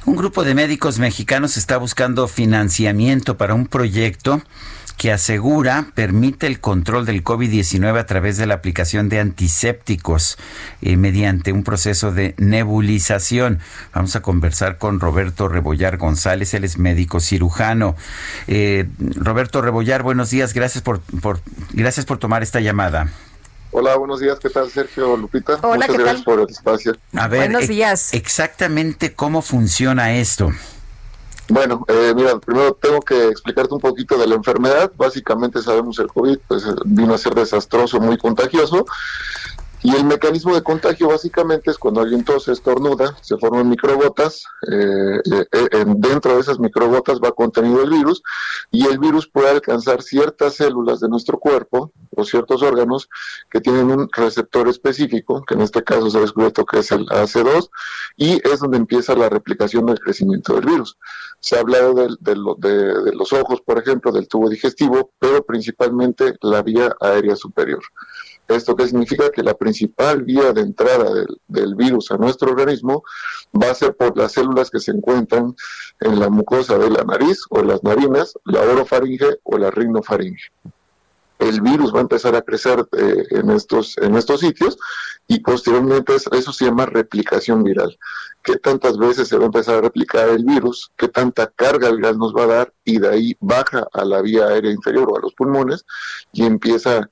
Un 0.06 0.18
grupo 0.18 0.44
de 0.44 0.56
médicos 0.56 1.00
mexicanos 1.00 1.56
está 1.56 1.78
buscando 1.78 2.28
financiamiento 2.28 3.38
para 3.38 3.54
un 3.54 3.66
proyecto 3.66 4.42
que 5.00 5.14
asegura 5.14 5.88
permite 5.96 6.46
el 6.46 6.60
control 6.60 7.06
del 7.06 7.24
COVID-19 7.24 7.98
a 7.98 8.06
través 8.06 8.36
de 8.36 8.46
la 8.46 8.56
aplicación 8.56 9.08
de 9.08 9.22
antisépticos 9.22 10.38
eh, 10.82 10.98
mediante 10.98 11.54
un 11.54 11.64
proceso 11.64 12.12
de 12.12 12.36
nebulización. 12.38 13.60
Vamos 13.94 14.18
a 14.18 14.22
conversar 14.22 14.78
con 14.78 15.00
Roberto 15.00 15.48
Rebollar 15.48 15.96
González, 15.96 16.54
él 16.54 16.66
es 16.66 16.78
médico 16.78 17.22
cirujano. 17.22 17.96
Eh, 18.48 18.90
Roberto 19.16 19.62
Rebollar, 19.62 20.04
buenos 20.04 20.32
días, 20.32 20.54
gracias 20.54 20.84
por, 20.84 21.00
por, 21.00 21.40
gracias 21.72 22.06
por 22.06 22.18
tomar 22.18 22.44
esta 22.44 22.60
llamada. 22.60 23.10
Hola, 23.72 23.96
buenos 23.96 24.20
días. 24.20 24.38
¿Qué 24.40 24.50
tal, 24.50 24.70
Sergio 24.70 25.16
Lupita? 25.16 25.60
Hola, 25.62 25.76
Muchas 25.76 25.88
¿qué 25.88 26.04
gracias 26.04 26.16
tal? 26.16 26.24
por 26.26 26.40
el 26.42 26.50
espacio. 26.50 26.98
A 27.16 27.30
ver, 27.30 27.50
Buenos 27.50 27.70
días. 27.70 28.14
exactamente 28.14 29.14
cómo 29.14 29.42
funciona 29.42 30.16
esto. 30.16 30.52
Bueno, 31.50 31.84
eh, 31.88 32.14
mira, 32.16 32.40
primero 32.40 32.74
tengo 32.74 33.00
que 33.02 33.28
explicarte 33.28 33.74
un 33.74 33.80
poquito 33.80 34.18
de 34.18 34.28
la 34.28 34.36
enfermedad. 34.36 34.92
Básicamente 34.96 35.62
sabemos 35.62 35.98
el 36.00 36.08
COVID, 36.08 36.38
pues 36.48 36.64
eh, 36.64 36.76
vino 36.86 37.14
a 37.14 37.18
ser 37.18 37.34
desastroso, 37.34 38.00
muy 38.00 38.18
contagioso. 38.18 38.86
Y 39.82 39.96
el 39.96 40.04
mecanismo 40.04 40.54
de 40.54 40.62
contagio 40.62 41.08
básicamente 41.08 41.72
es 41.72 41.78
cuando 41.78 42.02
alguien 42.02 42.26
tose, 42.26 42.52
estornuda, 42.52 43.16
se 43.22 43.38
forman 43.38 43.70
microgotas, 43.70 44.44
eh, 44.70 45.22
eh, 45.32 45.46
eh, 45.54 45.68
en- 45.72 46.02
dentro 46.02 46.36
de 46.36 46.42
esas 46.42 46.60
microgotas 46.60 47.20
va 47.24 47.32
contenido 47.32 47.82
el 47.84 47.90
virus 47.90 48.22
y 48.72 48.86
el 48.88 49.00
virus 49.00 49.30
puede 49.30 49.50
alcanzar 49.50 50.02
ciertas 50.02 50.56
células 50.56 51.00
de 51.00 51.08
nuestro 51.08 51.40
cuerpo 51.40 51.94
o 52.14 52.26
ciertos 52.26 52.62
órganos 52.62 53.08
que 53.50 53.62
tienen 53.62 53.90
un 53.90 54.10
receptor 54.12 54.68
específico, 54.68 55.44
que 55.48 55.54
en 55.54 55.62
este 55.62 55.82
caso 55.82 56.10
se 56.10 56.18
ha 56.18 56.22
descubierto 56.22 56.66
que 56.66 56.80
es 56.80 56.92
el 56.92 57.06
AC2, 57.08 57.70
y 58.18 58.46
es 58.46 58.60
donde 58.60 58.78
empieza 58.78 59.16
la 59.16 59.30
replicación 59.30 59.86
del 59.86 60.00
crecimiento 60.00 60.56
del 60.56 60.66
virus. 60.66 60.98
Se 61.40 61.56
ha 61.56 61.62
hablado 61.62 61.94
de- 61.94 62.18
de 62.20 63.16
los 63.16 63.32
ojos, 63.32 63.62
por 63.62 63.80
ejemplo, 63.80 64.12
del 64.12 64.28
tubo 64.28 64.50
digestivo, 64.50 65.12
pero 65.20 65.46
principalmente 65.46 66.36
la 66.42 66.62
vía 66.62 66.94
aérea 67.00 67.38
superior. 67.38 67.82
¿Esto 68.50 68.76
qué 68.76 68.88
significa? 68.88 69.30
Que 69.30 69.44
la 69.44 69.54
principal 69.54 70.24
vía 70.24 70.52
de 70.54 70.62
entrada 70.62 71.10
del, 71.48 71.76
virus 71.76 72.12
a 72.12 72.18
nuestro 72.18 72.50
organismo 72.52 73.04
va 73.54 73.70
a 73.72 73.76
ser 73.76 73.96
por 73.96 74.18
las 74.18 74.32
células 74.34 74.70
que 74.72 74.80
se 74.80 74.92
encuentran 74.92 75.56
en 76.00 76.20
la 76.20 76.30
mucosa 76.30 76.78
de 76.78 76.90
la 76.90 77.04
nariz 77.04 77.44
o 77.50 77.62
las 77.62 77.84
narinas, 77.84 78.34
la 78.46 78.62
orofaringe 78.62 79.40
o 79.44 79.58
la 79.58 79.70
rinofaringe. 79.72 80.52
El 81.38 81.62
virus 81.62 81.94
va 81.94 82.00
a 82.00 82.02
empezar 82.02 82.36
a 82.36 82.42
crecer 82.42 82.86
eh, 82.98 83.24
en, 83.30 83.50
estos, 83.52 83.98
en 84.00 84.16
estos 84.16 84.42
sitios 84.42 84.78
y 85.28 85.40
posteriormente 85.40 86.16
es- 86.16 86.28
eso 86.32 86.52
se 86.52 86.66
llama 86.66 86.86
replicación 86.86 87.64
viral. 87.64 87.98
¿Qué 88.44 88.58
tantas 88.58 88.98
veces 88.98 89.28
se 89.28 89.38
va 89.38 89.44
a 89.44 89.46
empezar 89.46 89.76
a 89.76 89.82
replicar 89.82 90.28
el 90.30 90.44
virus? 90.44 90.92
¿Qué 90.98 91.08
tanta 91.08 91.48
carga 91.56 91.92
viral 91.92 92.18
nos 92.18 92.34
va 92.36 92.44
a 92.44 92.48
dar? 92.48 92.74
Y 92.84 92.98
de 93.00 93.10
ahí 93.10 93.38
baja 93.40 93.88
a 93.94 94.04
la 94.04 94.22
vía 94.22 94.48
aérea 94.48 94.72
inferior 94.72 95.08
o 95.10 95.18
a 95.18 95.22
los 95.22 95.34
pulmones 95.34 95.86
y 96.34 96.44
empieza 96.46 97.10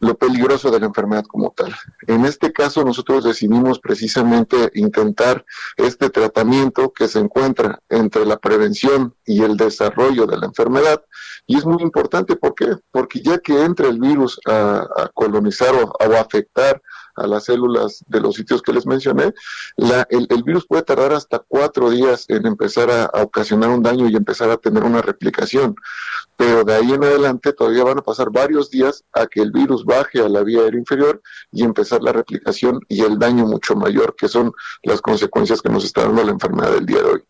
lo 0.00 0.16
peligroso 0.16 0.70
de 0.70 0.80
la 0.80 0.86
enfermedad 0.86 1.24
como 1.24 1.50
tal. 1.52 1.74
En 2.06 2.24
este 2.26 2.52
caso 2.52 2.84
nosotros 2.84 3.24
decidimos 3.24 3.78
precisamente 3.78 4.70
intentar 4.74 5.44
este 5.76 6.10
tratamiento 6.10 6.92
que 6.92 7.08
se 7.08 7.20
encuentra 7.20 7.80
entre 7.88 8.26
la 8.26 8.36
prevención 8.38 9.14
y 9.24 9.42
el 9.42 9.56
desarrollo 9.56 10.26
de 10.26 10.36
la 10.36 10.46
enfermedad 10.46 11.02
y 11.46 11.56
es 11.56 11.64
muy 11.64 11.82
importante 11.82 12.36
¿por 12.36 12.54
qué? 12.54 12.76
porque 12.90 13.20
ya 13.22 13.38
que 13.38 13.62
entra 13.64 13.88
el 13.88 13.98
virus 14.00 14.38
a, 14.46 15.10
colonizar 15.14 15.74
o, 15.74 15.94
a 16.00 16.20
afectar 16.20 16.80
a 17.16 17.26
las 17.26 17.44
células 17.44 18.04
de 18.08 18.20
los 18.20 18.34
sitios 18.34 18.60
que 18.60 18.72
les 18.72 18.86
mencioné, 18.86 19.32
la- 19.76 20.06
el, 20.10 20.26
virus 20.42 20.66
puede 20.66 20.82
tardar 20.82 21.12
hasta 21.12 21.38
cuatro 21.38 21.90
días 21.90 22.24
en 22.28 22.44
empezar 22.44 22.90
a 22.90 23.22
ocasionar 23.22 23.70
un 23.70 23.82
daño 23.82 24.08
y 24.08 24.16
empezar 24.16 24.50
a 24.50 24.56
tener 24.56 24.82
una 24.82 25.00
replicación. 25.00 25.76
Pero 26.36 26.64
de 26.64 26.74
ahí 26.74 26.92
en 26.92 27.04
adelante 27.04 27.52
todavía 27.52 27.84
van 27.84 27.98
a 27.98 28.02
pasar 28.02 28.30
varios 28.30 28.70
días 28.70 29.04
a 29.12 29.26
que 29.26 29.40
el 29.40 29.52
virus 29.52 29.84
baje 29.84 30.20
a 30.20 30.28
la 30.28 30.42
vía 30.42 30.62
aérea 30.62 30.80
inferior 30.80 31.22
y 31.52 31.62
empezar 31.62 32.02
la 32.02 32.12
replicación 32.12 32.80
y 32.88 33.02
el 33.02 33.18
daño 33.18 33.46
mucho 33.46 33.76
mayor, 33.76 34.16
que 34.16 34.28
son 34.28 34.52
las 34.82 35.00
consecuencias 35.00 35.62
que 35.62 35.68
nos 35.68 35.84
está 35.84 36.02
dando 36.02 36.24
la 36.24 36.32
enfermedad 36.32 36.72
del 36.72 36.86
día 36.86 37.02
de 37.02 37.04
hoy. 37.04 37.24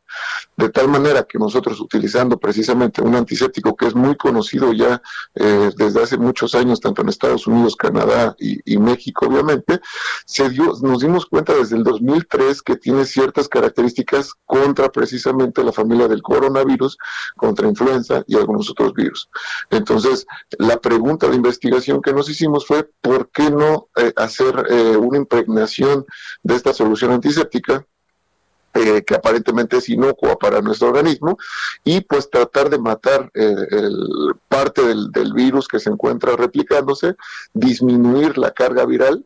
De 0.56 0.68
tal 0.68 0.88
manera 0.88 1.24
que 1.24 1.38
nosotros 1.38 1.80
utilizando 1.80 2.38
precisamente 2.38 3.02
un 3.02 3.14
antiséptico 3.14 3.76
que 3.76 3.86
es 3.86 3.94
muy 3.94 4.16
conocido 4.16 4.72
ya 4.72 5.02
eh, 5.34 5.70
desde 5.76 6.02
hace 6.02 6.16
muchos 6.16 6.54
años, 6.54 6.80
tanto 6.80 7.02
en 7.02 7.08
Estados 7.08 7.46
Unidos, 7.46 7.76
Canadá 7.76 8.36
y, 8.38 8.78
México, 8.78 9.26
obviamente, 9.26 9.80
se 10.26 10.48
dio, 10.50 10.74
nos 10.82 11.00
dimos 11.00 11.26
cuenta 11.26 11.54
desde 11.54 11.76
el 11.76 11.84
2003 11.84 12.62
que 12.62 12.76
tiene 12.76 13.04
ciertas 13.06 13.48
características 13.48 14.34
contra 14.44 14.90
precisamente 14.90 15.64
la 15.64 15.72
familia 15.72 16.06
del 16.08 16.22
coronavirus, 16.22 16.98
contra 17.36 17.68
influenza 17.68 18.22
y 18.26 18.36
algunos 18.36 18.70
otros 18.70 18.92
virus. 18.92 19.28
Entonces, 19.70 20.26
la 20.58 20.78
pregunta 20.80 21.28
de 21.28 21.36
investigación 21.36 22.02
que 22.02 22.12
nos 22.12 22.28
hicimos 22.28 22.66
fue, 22.66 22.88
¿por 23.00 23.30
qué 23.30 23.50
no 23.50 23.88
eh, 23.96 24.12
hacer 24.16 24.66
eh, 24.68 24.96
una 24.96 25.18
impregnación 25.18 26.04
de 26.42 26.54
esta 26.54 26.74
solución 26.74 27.12
antiséptica? 27.12 27.86
Eh, 28.76 29.04
que 29.04 29.14
aparentemente 29.14 29.76
es 29.76 29.88
inocua 29.88 30.36
para 30.36 30.60
nuestro 30.60 30.88
organismo, 30.88 31.38
y 31.84 32.00
pues 32.00 32.28
tratar 32.28 32.70
de 32.70 32.78
matar 32.78 33.30
eh, 33.32 33.54
el, 33.70 34.34
parte 34.48 34.82
del, 34.82 35.32
virus 35.32 35.68
que 35.68 35.78
se 35.78 35.90
encuentra 35.90 36.34
replicándose, 36.34 37.14
disminuir 37.52 38.36
la 38.36 38.50
carga 38.50 38.84
viral 38.84 39.24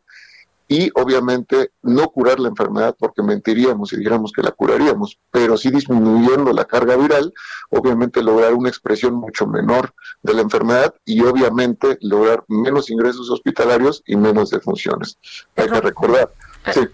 y 0.67 0.91
obviamente 0.93 1.71
no 1.81 2.09
curar 2.09 2.39
la 2.39 2.49
enfermedad 2.49 2.95
porque 2.99 3.23
mentiríamos 3.23 3.89
si 3.89 3.97
dijéramos 3.97 4.31
que 4.31 4.43
la 4.43 4.51
curaríamos, 4.51 5.17
pero 5.31 5.57
sí 5.57 5.71
disminuyendo 5.71 6.53
la 6.53 6.65
carga 6.65 6.95
viral, 6.95 7.33
obviamente 7.71 8.21
lograr 8.21 8.53
una 8.53 8.69
expresión 8.69 9.15
mucho 9.15 9.47
menor 9.47 9.95
de 10.21 10.35
la 10.35 10.41
enfermedad 10.41 10.93
y 11.05 11.21
obviamente 11.21 11.97
lograr 12.01 12.43
menos 12.47 12.91
ingresos 12.91 13.31
hospitalarios 13.31 14.03
y 14.05 14.15
menos 14.15 14.51
defunciones. 14.51 15.17
Hay 15.55 15.69
que 15.69 15.81
recordar, 15.81 16.31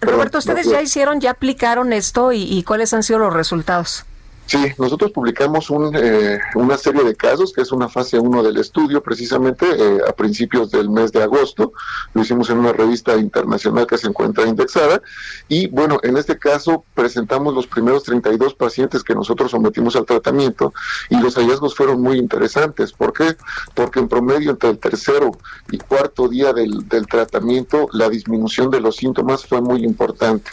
Roberto, 0.01 0.37
¿ustedes 0.37 0.67
ya 0.67 0.81
hicieron, 0.81 1.19
ya 1.19 1.31
aplicaron 1.31 1.93
esto 1.93 2.31
y, 2.31 2.63
cuáles 2.63 2.93
han 2.93 3.03
sido 3.03 3.19
los 3.19 3.33
resultados? 3.33 4.05
Sí, 4.47 4.59
nosotros 4.77 5.11
publicamos 5.11 5.71
eh, 5.95 6.39
una 6.53 6.77
serie 6.77 7.03
de 7.03 7.15
casos, 7.15 7.51
que 7.51 7.61
es 7.61 7.71
una 7.71 7.89
fase 7.89 8.19
1 8.19 8.43
del 8.43 8.57
estudio, 8.57 9.01
precisamente 9.01 9.65
eh, 9.65 9.99
a 10.07 10.13
principios 10.13 10.69
del 10.69 10.87
mes 10.87 11.11
de 11.11 11.23
agosto. 11.23 11.73
Lo 12.13 12.21
hicimos 12.21 12.51
en 12.51 12.59
una 12.59 12.71
revista 12.71 13.15
internacional 13.17 13.87
que 13.87 13.97
se 13.97 14.07
encuentra 14.07 14.45
indexada. 14.45 15.01
Y 15.47 15.67
bueno, 15.69 15.99
en 16.03 16.17
este 16.17 16.37
caso 16.37 16.85
presentamos 16.93 17.55
los 17.55 17.65
primeros 17.65 18.03
32 18.03 18.53
pacientes 18.53 19.03
que 19.03 19.15
nosotros 19.15 19.49
sometimos 19.49 19.95
al 19.95 20.05
tratamiento 20.05 20.73
y 21.09 21.19
los 21.19 21.35
hallazgos 21.35 21.73
fueron 21.73 22.01
muy 22.01 22.19
interesantes. 22.19 22.93
¿Por 22.93 23.13
qué? 23.13 23.35
Porque 23.73 23.99
en 23.99 24.07
promedio 24.07 24.51
entre 24.51 24.69
el 24.69 24.77
tercero 24.77 25.31
y 25.71 25.79
cuarto 25.79 26.27
día 26.27 26.53
del, 26.53 26.87
del 26.87 27.07
tratamiento, 27.07 27.87
la 27.93 28.09
disminución 28.09 28.69
de 28.69 28.79
los 28.79 28.97
síntomas 28.97 29.43
fue 29.43 29.59
muy 29.59 29.83
importante. 29.83 30.51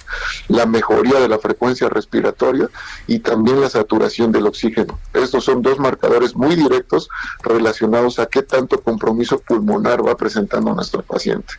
La 0.48 0.64
mejoría 0.64 1.20
de 1.20 1.28
la 1.28 1.38
frecuencia 1.38 1.90
respiratoria 1.90 2.70
y 3.06 3.18
también 3.18 3.60
las 3.60 3.76
saturación 3.82 4.30
del 4.30 4.46
oxígeno. 4.46 4.98
Estos 5.12 5.44
son 5.44 5.60
dos 5.60 5.78
marcadores 5.78 6.36
muy 6.36 6.54
directos 6.54 7.08
relacionados 7.42 8.18
a 8.18 8.26
qué 8.26 8.42
tanto 8.42 8.80
compromiso 8.80 9.40
pulmonar 9.40 10.06
va 10.06 10.16
presentando 10.16 10.72
nuestro 10.72 11.02
paciente. 11.02 11.54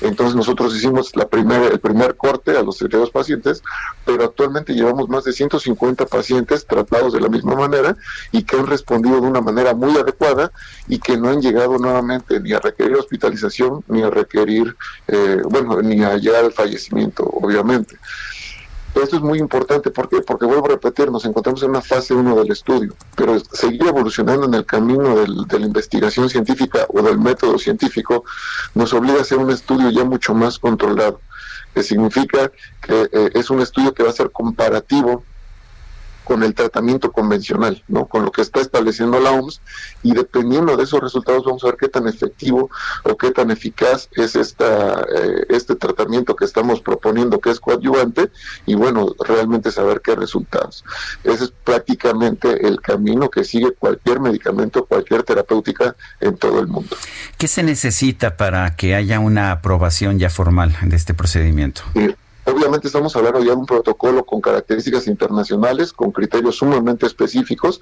Entonces 0.00 0.34
nosotros 0.34 0.74
hicimos 0.74 1.14
la 1.14 1.28
primera, 1.28 1.66
el 1.68 1.78
primer 1.78 2.16
corte 2.16 2.56
a 2.56 2.62
los 2.62 2.76
32 2.78 3.10
pacientes, 3.10 3.62
pero 4.04 4.24
actualmente 4.24 4.74
llevamos 4.74 5.08
más 5.08 5.24
de 5.24 5.32
150 5.32 6.06
pacientes 6.06 6.66
tratados 6.66 7.12
de 7.12 7.20
la 7.20 7.28
misma 7.28 7.54
manera 7.54 7.96
y 8.32 8.42
que 8.42 8.56
han 8.56 8.66
respondido 8.66 9.20
de 9.20 9.28
una 9.28 9.40
manera 9.40 9.72
muy 9.74 9.96
adecuada 9.96 10.50
y 10.88 10.98
que 10.98 11.16
no 11.16 11.28
han 11.28 11.40
llegado 11.40 11.78
nuevamente 11.78 12.40
ni 12.40 12.52
a 12.52 12.58
requerir 12.58 12.96
hospitalización 12.96 13.84
ni 13.86 14.02
a 14.02 14.10
requerir, 14.10 14.76
eh, 15.06 15.42
bueno, 15.48 15.80
ni 15.82 16.02
a 16.02 16.16
llegar 16.16 16.44
al 16.44 16.52
fallecimiento, 16.52 17.22
obviamente. 17.24 17.96
Esto 18.94 19.16
es 19.16 19.22
muy 19.22 19.38
importante, 19.38 19.90
¿por 19.90 20.08
qué? 20.08 20.20
Porque 20.20 20.46
vuelvo 20.46 20.66
a 20.66 20.70
repetir, 20.70 21.10
nos 21.10 21.24
encontramos 21.24 21.62
en 21.62 21.70
una 21.70 21.80
fase 21.80 22.12
1 22.12 22.34
del 22.36 22.50
estudio, 22.50 22.94
pero 23.14 23.38
seguir 23.38 23.86
evolucionando 23.86 24.46
en 24.46 24.54
el 24.54 24.66
camino 24.66 25.14
de 25.16 25.58
la 25.58 25.66
investigación 25.66 26.28
científica 26.28 26.86
o 26.88 27.00
del 27.00 27.18
método 27.18 27.56
científico 27.58 28.24
nos 28.74 28.92
obliga 28.92 29.18
a 29.18 29.22
hacer 29.22 29.38
un 29.38 29.50
estudio 29.50 29.90
ya 29.90 30.04
mucho 30.04 30.34
más 30.34 30.58
controlado, 30.58 31.20
que 31.72 31.84
significa 31.84 32.50
que 32.82 33.08
eh, 33.12 33.30
es 33.34 33.48
un 33.50 33.60
estudio 33.60 33.94
que 33.94 34.02
va 34.02 34.10
a 34.10 34.14
ser 34.14 34.32
comparativo 34.32 35.24
con 36.30 36.44
el 36.44 36.54
tratamiento 36.54 37.10
convencional, 37.10 37.82
¿no? 37.88 38.06
Con 38.06 38.24
lo 38.24 38.30
que 38.30 38.40
está 38.40 38.60
estableciendo 38.60 39.18
la 39.18 39.32
OMS 39.32 39.60
y 40.04 40.14
dependiendo 40.14 40.76
de 40.76 40.84
esos 40.84 41.00
resultados 41.00 41.44
vamos 41.44 41.64
a 41.64 41.66
ver 41.66 41.76
qué 41.76 41.88
tan 41.88 42.06
efectivo 42.06 42.70
o 43.02 43.16
qué 43.16 43.32
tan 43.32 43.50
eficaz 43.50 44.08
es 44.12 44.36
esta 44.36 45.00
eh, 45.12 45.46
este 45.48 45.74
tratamiento 45.74 46.36
que 46.36 46.44
estamos 46.44 46.82
proponiendo 46.82 47.40
que 47.40 47.50
es 47.50 47.58
coadyuvante 47.58 48.30
y 48.64 48.76
bueno, 48.76 49.12
realmente 49.18 49.72
saber 49.72 50.02
qué 50.02 50.14
resultados. 50.14 50.84
Ese 51.24 51.46
es 51.46 51.52
prácticamente 51.64 52.64
el 52.64 52.80
camino 52.80 53.28
que 53.28 53.42
sigue 53.42 53.72
cualquier 53.72 54.20
medicamento, 54.20 54.84
cualquier 54.84 55.24
terapéutica 55.24 55.96
en 56.20 56.36
todo 56.36 56.60
el 56.60 56.68
mundo. 56.68 56.96
¿Qué 57.38 57.48
se 57.48 57.64
necesita 57.64 58.36
para 58.36 58.76
que 58.76 58.94
haya 58.94 59.18
una 59.18 59.50
aprobación 59.50 60.20
ya 60.20 60.30
formal 60.30 60.76
de 60.80 60.94
este 60.94 61.12
procedimiento? 61.12 61.82
Obviamente 62.60 62.88
estamos 62.88 63.16
hablando 63.16 63.38
ya 63.38 63.52
de 63.52 63.56
un 63.56 63.64
protocolo 63.64 64.22
con 64.26 64.42
características 64.42 65.06
internacionales, 65.06 65.94
con 65.94 66.12
criterios 66.12 66.56
sumamente 66.56 67.06
específicos. 67.06 67.80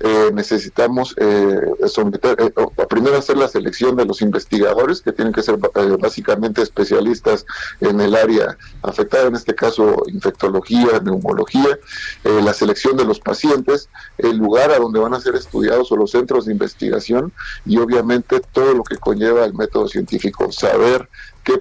Eh, 0.00 0.32
necesitamos 0.34 1.14
eh, 1.16 1.60
someter, 1.86 2.36
eh, 2.40 2.52
primero 2.88 3.16
hacer 3.16 3.36
la 3.36 3.46
selección 3.46 3.94
de 3.94 4.04
los 4.04 4.22
investigadores, 4.22 5.00
que 5.00 5.12
tienen 5.12 5.32
que 5.32 5.44
ser 5.44 5.58
básicamente 6.00 6.60
especialistas 6.60 7.46
en 7.80 8.00
el 8.00 8.16
área 8.16 8.58
afectada, 8.82 9.28
en 9.28 9.36
este 9.36 9.54
caso 9.54 10.02
infectología, 10.08 10.98
neumología, 11.04 11.78
la 12.24 12.52
selección 12.52 12.96
de 12.96 13.04
los 13.04 13.20
pacientes, 13.20 13.88
el 14.18 14.38
lugar 14.38 14.72
a 14.72 14.80
donde 14.80 14.98
van 14.98 15.14
a 15.14 15.20
ser 15.20 15.36
estudiados 15.36 15.92
o 15.92 15.96
los 15.96 16.10
centros 16.10 16.46
de 16.46 16.52
investigación 16.52 17.32
y 17.64 17.78
obviamente 17.78 18.40
todo 18.40 18.74
lo 18.74 18.82
que 18.82 18.96
conlleva 18.96 19.44
el 19.44 19.54
método 19.54 19.86
científico, 19.86 20.50
saber 20.50 21.08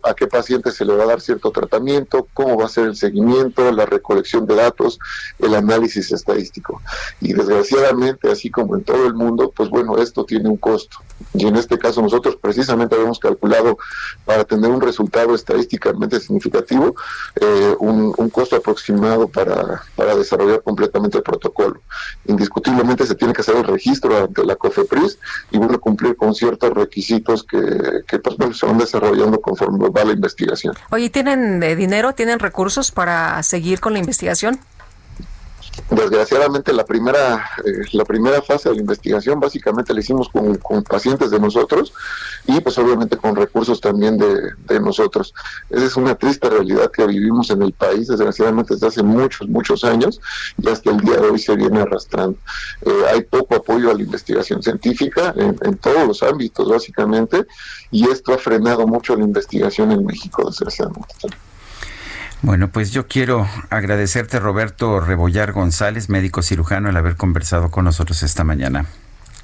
a 0.03 0.13
qué 0.13 0.27
paciente 0.27 0.71
se 0.71 0.85
le 0.85 0.95
va 0.95 1.03
a 1.03 1.07
dar 1.07 1.21
cierto 1.21 1.51
tratamiento, 1.51 2.27
cómo 2.33 2.57
va 2.57 2.65
a 2.65 2.69
ser 2.69 2.85
el 2.85 2.95
seguimiento, 2.95 3.71
la 3.71 3.85
recolección 3.85 4.45
de 4.45 4.55
datos, 4.55 4.99
el 5.39 5.55
análisis 5.55 6.11
estadístico. 6.11 6.81
Y 7.21 7.33
desgraciadamente, 7.33 8.31
así 8.31 8.49
como 8.49 8.75
en 8.75 8.83
todo 8.83 9.05
el 9.05 9.13
mundo, 9.13 9.51
pues 9.55 9.69
bueno, 9.69 9.97
esto 9.97 10.25
tiene 10.25 10.49
un 10.49 10.57
costo. 10.57 10.97
Y 11.33 11.47
en 11.47 11.55
este 11.55 11.77
caso 11.77 12.01
nosotros 12.01 12.37
precisamente 12.41 12.95
habíamos 12.95 13.19
calculado 13.19 13.77
para 14.25 14.43
tener 14.43 14.69
un 14.69 14.81
resultado 14.81 15.33
estadísticamente 15.33 16.19
significativo 16.19 16.95
eh, 17.39 17.75
un, 17.79 18.13
costo 18.35 18.57
aproximado 18.57 19.27
para, 19.29 19.83
para 19.95 20.15
desarrollar 20.15 20.61
completamente 20.61 21.17
el 21.17 21.23
protocolo. 21.23 21.79
Indiscutiblemente 22.25 23.05
se 23.05 23.15
tiene 23.15 23.33
que 23.33 23.41
hacer 23.41 23.55
el 23.55 23.63
registro 23.63 24.17
ante 24.17 24.43
la 24.43 24.55
COFEPRIS 24.55 25.19
y 25.51 25.57
bueno, 25.57 25.79
cumplir 25.79 26.17
con 26.17 26.35
ciertos 26.35 26.71
requisitos 26.71 27.43
que, 27.43 28.01
que 28.07 28.19
pues, 28.19 28.57
se 28.57 28.65
van 28.65 28.77
desarrollando 28.77 29.39
conforme 29.39 29.74
va. 29.77 30.73
Oye, 30.91 31.09
¿tienen 31.09 31.61
eh, 31.63 31.75
dinero, 31.75 32.13
tienen 32.13 32.39
recursos 32.39 32.91
para 32.91 33.41
seguir 33.43 33.79
con 33.79 33.93
la 33.93 33.99
investigación? 33.99 34.59
Desgraciadamente 35.89 36.73
la 36.73 36.85
primera 36.85 37.45
eh, 37.63 37.83
la 37.91 38.05
primera 38.05 38.41
fase 38.41 38.69
de 38.69 38.75
la 38.75 38.81
investigación 38.81 39.39
básicamente 39.39 39.93
la 39.93 39.99
hicimos 39.99 40.29
con, 40.29 40.83
pacientes 40.83 41.31
de 41.31 41.39
nosotros 41.39 41.93
y 42.47 42.59
pues 42.61 42.77
obviamente 42.77 43.17
con 43.17 43.35
recursos 43.35 43.81
también 43.81 44.17
de, 44.17 44.79
nosotros. 44.79 45.33
Esa 45.69 45.85
es 45.85 45.95
una 45.95 46.15
triste 46.15 46.49
realidad 46.49 46.91
que 46.91 47.05
vivimos 47.05 47.49
en 47.49 47.61
el 47.61 47.71
país 47.71 48.07
desgraciadamente 48.07 48.73
desde 48.73 48.87
hace 48.87 49.03
muchos, 49.03 49.47
muchos 49.47 49.83
años 49.83 50.19
y 50.57 50.67
hasta 50.69 50.91
el 50.91 50.97
día 50.97 51.17
de 51.17 51.29
hoy 51.29 51.39
se 51.39 51.55
viene 51.55 51.81
arrastrando. 51.81 52.37
Eh, 52.81 53.03
hay 53.13 53.23
poco 53.23 53.55
apoyo 53.55 53.91
a 53.91 53.93
la 53.93 54.01
investigación 54.01 54.61
científica 54.61 55.33
en, 55.37 55.57
en 55.61 55.77
todos 55.77 56.07
los 56.07 56.23
ámbitos 56.23 56.69
básicamente 56.69 57.45
y 57.91 58.09
esto 58.09 58.33
ha 58.33 58.37
frenado 58.37 58.85
mucho 58.87 59.15
la 59.15 59.23
investigación 59.23 59.91
en 59.91 60.05
México 60.05 60.43
desgraciadamente. 60.49 61.15
Bueno, 62.45 62.69
pues 62.71 62.91
yo 62.91 63.07
quiero 63.07 63.47
agradecerte, 63.71 64.39
Roberto 64.39 64.99
Rebollar 64.99 65.51
González, 65.51 66.09
médico 66.09 66.43
cirujano, 66.43 66.91
el 66.91 66.95
haber 66.95 67.15
conversado 67.15 67.71
con 67.71 67.85
nosotros 67.85 68.21
esta 68.21 68.43
mañana. 68.43 68.85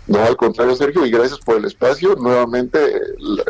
No, 0.06 0.23
al 0.23 0.38
contrario, 0.38 0.76
Sergio, 0.76 1.03
y 1.03 1.10
gracias 1.10 1.40
por 1.40 1.57
el 1.57 1.65
espacio. 1.65 2.15
Nuevamente, 2.15 2.78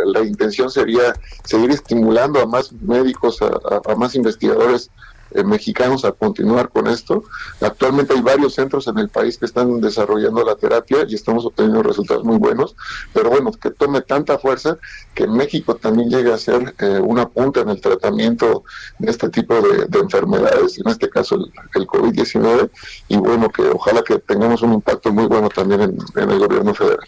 la, 0.06 0.22
intención 0.22 0.72
sería 0.72 1.14
seguir 1.44 1.69
estimulando 1.72 2.40
a 2.40 2.45
más 2.45 2.72
médicos, 2.72 3.40
a 3.41 3.95
más 3.95 4.15
investigadores 4.15 4.90
eh, 5.34 5.44
mexicanos 5.44 6.06
a 6.06 6.12
continuar 6.12 6.70
con 6.70 6.88
esto. 6.88 7.24
Actualmente 7.62 8.14
hay 8.14 8.22
varios 8.22 8.56
centros 8.56 8.88
en 8.88 8.98
el 8.98 9.10
país 9.10 9.38
que 9.38 9.45
están 9.45 9.82
desarrollando 9.82 10.44
la 10.44 10.56
terapia 10.56 11.06
y 11.08 11.16
estamos 11.16 11.45
obteniendo 11.45 11.84
resultados 11.84 12.24
muy 12.24 12.38
buenos, 12.38 12.76
pero 13.14 13.30
bueno, 13.30 13.52
que 13.52 13.72
tome 13.72 14.02
tanta 14.02 14.38
fuerza 14.38 14.78
que 15.14 15.28
México 15.28 15.76
también 15.76 16.10
llegue 16.10 16.34
a 16.34 16.38
ser 16.38 16.74
eh, 16.80 16.99
una 16.99 17.30
punta 17.30 17.62
en 17.62 17.70
el 17.70 17.82
tratamiento 17.82 18.64
de 18.99 19.12
este 19.12 19.30
tipo 19.30 19.56
de, 19.56 19.99
enfermedades, 19.99 20.80
en 20.80 20.90
este 20.90 21.10
caso 21.10 21.36
el, 21.76 21.88
COVID-19, 21.88 22.70
y 23.10 23.18
bueno, 23.18 23.49
que 23.49 23.64
ojalá 23.64 24.02
que 24.02 24.20
tengamos 24.20 24.62
un 24.62 24.74
impacto 24.74 25.12
muy 25.12 25.26
bueno 25.28 25.49
también 25.49 25.82
en 25.82 26.30
el 26.30 26.40
gobierno 26.40 26.74
federal. 26.74 27.08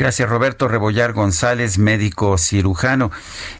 Gracias, 0.00 0.30
Roberto 0.30 0.66
Rebollar 0.66 1.12
González, 1.12 1.76
médico 1.76 2.38
cirujano. 2.38 3.10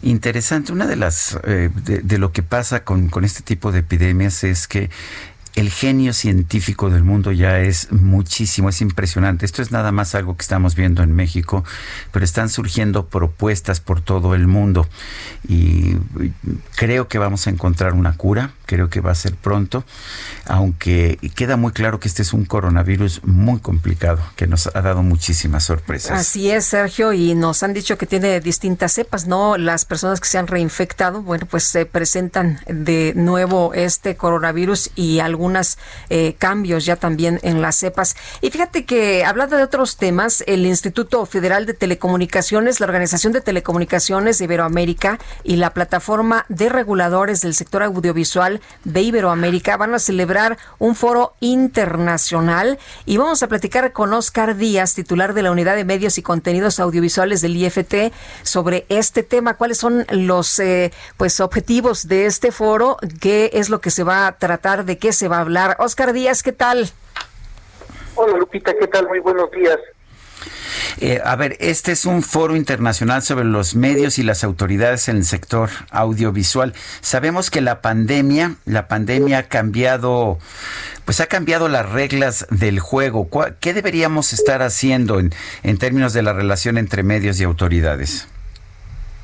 Interesante, 0.00 0.72
una 0.72 0.86
de 0.86 0.96
las, 0.96 1.38
eh, 1.44 1.68
de, 1.74 2.16
lo 2.16 2.32
que 2.32 2.42
pasa 2.42 2.82
con, 2.82 3.10
con 3.10 3.26
este 3.26 3.42
tipo 3.42 3.72
de 3.72 3.80
epidemias 3.80 4.42
es 4.42 4.66
que 4.66 4.88
el 5.54 5.70
genio 5.70 6.14
científico 6.14 6.88
del 6.88 7.04
mundo 7.04 7.30
ya 7.30 7.60
es 7.60 7.92
muchísimo, 7.92 8.70
es 8.70 8.80
impresionante. 8.80 9.44
Esto 9.44 9.60
es 9.60 9.70
nada 9.70 9.92
más 9.92 10.14
algo 10.14 10.34
que 10.34 10.40
estamos 10.40 10.76
viendo 10.76 11.02
en 11.02 11.12
México, 11.12 11.62
pero 12.10 12.24
están 12.24 12.48
surgiendo 12.48 13.06
propuestas 13.06 13.80
por 13.80 14.00
todo 14.00 14.34
el 14.34 14.46
mundo 14.46 14.88
y 15.46 15.96
creo 16.76 17.08
que 17.08 17.18
vamos 17.18 17.46
a 17.46 17.50
encontrar 17.50 17.92
una 17.92 18.16
cura, 18.16 18.52
creo 18.70 18.88
que 18.88 19.00
va 19.00 19.10
a 19.10 19.16
ser 19.16 19.34
pronto, 19.34 19.82
aunque 20.46 21.18
queda 21.34 21.56
muy 21.56 21.72
claro 21.72 21.98
que 21.98 22.06
este 22.06 22.22
es 22.22 22.32
un 22.32 22.44
coronavirus 22.44 23.24
muy 23.24 23.58
complicado, 23.58 24.22
que 24.36 24.46
nos 24.46 24.68
ha 24.68 24.80
dado 24.80 25.02
muchísimas 25.02 25.64
sorpresas. 25.64 26.12
Así 26.12 26.52
es, 26.52 26.66
Sergio, 26.66 27.12
y 27.12 27.34
nos 27.34 27.64
han 27.64 27.74
dicho 27.74 27.98
que 27.98 28.06
tiene 28.06 28.38
distintas 28.38 28.92
cepas, 28.92 29.26
¿no? 29.26 29.58
Las 29.58 29.84
personas 29.84 30.20
que 30.20 30.28
se 30.28 30.38
han 30.38 30.46
reinfectado, 30.46 31.20
bueno, 31.20 31.46
pues 31.50 31.64
se 31.64 31.84
presentan 31.84 32.60
de 32.68 33.12
nuevo 33.16 33.74
este 33.74 34.14
coronavirus 34.14 34.92
y 34.94 35.18
algunos 35.18 35.76
eh, 36.08 36.36
cambios 36.38 36.84
ya 36.84 36.94
también 36.94 37.40
en 37.42 37.62
las 37.62 37.74
cepas. 37.74 38.14
Y 38.40 38.50
fíjate 38.50 38.84
que 38.84 39.24
hablando 39.24 39.56
de 39.56 39.64
otros 39.64 39.96
temas, 39.96 40.44
el 40.46 40.64
Instituto 40.64 41.26
Federal 41.26 41.66
de 41.66 41.74
Telecomunicaciones, 41.74 42.78
la 42.78 42.86
Organización 42.86 43.32
de 43.32 43.40
Telecomunicaciones 43.40 44.38
de 44.38 44.44
Iberoamérica 44.44 45.18
y 45.42 45.56
la 45.56 45.74
Plataforma 45.74 46.46
de 46.48 46.68
Reguladores 46.68 47.40
del 47.40 47.54
Sector 47.54 47.82
Audiovisual 47.82 48.59
de 48.84 49.02
Iberoamérica 49.02 49.76
van 49.76 49.94
a 49.94 49.98
celebrar 49.98 50.58
un 50.78 50.94
foro 50.94 51.34
internacional 51.40 52.78
y 53.06 53.16
vamos 53.16 53.42
a 53.42 53.48
platicar 53.48 53.92
con 53.92 54.12
Oscar 54.12 54.56
Díaz, 54.56 54.94
titular 54.94 55.34
de 55.34 55.42
la 55.42 55.50
Unidad 55.50 55.76
de 55.76 55.84
Medios 55.84 56.18
y 56.18 56.22
Contenidos 56.22 56.80
Audiovisuales 56.80 57.40
del 57.40 57.56
IFT, 57.56 58.12
sobre 58.42 58.86
este 58.88 59.22
tema, 59.22 59.54
cuáles 59.54 59.78
son 59.78 60.06
los 60.10 60.58
eh, 60.58 60.92
pues 61.16 61.40
objetivos 61.40 62.08
de 62.08 62.26
este 62.26 62.52
foro, 62.52 62.96
qué 63.20 63.50
es 63.54 63.70
lo 63.70 63.80
que 63.80 63.90
se 63.90 64.04
va 64.04 64.26
a 64.26 64.38
tratar, 64.38 64.84
de 64.84 64.98
qué 64.98 65.12
se 65.12 65.28
va 65.28 65.38
a 65.38 65.40
hablar. 65.40 65.76
Oscar 65.78 66.12
Díaz, 66.12 66.42
¿qué 66.42 66.52
tal? 66.52 66.90
Hola 68.14 68.36
Lupita, 68.36 68.76
¿qué 68.76 68.86
tal? 68.86 69.08
Muy 69.08 69.20
buenos 69.20 69.50
días. 69.50 69.78
Eh, 71.00 71.20
a 71.24 71.36
ver, 71.36 71.56
este 71.60 71.92
es 71.92 72.04
un 72.04 72.22
foro 72.22 72.56
internacional 72.56 73.22
sobre 73.22 73.44
los 73.44 73.74
medios 73.74 74.18
y 74.18 74.22
las 74.22 74.44
autoridades 74.44 75.08
en 75.08 75.18
el 75.18 75.24
sector 75.24 75.70
audiovisual. 75.90 76.74
Sabemos 77.00 77.50
que 77.50 77.60
la 77.60 77.80
pandemia, 77.80 78.56
la 78.64 78.88
pandemia 78.88 79.38
ha 79.38 79.42
cambiado, 79.44 80.38
pues 81.04 81.20
ha 81.20 81.26
cambiado 81.26 81.68
las 81.68 81.88
reglas 81.88 82.46
del 82.50 82.80
juego. 82.80 83.28
¿Qué 83.60 83.72
deberíamos 83.72 84.32
estar 84.32 84.62
haciendo 84.62 85.20
en, 85.20 85.78
términos 85.78 86.12
de 86.12 86.22
la 86.22 86.32
relación 86.32 86.78
entre 86.78 87.02
medios 87.02 87.40
y 87.40 87.44
autoridades? 87.44 88.28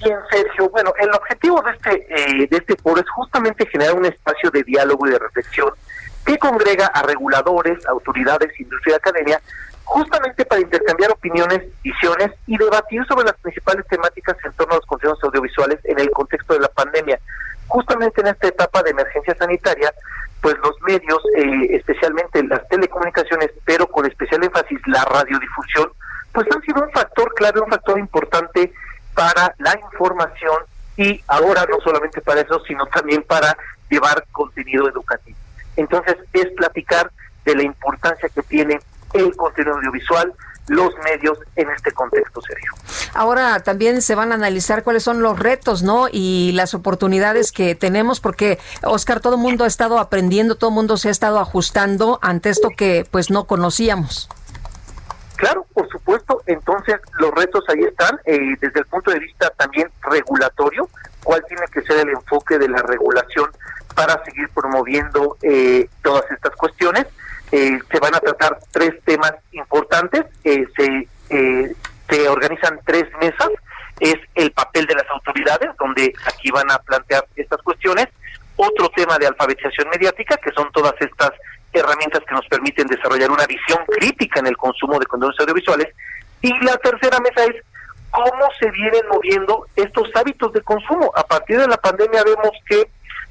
Bien, 0.02 0.16
Sergio. 0.30 0.68
Bueno, 0.70 0.92
el 1.00 1.10
objetivo 1.10 1.62
de 1.62 1.70
este, 1.72 2.42
eh, 2.42 2.48
de 2.50 2.56
este 2.56 2.76
foro 2.76 3.00
es 3.00 3.10
justamente 3.10 3.66
generar 3.66 3.94
un 3.94 4.04
espacio 4.04 4.50
de 4.50 4.62
diálogo 4.62 5.06
y 5.06 5.10
de 5.10 5.18
reflexión 5.18 5.70
que 6.24 6.38
congrega 6.38 6.86
a 6.86 7.02
reguladores, 7.02 7.86
autoridades, 7.86 8.50
industria 8.58 8.94
y 8.94 8.96
academia 8.96 9.40
justamente 9.86 10.44
para 10.44 10.60
intercambiar 10.60 11.12
opiniones, 11.12 11.62
visiones 11.82 12.32
y 12.46 12.58
debatir 12.58 13.06
sobre 13.06 13.24
las 13.24 13.36
principales 13.38 13.86
temáticas 13.86 14.36
en 14.44 14.52
torno 14.52 14.74
a 14.74 14.76
los 14.76 14.86
consejos 14.86 15.18
audiovisuales 15.22 15.78
en 15.84 15.98
el 16.00 16.10
contexto 16.10 16.54
de 16.54 16.60
la 16.60 16.68
pandemia. 16.68 17.18
Justamente 17.68 18.20
en 18.20 18.26
esta 18.26 18.48
etapa 18.48 18.82
de 18.82 18.90
emergencia 18.90 19.34
sanitaria, 19.38 19.92
pues 20.42 20.56
los 20.58 20.74
medios, 20.82 21.22
eh, 21.36 21.76
especialmente 21.76 22.42
las 22.42 22.68
telecomunicaciones, 22.68 23.52
pero 23.64 23.86
con 23.86 24.04
especial 24.06 24.42
énfasis 24.42 24.80
la 24.86 25.04
radiodifusión, 25.04 25.90
pues 26.32 26.46
han 26.54 26.62
sido 26.62 26.82
un 26.82 26.90
factor 26.90 27.32
clave, 27.34 27.60
un 27.60 27.70
factor 27.70 27.98
importante 27.98 28.72
para 29.14 29.54
la 29.58 29.78
información 29.80 30.58
y 30.96 31.22
ahora 31.28 31.64
no 31.70 31.78
solamente 31.80 32.20
para 32.20 32.40
eso, 32.40 32.60
sino 32.66 32.86
también 32.86 33.22
para 33.22 33.56
llevar 33.88 34.24
contenido 34.32 34.88
educativo. 34.88 35.38
Entonces 35.76 36.16
es 36.32 36.46
platicar 36.56 37.10
de 37.44 37.54
la 37.54 37.62
importancia 37.62 38.28
que 38.28 38.42
tiene 38.42 38.80
el 39.12 39.34
contenido 39.36 39.76
audiovisual, 39.76 40.32
los 40.68 40.92
medios 41.04 41.38
en 41.54 41.70
este 41.70 41.92
contexto 41.92 42.40
serio. 42.42 42.72
Ahora 43.14 43.60
también 43.60 44.02
se 44.02 44.14
van 44.14 44.32
a 44.32 44.34
analizar 44.34 44.82
cuáles 44.82 45.02
son 45.02 45.22
los 45.22 45.38
retos, 45.38 45.82
¿no? 45.82 46.08
Y 46.10 46.52
las 46.52 46.74
oportunidades 46.74 47.52
que 47.52 47.74
tenemos, 47.74 48.20
porque 48.20 48.58
Oscar, 48.82 49.20
todo 49.20 49.34
el 49.36 49.40
mundo 49.40 49.64
ha 49.64 49.68
estado 49.68 49.98
aprendiendo, 49.98 50.56
todo 50.56 50.70
el 50.70 50.74
mundo 50.74 50.96
se 50.96 51.08
ha 51.08 51.12
estado 51.12 51.38
ajustando 51.38 52.18
ante 52.22 52.50
esto 52.50 52.70
que 52.76 53.06
pues 53.10 53.30
no 53.30 53.44
conocíamos. 53.44 54.28
Claro, 55.36 55.66
por 55.72 55.88
supuesto. 55.88 56.42
Entonces 56.46 56.96
los 57.18 57.30
retos 57.32 57.64
ahí 57.68 57.84
están 57.84 58.18
eh, 58.24 58.56
desde 58.60 58.80
el 58.80 58.86
punto 58.86 59.10
de 59.10 59.20
vista 59.20 59.50
también 59.50 59.90
regulatorio. 60.02 60.88
¿Cuál 61.22 61.44
tiene 61.46 61.66
que 61.72 61.82
ser 61.82 61.98
el 61.98 62.10
enfoque 62.10 62.58
de 62.58 62.68
la 62.68 62.82
regulación 62.82 63.50
para 63.94 64.22
seguir 64.24 64.48
promoviendo 64.50 65.36
eh, 65.42 65.88
todas 66.02 66.30
estas 66.30 66.54
cuestiones? 66.56 67.06
Eh, 67.52 67.78
se 67.90 68.00
van 68.00 68.14
a 68.14 68.20
tratar 68.20 68.58
tres 68.72 68.92
temas 69.04 69.32
importantes. 69.52 70.24
Eh, 70.44 70.64
se, 70.76 71.08
eh, 71.30 71.74
se 72.08 72.28
organizan 72.28 72.80
tres 72.84 73.04
mesas. 73.20 73.50
Es 74.00 74.16
el 74.34 74.52
papel 74.52 74.86
de 74.86 74.94
las 74.94 75.08
autoridades, 75.10 75.70
donde 75.78 76.12
aquí 76.26 76.50
van 76.50 76.70
a 76.70 76.78
plantear 76.78 77.24
estas 77.36 77.62
cuestiones. 77.62 78.08
Otro 78.56 78.88
tema 78.90 79.18
de 79.18 79.26
alfabetización 79.26 79.88
mediática, 79.90 80.36
que 80.36 80.50
son 80.52 80.70
todas 80.72 80.94
estas 81.00 81.30
herramientas 81.72 82.22
que 82.26 82.34
nos 82.34 82.46
permiten 82.46 82.86
desarrollar 82.86 83.30
una 83.30 83.46
visión 83.46 83.84
crítica 83.86 84.40
en 84.40 84.46
el 84.46 84.56
consumo 84.56 84.98
de 84.98 85.06
contenidos 85.06 85.40
audiovisuales. 85.40 85.88
Y 86.42 86.52
la 86.64 86.76
tercera 86.78 87.18
mesa 87.20 87.44
es 87.44 87.62
cómo 88.10 88.48
se 88.58 88.70
vienen 88.70 89.02
moviendo 89.10 89.66
estos 89.76 90.08
hábitos 90.14 90.52
de 90.52 90.62
consumo. 90.62 91.12
A 91.14 91.24
partir 91.26 91.58
de 91.58 91.68
la 91.68 91.76
pandemia 91.76 92.22
vemos 92.24 92.52
que 92.66 92.88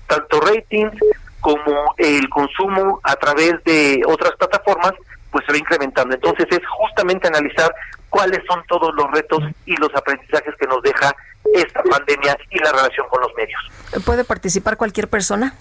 tanto 0.07 0.39
ratings 0.41 0.93
como 1.45 1.93
el 1.97 2.27
consumo 2.29 2.99
a 3.03 3.15
través 3.17 3.63
de 3.65 4.01
otras 4.07 4.31
plataformas, 4.31 4.93
pues 5.29 5.45
se 5.45 5.51
va 5.51 5.59
incrementando. 5.59 6.15
Entonces 6.15 6.47
es 6.49 6.61
justamente 6.67 7.27
analizar 7.27 7.71
cuáles 8.09 8.41
son 8.47 8.63
todos 8.67 8.91
los 8.95 9.11
retos 9.11 9.43
y 9.67 9.75
los 9.77 9.93
aprendizajes 9.93 10.55
que 10.59 10.65
nos 10.65 10.81
deja 10.81 11.15
esta 11.53 11.83
pandemia 11.83 12.35
y 12.49 12.57
la 12.57 12.71
relación 12.71 13.07
con 13.09 13.21
los 13.21 13.31
medios. 13.35 13.61
¿Puede 14.03 14.23
participar 14.23 14.75
cualquier 14.75 15.07
persona? 15.07 15.53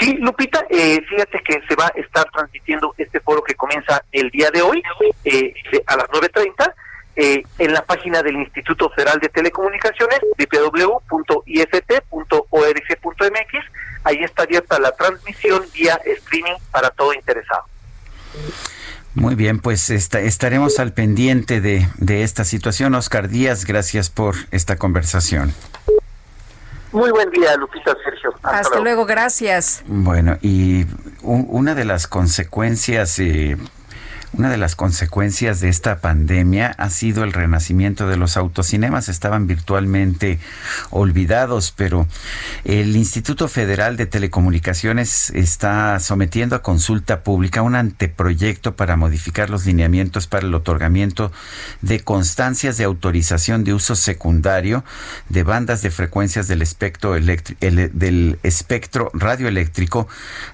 Sí, 0.00 0.16
Lupita, 0.20 0.64
eh, 0.70 1.02
fíjate 1.02 1.42
que 1.42 1.60
se 1.68 1.76
va 1.76 1.88
a 1.88 2.00
estar 2.00 2.24
transmitiendo 2.30 2.94
este 2.96 3.20
foro 3.20 3.42
que 3.42 3.54
comienza 3.54 4.02
el 4.10 4.30
día 4.30 4.50
de 4.50 4.62
hoy 4.62 4.82
eh, 5.24 5.52
a 5.86 5.96
las 5.96 6.06
9.30 6.06 6.74
eh, 7.16 7.42
en 7.58 7.72
la 7.72 7.82
página 7.82 8.22
del 8.22 8.36
Instituto 8.36 8.90
Federal 8.90 9.18
de 9.20 9.30
Telecomunicaciones, 9.30 10.20
www.ift.org.mx. 10.38 11.16
Ahí 14.04 14.18
está 14.22 14.42
abierta 14.42 14.78
la 14.78 14.92
transmisión 14.92 15.64
vía 15.72 15.98
streaming 16.04 16.56
para 16.70 16.90
todo 16.90 17.14
interesado. 17.14 17.64
Muy 19.14 19.34
bien, 19.34 19.60
pues 19.60 19.88
estaremos 19.88 20.78
al 20.78 20.92
pendiente 20.92 21.62
de, 21.62 21.88
esta 22.22 22.44
situación. 22.44 22.94
Oscar 22.94 23.28
Díaz, 23.30 23.64
gracias 23.64 24.10
por 24.10 24.34
esta 24.50 24.76
conversación. 24.76 25.54
Muy 26.92 27.10
buen 27.10 27.30
día, 27.30 27.56
Lupita 27.56 27.96
Sergio. 28.04 28.34
Hasta, 28.42 28.78
luego. 28.78 29.06
gracias. 29.06 29.82
Bueno, 29.86 30.36
y 30.42 30.84
una 31.22 31.74
de 31.74 31.86
las 31.86 32.06
consecuencias 32.06 33.18
eh, 33.18 33.56
una 34.32 34.50
de 34.50 34.58
las 34.58 34.76
consecuencias 34.76 35.60
de 35.60 35.68
esta 35.68 36.00
pandemia 36.00 36.74
ha 36.76 36.90
sido 36.90 37.24
el 37.24 37.32
renacimiento 37.32 38.06
de 38.08 38.16
los 38.16 38.36
autocinemas. 38.36 39.08
Estaban 39.08 39.46
virtualmente 39.46 40.38
olvidados, 40.90 41.72
pero 41.74 42.06
el 42.64 42.96
Instituto 42.96 43.48
Federal 43.48 43.96
de 43.96 44.04
Telecomunicaciones 44.06 45.30
está 45.30 45.98
sometiendo 46.00 46.54
a 46.54 46.62
consulta 46.62 47.22
pública 47.22 47.62
un 47.62 47.74
anteproyecto 47.74 48.76
para 48.76 48.96
modificar 48.96 49.48
los 49.48 49.64
lineamientos 49.64 50.26
para 50.26 50.46
el 50.46 50.54
otorgamiento 50.54 51.32
de 51.80 52.00
constancias 52.00 52.76
de 52.76 52.84
autorización 52.84 53.64
de 53.64 53.72
uso 53.72 53.96
secundario 53.96 54.84
de 55.30 55.44
bandas 55.44 55.80
de 55.80 55.90
frecuencias 55.90 56.46
del 56.46 56.60
espectro, 56.62 57.16
radioeléctrico 59.14 60.08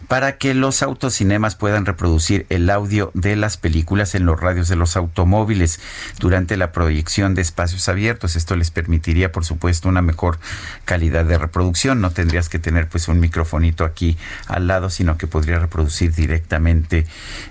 para 0.07 0.39
que 0.39 0.55
los 0.55 0.82
autocinemas 0.82 1.57
puedan 1.57 1.85
reproducir 1.85 2.47
el 2.49 2.70
audio 2.70 3.11
de 3.15 3.35
las 3.35 3.57
películas 3.57 3.72
en 4.15 4.27
los 4.27 4.40
radios 4.40 4.69
de 4.69 4.77
los 4.77 4.97
automóviles 4.97 5.81
durante 6.19 6.57
la 6.57 6.73
proyección 6.73 7.35
de 7.35 7.43
espacios 7.43 7.89
abiertos. 7.89 8.36
Esto 8.36 8.57
les 8.57 8.70
permitiría, 8.70 9.32
por 9.32 9.44
supuesto, 9.44 9.89
una 9.89 10.03
mejor 10.03 10.39
calidad 10.85 11.24
de 11.24 11.39
reproducción. 11.39 12.01
No 12.01 12.11
tendrías 12.11 12.49
que 12.49 12.59
tener 12.59 12.89
pues 12.89 13.09
un 13.09 13.20
microfonito 13.20 13.85
aquí 13.85 14.16
al 14.47 14.66
lado, 14.66 14.89
sino 14.89 15.16
que 15.16 15.27
podría 15.27 15.59
reproducir 15.59 16.15
directamente 16.15 17.07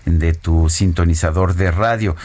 de 0.06 0.34
tu 0.34 0.70
sintonizador 0.70 1.56
de 1.56 1.72
radio. 1.72 2.16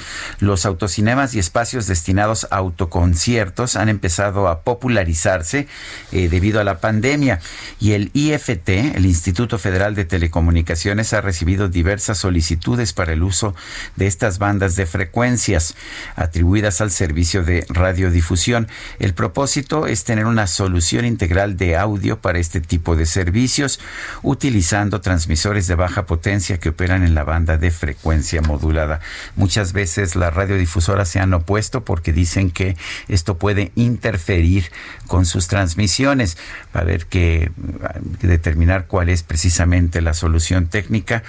Los 0.41 0.67
autocinemas 0.67 1.35
y 1.35 1.39
espacios 1.39 1.87
destinados 1.87 2.47
a 2.51 2.57
autoconciertos 2.57 3.77
han 3.77 3.89
empezado 3.89 4.49
a 4.49 4.61
popularizarse 4.61 5.69
eh, 6.13 6.29
debido 6.29 6.61
a 6.61 6.65
la 6.65 6.79
pandemia 6.79 7.41
y 7.81 7.93
el 7.93 8.11
IFT, 8.15 8.69
el 8.97 9.07
Instituto 9.07 9.59
Federal 9.59 9.95
de 9.95 10.05
Telecomunicaciones, 10.05 11.13
ha 11.13 11.21
recibido 11.21 11.69
diversas 11.69 12.19
solicitudes 12.19 12.93
para 12.93 13.13
el 13.13 13.23
uso 13.23 13.55
de 13.97 14.07
estas 14.07 14.39
bandas 14.39 14.77
de 14.77 14.87
frecuencias 14.87 15.75
atribuidas 16.15 16.81
al 16.81 16.91
servicio 16.91 17.43
de 17.43 17.67
radiodifusión. 17.69 18.69
El 18.99 19.15
propósito 19.15 19.87
es 19.87 20.05
tener 20.05 20.27
una 20.27 20.47
solución 20.47 21.05
integral 21.05 21.57
de 21.57 21.77
audio 21.77 22.21
para 22.21 22.39
este 22.39 22.61
tipo 22.61 22.97
de 22.97 23.07
servicios 23.07 23.81
utilizando 24.23 25.01
transmisores 25.01 25.67
de 25.67 25.75
baja 25.75 26.07
potencia 26.07 26.59
que 26.59 26.71
operan 26.71 27.03
en 27.03 27.15
la 27.15 27.25
banda 27.25 27.57
de 27.57 27.71
frecuencia 27.71 28.43
modulada. 28.43 29.01
Muchas 29.37 29.73
veces 29.73 30.17
las 30.17 30.35
radiodifusoras 30.35 31.09
se 31.09 31.21
han 31.21 31.35
opuesto 31.35 31.85
porque 31.85 32.13
dicen 32.13 32.51
que 32.51 32.77
esto 33.09 33.39
puede 33.39 33.73
interferir 33.75 34.71
con 35.07 35.27
sus 35.27 35.49
transmisiones. 35.49 36.37
Va 36.75 36.81
a 36.81 36.83
haber 36.83 37.07
que 37.07 37.51
determinar 38.21 38.87
cuál 38.87 39.09
es 39.09 39.23
precisamente 39.23 40.01
la 40.01 40.15
solución 40.15 40.69
técnica, 40.69 41.23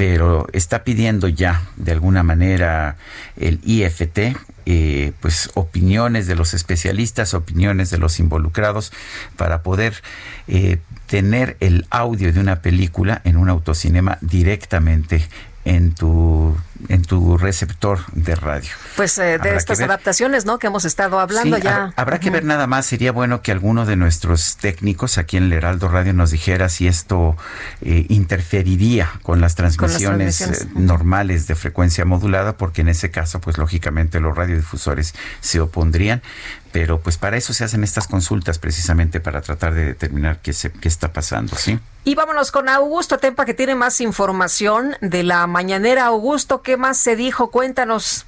pero 0.00 0.46
está 0.54 0.82
pidiendo 0.82 1.28
ya 1.28 1.60
de 1.76 1.92
alguna 1.92 2.22
manera 2.22 2.96
el 3.36 3.60
IFT, 3.62 4.34
eh, 4.64 5.12
pues 5.20 5.50
opiniones 5.52 6.26
de 6.26 6.36
los 6.36 6.54
especialistas, 6.54 7.34
opiniones 7.34 7.90
de 7.90 7.98
los 7.98 8.18
involucrados 8.18 8.94
para 9.36 9.62
poder 9.62 10.02
eh, 10.48 10.78
tener 11.06 11.58
el 11.60 11.86
audio 11.90 12.32
de 12.32 12.40
una 12.40 12.62
película 12.62 13.20
en 13.24 13.36
un 13.36 13.50
autocinema 13.50 14.16
directamente 14.22 15.22
en 15.64 15.94
tu 15.94 16.56
en 16.88 17.02
tu 17.02 17.36
receptor 17.36 18.00
de 18.12 18.34
radio. 18.34 18.70
Pues 18.96 19.18
eh, 19.18 19.38
de 19.38 19.54
estas 19.56 19.80
adaptaciones, 19.80 20.46
¿no? 20.46 20.58
Que 20.58 20.68
hemos 20.68 20.84
estado 20.84 21.20
hablando 21.20 21.58
ya. 21.58 21.92
Habrá 21.96 22.20
que 22.20 22.30
ver 22.30 22.44
nada 22.44 22.66
más. 22.66 22.86
Sería 22.86 23.12
bueno 23.12 23.42
que 23.42 23.52
alguno 23.52 23.84
de 23.84 23.96
nuestros 23.96 24.56
técnicos 24.56 25.18
aquí 25.18 25.36
en 25.36 25.44
el 25.44 25.52
Heraldo 25.52 25.88
Radio 25.88 26.14
nos 26.14 26.30
dijera 26.30 26.68
si 26.68 26.86
esto 26.86 27.36
eh, 27.82 28.06
interferiría 28.08 29.10
con 29.22 29.40
las 29.40 29.54
transmisiones, 29.54 30.40
eh, 30.40 30.68
normales 30.74 31.46
de 31.46 31.54
frecuencia 31.54 32.04
modulada, 32.04 32.56
porque 32.56 32.80
en 32.80 32.88
ese 32.88 33.10
caso, 33.10 33.40
pues 33.40 33.58
lógicamente 33.58 34.20
los 34.20 34.34
radiodifusores 34.34 35.14
se 35.40 35.60
opondrían 35.60 36.22
pero 36.72 36.98
pues 37.00 37.18
para 37.18 37.36
eso 37.36 37.52
se 37.52 37.64
hacen 37.64 37.82
estas 37.82 38.06
consultas 38.06 38.58
precisamente 38.58 39.20
para 39.20 39.40
tratar 39.40 39.74
de 39.74 39.86
determinar 39.86 40.38
qué, 40.42 40.52
se, 40.52 40.72
qué 40.72 40.88
está 40.88 41.12
pasando, 41.12 41.56
¿sí? 41.56 41.78
Y 42.04 42.14
vámonos 42.14 42.50
con 42.50 42.68
Augusto 42.68 43.18
Tempa 43.18 43.44
que 43.44 43.52
tiene 43.52 43.74
más 43.74 44.00
información 44.00 44.94
de 45.02 45.22
la 45.22 45.46
mañanera. 45.46 46.06
Augusto, 46.06 46.62
¿qué 46.62 46.78
más 46.78 46.96
se 46.96 47.14
dijo? 47.14 47.50
Cuéntanos. 47.50 48.26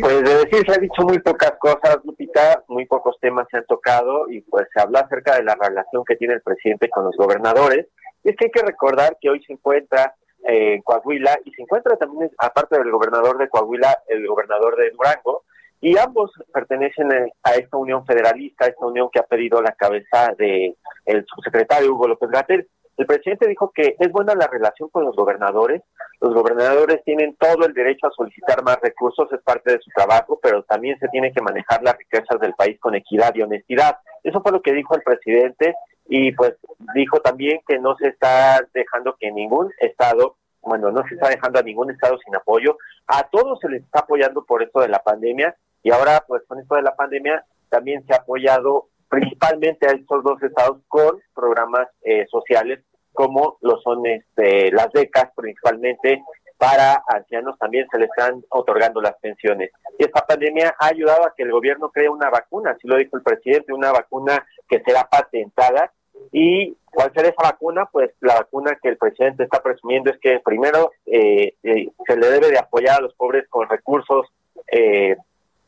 Pues 0.00 0.24
de 0.24 0.34
decir, 0.36 0.64
se 0.64 0.72
ha 0.72 0.78
dicho 0.78 1.02
muy 1.02 1.18
pocas 1.18 1.52
cosas, 1.58 1.98
Lupita, 2.04 2.62
muy 2.68 2.86
pocos 2.86 3.16
temas 3.20 3.46
se 3.50 3.58
han 3.58 3.66
tocado 3.66 4.30
y 4.30 4.40
pues 4.40 4.66
se 4.72 4.80
habla 4.80 5.00
acerca 5.00 5.36
de 5.36 5.44
la 5.44 5.54
relación 5.54 6.04
que 6.06 6.16
tiene 6.16 6.34
el 6.34 6.40
presidente 6.40 6.88
con 6.88 7.04
los 7.04 7.16
gobernadores. 7.16 7.88
Y 8.24 8.30
es 8.30 8.36
que 8.36 8.46
hay 8.46 8.50
que 8.50 8.62
recordar 8.62 9.18
que 9.20 9.28
hoy 9.28 9.42
se 9.44 9.52
encuentra 9.52 10.14
eh, 10.48 10.74
en 10.74 10.82
Coahuila 10.82 11.38
y 11.44 11.52
se 11.52 11.62
encuentra 11.62 11.96
también, 11.96 12.30
aparte 12.38 12.78
del 12.78 12.90
gobernador 12.90 13.36
de 13.36 13.48
Coahuila, 13.48 13.98
el 14.08 14.26
gobernador 14.26 14.76
de 14.76 14.90
Durango, 14.90 15.44
y 15.80 15.96
ambos 15.98 16.32
pertenecen 16.52 17.08
a 17.42 17.50
esta 17.52 17.76
unión 17.76 18.06
federalista, 18.06 18.66
esta 18.66 18.86
unión 18.86 19.08
que 19.12 19.20
ha 19.20 19.24
pedido 19.24 19.60
la 19.60 19.72
cabeza 19.72 20.32
del 20.38 20.76
el 21.04 21.24
subsecretario 21.26 21.92
Hugo 21.92 22.08
López 22.08 22.30
Gatel. 22.30 22.68
El 22.96 23.06
presidente 23.06 23.46
dijo 23.46 23.70
que 23.74 23.94
es 23.98 24.10
buena 24.10 24.34
la 24.34 24.46
relación 24.46 24.88
con 24.88 25.04
los 25.04 25.14
gobernadores. 25.14 25.82
Los 26.20 26.32
gobernadores 26.32 27.04
tienen 27.04 27.36
todo 27.36 27.66
el 27.66 27.74
derecho 27.74 28.06
a 28.06 28.10
solicitar 28.10 28.64
más 28.64 28.78
recursos, 28.80 29.30
es 29.30 29.42
parte 29.42 29.72
de 29.72 29.80
su 29.80 29.90
trabajo, 29.94 30.40
pero 30.42 30.62
también 30.62 30.98
se 30.98 31.08
tiene 31.08 31.30
que 31.30 31.42
manejar 31.42 31.82
las 31.82 31.98
riquezas 31.98 32.40
del 32.40 32.54
país 32.54 32.80
con 32.80 32.94
equidad 32.94 33.34
y 33.34 33.42
honestidad. 33.42 33.98
Eso 34.24 34.40
fue 34.40 34.52
lo 34.52 34.62
que 34.62 34.72
dijo 34.72 34.96
el 34.96 35.02
presidente 35.02 35.74
y 36.08 36.32
pues 36.32 36.54
dijo 36.94 37.20
también 37.20 37.60
que 37.66 37.78
no 37.78 37.96
se 37.96 38.08
está 38.08 38.60
dejando 38.72 39.16
que 39.20 39.30
ningún 39.30 39.70
estado, 39.78 40.36
bueno, 40.62 40.90
no 40.90 41.06
se 41.06 41.16
está 41.16 41.28
dejando 41.28 41.58
a 41.58 41.62
ningún 41.62 41.90
estado 41.90 42.16
sin 42.24 42.34
apoyo. 42.34 42.78
A 43.08 43.24
todos 43.28 43.60
se 43.60 43.68
les 43.68 43.82
está 43.82 44.00
apoyando 44.00 44.42
por 44.44 44.62
esto 44.62 44.80
de 44.80 44.88
la 44.88 45.00
pandemia 45.00 45.54
y 45.86 45.90
ahora, 45.92 46.24
pues 46.26 46.42
con 46.48 46.58
esto 46.58 46.74
de 46.74 46.82
la 46.82 46.96
pandemia, 46.96 47.44
también 47.68 48.04
se 48.04 48.12
ha 48.12 48.16
apoyado 48.16 48.88
principalmente 49.08 49.86
a 49.86 49.92
estos 49.92 50.24
dos 50.24 50.42
estados 50.42 50.78
con 50.88 51.20
programas 51.32 51.86
eh, 52.02 52.26
sociales 52.28 52.80
como 53.12 53.56
lo 53.60 53.80
son 53.82 54.04
este, 54.04 54.72
las 54.72 54.90
becas 54.90 55.30
principalmente 55.36 56.24
para 56.58 57.04
ancianos 57.06 57.56
también 57.60 57.86
se 57.88 58.00
les 58.00 58.10
están 58.10 58.42
otorgando 58.48 59.00
las 59.00 59.14
pensiones. 59.20 59.70
Y 59.96 60.04
esta 60.06 60.26
pandemia 60.26 60.74
ha 60.76 60.88
ayudado 60.88 61.24
a 61.24 61.34
que 61.36 61.44
el 61.44 61.52
gobierno 61.52 61.90
cree 61.90 62.08
una 62.08 62.30
vacuna, 62.30 62.72
así 62.72 62.88
lo 62.88 62.96
dijo 62.96 63.16
el 63.16 63.22
presidente, 63.22 63.72
una 63.72 63.92
vacuna 63.92 64.44
que 64.68 64.82
será 64.84 65.04
patentada. 65.08 65.92
¿Y 66.32 66.76
cuál 66.90 67.12
será 67.14 67.28
esa 67.28 67.44
vacuna? 67.44 67.86
Pues 67.92 68.10
la 68.20 68.34
vacuna 68.34 68.76
que 68.82 68.88
el 68.88 68.96
presidente 68.96 69.44
está 69.44 69.62
presumiendo 69.62 70.10
es 70.10 70.18
que 70.18 70.40
primero 70.44 70.90
eh, 71.06 71.54
eh, 71.62 71.90
se 72.04 72.16
le 72.16 72.28
debe 72.28 72.50
de 72.50 72.58
apoyar 72.58 72.98
a 72.98 73.02
los 73.02 73.14
pobres 73.14 73.46
con 73.48 73.68
recursos 73.68 74.26
eh, 74.66 75.16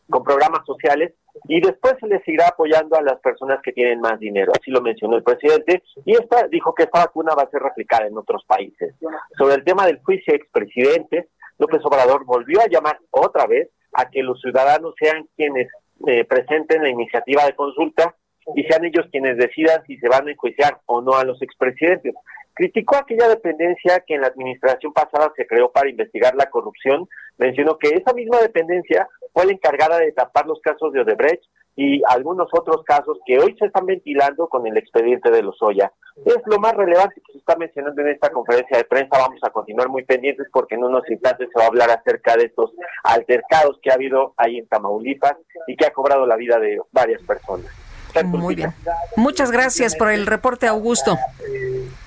con 0.09 0.25
programas 0.25 0.65
sociales 0.67 1.13
y 1.49 1.61
después 1.61 1.95
se 2.01 2.07
les 2.07 2.27
irá 2.27 2.49
apoyando 2.49 2.97
a 2.97 3.03
las 3.03 3.21
personas 3.21 3.61
que 3.63 3.73
tienen 3.73 4.01
más 4.01 4.19
dinero. 4.19 4.53
Así 4.59 4.71
lo 4.71 4.81
mencionó 4.81 5.17
el 5.17 5.23
presidente 5.23 5.83
y 6.05 6.13
esta 6.13 6.47
dijo 6.49 6.75
que 6.75 6.85
esta 6.85 7.01
vacuna 7.01 7.35
va 7.35 7.43
a 7.43 7.51
ser 7.51 7.63
replicada 7.63 8.07
en 8.07 8.17
otros 8.17 8.45
países. 8.47 8.95
Sobre 9.37 9.55
el 9.55 9.65
tema 9.65 9.87
del 9.87 10.01
juicio 10.03 10.35
expresidente, 10.35 11.29
López 11.59 11.81
Obrador 11.85 12.25
volvió 12.25 12.61
a 12.61 12.69
llamar 12.69 12.99
otra 13.11 13.47
vez 13.47 13.69
a 13.93 14.09
que 14.09 14.23
los 14.23 14.41
ciudadanos 14.41 14.95
sean 14.99 15.29
quienes 15.37 15.69
eh, 16.07 16.25
presenten 16.25 16.83
la 16.83 16.91
iniciativa 16.91 17.45
de 17.45 17.55
consulta 17.55 18.15
y 18.55 18.63
sean 18.65 18.85
ellos 18.85 19.07
quienes 19.11 19.37
decidan 19.37 19.85
si 19.87 19.99
se 19.99 20.09
van 20.09 20.27
a 20.27 20.31
enjuiciar 20.31 20.81
o 20.87 21.01
no 21.03 21.15
a 21.15 21.25
los 21.25 21.41
expresidentes. 21.43 22.15
Criticó 22.59 22.97
aquella 22.97 23.29
dependencia 23.29 24.03
que 24.05 24.17
en 24.17 24.23
la 24.23 24.27
administración 24.27 24.93
pasada 24.93 25.33
se 25.37 25.47
creó 25.47 25.71
para 25.71 25.89
investigar 25.91 26.35
la 26.35 26.51
corrupción. 26.51 27.09
Mencionó 27.37 27.79
que 27.79 27.91
esa 27.91 28.13
misma 28.13 28.41
dependencia 28.41 29.09
fue 29.33 29.47
la 29.47 29.53
encargada 29.53 29.99
de 30.01 30.11
tapar 30.11 30.45
los 30.45 30.61
casos 30.61 30.93
de 30.93 31.03
Odebrecht 31.03 31.45
y 31.77 32.03
algunos 32.09 32.49
otros 32.51 32.83
casos 32.83 33.17
que 33.25 33.39
hoy 33.39 33.55
se 33.61 33.67
están 33.67 33.87
ventilando 33.87 34.49
con 34.49 34.67
el 34.67 34.77
expediente 34.77 35.31
de 35.31 35.45
Lozoya. 35.45 35.93
Es 36.27 36.39
lo 36.47 36.59
más 36.59 36.75
relevante 36.75 37.23
que 37.25 37.35
se 37.35 37.39
está 37.39 37.55
mencionando 37.55 38.03
en 38.03 38.09
esta 38.09 38.31
conferencia 38.31 38.77
de 38.77 38.85
prensa. 38.87 39.19
Vamos 39.21 39.39
a 39.45 39.51
continuar 39.51 39.89
muy 39.89 40.05
pendientes 40.05 40.49
porque 40.53 40.75
en 40.75 40.83
unos 40.83 41.09
instantes 41.09 41.49
se 41.55 41.59
va 41.61 41.67
a 41.67 41.69
hablar 41.69 41.91
acerca 41.91 42.37
de 42.37 42.47
estos 42.47 42.73
altercados 43.05 43.79
que 43.81 43.93
ha 43.93 43.95
habido 43.95 44.35
ahí 44.37 44.59
en 44.59 44.67
Tamaulipas 44.67 45.37
y 45.69 45.77
que 45.77 45.87
ha 45.87 45.93
cobrado 45.93 46.27
la 46.27 46.35
vida 46.35 46.59
de 46.59 46.81
varias 46.91 47.23
personas. 47.23 47.88
Muy 48.25 48.55
bien. 48.55 48.75
Muchas 49.17 49.51
gracias 49.51 49.95
por 49.97 50.11
el 50.11 50.27
reporte, 50.27 50.67
Augusto. 50.67 51.19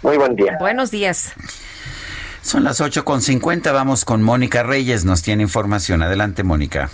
Muy 0.01 0.17
buen 0.17 0.35
día. 0.35 0.57
Buenos 0.59 0.91
días. 0.91 1.33
Son 2.41 2.63
las 2.63 2.81
8.50, 2.81 3.71
vamos 3.71 4.03
con 4.03 4.23
Mónica 4.23 4.63
Reyes, 4.63 5.05
nos 5.05 5.21
tiene 5.21 5.43
información. 5.43 6.01
Adelante, 6.01 6.43
Mónica. 6.43 6.89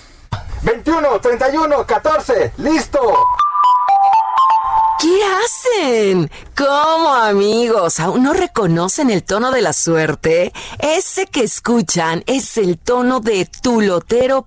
21, 0.64 1.20
31, 1.22 1.86
14, 1.86 2.52
listo. 2.58 3.00
¿Qué 5.00 5.22
hacen? 5.46 6.30
¿Cómo 6.56 7.14
amigos? 7.14 8.00
¿Aún 8.00 8.24
no 8.24 8.34
reconocen 8.34 9.12
el 9.12 9.24
tono 9.24 9.52
de 9.52 9.62
la 9.62 9.72
suerte? 9.72 10.52
Ese 10.80 11.28
que 11.28 11.44
escuchan 11.44 12.24
es 12.26 12.58
el 12.58 12.80
tono 12.80 13.20
de 13.20 13.46
tulotero.mx 13.46 14.44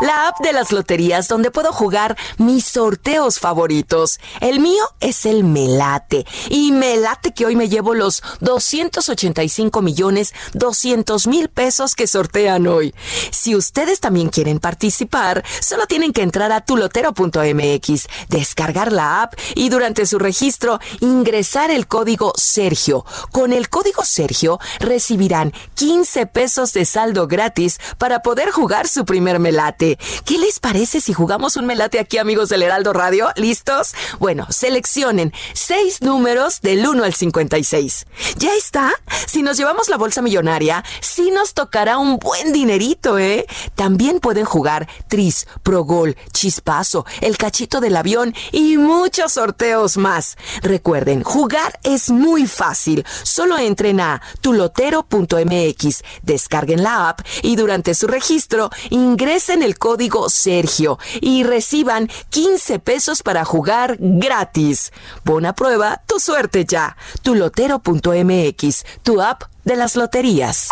la 0.00 0.28
app 0.28 0.40
de 0.40 0.52
las 0.52 0.72
loterías 0.72 1.28
donde 1.28 1.50
puedo 1.50 1.72
jugar 1.72 2.16
mis 2.38 2.64
sorteos 2.64 3.38
favoritos. 3.38 4.18
El 4.40 4.60
mío 4.60 4.82
es 5.00 5.26
el 5.26 5.44
Melate. 5.44 6.26
Y 6.48 6.72
Melate 6.72 7.32
que 7.32 7.46
hoy 7.46 7.56
me 7.56 7.68
llevo 7.68 7.94
los 7.94 8.22
285 8.40 9.82
millones 9.82 10.34
200 10.54 11.26
mil 11.26 11.48
pesos 11.48 11.94
que 11.94 12.06
sortean 12.06 12.66
hoy. 12.66 12.94
Si 13.30 13.54
ustedes 13.54 14.00
también 14.00 14.28
quieren 14.28 14.58
participar, 14.58 15.44
solo 15.60 15.86
tienen 15.86 16.12
que 16.12 16.22
entrar 16.22 16.52
a 16.52 16.60
tulotero.mx, 16.60 18.06
descargar 18.28 18.92
la 18.92 19.22
app 19.22 19.34
y 19.54 19.68
durante 19.68 20.06
su 20.06 20.18
registro 20.18 20.80
ingresar 21.00 21.70
el 21.70 21.86
código 21.86 22.32
Sergio. 22.36 23.04
Con 23.32 23.52
el 23.52 23.68
código 23.68 24.04
Sergio 24.04 24.58
recibirán 24.78 25.52
15 25.74 26.26
pesos 26.26 26.72
de 26.72 26.84
saldo 26.84 27.26
gratis 27.26 27.78
para 27.98 28.20
poder 28.20 28.50
jugar 28.50 28.88
su 28.88 29.04
primer 29.04 29.38
Melate. 29.38 29.89
¿Qué 30.24 30.38
les 30.38 30.60
parece 30.60 31.00
si 31.00 31.12
jugamos 31.12 31.56
un 31.56 31.66
melate 31.66 31.98
aquí, 31.98 32.18
amigos 32.18 32.48
del 32.48 32.62
Heraldo 32.62 32.92
Radio? 32.92 33.30
¿Listos? 33.36 33.94
Bueno, 34.18 34.46
seleccionen 34.50 35.32
seis 35.54 36.02
números 36.02 36.60
del 36.60 36.86
1 36.86 37.04
al 37.04 37.14
56. 37.14 38.06
¿Ya 38.36 38.54
está? 38.54 38.92
Si 39.26 39.42
nos 39.42 39.56
llevamos 39.56 39.88
la 39.88 39.96
bolsa 39.96 40.22
millonaria, 40.22 40.84
sí 41.00 41.30
nos 41.30 41.54
tocará 41.54 41.98
un 41.98 42.18
buen 42.18 42.52
dinerito, 42.52 43.18
¿eh? 43.18 43.46
También 43.74 44.20
pueden 44.20 44.44
jugar 44.44 44.88
Tris, 45.08 45.46
Progol, 45.62 46.16
Chispazo, 46.32 47.06
El 47.20 47.36
Cachito 47.36 47.80
del 47.80 47.96
Avión 47.96 48.34
y 48.52 48.76
muchos 48.76 49.32
sorteos 49.32 49.96
más. 49.96 50.36
Recuerden, 50.62 51.22
jugar 51.22 51.78
es 51.82 52.10
muy 52.10 52.46
fácil. 52.46 53.04
Solo 53.22 53.58
entren 53.58 54.00
a 54.00 54.20
tulotero.mx, 54.40 56.02
descarguen 56.22 56.82
la 56.82 57.08
app 57.08 57.20
y 57.42 57.56
durante 57.56 57.94
su 57.94 58.06
registro 58.06 58.70
ingresen 58.90 59.62
el 59.62 59.78
código 59.80 60.28
Sergio 60.28 61.00
y 61.20 61.42
reciban 61.42 62.08
15 62.28 62.78
pesos 62.78 63.24
para 63.24 63.44
jugar 63.44 63.96
gratis. 63.98 64.92
Pon 65.24 65.46
a 65.46 65.54
prueba 65.54 66.02
tu 66.06 66.20
suerte 66.20 66.64
ya. 66.64 66.96
Tulotero.mx, 67.22 68.84
tu 69.02 69.20
app 69.20 69.42
de 69.64 69.74
las 69.74 69.96
loterías. 69.96 70.68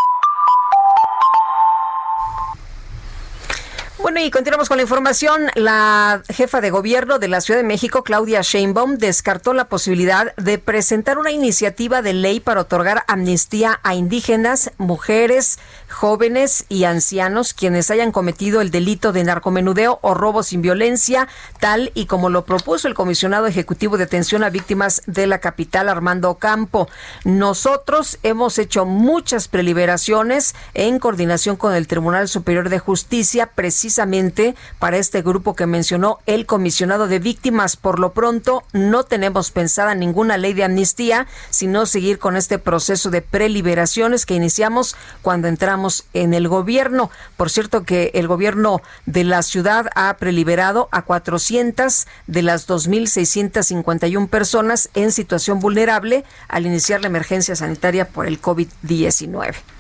Bueno, 4.00 4.20
y 4.20 4.30
continuamos 4.30 4.68
con 4.68 4.76
la 4.76 4.84
información. 4.84 5.50
La 5.56 6.22
jefa 6.28 6.60
de 6.60 6.70
gobierno 6.70 7.18
de 7.18 7.26
la 7.26 7.40
Ciudad 7.40 7.58
de 7.58 7.66
México, 7.66 8.04
Claudia 8.04 8.42
Sheinbaum, 8.42 8.96
descartó 8.96 9.54
la 9.54 9.64
posibilidad 9.64 10.36
de 10.36 10.58
presentar 10.58 11.18
una 11.18 11.32
iniciativa 11.32 12.00
de 12.00 12.12
ley 12.12 12.38
para 12.38 12.60
otorgar 12.60 13.02
amnistía 13.08 13.80
a 13.82 13.96
indígenas, 13.96 14.70
mujeres, 14.78 15.58
jóvenes 15.90 16.64
y 16.68 16.84
ancianos 16.84 17.54
quienes 17.54 17.90
hayan 17.90 18.12
cometido 18.12 18.60
el 18.60 18.70
delito 18.70 19.10
de 19.12 19.24
narcomenudeo 19.24 19.98
o 20.00 20.14
robo 20.14 20.44
sin 20.44 20.62
violencia, 20.62 21.26
tal 21.58 21.90
y 21.94 22.06
como 22.06 22.30
lo 22.30 22.44
propuso 22.44 22.86
el 22.86 22.94
comisionado 22.94 23.48
ejecutivo 23.48 23.98
de 23.98 24.04
atención 24.04 24.44
a 24.44 24.50
víctimas 24.50 25.02
de 25.06 25.26
la 25.26 25.40
capital, 25.40 25.88
Armando 25.88 26.36
Campo. 26.36 26.88
Nosotros 27.24 28.20
hemos 28.22 28.60
hecho 28.60 28.84
muchas 28.84 29.48
preliberaciones 29.48 30.54
en 30.74 31.00
coordinación 31.00 31.56
con 31.56 31.74
el 31.74 31.88
Tribunal 31.88 32.28
Superior 32.28 32.68
de 32.68 32.78
Justicia, 32.78 33.50
precisamente 33.56 33.87
precisamente 33.88 34.54
para 34.78 34.98
este 34.98 35.22
grupo 35.22 35.56
que 35.56 35.64
mencionó 35.64 36.18
el 36.26 36.44
comisionado 36.44 37.08
de 37.08 37.20
víctimas. 37.20 37.76
Por 37.76 37.98
lo 37.98 38.12
pronto, 38.12 38.62
no 38.74 39.04
tenemos 39.04 39.50
pensada 39.50 39.94
ninguna 39.94 40.36
ley 40.36 40.52
de 40.52 40.64
amnistía, 40.64 41.26
sino 41.48 41.86
seguir 41.86 42.18
con 42.18 42.36
este 42.36 42.58
proceso 42.58 43.08
de 43.08 43.22
preliberaciones 43.22 44.26
que 44.26 44.34
iniciamos 44.34 44.94
cuando 45.22 45.48
entramos 45.48 46.04
en 46.12 46.34
el 46.34 46.48
gobierno. 46.48 47.10
Por 47.38 47.48
cierto, 47.48 47.84
que 47.84 48.10
el 48.12 48.28
gobierno 48.28 48.82
de 49.06 49.24
la 49.24 49.42
ciudad 49.42 49.86
ha 49.94 50.14
preliberado 50.18 50.90
a 50.92 51.00
400 51.00 52.06
de 52.26 52.42
las 52.42 52.68
2.651 52.68 54.28
personas 54.28 54.90
en 54.92 55.12
situación 55.12 55.60
vulnerable 55.60 56.26
al 56.48 56.66
iniciar 56.66 57.00
la 57.00 57.06
emergencia 57.06 57.56
sanitaria 57.56 58.06
por 58.06 58.26
el 58.26 58.38
COVID-19. 58.38 59.77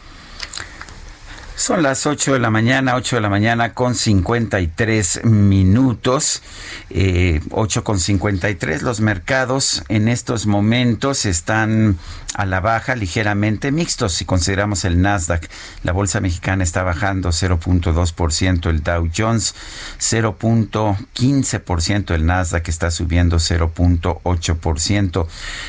Son 1.58 1.82
las 1.82 2.06
8 2.06 2.32
de 2.34 2.38
la 2.38 2.50
mañana, 2.50 2.94
8 2.94 3.16
de 3.16 3.22
la 3.22 3.28
mañana 3.28 3.74
con 3.74 3.96
53 3.96 5.24
minutos, 5.24 6.40
eh, 6.88 7.40
8 7.50 7.82
con 7.82 7.98
53. 7.98 8.82
Los 8.82 9.00
mercados 9.00 9.82
en 9.88 10.06
estos 10.06 10.46
momentos 10.46 11.26
están 11.26 11.98
a 12.34 12.46
la 12.46 12.60
baja, 12.60 12.94
ligeramente 12.94 13.72
mixtos. 13.72 14.12
Si 14.12 14.24
consideramos 14.24 14.84
el 14.84 15.02
Nasdaq, 15.02 15.50
la 15.82 15.90
bolsa 15.90 16.20
mexicana 16.20 16.62
está 16.62 16.84
bajando 16.84 17.30
0.2%, 17.30 18.70
el 18.70 18.84
Dow 18.84 19.10
Jones 19.14 19.56
0.15%, 19.98 22.14
el 22.14 22.24
Nasdaq 22.24 22.68
está 22.68 22.92
subiendo 22.92 23.38
0.8%. 23.38 25.26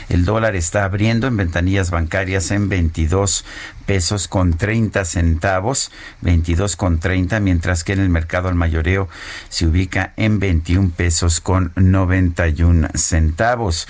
El 0.09 0.23
dólar 0.23 0.55
está 0.55 0.83
abriendo 0.83 1.25
en 1.25 1.35
ventanillas 1.35 1.89
bancarias 1.89 2.51
en 2.51 2.69
22 2.69 3.43
pesos 3.89 4.27
con 4.27 4.53
30 4.53 5.03
centavos, 5.03 5.89
22 6.21 6.75
con 6.75 6.99
30, 6.99 7.39
mientras 7.39 7.83
que 7.83 7.93
en 7.93 8.01
el 8.01 8.09
mercado 8.09 8.47
al 8.47 8.53
mayoreo 8.53 9.09
se 9.49 9.65
ubica 9.65 10.13
en 10.15 10.37
21 10.37 10.91
pesos 10.95 11.41
con 11.41 11.71
91 11.75 12.89
centavos. 12.93 13.87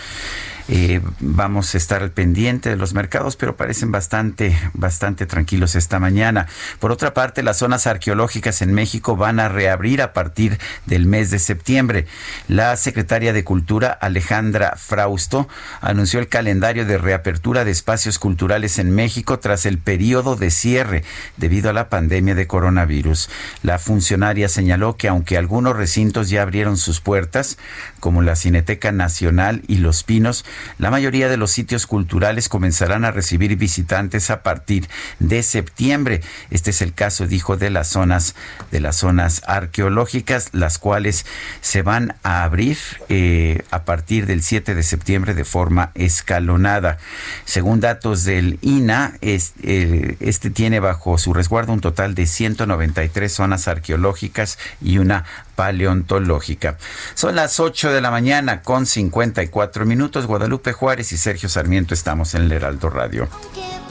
Eh, 0.71 1.01
vamos 1.19 1.73
a 1.73 1.79
estar 1.79 2.03
al 2.03 2.11
pendiente 2.11 2.69
de 2.69 2.75
los 2.75 2.93
mercados, 2.93 3.35
pero 3.35 3.57
parecen 3.57 3.91
bastante, 3.91 4.55
bastante 4.73 5.25
tranquilos 5.25 5.73
esta 5.73 5.97
mañana. 5.99 6.45
Por 6.77 6.91
otra 6.91 7.15
parte, 7.15 7.41
las 7.41 7.57
zonas 7.57 7.87
arqueológicas 7.87 8.61
en 8.61 8.73
México 8.73 9.15
van 9.15 9.39
a 9.39 9.49
reabrir 9.49 9.99
a 10.03 10.13
partir 10.13 10.59
del 10.85 11.07
mes 11.07 11.31
de 11.31 11.39
septiembre. 11.39 12.05
La 12.47 12.75
secretaria 12.77 13.33
de 13.33 13.43
Cultura, 13.43 13.89
Alejandra 13.89 14.75
Frausto, 14.77 15.47
anunció 15.81 16.19
el 16.19 16.27
calendario 16.27 16.85
de 16.85 16.99
reapertura 16.99 17.65
de 17.65 17.71
espacios 17.71 18.19
culturales 18.19 18.77
en 18.77 18.93
México 18.93 19.39
tras 19.39 19.65
el 19.65 19.79
periodo 19.79 20.35
de 20.35 20.51
cierre 20.51 21.03
debido 21.37 21.71
a 21.71 21.73
la 21.73 21.89
pandemia 21.89 22.35
de 22.35 22.45
coronavirus. 22.45 23.31
La 23.63 23.79
funcionaria 23.79 24.47
señaló 24.47 24.97
que 24.97 25.07
aunque 25.07 25.35
algunos 25.35 25.75
recintos 25.75 26.29
ya 26.29 26.43
abrieron 26.43 26.77
sus 26.77 27.01
puertas, 27.01 27.57
como 27.99 28.21
la 28.21 28.35
Cineteca 28.35 28.91
Nacional 28.91 29.63
y 29.67 29.77
Los 29.77 30.03
Pinos, 30.03 30.45
la 30.77 30.91
mayoría 30.91 31.29
de 31.29 31.37
los 31.37 31.51
sitios 31.51 31.87
culturales 31.87 32.49
comenzarán 32.49 33.05
a 33.05 33.11
recibir 33.11 33.55
visitantes 33.55 34.29
a 34.29 34.43
partir 34.43 34.89
de 35.19 35.43
septiembre. 35.43 36.21
Este 36.49 36.71
es 36.71 36.81
el 36.81 36.93
caso, 36.93 37.27
dijo, 37.27 37.57
de 37.57 37.69
las 37.69 37.87
zonas 37.87 38.35
de 38.71 38.79
las 38.79 38.97
zonas 38.97 39.41
arqueológicas, 39.45 40.49
las 40.53 40.77
cuales 40.77 41.25
se 41.61 41.81
van 41.81 42.15
a 42.23 42.43
abrir 42.43 42.77
eh, 43.09 43.63
a 43.71 43.83
partir 43.83 44.25
del 44.25 44.43
7 44.43 44.75
de 44.75 44.83
septiembre 44.83 45.33
de 45.33 45.45
forma 45.45 45.91
escalonada. 45.95 46.97
Según 47.45 47.79
datos 47.79 48.23
del 48.23 48.59
INA, 48.61 49.13
eh, 49.21 50.17
este 50.19 50.49
tiene 50.49 50.79
bajo 50.79 51.17
su 51.17 51.33
resguardo 51.33 51.73
un 51.73 51.81
total 51.81 52.15
de 52.15 52.25
193 52.25 53.31
zonas 53.31 53.67
arqueológicas 53.67 54.57
y 54.81 54.97
una 54.97 55.25
paleontológica. 55.59 56.77
Son 57.15 57.35
las 57.35 57.59
8 57.59 57.91
de 57.91 57.99
la 57.99 58.11
mañana 58.11 58.61
con 58.61 58.85
54 58.85 59.85
minutos. 59.85 60.25
Guadalupe 60.25 60.71
Juárez 60.71 61.11
y 61.11 61.17
Sergio 61.17 61.49
Sarmiento 61.49 61.93
estamos 61.93 62.33
en 62.33 62.43
el 62.43 62.51
Heraldo 62.53 62.89
Radio. 62.89 63.27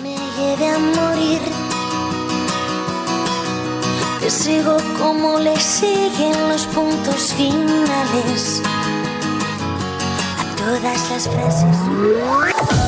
me 0.03 0.17
lleve 0.17 0.67
a 0.67 0.79
morir. 0.79 1.41
Te 4.19 4.31
sigo 4.31 4.79
como 4.99 5.39
le 5.41 5.61
siguen 5.61 6.49
los 6.49 6.65
puntos 6.69 7.35
finales 7.37 8.63
a 10.39 10.57
todas 10.57 11.11
las 11.11 11.29
frases. 11.29 12.88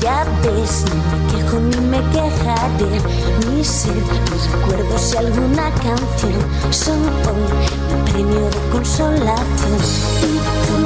Ya 0.00 0.24
ves, 0.42 0.84
no 0.88 0.96
me 0.96 1.18
quejo 1.30 1.60
ni 1.60 1.76
me 1.86 2.00
quejaré. 2.10 3.00
Mi 3.48 3.62
ser, 3.64 3.94
mis 3.94 4.50
recuerdos 4.50 5.12
y 5.12 5.16
alguna 5.18 5.70
canción 5.74 6.42
son 6.70 7.00
hoy 7.28 7.46
mi 7.88 8.10
premio 8.10 8.50
de 8.50 8.60
consolación. 8.72 9.78
¿Y 10.20 10.34
tú 10.66 10.76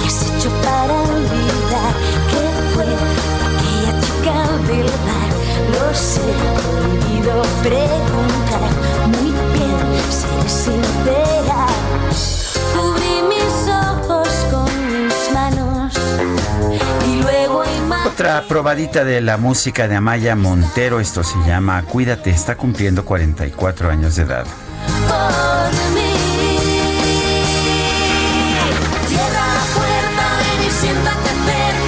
qué 0.00 0.06
has 0.06 0.18
hecho 0.22 0.50
para 0.64 0.94
olvidar 1.02 1.92
que 2.30 2.42
fue 2.72 2.88
aquella 3.48 3.92
chica 4.00 4.36
del 4.66 4.88
bar? 5.06 5.30
Lo 5.74 5.94
sé, 5.94 6.26
prohibido 6.56 7.34
preguntar. 7.62 8.70
Muy 9.08 9.32
bien, 9.52 9.78
seré 10.10 10.48
sincera. 10.48 11.66
Cubrí 12.72 13.14
mis 13.28 13.57
Otra 18.18 18.42
probadita 18.48 19.04
de 19.04 19.20
la 19.20 19.36
música 19.36 19.86
de 19.86 19.94
Amaya 19.94 20.34
Montero, 20.34 20.98
esto 20.98 21.22
se 21.22 21.38
llama 21.46 21.84
Cuídate, 21.84 22.30
está 22.30 22.56
cumpliendo 22.56 23.04
44 23.04 23.90
años 23.90 24.16
de 24.16 24.24
edad. 24.24 24.44
por 24.44 25.94
mí. 25.94 26.10
Cierra 29.06 29.54
la 29.54 29.62
puerta, 29.72 30.36
ven 30.40 30.60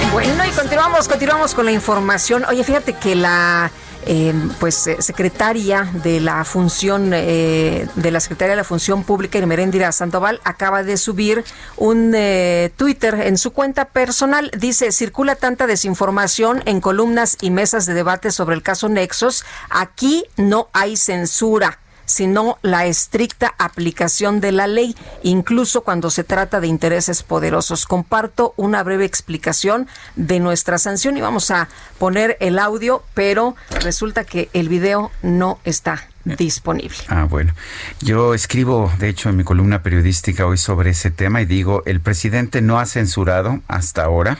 y. 0.07 0.11
Bueno, 0.13 0.45
y 0.45 0.51
continuamos, 0.51 1.09
continuamos 1.09 1.53
con 1.53 1.65
la 1.65 1.73
información. 1.73 2.45
Oye, 2.45 2.63
fíjate 2.63 2.93
que 2.93 3.13
la 3.13 3.69
eh, 4.05 4.33
pues 4.59 4.87
eh, 4.87 5.01
secretaria 5.01 5.89
de 6.03 6.19
la 6.19 6.43
función 6.45 7.11
eh, 7.13 7.87
de 7.95 8.11
la 8.11 8.19
secretaria 8.19 8.51
de 8.51 8.57
la 8.57 8.63
función 8.63 9.03
pública 9.03 9.37
Irmeréndira 9.37 9.91
Sandoval 9.91 10.39
acaba 10.43 10.83
de 10.83 10.97
subir 10.97 11.43
un 11.77 12.13
eh, 12.15 12.71
Twitter 12.77 13.15
en 13.15 13.37
su 13.37 13.51
cuenta 13.51 13.85
personal. 13.85 14.51
Dice 14.57 14.91
circula 14.91 15.35
tanta 15.35 15.67
desinformación 15.67 16.63
en 16.65 16.81
columnas 16.81 17.37
y 17.41 17.51
mesas 17.51 17.85
de 17.85 17.93
debate 17.93 18.31
sobre 18.31 18.55
el 18.55 18.63
caso 18.63 18.89
Nexos. 18.89 19.45
Aquí 19.69 20.25
no 20.37 20.69
hay 20.73 20.97
censura 20.97 21.80
sino 22.11 22.57
la 22.61 22.85
estricta 22.85 23.55
aplicación 23.57 24.41
de 24.41 24.51
la 24.51 24.67
ley, 24.67 24.95
incluso 25.23 25.81
cuando 25.81 26.09
se 26.09 26.23
trata 26.23 26.59
de 26.59 26.67
intereses 26.67 27.23
poderosos. 27.23 27.85
Comparto 27.85 28.53
una 28.57 28.83
breve 28.83 29.05
explicación 29.05 29.87
de 30.15 30.39
nuestra 30.39 30.77
sanción 30.77 31.17
y 31.17 31.21
vamos 31.21 31.51
a 31.51 31.69
poner 31.97 32.37
el 32.39 32.59
audio, 32.59 33.03
pero 33.13 33.55
resulta 33.81 34.23
que 34.23 34.49
el 34.53 34.69
video 34.69 35.11
no 35.21 35.59
está 35.63 36.10
disponible. 36.23 36.97
Ah, 37.07 37.25
bueno. 37.25 37.53
Yo 38.01 38.33
escribo, 38.33 38.91
de 38.99 39.09
hecho, 39.09 39.29
en 39.29 39.37
mi 39.37 39.43
columna 39.43 39.83
periodística 39.83 40.45
hoy 40.45 40.57
sobre 40.57 40.91
ese 40.91 41.11
tema 41.11 41.41
y 41.41 41.45
digo, 41.45 41.83
el 41.85 42.01
presidente 42.01 42.61
no 42.61 42.79
ha 42.79 42.85
censurado 42.85 43.61
hasta 43.67 44.03
ahora 44.03 44.39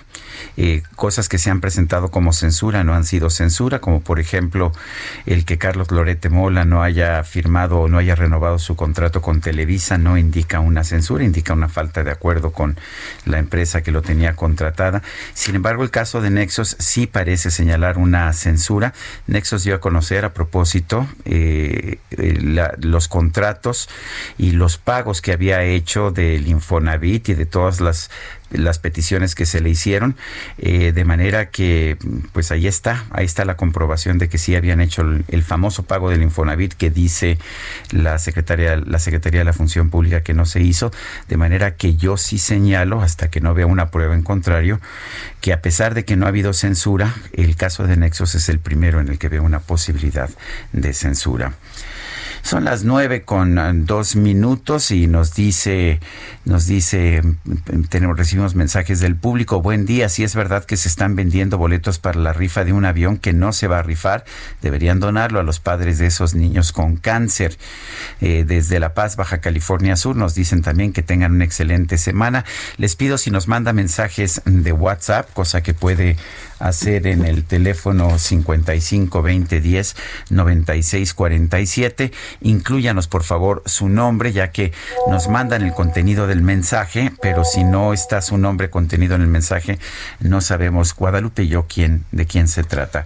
eh, 0.57 0.83
cosas 0.95 1.29
que 1.29 1.37
se 1.37 1.49
han 1.49 1.61
presentado 1.61 2.11
como 2.11 2.33
censura, 2.33 2.83
no 2.83 2.93
han 2.93 3.05
sido 3.05 3.29
censura, 3.29 3.79
como 3.79 4.01
por 4.01 4.19
ejemplo 4.19 4.71
el 5.25 5.45
que 5.45 5.57
Carlos 5.57 5.91
Lorete 5.91 6.29
Mola 6.29 6.65
no 6.65 6.83
haya 6.83 7.23
firmado 7.23 7.79
o 7.79 7.87
no 7.87 7.97
haya 7.97 8.15
renovado 8.15 8.59
su 8.59 8.75
contrato 8.75 9.21
con 9.21 9.41
Televisa, 9.41 9.97
no 9.97 10.17
indica 10.17 10.59
una 10.59 10.83
censura, 10.83 11.23
indica 11.23 11.53
una 11.53 11.69
falta 11.69 12.03
de 12.03 12.11
acuerdo 12.11 12.51
con 12.51 12.77
la 13.25 13.39
empresa 13.39 13.81
que 13.81 13.91
lo 13.91 14.01
tenía 14.01 14.35
contratada. 14.35 15.01
Sin 15.33 15.55
embargo, 15.55 15.83
el 15.83 15.91
caso 15.91 16.21
de 16.21 16.29
Nexos 16.29 16.75
sí 16.79 17.07
parece 17.07 17.51
señalar 17.51 17.97
una 17.97 18.31
censura. 18.33 18.93
Nexos 19.27 19.63
dio 19.63 19.75
a 19.75 19.79
conocer 19.79 20.25
a 20.25 20.33
propósito 20.33 21.07
eh, 21.25 21.70
eh, 22.11 22.73
los 22.79 23.07
contratos 23.07 23.89
y 24.37 24.51
los 24.51 24.77
pagos 24.77 25.21
que 25.21 25.31
había 25.31 25.63
hecho 25.63 26.11
del 26.11 26.47
Infonavit 26.47 27.29
y 27.29 27.33
de 27.33 27.45
todas 27.45 27.81
las 27.81 28.09
las 28.51 28.79
peticiones 28.79 29.35
que 29.35 29.45
se 29.45 29.61
le 29.61 29.69
hicieron, 29.69 30.15
eh, 30.57 30.91
de 30.91 31.05
manera 31.05 31.49
que, 31.49 31.97
pues 32.33 32.51
ahí 32.51 32.67
está, 32.67 33.05
ahí 33.11 33.25
está 33.25 33.45
la 33.45 33.55
comprobación 33.55 34.17
de 34.17 34.29
que 34.29 34.37
sí 34.37 34.55
habían 34.55 34.81
hecho 34.81 35.01
el, 35.01 35.43
famoso 35.43 35.83
pago 35.83 36.09
del 36.09 36.21
Infonavit 36.21 36.73
que 36.73 36.89
dice 36.89 37.37
la 37.91 38.19
Secretaría, 38.19 38.77
la 38.77 38.99
Secretaría 38.99 39.41
de 39.41 39.45
la 39.45 39.53
Función 39.53 39.89
Pública 39.89 40.21
que 40.21 40.33
no 40.33 40.45
se 40.45 40.61
hizo, 40.61 40.91
de 41.27 41.37
manera 41.37 41.75
que 41.75 41.95
yo 41.95 42.17
sí 42.17 42.37
señalo, 42.37 43.01
hasta 43.01 43.29
que 43.29 43.41
no 43.41 43.53
vea 43.53 43.65
una 43.65 43.89
prueba 43.89 44.13
en 44.13 44.23
contrario, 44.23 44.79
que 45.41 45.53
a 45.53 45.61
pesar 45.61 45.93
de 45.93 46.05
que 46.05 46.15
no 46.15 46.25
ha 46.25 46.29
habido 46.29 46.53
censura, 46.53 47.15
el 47.33 47.55
caso 47.55 47.85
de 47.87 47.97
Nexos 47.97 48.35
es 48.35 48.49
el 48.49 48.59
primero 48.59 48.99
en 48.99 49.07
el 49.07 49.17
que 49.17 49.29
veo 49.29 49.43
una 49.43 49.59
posibilidad 49.59 50.29
de 50.71 50.93
censura. 50.93 51.53
Son 52.43 52.65
las 52.65 52.83
nueve 52.83 53.23
con 53.23 53.57
ah, 53.59 53.71
dos 53.73 54.15
minutos 54.15 54.91
y 54.91 55.07
nos 55.07 55.35
dice, 55.35 55.99
nos 56.43 56.65
dice, 56.65 57.21
tenemos, 57.89 58.17
recibimos 58.17 58.55
mensajes 58.55 58.99
del 58.99 59.15
público. 59.15 59.61
Buen 59.61 59.85
día, 59.85 60.09
si 60.09 60.23
es 60.23 60.35
verdad 60.35 60.65
que 60.65 60.75
se 60.75 60.89
están 60.89 61.15
vendiendo 61.15 61.57
boletos 61.57 61.99
para 61.99 62.19
la 62.19 62.33
rifa 62.33 62.65
de 62.65 62.73
un 62.73 62.85
avión 62.85 63.17
que 63.17 63.31
no 63.31 63.53
se 63.53 63.67
va 63.67 63.79
a 63.79 63.83
rifar, 63.83 64.25
deberían 64.61 64.99
donarlo 64.99 65.39
a 65.39 65.43
los 65.43 65.59
padres 65.59 65.99
de 65.99 66.07
esos 66.07 66.33
niños 66.33 66.71
con 66.71 66.97
cáncer. 66.97 67.57
Eh, 68.21 68.43
desde 68.45 68.79
La 68.79 68.93
Paz, 68.93 69.15
Baja 69.15 69.39
California 69.39 69.95
Sur, 69.95 70.15
nos 70.15 70.35
dicen 70.35 70.61
también 70.61 70.93
que 70.93 71.03
tengan 71.03 71.33
una 71.33 71.45
excelente 71.45 71.97
semana. 71.97 72.43
Les 72.77 72.95
pido 72.95 73.17
si 73.17 73.31
nos 73.31 73.47
manda 73.47 73.71
mensajes 73.71 74.41
de 74.45 74.71
WhatsApp, 74.71 75.31
cosa 75.33 75.61
que 75.61 75.73
puede 75.73 76.17
hacer 76.61 77.07
en 77.07 77.25
el 77.25 77.43
teléfono 77.43 78.17
55 78.17 79.21
20 79.21 79.61
10 79.61 79.95
96 80.29 81.13
47. 81.13 82.11
Incluyanos 82.41 83.07
por 83.07 83.23
favor 83.23 83.63
su 83.65 83.89
nombre, 83.89 84.31
ya 84.31 84.51
que 84.51 84.71
nos 85.09 85.27
mandan 85.27 85.63
el 85.63 85.73
contenido 85.73 86.27
del 86.27 86.41
mensaje, 86.41 87.11
pero 87.21 87.43
si 87.43 87.63
no 87.63 87.93
está 87.93 88.21
su 88.21 88.37
nombre 88.37 88.69
contenido 88.69 89.15
en 89.15 89.21
el 89.21 89.27
mensaje, 89.27 89.79
no 90.19 90.41
sabemos 90.41 90.95
Guadalupe 90.95 91.43
y 91.43 91.49
yo 91.49 91.65
quién, 91.67 92.05
de 92.11 92.25
quién 92.25 92.47
se 92.47 92.63
trata. 92.63 93.05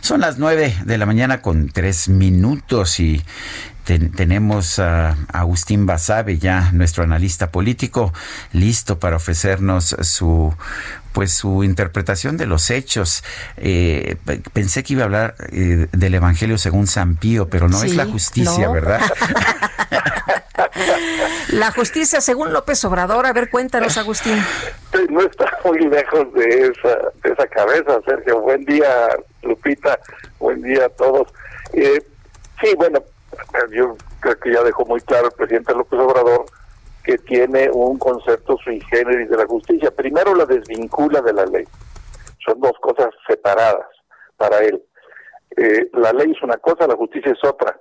Son 0.00 0.20
las 0.20 0.38
9 0.38 0.76
de 0.84 0.98
la 0.98 1.06
mañana 1.06 1.42
con 1.42 1.68
tres 1.68 2.08
minutos 2.08 3.00
y 3.00 3.22
tenemos 4.16 4.80
a 4.80 5.16
Agustín 5.32 5.86
Basabe, 5.86 6.38
ya 6.38 6.72
nuestro 6.72 7.04
analista 7.04 7.52
político, 7.52 8.12
listo 8.52 8.98
para 8.98 9.16
ofrecernos 9.16 9.96
su 10.00 10.52
pues 11.16 11.32
su 11.32 11.64
interpretación 11.64 12.36
de 12.36 12.44
los 12.44 12.70
hechos. 12.70 13.24
Eh, 13.56 14.16
pensé 14.52 14.84
que 14.84 14.92
iba 14.92 15.00
a 15.00 15.06
hablar 15.06 15.34
eh, 15.50 15.86
del 15.90 16.14
Evangelio 16.14 16.58
según 16.58 16.86
San 16.86 17.16
Pío, 17.16 17.48
pero 17.48 17.70
no 17.70 17.82
es 17.82 17.96
la 17.96 18.04
justicia, 18.04 18.68
¿verdad? 18.68 19.00
la 21.48 21.72
justicia 21.72 22.20
según 22.20 22.52
López 22.52 22.84
Obrador. 22.84 23.24
A 23.24 23.32
ver, 23.32 23.48
cuéntanos, 23.48 23.96
Agustín. 23.96 24.36
no 25.08 25.22
está 25.22 25.50
muy 25.64 25.78
lejos 25.88 26.34
de 26.34 26.66
esa, 26.66 26.98
de 27.24 27.32
esa 27.32 27.46
cabeza, 27.46 27.98
Sergio. 28.04 28.42
Buen 28.42 28.66
día, 28.66 29.08
Lupita. 29.42 29.98
Buen 30.38 30.60
día 30.60 30.84
a 30.84 30.90
todos. 30.90 31.32
Eh, 31.72 31.98
sí, 32.60 32.74
bueno, 32.76 33.02
yo 33.72 33.96
creo 34.20 34.38
que 34.38 34.52
ya 34.52 34.62
dejó 34.62 34.84
muy 34.84 35.00
claro 35.00 35.28
el 35.28 35.32
presidente 35.32 35.72
López 35.72 35.98
Obrador 35.98 36.44
que 37.06 37.18
tiene 37.18 37.70
un 37.72 37.98
concepto 37.98 38.58
sui 38.58 38.80
generis 38.90 39.30
de 39.30 39.36
la 39.36 39.46
justicia. 39.46 39.92
Primero 39.92 40.34
la 40.34 40.44
desvincula 40.44 41.20
de 41.20 41.32
la 41.32 41.46
ley. 41.46 41.64
Son 42.44 42.60
dos 42.60 42.72
cosas 42.80 43.10
separadas 43.28 43.86
para 44.36 44.58
él. 44.58 44.82
Eh, 45.56 45.88
la 45.92 46.12
ley 46.12 46.32
es 46.32 46.42
una 46.42 46.56
cosa, 46.56 46.88
la 46.88 46.96
justicia 46.96 47.30
es 47.30 47.48
otra. 47.48 47.78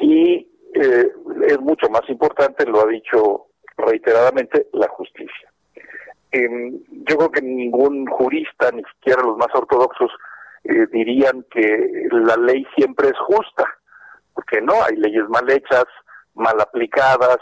Y 0.00 0.50
eh, 0.74 1.12
es 1.46 1.60
mucho 1.60 1.88
más 1.90 2.02
importante, 2.08 2.66
lo 2.66 2.80
ha 2.80 2.86
dicho 2.86 3.46
reiteradamente, 3.76 4.66
la 4.72 4.88
justicia. 4.88 5.48
Em, 6.32 6.82
yo 7.08 7.16
creo 7.18 7.30
que 7.30 7.42
ningún 7.42 8.04
jurista, 8.06 8.72
ni 8.72 8.82
siquiera 8.94 9.22
los 9.22 9.36
más 9.36 9.54
ortodoxos, 9.54 10.10
eh, 10.64 10.86
dirían 10.90 11.46
que 11.52 12.08
la 12.10 12.36
ley 12.36 12.66
siempre 12.74 13.08
es 13.10 13.18
justa, 13.18 13.64
porque 14.34 14.60
no, 14.60 14.74
hay 14.82 14.96
leyes 14.96 15.28
mal 15.28 15.48
hechas, 15.48 15.84
mal 16.34 16.60
aplicadas, 16.60 17.38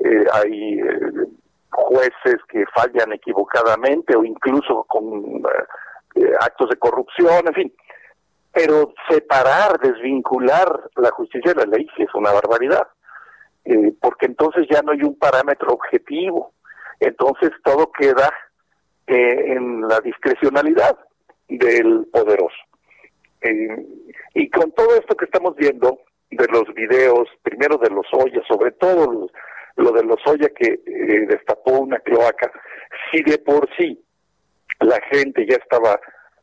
eh, 0.00 0.24
hay 0.32 0.80
eh, 0.80 1.26
jueces 1.70 2.36
que 2.48 2.64
fallan 2.74 3.12
equivocadamente 3.12 4.16
o 4.16 4.24
incluso 4.24 4.84
con 4.84 5.42
eh, 6.14 6.32
actos 6.40 6.70
de 6.70 6.76
corrupción, 6.76 7.46
en 7.46 7.54
fin. 7.54 7.74
Pero 8.52 8.92
separar, 9.08 9.78
desvincular 9.80 10.90
la 10.96 11.10
justicia 11.10 11.52
de 11.52 11.66
la 11.66 11.76
ley 11.76 11.86
es 11.98 12.14
una 12.14 12.32
barbaridad, 12.32 12.88
porque 14.00 14.26
entonces 14.26 14.66
ya 14.68 14.82
no 14.82 14.90
hay 14.90 15.02
un 15.04 15.16
parámetro 15.16 15.72
objetivo, 15.72 16.52
entonces 16.98 17.50
todo 17.62 17.92
queda 17.92 18.28
en 19.06 19.86
la 19.86 20.00
discrecionalidad 20.00 20.98
del 21.48 22.08
poderoso. 22.12 22.56
y 24.34 24.50
con 24.50 24.72
todo 24.72 24.96
esto 24.96 25.16
que 25.16 25.26
estamos 25.26 25.54
viendo, 25.54 26.00
de 26.30 26.46
los 26.48 26.72
videos, 26.74 27.28
primero 27.42 27.76
de 27.78 27.90
los 27.90 28.06
ollas, 28.12 28.44
sobre 28.48 28.72
todo 28.72 29.28
lo 29.76 29.92
de 29.92 30.04
Lozoya 30.04 30.48
que 30.50 30.80
eh, 30.84 31.26
destapó 31.28 31.80
una 31.80 31.98
cloaca, 32.00 32.50
si 33.10 33.22
de 33.22 33.38
por 33.38 33.68
sí 33.76 34.02
la 34.80 35.00
gente 35.10 35.46
ya 35.48 35.56
estaba 35.56 36.00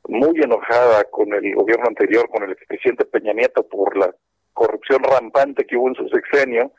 muy 0.08 0.40
enojada 0.42 1.04
con 1.06 1.34
el 1.34 1.54
gobierno 1.56 1.86
anterior, 1.88 2.30
con 2.30 2.44
el 2.44 2.52
expresidente 2.52 3.06
Peña 3.06 3.34
Nieto 3.34 3.68
por 3.68 3.98
la 3.98 4.14
corrupción 4.54 5.04
rampante 5.04 5.66
que 5.66 5.76
hubo 5.76 5.90
en 5.90 5.96
su 5.96 6.08
sexenio, 6.10 6.72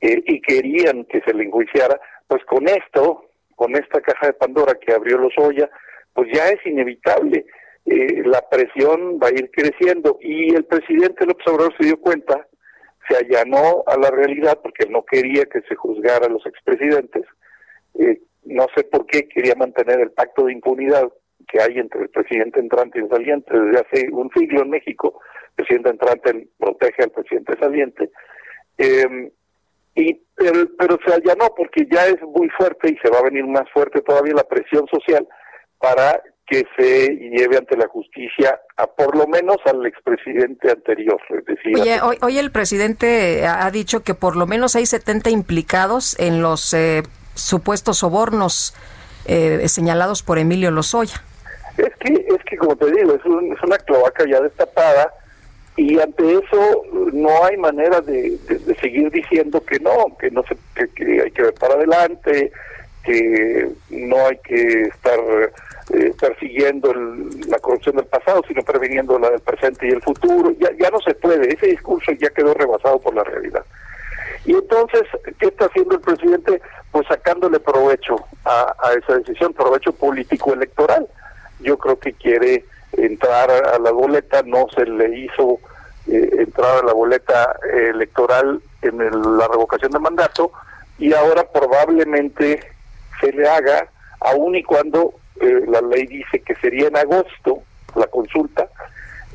eh, 0.00 0.22
y 0.26 0.40
querían 0.40 1.04
que 1.04 1.20
se 1.22 1.32
le 1.32 1.44
enjuiciara, 1.44 1.98
pues 2.26 2.44
con 2.44 2.68
esto, 2.68 3.24
con 3.54 3.74
esta 3.76 4.00
caja 4.00 4.26
de 4.28 4.32
Pandora 4.34 4.74
que 4.74 4.92
abrió 4.92 5.18
Lozoya, 5.18 5.70
pues 6.12 6.28
ya 6.32 6.48
es 6.48 6.64
inevitable. 6.66 7.46
Eh, 7.84 8.22
la 8.24 8.42
presión 8.48 9.18
va 9.22 9.28
a 9.28 9.32
ir 9.32 9.50
creciendo 9.50 10.18
y 10.20 10.54
el 10.54 10.64
presidente 10.64 11.24
López 11.24 11.46
Obrador 11.46 11.74
se 11.78 11.86
dio 11.86 12.00
cuenta 12.00 12.46
se 13.08 13.16
allanó 13.16 13.84
a 13.86 13.96
la 13.96 14.10
realidad 14.10 14.58
porque 14.62 14.86
no 14.88 15.04
quería 15.04 15.44
que 15.46 15.60
se 15.62 15.74
juzgara 15.74 16.26
a 16.26 16.30
los 16.30 16.44
expresidentes. 16.46 17.24
Eh, 17.94 18.20
no 18.44 18.66
sé 18.76 18.84
por 18.84 19.06
qué 19.06 19.28
quería 19.28 19.54
mantener 19.54 20.00
el 20.00 20.12
pacto 20.12 20.44
de 20.44 20.52
impunidad 20.52 21.08
que 21.48 21.60
hay 21.60 21.78
entre 21.78 22.02
el 22.02 22.08
presidente 22.10 22.60
entrante 22.60 22.98
y 22.98 23.02
el 23.02 23.08
saliente 23.08 23.58
desde 23.58 23.80
hace 23.80 24.08
un 24.12 24.30
siglo 24.36 24.62
en 24.62 24.70
México. 24.70 25.20
El 25.50 25.64
presidente 25.64 25.90
entrante 25.90 26.48
protege 26.58 27.02
al 27.04 27.10
presidente 27.10 27.58
saliente. 27.58 28.10
Eh, 28.78 29.30
y 29.94 30.20
pero, 30.34 30.68
pero 30.78 30.98
se 31.06 31.14
allanó 31.14 31.54
porque 31.56 31.86
ya 31.90 32.06
es 32.06 32.20
muy 32.22 32.48
fuerte 32.50 32.90
y 32.90 32.96
se 32.98 33.10
va 33.10 33.20
a 33.20 33.30
venir 33.30 33.46
más 33.46 33.70
fuerte 33.72 34.02
todavía 34.02 34.34
la 34.34 34.44
presión 34.44 34.86
social 34.88 35.26
para 35.78 36.22
que 36.46 36.64
se 36.76 37.08
lleve 37.08 37.58
ante 37.58 37.76
la 37.76 37.88
justicia 37.88 38.60
a 38.76 38.86
por 38.86 39.16
lo 39.16 39.26
menos 39.26 39.56
al 39.64 39.84
expresidente 39.84 40.70
anterior. 40.70 41.20
Oye, 41.74 41.98
hoy, 42.22 42.38
el 42.38 42.52
presidente 42.52 43.46
ha 43.46 43.70
dicho 43.70 44.04
que 44.04 44.14
por 44.14 44.36
lo 44.36 44.46
menos 44.46 44.76
hay 44.76 44.86
70 44.86 45.30
implicados 45.30 46.18
en 46.20 46.42
los 46.42 46.72
eh, 46.72 47.02
supuestos 47.34 47.98
sobornos 47.98 48.74
eh, 49.26 49.68
señalados 49.68 50.22
por 50.22 50.38
Emilio 50.38 50.70
Lozoya. 50.70 51.22
Es 51.76 51.94
que, 51.98 52.12
es 52.12 52.44
que 52.48 52.56
como 52.56 52.76
te 52.76 52.90
digo, 52.92 53.14
es, 53.14 53.24
una 53.24 53.78
cloaca 53.78 54.24
ya 54.28 54.40
destapada 54.40 55.12
y 55.76 56.00
ante 56.00 56.32
eso 56.32 56.84
no 57.12 57.44
hay 57.44 57.56
manera 57.56 58.00
de, 58.00 58.38
seguir 58.80 59.10
diciendo 59.10 59.60
que 59.60 59.78
no, 59.80 60.16
que 60.18 60.30
no 60.30 60.42
se, 60.44 60.56
que 60.94 61.22
hay 61.22 61.30
que 61.32 61.42
ver 61.42 61.54
para 61.54 61.74
adelante, 61.74 62.52
que 63.06 63.70
no 63.90 64.26
hay 64.26 64.36
que 64.38 64.82
estar 64.82 65.18
eh, 65.94 66.12
persiguiendo 66.20 66.92
la 67.48 67.58
corrupción 67.60 67.96
del 67.96 68.06
pasado, 68.06 68.42
sino 68.48 68.62
previniendo 68.62 69.18
la 69.18 69.30
del 69.30 69.40
presente 69.40 69.86
y 69.86 69.90
el 69.90 70.02
futuro. 70.02 70.50
Ya, 70.58 70.70
ya 70.78 70.90
no 70.90 71.00
se 71.00 71.14
puede, 71.14 71.54
ese 71.54 71.68
discurso 71.68 72.10
ya 72.12 72.28
quedó 72.30 72.52
rebasado 72.54 72.98
por 72.98 73.14
la 73.14 73.22
realidad. 73.22 73.64
Y 74.44 74.52
entonces, 74.52 75.02
¿qué 75.38 75.46
está 75.46 75.66
haciendo 75.66 75.94
el 75.94 76.00
presidente? 76.00 76.60
Pues 76.90 77.06
sacándole 77.06 77.60
provecho 77.60 78.16
a, 78.44 78.74
esa 79.00 79.18
decisión, 79.18 79.52
provecho 79.52 79.92
político 79.92 80.52
electoral. 80.52 81.06
Yo 81.60 81.78
creo 81.78 81.98
que 81.98 82.12
quiere 82.12 82.64
entrar 82.92 83.50
a 83.50 83.78
la 83.78 83.92
boleta, 83.92 84.42
no 84.42 84.66
se 84.74 84.86
le 84.86 85.18
hizo 85.18 85.58
eh, 86.08 86.30
entrada 86.38 86.82
la 86.82 86.92
boleta 86.92 87.58
electoral 87.72 88.60
en 88.82 88.98
la 89.38 89.48
revocación 89.48 89.92
de 89.92 89.98
mandato 89.98 90.50
y 90.98 91.12
ahora 91.12 91.44
probablemente 91.52 92.75
se 93.20 93.32
le 93.32 93.48
haga 93.48 93.88
aun 94.20 94.56
y 94.56 94.62
cuando 94.62 95.14
eh, 95.40 95.62
la 95.68 95.80
ley 95.80 96.06
dice 96.06 96.40
que 96.40 96.54
sería 96.56 96.88
en 96.88 96.96
agosto 96.96 97.62
la 97.94 98.06
consulta, 98.06 98.68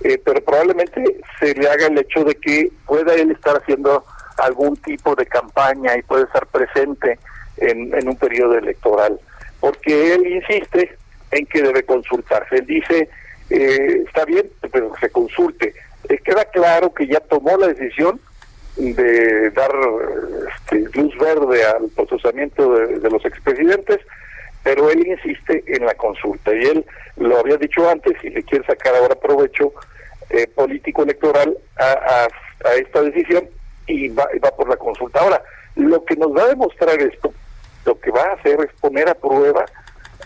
eh, 0.04 0.20
pero 0.24 0.44
probablemente 0.44 1.04
se 1.40 1.54
le 1.54 1.70
haga 1.70 1.88
el 1.88 1.98
hecho 1.98 2.24
de 2.24 2.36
que 2.36 2.72
pueda 2.86 3.14
él 3.16 3.32
estar 3.32 3.58
haciendo 3.58 4.04
algún 4.38 4.76
tipo 4.78 5.16
de 5.16 5.26
campaña 5.26 5.98
y 5.98 6.02
puede 6.02 6.24
estar 6.24 6.46
presente 6.48 7.20
en, 7.58 7.94
en 7.94 8.08
un 8.08 8.16
periodo 8.16 8.58
electoral, 8.58 9.20
porque 9.60 10.14
él 10.16 10.28
insiste 10.28 10.98
en 11.32 11.46
que 11.46 11.62
debe 11.62 11.84
consultarse. 11.84 12.58
Él 12.58 12.66
dice, 12.66 13.10
eh, 13.50 14.04
está 14.08 14.26
bien, 14.26 14.50
pero 14.72 14.92
se 15.00 15.10
consulte. 15.10 15.74
queda 16.24 16.46
claro 16.46 16.94
que 16.94 17.08
ya 17.08 17.20
tomó 17.20 17.58
la 17.58 17.68
decisión 17.68 18.20
de 18.76 19.50
dar 19.52 19.72
este, 20.56 21.00
luz 21.00 21.18
verde 21.18 21.64
al 21.66 21.90
procesamiento 21.90 22.74
de, 22.74 23.10
los 23.10 23.24
expresidentes, 23.26 24.00
pero 24.64 24.90
él 24.90 25.06
insiste 25.06 25.64
en 25.68 25.86
la 25.86 25.94
consulta 25.96 26.54
y 26.54 26.64
él 26.64 26.86
lo 27.18 27.40
había 27.40 27.58
dicho 27.58 27.90
antes 27.90 28.14
y 28.24 28.30
le 28.30 28.44
quiere 28.44 28.66
sacar 28.66 28.96
ahora 28.96 29.16
provecho 29.16 29.74
eh, 30.30 30.48
político 30.48 31.04
electoral 31.04 31.58
a, 31.78 32.28
a, 32.66 32.74
esta 32.76 33.02
decisión 33.02 33.50
y 33.88 34.08
va, 34.10 34.28
va 34.44 34.52
por 34.52 34.70
la 34.70 34.78
consulta. 34.78 35.20
Ahora, 35.20 35.44
lo 35.76 36.04
que 36.06 36.16
nos 36.16 36.36
va 36.36 36.44
a 36.44 36.50
demostrar 36.50 37.00
esto, 37.02 37.34
lo 37.86 38.00
que 38.00 38.12
va 38.12 38.22
a 38.22 38.34
hacer 38.34 38.60
es 38.62 38.72
poner 38.80 39.10
a 39.10 39.16
prueba 39.16 39.66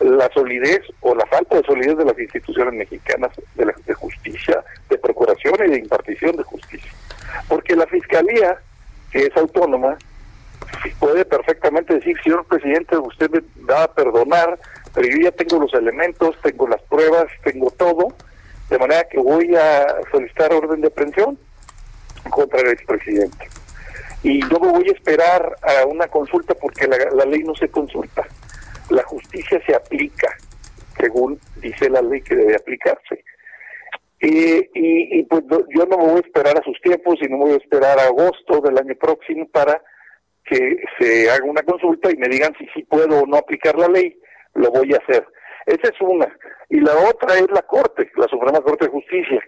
la 0.02 0.30
solidez 0.34 0.82
o 1.02 1.16
la 1.16 1.26
falta 1.28 1.56
de 1.56 1.64
solidez 1.64 1.98
de 1.98 2.06
las 2.06 2.20
instituciones 2.20 2.74
mexicanas 2.74 3.32
de, 3.56 3.66
la, 3.66 3.74
de 3.86 3.94
justicia, 3.94 4.64
de 4.90 4.98
procuración 4.98 5.56
y 5.66 5.72
de 5.72 5.80
impartición 5.80 6.36
de 6.36 6.44
justicia. 6.44 6.92
Porque 7.48 7.76
la 7.76 7.88
Fiscalía, 7.88 8.60
que 9.12 9.26
es 9.28 9.38
autónoma, 9.38 9.98
puede 11.00 11.26
perfectamente 11.26 11.96
decir, 11.96 12.18
señor 12.24 12.46
presidente, 12.46 12.98
usted 12.98 13.30
me 13.30 13.42
va 13.66 13.84
a 13.84 13.94
perdonar, 13.94 14.60
pero 14.94 15.08
yo 15.08 15.18
ya 15.24 15.32
tengo 15.32 15.60
los 15.62 15.74
elementos, 15.74 16.36
tengo 16.42 16.68
las 16.68 16.82
pruebas, 16.84 17.26
tengo 17.44 17.72
todo, 17.72 18.14
de 18.70 18.80
manera 18.80 19.04
que 19.10 19.20
voy 19.20 19.56
a 19.56 19.86
solicitar 20.12 20.54
orden 20.54 20.82
de 20.82 20.88
aprehensión 20.88 21.38
contra 22.30 22.62
el 22.62 22.70
expresidente. 22.70 23.48
Y 24.24 24.40
no 24.40 24.60
me 24.60 24.72
voy 24.72 24.90
a 24.90 24.94
esperar 24.94 25.56
a 25.62 25.86
una 25.86 26.08
consulta 26.08 26.56
porque 26.56 26.88
la, 26.88 26.98
la 27.14 27.26
ley 27.26 27.44
no 27.44 27.54
se 27.56 27.70
consulta. 27.70 28.26
La 28.90 29.04
justicia 29.04 29.62
se 29.66 29.76
aplica 29.76 30.36
según 30.98 31.40
dice 31.58 31.90
la 31.90 32.02
ley 32.02 32.22
que 32.22 32.36
debe 32.36 32.56
aplicarse. 32.56 33.24
Y, 34.22 34.70
y, 34.74 35.24
pues 35.24 35.44
yo 35.50 35.86
no 35.86 35.98
me 35.98 36.06
voy 36.06 36.18
a 36.18 36.26
esperar 36.26 36.58
a 36.58 36.64
sus 36.64 36.80
tiempos 36.82 37.16
y 37.22 37.26
no 37.28 37.38
me 37.38 37.44
voy 37.46 37.54
a 37.54 37.58
esperar 37.58 38.00
a 38.00 38.06
agosto 38.06 38.62
del 38.62 38.78
año 38.78 38.96
próximo 38.96 39.48
para 39.50 39.82
que 40.46 40.78
se 41.00 41.30
haga 41.30 41.44
una 41.46 41.64
consulta 41.64 42.10
y 42.12 42.18
me 42.18 42.28
digan 42.28 42.54
si 42.58 42.66
sí 42.74 42.84
puedo 42.84 43.22
o 43.22 43.28
no 43.28 43.38
aplicar 43.38 43.78
la 43.78 43.88
ley, 43.88 44.18
lo 44.54 44.72
voy 44.72 44.94
a 44.94 44.98
hacer. 44.98 45.26
Esa 45.66 45.90
es 45.90 46.00
una. 46.00 46.28
Y 46.70 46.80
la 46.80 46.94
otra 47.10 47.36
es 47.36 47.50
la 47.52 47.64
Corte, 47.64 48.10
la 48.16 48.28
Suprema 48.28 48.62
Corte 48.62 48.86
de 48.86 48.92
Justicia, 48.92 49.42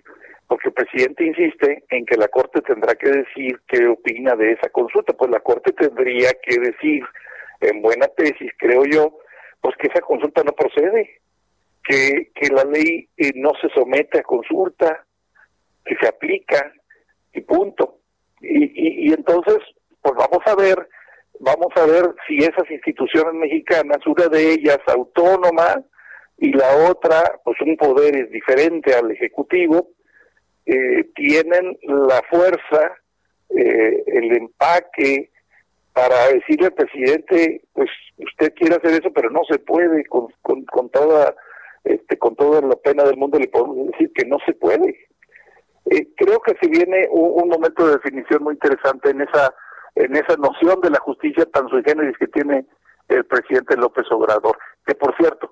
porque 0.47 0.69
el 0.69 0.73
presidente 0.73 1.23
insiste 1.23 1.83
en 1.89 2.05
que 2.05 2.17
la 2.17 2.27
Corte 2.27 2.61
tendrá 2.61 2.95
que 2.95 3.09
decir 3.09 3.59
qué 3.67 3.87
opina 3.87 4.35
de 4.35 4.53
esa 4.53 4.69
consulta, 4.69 5.13
pues 5.13 5.29
la 5.31 5.39
Corte 5.39 5.71
tendría 5.73 6.31
que 6.41 6.59
decir, 6.59 7.03
en 7.61 7.81
buena 7.81 8.07
tesis, 8.07 8.51
creo 8.57 8.83
yo, 8.85 9.19
pues 9.61 9.75
que 9.77 9.87
esa 9.87 10.01
consulta 10.01 10.43
no 10.43 10.53
procede, 10.53 11.19
que, 11.87 12.31
que 12.35 12.49
la 12.49 12.63
ley 12.63 13.07
eh, 13.17 13.31
no 13.35 13.51
se 13.61 13.69
somete 13.69 14.19
a 14.19 14.23
consulta, 14.23 15.05
que 15.85 15.95
se 15.99 16.07
aplica 16.07 16.73
y 17.33 17.41
punto. 17.41 17.99
Y, 18.41 18.63
y, 18.65 19.09
y 19.09 19.13
entonces 19.13 19.57
pues 20.01 20.15
vamos 20.15 20.41
a 20.45 20.55
ver, 20.55 20.87
vamos 21.39 21.67
a 21.75 21.85
ver 21.85 22.15
si 22.27 22.37
esas 22.37 22.69
instituciones 22.69 23.33
mexicanas, 23.33 23.97
una 24.05 24.27
de 24.27 24.53
ellas 24.53 24.79
autónoma 24.87 25.83
y 26.37 26.53
la 26.53 26.89
otra, 26.89 27.39
pues 27.43 27.59
un 27.61 27.75
poder 27.75 28.15
es 28.15 28.31
diferente 28.31 28.93
al 28.93 29.11
ejecutivo, 29.11 29.89
eh, 30.65 31.09
tienen 31.15 31.77
la 31.81 32.21
fuerza, 32.29 32.97
eh, 33.49 34.03
el 34.07 34.37
empaque 34.37 35.31
para 35.93 36.27
decirle 36.27 36.67
al 36.67 36.73
presidente, 36.73 37.63
pues 37.73 37.89
usted 38.17 38.53
quiere 38.53 38.75
hacer 38.75 38.91
eso, 38.91 39.11
pero 39.11 39.29
no 39.29 39.41
se 39.49 39.59
puede 39.59 40.05
con, 40.05 40.27
con, 40.41 40.89
toda 40.89 41.35
este, 41.93 42.17
con 42.17 42.35
toda 42.35 42.61
la 42.61 42.75
pena 42.75 43.03
del 43.03 43.17
mundo 43.17 43.39
le 43.39 43.47
podemos 43.47 43.87
decir 43.91 44.11
que 44.13 44.25
no 44.25 44.37
se 44.45 44.53
puede. 44.53 45.07
Eh, 45.89 46.07
creo 46.15 46.39
que 46.41 46.55
se 46.61 46.67
viene 46.69 47.07
un, 47.11 47.47
momento 47.47 47.87
de 47.87 47.93
definición 47.93 48.43
muy 48.43 48.53
interesante 48.55 49.09
en 49.09 49.21
esa 49.21 49.53
en 49.95 50.15
esa 50.15 50.35
noción 50.37 50.79
de 50.81 50.91
la 50.91 50.99
justicia 50.99 51.45
tan 51.45 51.67
sui 51.69 51.81
generis 51.83 52.15
que 52.19 52.27
tiene 52.27 52.65
el 53.07 53.25
presidente 53.25 53.75
López 53.75 54.05
Obrador, 54.11 54.57
que 54.85 54.93
por 54.93 55.15
cierto, 55.17 55.51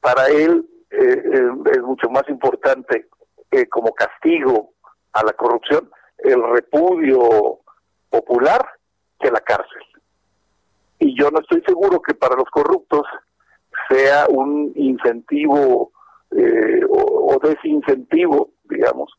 para 0.00 0.26
él 0.28 0.66
eh, 0.90 1.22
eh, 1.24 1.50
es 1.72 1.82
mucho 1.82 2.08
más 2.10 2.22
importante 2.28 3.08
eh, 3.50 3.66
como 3.68 3.94
castigo 3.94 4.70
a 5.12 5.24
la 5.24 5.32
corrupción 5.32 5.90
el 6.18 6.42
repudio 6.42 7.60
popular 8.10 8.64
que 9.20 9.30
la 9.30 9.40
cárcel. 9.40 9.82
Y 10.98 11.18
yo 11.18 11.30
no 11.30 11.40
estoy 11.40 11.62
seguro 11.66 12.00
que 12.00 12.14
para 12.14 12.36
los 12.36 12.48
corruptos 12.50 13.02
sea 13.88 14.26
un 14.28 14.72
incentivo 14.74 15.90
o, 16.88 17.34
o, 17.34 17.38
desincentivo, 17.42 18.50
digamos, 18.64 19.12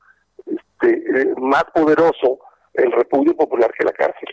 este, 0.45 1.33
más 1.37 1.63
poderoso 1.73 2.39
el 2.73 2.91
repudio 2.91 3.35
popular 3.35 3.71
que 3.77 3.85
la 3.85 3.91
cárcel. 3.91 4.29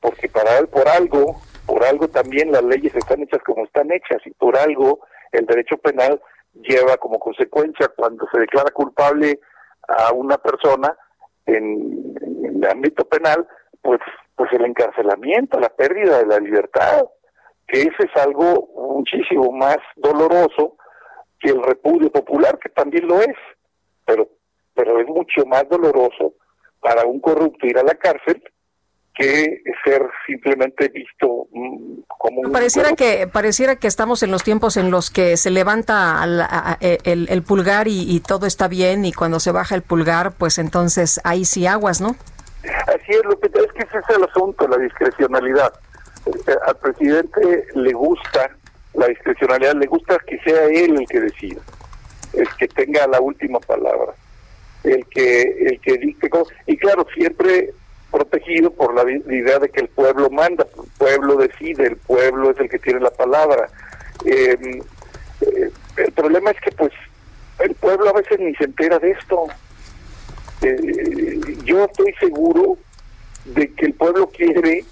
Porque 0.00 0.28
para 0.28 0.58
él, 0.58 0.68
por 0.68 0.88
algo, 0.88 1.40
por 1.66 1.84
algo 1.84 2.08
también 2.08 2.52
las 2.52 2.64
leyes 2.64 2.94
están 2.94 3.22
hechas 3.22 3.42
como 3.44 3.64
están 3.64 3.90
hechas 3.92 4.20
y 4.26 4.30
por 4.30 4.56
algo 4.56 5.00
el 5.32 5.46
derecho 5.46 5.76
penal 5.78 6.20
lleva 6.54 6.96
como 6.96 7.18
consecuencia 7.18 7.88
cuando 7.96 8.26
se 8.32 8.40
declara 8.40 8.70
culpable 8.70 9.40
a 9.88 10.12
una 10.12 10.38
persona 10.38 10.96
en, 11.46 12.14
el 12.44 12.64
ámbito 12.66 13.04
penal, 13.04 13.46
pues, 13.82 14.00
pues 14.36 14.52
el 14.52 14.64
encarcelamiento, 14.64 15.58
la 15.58 15.70
pérdida 15.70 16.18
de 16.18 16.26
la 16.26 16.38
libertad, 16.38 17.04
que 17.70 17.82
ese 17.82 18.04
es 18.04 18.22
algo 18.22 18.68
muchísimo 18.96 19.52
más 19.52 19.78
doloroso 19.96 20.76
que 21.38 21.50
el 21.50 21.62
repudio 21.62 22.10
popular, 22.10 22.58
que 22.58 22.68
también 22.68 23.06
lo 23.06 23.20
es, 23.20 23.36
pero, 24.04 24.28
pero 24.74 25.00
es 25.00 25.06
mucho 25.06 25.46
más 25.46 25.68
doloroso 25.68 26.34
para 26.80 27.04
un 27.04 27.20
corrupto 27.20 27.66
ir 27.66 27.78
a 27.78 27.82
la 27.82 27.94
cárcel 27.94 28.42
que 29.14 29.62
ser 29.84 30.02
simplemente 30.26 30.88
visto 30.88 31.48
mm, 31.50 32.00
como 32.06 32.40
un 32.42 32.52
pareciera 32.52 32.92
que 32.94 33.26
pareciera 33.26 33.76
que 33.76 33.88
estamos 33.88 34.22
en 34.22 34.30
los 34.30 34.44
tiempos 34.44 34.76
en 34.76 34.90
los 34.90 35.10
que 35.10 35.36
se 35.36 35.50
levanta 35.50 36.24
e, 36.80 36.98
el, 37.04 37.42
pulgar 37.42 37.88
y, 37.88 38.20
todo 38.20 38.46
está 38.46 38.68
bien 38.68 39.04
y 39.04 39.12
cuando 39.12 39.40
se 39.40 39.50
baja 39.50 39.74
el 39.74 39.82
pulgar 39.82 40.32
pues 40.38 40.58
entonces 40.58 41.20
ahí 41.24 41.44
sí 41.44 41.66
aguas 41.66 42.00
no 42.00 42.14
así 42.86 43.10
es 43.10 43.24
lo 43.24 43.38
que 43.40 43.48
es 43.48 43.72
que 43.72 43.84
ese 43.84 43.98
es 43.98 44.16
el 44.16 44.22
asunto 44.22 44.68
la 44.68 44.78
discrecionalidad 44.78 45.72
al 46.66 46.76
presidente 46.76 47.66
le 47.74 47.92
gusta 47.92 48.50
la 48.94 49.06
discrecionalidad 49.06 49.74
le 49.74 49.86
gusta 49.86 50.18
que 50.26 50.38
sea 50.40 50.64
él 50.66 50.98
el 50.98 51.08
que 51.08 51.20
decida 51.20 51.60
el 52.34 52.48
que 52.58 52.68
tenga 52.68 53.06
la 53.06 53.20
última 53.20 53.58
palabra 53.60 54.12
el 54.84 55.06
que 55.06 55.42
el 55.42 55.80
que 55.80 55.98
dicte 55.98 56.30
y 56.66 56.76
claro 56.76 57.06
siempre 57.14 57.72
protegido 58.10 58.70
por 58.70 58.94
la 58.94 59.10
idea 59.10 59.58
de 59.58 59.68
que 59.68 59.80
el 59.80 59.88
pueblo 59.88 60.30
manda, 60.30 60.66
el 60.76 60.90
pueblo 60.98 61.36
decide, 61.36 61.86
el 61.86 61.96
pueblo 61.96 62.50
es 62.50 62.58
el 62.58 62.68
que 62.68 62.78
tiene 62.78 63.00
la 63.00 63.10
palabra. 63.10 63.68
Em, 64.24 64.80
eh, 65.40 65.70
el 65.96 66.12
problema 66.12 66.50
es 66.50 66.60
que 66.60 66.72
pues 66.72 66.92
el 67.60 67.74
pueblo 67.74 68.10
a 68.10 68.14
veces 68.14 68.38
ni 68.40 68.54
se 68.56 68.64
entera 68.64 68.98
de 68.98 69.12
esto. 69.12 69.46
Eh, 70.62 71.40
yo 71.64 71.84
estoy 71.84 72.12
seguro 72.14 72.76
de 73.44 73.72
que 73.74 73.86
el 73.86 73.94
pueblo 73.94 74.28
quiere 74.28 74.84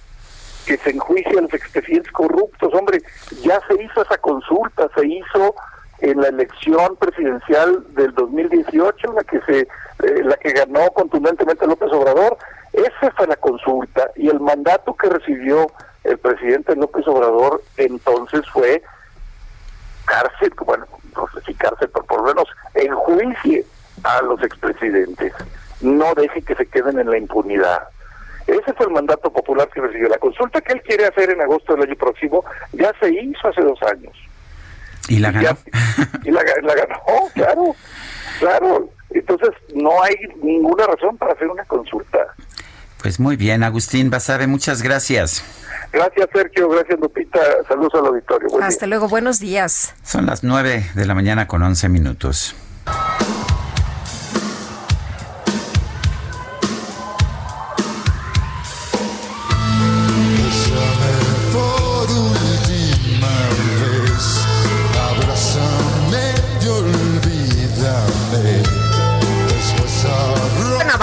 que 0.68 0.76
se 0.76 0.90
enjuicie 0.90 1.38
a 1.38 1.40
los 1.40 1.54
expresidentes 1.54 2.12
corruptos. 2.12 2.74
Hombre, 2.74 3.00
ya 3.42 3.58
se 3.66 3.82
hizo 3.82 4.02
esa 4.02 4.18
consulta, 4.18 4.90
se 4.94 5.06
hizo 5.06 5.54
en 6.00 6.20
la 6.20 6.28
elección 6.28 6.94
presidencial 6.96 7.86
del 7.94 8.12
2018, 8.14 9.14
la 9.14 9.24
que 9.24 9.40
se 9.40 9.60
eh, 9.60 10.22
la 10.24 10.36
que 10.36 10.50
ganó 10.50 10.90
contundentemente 10.90 11.66
López 11.66 11.90
Obrador, 11.90 12.36
esa 12.74 13.10
fue 13.16 13.26
la 13.26 13.36
consulta 13.36 14.10
y 14.14 14.28
el 14.28 14.40
mandato 14.40 14.94
que 14.94 15.08
recibió 15.08 15.72
el 16.04 16.18
presidente 16.18 16.76
López 16.76 17.08
Obrador 17.08 17.62
entonces 17.78 18.42
fue 18.52 18.82
cárcel, 20.04 20.52
bueno, 20.66 20.86
no 21.16 21.26
sé 21.32 21.40
si 21.46 21.54
cárcel, 21.54 21.88
pero 21.92 22.04
por 22.04 22.18
lo 22.20 22.26
menos 22.26 22.48
enjuicie 22.74 23.64
a 24.04 24.20
los 24.22 24.42
expresidentes, 24.42 25.32
no 25.80 26.14
deje 26.14 26.42
que 26.42 26.54
se 26.54 26.66
queden 26.66 26.98
en 27.00 27.10
la 27.10 27.16
impunidad. 27.16 27.88
Ese 28.48 28.72
fue 28.72 28.86
el 28.86 28.92
mandato 28.92 29.30
popular 29.30 29.68
que 29.68 29.80
recibió. 29.80 30.08
La 30.08 30.18
consulta 30.18 30.60
que 30.62 30.72
él 30.72 30.82
quiere 30.82 31.06
hacer 31.06 31.30
en 31.30 31.40
agosto 31.42 31.74
del 31.74 31.82
año 31.82 31.96
próximo 31.96 32.44
ya 32.72 32.92
se 32.98 33.10
hizo 33.10 33.46
hace 33.46 33.60
dos 33.60 33.78
años. 33.82 34.16
¿Y 35.08 35.18
la 35.18 35.30
ganó? 35.30 35.58
y 36.24 36.30
la, 36.30 36.42
la 36.62 36.74
ganó, 36.74 37.00
claro, 37.34 37.76
claro 38.38 38.90
Entonces, 39.10 39.50
no 39.74 40.02
hay 40.02 40.14
ninguna 40.42 40.86
razón 40.86 41.16
para 41.18 41.32
hacer 41.32 41.48
una 41.48 41.64
consulta. 41.64 42.18
Pues 43.02 43.20
muy 43.20 43.36
bien, 43.36 43.62
Agustín 43.62 44.10
Basabe, 44.10 44.46
muchas 44.46 44.82
gracias. 44.82 45.44
Gracias, 45.92 46.28
Sergio. 46.32 46.68
Gracias, 46.68 46.98
Lupita. 46.98 47.40
Saludos 47.68 47.94
al 47.94 48.06
auditorio. 48.06 48.48
Hasta 48.62 48.86
luego. 48.86 49.08
Buenos 49.08 49.38
días. 49.38 49.94
Son 50.02 50.26
las 50.26 50.42
9 50.42 50.90
de 50.94 51.06
la 51.06 51.14
mañana 51.14 51.46
con 51.46 51.62
11 51.62 51.88
minutos. 51.88 52.56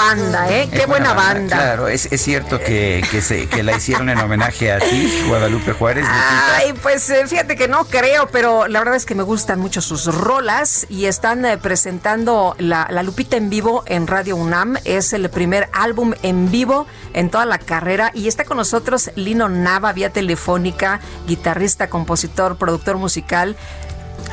Banda, 0.06 0.50
¿eh? 0.52 0.70
Qué, 0.72 0.86
buena, 0.86 1.14
banda. 1.14 1.58
Claro, 1.58 1.88
es, 1.88 2.08
es 2.12 2.22
cierto 2.22 2.60
que, 2.60 3.04
que, 3.10 3.22
se, 3.22 3.48
que 3.48 3.64
la 3.64 3.76
hicieron 3.76 4.10
en 4.10 4.20
homenaje 4.20 4.72
a 4.72 4.80
ti, 4.80 5.24
Guadalupe 5.28 5.74
Juárez. 5.74 6.06
Ay, 6.08 6.74
pues 6.82 7.10
eh, 7.10 7.26
fíjate 7.28 7.56
que 7.56 7.68
no 7.68 7.86
creo, 7.86 8.28
pero 8.32 8.68
la 8.68 8.80
verdad 8.80 8.96
es 8.96 9.06
que 9.06 9.16
me 9.16 9.24
gustan 9.24 9.60
mucho 9.60 9.82
sus 9.82 10.06
rolas 10.06 10.86
y 10.90 11.06
están 11.06 11.44
eh, 11.46 11.58
presentando 11.58 12.56
la, 12.60 12.88
la 12.92 13.04
Lupita 13.04 13.38
en 13.38 13.50
vivo 13.50 13.84
en 13.88 14.08
Radio 14.08 14.36
UNAM. 14.36 14.78
Es 14.86 15.14
el 15.14 15.30
primer 15.30 15.70
álbum 15.74 16.14
en 16.22 16.52
vivo 16.52 16.86
en 17.14 17.30
toda 17.30 17.46
la 17.46 17.58
carrera 17.58 18.12
y 18.14 18.28
está 18.28 18.46
con 18.46 18.58
nosotros 18.58 19.12
Lino 19.16 19.50
Nava, 19.50 19.92
vía 19.94 20.12
telefónica, 20.12 21.00
guitarrista, 21.28 21.90
compositor, 21.90 22.58
productor 22.58 22.98
musical. 22.98 23.56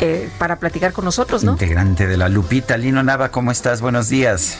Eh, 0.00 0.30
para 0.38 0.56
platicar 0.56 0.92
con 0.92 1.04
nosotros, 1.04 1.44
¿no? 1.44 1.52
Integrante 1.52 2.06
de 2.06 2.16
la 2.16 2.28
Lupita. 2.28 2.76
Lino 2.76 3.02
Nava, 3.02 3.28
¿cómo 3.28 3.52
estás? 3.52 3.80
Buenos 3.80 4.08
días. 4.08 4.58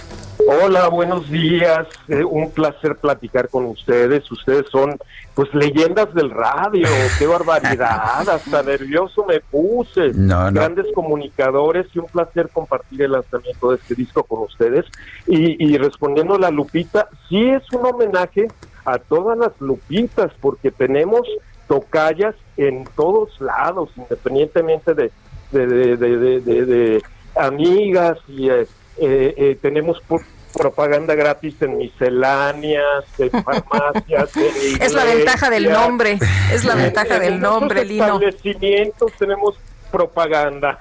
Hola, 0.48 0.88
buenos 0.88 1.30
días. 1.30 1.86
Eh, 2.08 2.24
un 2.24 2.50
placer 2.50 2.96
platicar 2.96 3.48
con 3.48 3.64
ustedes. 3.66 4.30
Ustedes 4.30 4.66
son, 4.70 4.98
pues, 5.34 5.52
leyendas 5.54 6.12
del 6.14 6.30
radio. 6.30 6.86
¡Qué 7.18 7.26
barbaridad! 7.26 8.28
Hasta 8.28 8.62
nervioso 8.66 9.24
me 9.26 9.40
puse. 9.40 10.12
No, 10.14 10.50
no. 10.50 10.60
Grandes 10.60 10.86
comunicadores 10.94 11.86
y 11.94 11.98
un 12.00 12.06
placer 12.06 12.48
compartir 12.52 13.02
el 13.02 13.12
lanzamiento 13.12 13.70
de 13.70 13.76
este 13.76 13.94
disco 13.94 14.24
con 14.24 14.40
ustedes. 14.40 14.84
Y, 15.26 15.64
y 15.64 15.78
respondiendo 15.78 16.34
a 16.34 16.38
la 16.40 16.50
Lupita, 16.50 17.08
sí 17.28 17.48
es 17.50 17.62
un 17.72 17.86
homenaje 17.86 18.48
a 18.84 18.98
todas 18.98 19.38
las 19.38 19.52
Lupitas, 19.60 20.32
porque 20.40 20.70
tenemos 20.70 21.22
tocallas 21.68 22.34
en 22.56 22.84
todos 22.96 23.40
lados, 23.40 23.90
independientemente 23.96 24.92
de, 24.94 25.10
de, 25.52 25.66
de, 25.66 25.96
de, 25.96 26.40
de- 26.40 26.66
de 26.66 27.02
amigas 27.36 28.18
y... 28.28 28.48
eh, 28.50 28.66
eh, 28.98 29.34
eh, 29.36 29.58
tenemos 29.60 30.00
por- 30.06 30.22
propaganda 30.52 31.14
gratis 31.14 31.54
en 31.62 31.78
misceláneas, 31.78 33.04
en 33.18 33.30
farmacias, 33.44 34.36
en 34.36 34.82
Es 34.82 34.92
la 34.92 35.04
ventaja 35.04 35.48
del 35.50 35.70
nombre, 35.70 36.18
es 36.52 36.64
la 36.64 36.74
En- 36.74 36.78
ventaja 36.82 37.16
en 37.16 37.22
del 37.22 37.40
nombre, 37.40 37.84
Lino. 37.84 38.04
establecimientos 38.04 39.12
tenemos 39.18 39.56
propaganda. 39.90 40.78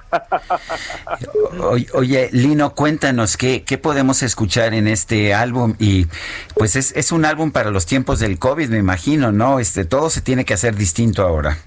Oye, 1.59 1.87
oye, 1.93 2.29
Lino, 2.31 2.73
cuéntanos 2.75 3.35
qué, 3.35 3.63
qué 3.63 3.77
podemos 3.77 4.23
escuchar 4.23 4.73
en 4.73 4.87
este 4.87 5.33
álbum 5.33 5.75
y 5.79 6.07
pues 6.55 6.75
es, 6.77 6.95
es 6.95 7.11
un 7.11 7.25
álbum 7.25 7.51
para 7.51 7.71
los 7.71 7.85
tiempos 7.85 8.19
del 8.19 8.39
COVID, 8.39 8.69
me 8.69 8.77
imagino, 8.77 9.31
¿no? 9.33 9.59
Este, 9.59 9.83
todo 9.83 10.09
se 10.09 10.21
tiene 10.21 10.45
que 10.45 10.53
hacer 10.53 10.75
distinto 10.75 11.23
ahora. 11.23 11.57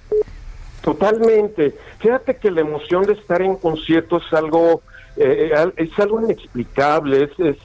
Totalmente. 0.80 1.74
Fíjate 2.00 2.36
que 2.36 2.50
la 2.50 2.60
emoción 2.60 3.04
de 3.04 3.14
estar 3.14 3.40
en 3.42 3.56
conciertos 3.56 4.22
es 4.26 4.32
algo 4.34 4.82
eh, 5.16 5.52
al- 5.56 5.74
es 5.76 5.96
algo 5.98 6.20
inexplicable, 6.22 7.24
es, 7.24 7.30
es, 7.40 7.56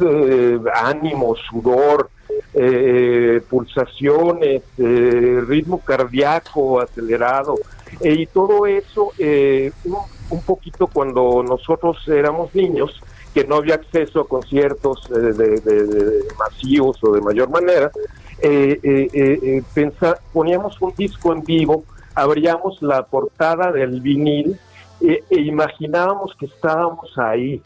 eh, 0.00 0.58
ánimo, 0.74 1.34
sudor, 1.36 2.10
eh, 2.54 3.40
pulsaciones, 3.48 4.62
eh, 4.78 5.40
ritmo 5.46 5.80
cardíaco 5.80 6.80
acelerado, 6.80 7.54
eh, 8.00 8.14
y 8.14 8.26
todo 8.26 8.66
eso 8.66 9.12
eh, 9.18 9.70
un, 9.84 9.96
un 10.30 10.42
poquito 10.42 10.86
cuando 10.86 11.42
nosotros 11.42 11.96
éramos 12.08 12.54
niños, 12.54 13.00
que 13.34 13.44
no 13.44 13.56
había 13.56 13.74
acceso 13.74 14.20
a 14.20 14.28
conciertos 14.28 15.08
eh, 15.10 15.18
de, 15.18 15.60
de- 15.60 16.24
masivos 16.38 16.98
o 17.04 17.12
de 17.12 17.20
mayor 17.20 17.50
manera, 17.50 17.90
eh, 18.40 18.78
eh, 18.82 19.08
eh, 19.12 19.38
eh, 19.42 19.62
pensa- 19.74 20.18
poníamos 20.32 20.80
un 20.80 20.92
disco 20.96 21.32
en 21.32 21.42
vivo, 21.44 21.84
abríamos 22.14 22.80
la 22.82 23.04
portada 23.04 23.70
del 23.72 24.00
vinil 24.00 24.58
e, 25.00 25.22
e 25.30 25.40
imaginábamos 25.40 26.34
que 26.38 26.46
estábamos 26.46 27.16
ahí. 27.18 27.62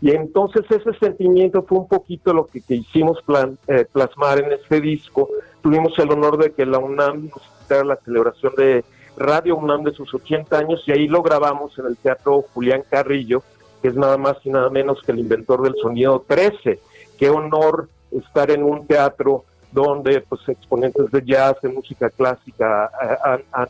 Y 0.00 0.10
entonces 0.10 0.64
ese 0.70 0.92
sentimiento 0.98 1.62
fue 1.62 1.78
un 1.78 1.88
poquito 1.88 2.32
lo 2.34 2.46
que, 2.46 2.60
hicimos 2.74 3.22
plan- 3.22 3.58
eh, 3.66 3.86
plasmar 3.90 4.38
en 4.38 4.52
este 4.52 4.80
disco. 4.80 5.28
Tuvimos 5.62 5.98
el 5.98 6.10
honor 6.12 6.36
de 6.36 6.52
que 6.52 6.66
la 6.66 6.78
UNAM 6.78 7.28
nos 7.30 7.42
la 7.84 7.96
celebración 7.96 8.52
de 8.56 8.84
Radio 9.16 9.56
UNAM 9.56 9.82
de 9.84 9.92
sus 9.92 10.12
80 10.14 10.58
años 10.58 10.82
y 10.86 10.92
ahí 10.92 11.08
lo 11.08 11.22
grabamos 11.22 11.76
en 11.78 11.86
el 11.86 11.96
Teatro 11.96 12.44
Julián 12.52 12.84
Carrillo, 12.88 13.42
que 13.82 13.88
es 13.88 13.94
nada 13.94 14.18
más 14.18 14.36
y 14.44 14.50
nada 14.50 14.68
menos 14.68 15.00
que 15.02 15.12
el 15.12 15.18
inventor 15.20 15.62
del 15.62 15.74
sonido 15.80 16.22
13. 16.28 16.78
Qué 17.18 17.30
honor 17.30 17.88
estar 18.12 18.50
en 18.50 18.62
un 18.62 18.86
teatro 18.86 19.44
donde 19.72 20.20
pues 20.20 20.42
exponentes 20.48 21.10
de 21.10 21.22
jazz, 21.24 21.56
de 21.62 21.70
música 21.70 22.10
clásica 22.10 22.90
han- 23.24 23.42
han 23.52 23.68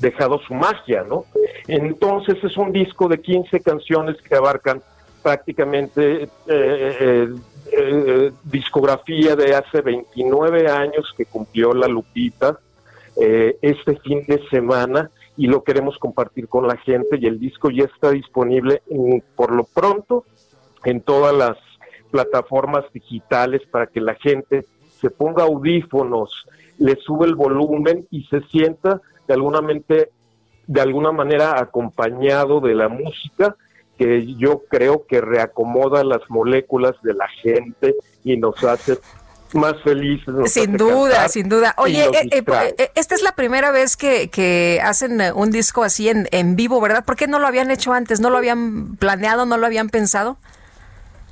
dejado 0.00 0.38
su 0.46 0.54
magia, 0.54 1.04
¿no? 1.08 1.24
Entonces 1.68 2.36
es 2.42 2.56
un 2.56 2.72
disco 2.72 3.08
de 3.08 3.20
15 3.20 3.60
canciones 3.60 4.16
que 4.22 4.34
abarcan 4.34 4.82
prácticamente 5.22 6.24
eh, 6.24 6.28
eh, 6.48 7.28
eh, 7.72 8.32
discografía 8.44 9.34
de 9.36 9.54
hace 9.54 9.80
29 9.80 10.68
años 10.68 11.12
que 11.16 11.24
cumplió 11.24 11.72
la 11.72 11.88
Lupita 11.88 12.58
este 13.16 13.96
fin 14.00 14.24
de 14.26 14.42
semana 14.50 15.08
y 15.36 15.46
lo 15.46 15.62
queremos 15.62 15.98
compartir 15.98 16.48
con 16.48 16.66
la 16.66 16.76
gente 16.76 17.16
y 17.20 17.26
el 17.26 17.38
disco 17.38 17.70
ya 17.70 17.84
está 17.84 18.10
disponible 18.10 18.82
en- 18.90 19.22
por 19.36 19.52
lo 19.52 19.64
pronto 19.64 20.24
en 20.84 21.00
todas 21.00 21.32
las 21.34 21.56
plataformas 22.10 22.84
digitales 22.92 23.62
para 23.70 23.86
que 23.86 24.00
la 24.00 24.14
gente 24.16 24.66
se 25.00 25.10
ponga 25.10 25.44
audífonos, 25.44 26.46
le 26.78 26.96
sube 26.96 27.26
el 27.26 27.34
volumen 27.36 28.06
y 28.10 28.24
se 28.24 28.40
sienta 28.48 29.00
de 29.26 29.34
alguna, 29.34 29.60
mente, 29.60 30.10
de 30.66 30.80
alguna 30.80 31.12
manera 31.12 31.60
acompañado 31.60 32.60
de 32.60 32.74
la 32.74 32.88
música 32.88 33.56
que 33.98 34.34
yo 34.34 34.62
creo 34.68 35.06
que 35.06 35.20
reacomoda 35.20 36.02
las 36.02 36.20
moléculas 36.28 36.94
de 37.02 37.14
la 37.14 37.28
gente 37.42 37.94
y 38.24 38.36
nos 38.36 38.62
hace 38.64 38.98
más 39.52 39.80
felices. 39.82 40.52
Sin 40.52 40.76
duda, 40.76 41.28
sin 41.28 41.48
duda. 41.48 41.74
Oye, 41.78 42.04
eh, 42.06 42.28
eh, 42.32 42.74
eh, 42.76 42.90
esta 42.96 43.14
es 43.14 43.22
la 43.22 43.36
primera 43.36 43.70
vez 43.70 43.96
que, 43.96 44.28
que 44.30 44.80
hacen 44.82 45.20
un 45.36 45.50
disco 45.52 45.84
así 45.84 46.08
en, 46.08 46.26
en 46.32 46.56
vivo, 46.56 46.80
¿verdad? 46.80 47.04
¿Por 47.04 47.14
qué 47.14 47.28
no 47.28 47.38
lo 47.38 47.46
habían 47.46 47.70
hecho 47.70 47.92
antes? 47.92 48.20
¿No 48.20 48.30
lo 48.30 48.38
habían 48.38 48.96
planeado? 48.96 49.46
¿No 49.46 49.56
lo 49.56 49.66
habían 49.66 49.90
pensado? 49.90 50.38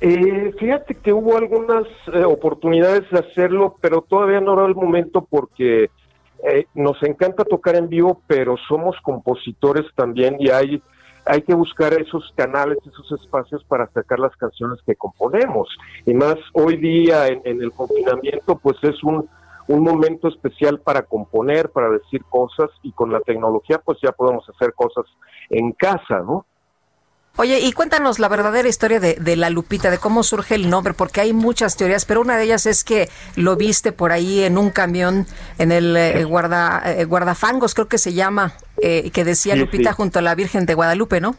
Eh, 0.05 0.53
fíjate 0.59 0.95
que 0.95 1.13
hubo 1.13 1.37
algunas 1.37 1.85
eh, 2.13 2.25
oportunidades 2.25 3.09
de 3.09 3.19
hacerlo, 3.19 3.77
pero 3.79 4.01
todavía 4.01 4.41
no 4.41 4.51
era 4.51 4.65
el 4.65 4.75
momento 4.75 5.25
porque 5.29 5.89
eh, 6.43 6.67
nos 6.73 7.01
encanta 7.03 7.43
tocar 7.45 7.75
en 7.75 7.89
vivo, 7.89 8.21
pero 8.27 8.55
somos 8.67 8.95
compositores 9.01 9.85
también 9.95 10.35
y 10.39 10.49
hay, 10.49 10.81
hay 11.25 11.41
que 11.41 11.53
buscar 11.53 11.93
esos 11.93 12.33
canales, 12.35 12.77
esos 12.85 13.21
espacios 13.21 13.63
para 13.65 13.87
sacar 13.91 14.19
las 14.19 14.35
canciones 14.35 14.79
que 14.85 14.95
componemos. 14.95 15.69
Y 16.05 16.13
más 16.13 16.35
hoy 16.53 16.77
día 16.77 17.27
en, 17.27 17.41
en 17.45 17.61
el 17.61 17.71
confinamiento, 17.71 18.57
pues 18.57 18.77
es 18.83 19.01
un, 19.03 19.29
un 19.67 19.83
momento 19.83 20.27
especial 20.27 20.79
para 20.79 21.03
componer, 21.03 21.69
para 21.69 21.89
decir 21.89 22.23
cosas 22.25 22.69
y 22.81 22.91
con 22.91 23.11
la 23.11 23.21
tecnología 23.21 23.79
pues 23.83 23.97
ya 24.01 24.11
podemos 24.11 24.47
hacer 24.49 24.73
cosas 24.73 25.05
en 25.49 25.71
casa, 25.71 26.19
¿no? 26.19 26.45
Oye, 27.35 27.59
y 27.61 27.71
cuéntanos 27.71 28.19
la 28.19 28.29
verdadera 28.29 28.69
historia 28.69 28.99
de, 28.99 29.15
de 29.15 29.35
la 29.35 29.49
Lupita, 29.49 29.89
de 29.89 29.97
cómo 29.97 30.21
surge 30.21 30.53
el 30.53 30.69
nombre, 30.69 30.93
porque 30.93 31.19
hay 31.19 31.33
muchas 31.33 31.75
teorías, 31.75 32.05
pero 32.05 32.21
una 32.21 32.37
de 32.37 32.43
ellas 32.43 32.67
es 32.67 32.83
que 32.83 33.09
lo 33.35 33.55
viste 33.55 33.91
por 33.91 34.11
ahí 34.11 34.43
en 34.43 34.55
un 34.55 34.69
camión, 34.69 35.25
en 35.57 35.71
el 35.71 35.97
eh, 35.97 36.23
guarda, 36.25 36.83
eh, 36.85 37.05
guardafangos, 37.05 37.73
creo 37.73 37.87
que 37.87 37.97
se 37.97 38.13
llama, 38.13 38.53
eh, 38.77 39.09
que 39.09 39.23
decía 39.23 39.55
Sí, 39.55 39.59
Lupita 39.61 39.91
sí. 39.91 39.95
junto 39.95 40.19
a 40.19 40.21
la 40.21 40.35
Virgen 40.35 40.67
de 40.67 40.75
Guadalupe, 40.75 41.21
¿no? 41.21 41.35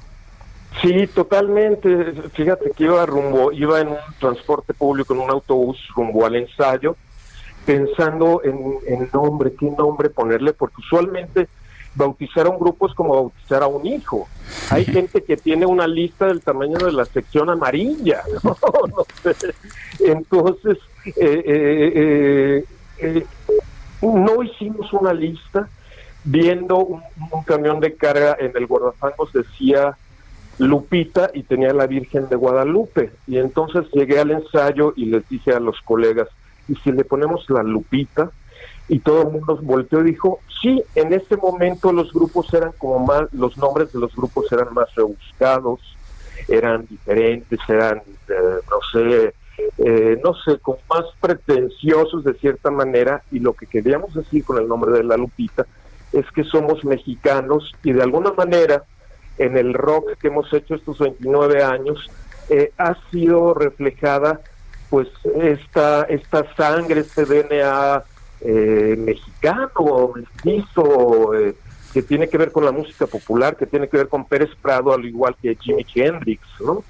Sí, 0.83 1.07
totalmente. 1.07 2.13
Fíjate 2.33 2.73
que 2.77 2.85
iba 2.85 3.07
rumbo, 3.07 3.53
iba 3.53 3.81
en 3.81 3.89
un 3.89 3.97
transporte 4.19 4.75
público, 4.75 5.15
en 5.15 5.21
un 5.21 5.31
autobús 5.31 5.79
rumbo 5.95 6.27
al 6.27 6.35
ensayo, 6.35 6.97
pensando 7.65 8.43
en, 8.43 8.59
en 8.89 9.09
nombre, 9.13 9.53
qué 9.59 9.71
nombre 9.71 10.11
ponerle, 10.11 10.53
porque 10.55 10.77
usualmente 10.81 11.49
bautizar 11.95 12.47
a 12.47 12.51
un 12.51 12.59
grupo 12.59 12.87
es 12.87 12.95
como 12.95 13.15
bautizar 13.15 13.63
a 13.63 13.67
un 13.67 13.87
hijo. 13.87 14.29
Hay 14.71 14.85
gente 14.85 15.23
que 15.23 15.37
tiene 15.37 15.67
una 15.67 15.87
lista 15.87 16.27
del 16.27 16.41
tamaño 16.41 16.79
de 16.79 16.93
la 16.93 17.05
sección 17.05 17.51
amarilla, 17.51 18.23
¿no? 18.43 18.57
No 18.89 19.05
sé. 19.23 19.55
Entonces, 20.01 20.79
eh, 21.07 21.13
eh, 21.17 21.93
eh, 21.97 22.65
eh, 22.99 23.27
no 24.03 24.43
hicimos 24.43 24.93
una 24.93 25.13
lista. 25.13 25.69
Viendo 26.27 26.79
un, 26.79 27.03
un 27.33 27.43
camión 27.45 27.81
de 27.81 27.97
carga 27.97 28.35
en 28.41 28.57
el 28.57 28.67
guardafangos 28.67 29.31
decía 29.35 29.95
Lupita 30.59 31.31
y 31.35 31.43
tenía 31.43 31.75
la 31.75 31.87
Virgen 31.87 32.29
de 32.31 32.37
Guadalupe. 32.37 33.11
Y 33.27 33.39
entonces 33.39 33.85
llegué 33.93 34.21
al 34.21 34.31
ensayo 34.31 34.95
y 34.97 35.07
les 35.07 35.29
dije 35.29 35.53
a 35.53 35.61
los 35.61 35.81
colegas, 35.83 36.29
¿y 36.67 36.77
si 36.77 36.93
le 36.93 37.05
ponemos 37.05 37.45
la 37.51 37.63
Lupita? 37.63 38.31
Y 38.89 38.99
todo 38.99 39.23
el 39.23 39.29
mundo 39.29 39.59
volteó 39.63 40.01
y 40.01 40.11
dijo, 40.11 40.41
sí, 40.61 40.83
en 40.95 41.13
este 41.13 41.37
momento 41.37 41.93
los 41.93 42.13
grupos 42.13 42.53
eran 42.53 42.73
como 42.77 42.99
más, 43.07 43.33
los 43.33 43.57
nombres 43.57 43.93
de 43.93 43.99
los 43.99 44.15
grupos 44.15 44.51
eran 44.53 44.75
más 44.75 44.95
rebuscados, 44.95 45.81
eran 46.49 46.87
diferentes, 46.87 47.59
eran, 47.69 48.03
eh, 48.29 48.61
no 48.71 48.79
sé, 48.93 49.35
eh, 49.79 50.21
no 50.23 50.35
sé, 50.35 50.59
como 50.59 50.79
más 50.91 51.05
pretenciosos 51.21 52.25
de 52.25 52.35
cierta 52.35 52.71
manera, 52.71 53.23
y 53.31 53.39
lo 53.39 53.55
que 53.55 53.67
queríamos 53.67 54.15
decir 54.15 54.45
con 54.45 54.59
el 54.59 54.69
nombre 54.69 54.93
de 54.93 55.05
la 55.05 55.17
Lupita 55.17 55.67
es 56.13 56.31
que 56.31 56.45
somos 56.45 56.85
mexicanos 56.85 57.73
y 57.83 57.93
de 57.93 58.03
alguna 58.03 58.33
manera 58.33 58.85
en 59.39 59.57
el 59.57 59.75
rock 59.75 60.17
que 60.21 60.29
hemos 60.29 60.53
hecho 60.53 60.77
estos 60.77 60.99
29 60.99 61.63
años 61.63 62.09
eh, 62.51 62.73
ha 62.79 62.95
sido 63.11 63.53
reflejada 63.55 64.41
pues 64.91 65.09
esta, 65.35 66.05
esta 66.05 66.55
sangre, 66.55 67.01
este 67.01 67.25
DNA 67.25 68.05
eh, 68.45 68.95
mexicano, 68.99 70.13
mestizo, 70.15 71.35
eh, 71.35 71.57
que 71.95 72.03
tiene 72.03 72.29
que 72.29 72.37
ver 72.37 72.53
con 72.53 72.65
la 72.65 72.73
música 72.73 73.07
popular, 73.07 73.57
que 73.57 73.67
tiene 73.67 73.89
que 73.89 73.97
ver 73.97 74.09
con 74.09 74.27
Pérez 74.27 74.51
Prado, 74.61 74.93
al 74.93 75.05
igual 75.05 75.35
que 75.41 75.57
Jimi 75.57 75.87
Hendrix, 75.95 76.43
¿no? 76.61 76.85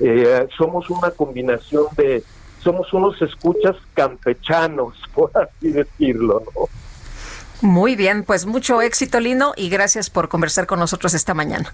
Eh, 0.00 0.46
somos 0.56 0.90
una 0.90 1.10
combinación 1.10 1.86
de, 1.96 2.22
somos 2.62 2.92
unos 2.92 3.20
escuchas 3.22 3.76
campechanos, 3.94 4.94
por 5.14 5.30
así 5.34 5.72
decirlo, 5.72 6.42
¿no? 6.54 6.68
Muy 7.60 7.96
bien, 7.96 8.22
pues 8.22 8.46
mucho 8.46 8.82
éxito, 8.82 9.18
Lino, 9.18 9.52
y 9.56 9.68
gracias 9.68 10.10
por 10.10 10.28
conversar 10.28 10.66
con 10.66 10.78
nosotros 10.78 11.14
esta 11.14 11.34
mañana. 11.34 11.72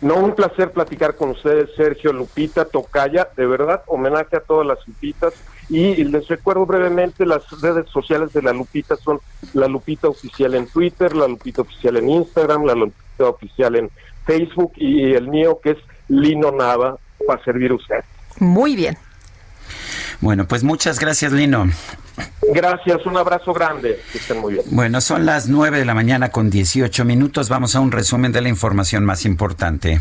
No, 0.00 0.16
un 0.16 0.34
placer 0.34 0.72
platicar 0.72 1.14
con 1.14 1.30
ustedes, 1.30 1.70
Sergio, 1.76 2.12
Lupita, 2.12 2.64
Tocaya, 2.64 3.28
de 3.36 3.46
verdad, 3.46 3.82
homenaje 3.86 4.36
a 4.36 4.40
todas 4.40 4.66
las 4.66 4.78
Lupitas. 4.88 5.34
Y 5.68 6.04
les 6.04 6.28
recuerdo 6.28 6.66
brevemente, 6.66 7.24
las 7.24 7.42
redes 7.60 7.88
sociales 7.90 8.32
de 8.32 8.42
la 8.42 8.52
Lupita 8.52 8.96
son 8.96 9.20
la 9.54 9.66
Lupita 9.66 10.08
Oficial 10.08 10.54
en 10.54 10.66
Twitter, 10.66 11.14
la 11.14 11.26
Lupita 11.26 11.62
Oficial 11.62 11.96
en 11.96 12.08
Instagram, 12.10 12.64
la 12.64 12.74
Lupita 12.74 13.28
Oficial 13.28 13.76
en 13.76 13.90
Facebook 14.26 14.72
y 14.76 15.12
el 15.12 15.28
mío 15.28 15.58
que 15.62 15.70
es 15.70 15.78
Lino 16.08 16.52
Nava, 16.52 16.98
para 17.26 17.42
servir 17.44 17.70
a 17.70 17.74
usted. 17.74 18.04
Muy 18.38 18.76
bien. 18.76 18.96
Bueno, 20.20 20.46
pues 20.46 20.64
muchas 20.64 20.98
gracias, 20.98 21.32
Lino. 21.32 21.66
Gracias, 22.52 23.04
un 23.06 23.16
abrazo 23.16 23.52
grande. 23.52 24.00
Que 24.12 24.18
estén 24.18 24.38
muy 24.40 24.54
bien. 24.54 24.64
Bueno, 24.70 25.00
son 25.00 25.26
las 25.26 25.48
9 25.48 25.78
de 25.78 25.84
la 25.84 25.94
mañana 25.94 26.30
con 26.30 26.50
18 26.50 27.04
minutos. 27.04 27.48
Vamos 27.48 27.74
a 27.74 27.80
un 27.80 27.92
resumen 27.92 28.32
de 28.32 28.40
la 28.40 28.48
información 28.48 29.04
más 29.04 29.24
importante. 29.24 30.00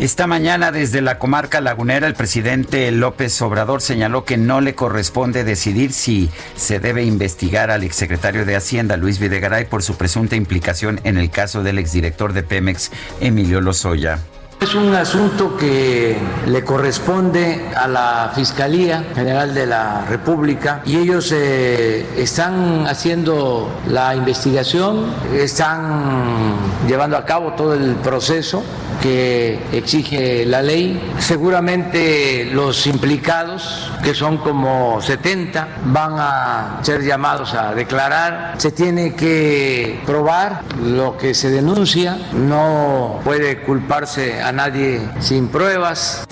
Esta 0.00 0.26
mañana 0.26 0.72
desde 0.72 1.02
la 1.02 1.18
comarca 1.18 1.60
lagunera 1.60 2.06
el 2.06 2.14
presidente 2.14 2.90
López 2.90 3.42
Obrador 3.42 3.82
señaló 3.82 4.24
que 4.24 4.38
no 4.38 4.62
le 4.62 4.74
corresponde 4.74 5.44
decidir 5.44 5.92
si 5.92 6.30
se 6.56 6.80
debe 6.80 7.04
investigar 7.04 7.70
al 7.70 7.84
exsecretario 7.84 8.46
de 8.46 8.56
Hacienda 8.56 8.96
Luis 8.96 9.18
Videgaray 9.18 9.66
por 9.66 9.82
su 9.82 9.98
presunta 9.98 10.36
implicación 10.36 11.00
en 11.04 11.18
el 11.18 11.28
caso 11.28 11.62
del 11.62 11.78
exdirector 11.78 12.32
de 12.32 12.42
Pemex 12.42 12.90
Emilio 13.20 13.60
Lozoya. 13.60 14.20
Es 14.60 14.74
un 14.74 14.94
asunto 14.94 15.56
que 15.56 16.18
le 16.46 16.62
corresponde 16.62 17.70
a 17.74 17.88
la 17.88 18.30
Fiscalía 18.34 19.06
General 19.14 19.54
de 19.54 19.64
la 19.66 20.04
República 20.04 20.82
y 20.84 20.98
ellos 20.98 21.32
eh, 21.32 22.06
están 22.18 22.86
haciendo 22.86 23.70
la 23.88 24.14
investigación, 24.14 25.14
están 25.34 26.56
llevando 26.86 27.16
a 27.16 27.24
cabo 27.24 27.54
todo 27.54 27.72
el 27.72 27.94
proceso 27.96 28.62
que 29.00 29.58
exige 29.72 30.44
la 30.44 30.62
ley. 30.62 31.00
Seguramente 31.18 32.48
los 32.52 32.86
implicados, 32.86 33.90
que 34.02 34.14
son 34.14 34.38
como 34.38 35.00
70, 35.00 35.68
van 35.86 36.14
a 36.18 36.78
ser 36.82 37.02
llamados 37.02 37.54
a 37.54 37.74
declarar. 37.74 38.54
Se 38.58 38.72
tiene 38.72 39.14
que 39.14 40.00
probar 40.06 40.62
lo 40.82 41.16
que 41.16 41.34
se 41.34 41.50
denuncia, 41.50 42.18
no 42.32 43.20
puede 43.24 43.62
culparse 43.62 44.42
a 44.42 44.49
nadie 44.52 45.00
sin 45.20 45.48
pruebas. 45.48 46.26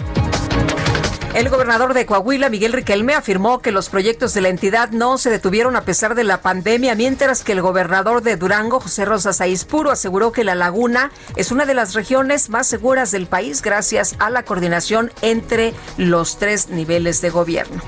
El 1.35 1.51
gobernador 1.51 1.95
de 1.95 2.07
Coahuila, 2.07 2.49
Miguel 2.49 2.73
Riquelme, 2.73 3.15
afirmó 3.15 3.61
que 3.61 3.71
los 3.71 3.91
proyectos 3.91 4.35
de 4.35 4.41
la 4.41 4.49
entidad 4.49 4.91
no 4.91 5.19
se 5.19 5.31
detuvieron 5.31 5.77
a 5.77 5.83
pesar 5.83 6.15
de 6.15 6.25
la 6.25 6.41
pandemia, 6.41 6.95
mientras 6.95 7.45
que 7.45 7.53
el 7.53 7.63
gobernador 7.63 8.23
de 8.23 8.37
Durango, 8.37 8.81
José 8.81 9.05
Rosa 9.05 9.31
Puro, 9.69 9.91
aseguró 9.91 10.33
que 10.33 10.43
la 10.43 10.55
laguna 10.55 11.13
es 11.37 11.53
una 11.53 11.67
de 11.67 11.75
las 11.75 11.95
regiones 11.95 12.49
más 12.49 12.67
seguras 12.67 13.11
del 13.13 13.27
país 13.27 13.63
gracias 13.63 14.17
a 14.19 14.31
la 14.31 14.43
coordinación 14.43 15.13
entre 15.23 15.75
los 15.97 16.39
tres 16.39 16.71
niveles 16.71 17.21
de 17.21 17.31
gobierno. 17.31 17.83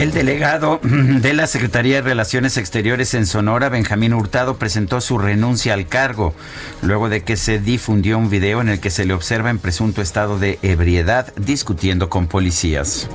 El 0.00 0.12
delegado 0.12 0.80
de 0.82 1.32
la 1.32 1.46
Secretaría 1.46 1.96
de 1.96 2.02
Relaciones 2.02 2.56
Exteriores 2.56 3.14
en 3.14 3.26
Sonora, 3.26 3.68
Benjamín 3.68 4.12
Hurtado, 4.12 4.56
presentó 4.56 5.00
su 5.00 5.18
renuncia 5.18 5.74
al 5.74 5.86
cargo 5.86 6.34
luego 6.82 7.08
de 7.08 7.22
que 7.22 7.36
se 7.36 7.58
difundió 7.58 8.18
un 8.18 8.28
video 8.28 8.60
en 8.60 8.68
el 8.68 8.80
que 8.80 8.90
se 8.90 9.04
le 9.04 9.14
observa 9.14 9.50
en 9.50 9.58
presunto 9.58 10.02
estado 10.02 10.38
de 10.38 10.58
ebriedad 10.62 11.32
discutiendo 11.36 12.10
con 12.10 12.26
policías. 12.26 13.08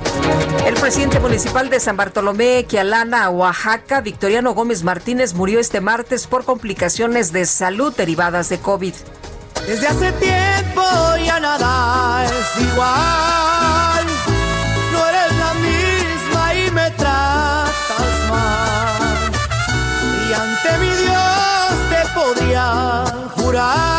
El 0.66 0.74
presidente 0.74 1.20
municipal 1.20 1.68
de 1.70 1.80
San 1.80 1.96
Bartolomé, 1.96 2.64
Quialana, 2.64 3.28
Oaxaca, 3.30 4.00
Victoriano 4.00 4.54
Gómez 4.54 4.82
Martínez, 4.82 5.34
murió 5.34 5.60
este 5.60 5.80
martes 5.80 6.26
por 6.26 6.44
complicaciones 6.44 7.32
de 7.32 7.46
salud 7.46 7.94
derivadas 7.94 8.48
de 8.48 8.58
COVID. 8.58 8.94
Desde 9.66 9.86
hace 9.86 10.12
tiempo 10.12 10.82
ya 11.24 11.38
nada 11.38 12.24
es 12.24 12.62
igual. 12.62 13.99
Jurar. 23.60 23.89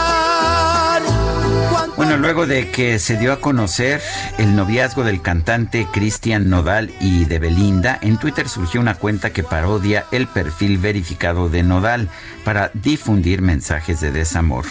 Luego 2.21 2.45
de 2.45 2.69
que 2.69 2.99
se 2.99 3.17
dio 3.17 3.33
a 3.33 3.41
conocer 3.41 3.99
el 4.37 4.55
noviazgo 4.55 5.03
del 5.03 5.23
cantante 5.23 5.87
Cristian 5.91 6.51
Nodal 6.51 6.91
y 6.99 7.25
de 7.25 7.39
Belinda, 7.39 7.97
en 7.99 8.17
Twitter 8.17 8.47
surgió 8.47 8.79
una 8.79 8.93
cuenta 8.93 9.33
que 9.33 9.41
parodia 9.41 10.05
el 10.11 10.27
perfil 10.27 10.77
verificado 10.77 11.49
de 11.49 11.63
Nodal 11.63 12.09
para 12.45 12.69
difundir 12.75 13.41
mensajes 13.41 14.01
de 14.01 14.11
desamor. 14.11 14.65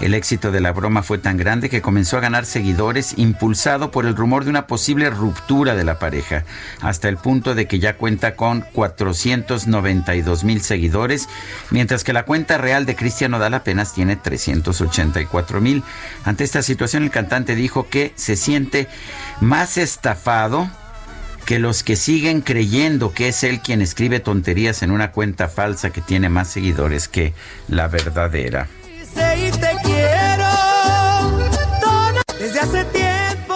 El 0.00 0.14
éxito 0.14 0.50
de 0.50 0.62
la 0.62 0.72
broma 0.72 1.02
fue 1.02 1.18
tan 1.18 1.36
grande 1.36 1.68
que 1.68 1.82
comenzó 1.82 2.16
a 2.16 2.20
ganar 2.20 2.46
seguidores 2.46 3.12
impulsado 3.18 3.90
por 3.90 4.06
el 4.06 4.16
rumor 4.16 4.44
de 4.44 4.50
una 4.50 4.66
posible 4.66 5.10
ruptura 5.10 5.74
de 5.74 5.84
la 5.84 5.98
pareja, 5.98 6.44
hasta 6.80 7.10
el 7.10 7.18
punto 7.18 7.54
de 7.54 7.66
que 7.66 7.78
ya 7.78 7.98
cuenta 7.98 8.36
con 8.36 8.62
492 8.72 10.44
mil 10.44 10.62
seguidores, 10.62 11.28
mientras 11.70 12.04
que 12.04 12.14
la 12.14 12.24
cuenta 12.24 12.56
real 12.56 12.86
de 12.86 12.96
Cristian 12.96 13.32
Nodal 13.32 13.52
apenas 13.52 13.92
tiene 13.92 14.16
384 14.16 15.60
mil. 15.60 15.82
Ante 16.24 16.44
esta 16.44 16.62
situación 16.62 16.85
el 16.94 17.10
cantante 17.10 17.54
dijo 17.54 17.88
que 17.88 18.12
se 18.16 18.36
siente 18.36 18.88
más 19.40 19.76
estafado 19.78 20.70
que 21.46 21.58
los 21.60 21.84
que 21.84 21.94
siguen 21.94 22.40
creyendo 22.40 23.12
que 23.12 23.28
es 23.28 23.44
él 23.44 23.60
quien 23.60 23.80
escribe 23.80 24.18
tonterías 24.18 24.82
en 24.82 24.90
una 24.90 25.12
cuenta 25.12 25.48
falsa 25.48 25.90
que 25.90 26.00
tiene 26.00 26.28
más 26.28 26.48
seguidores 26.48 27.06
que 27.08 27.34
la 27.68 27.86
verdadera. 27.86 28.68
Desde 32.38 32.60
hace 32.60 32.84
tiempo. 32.86 33.54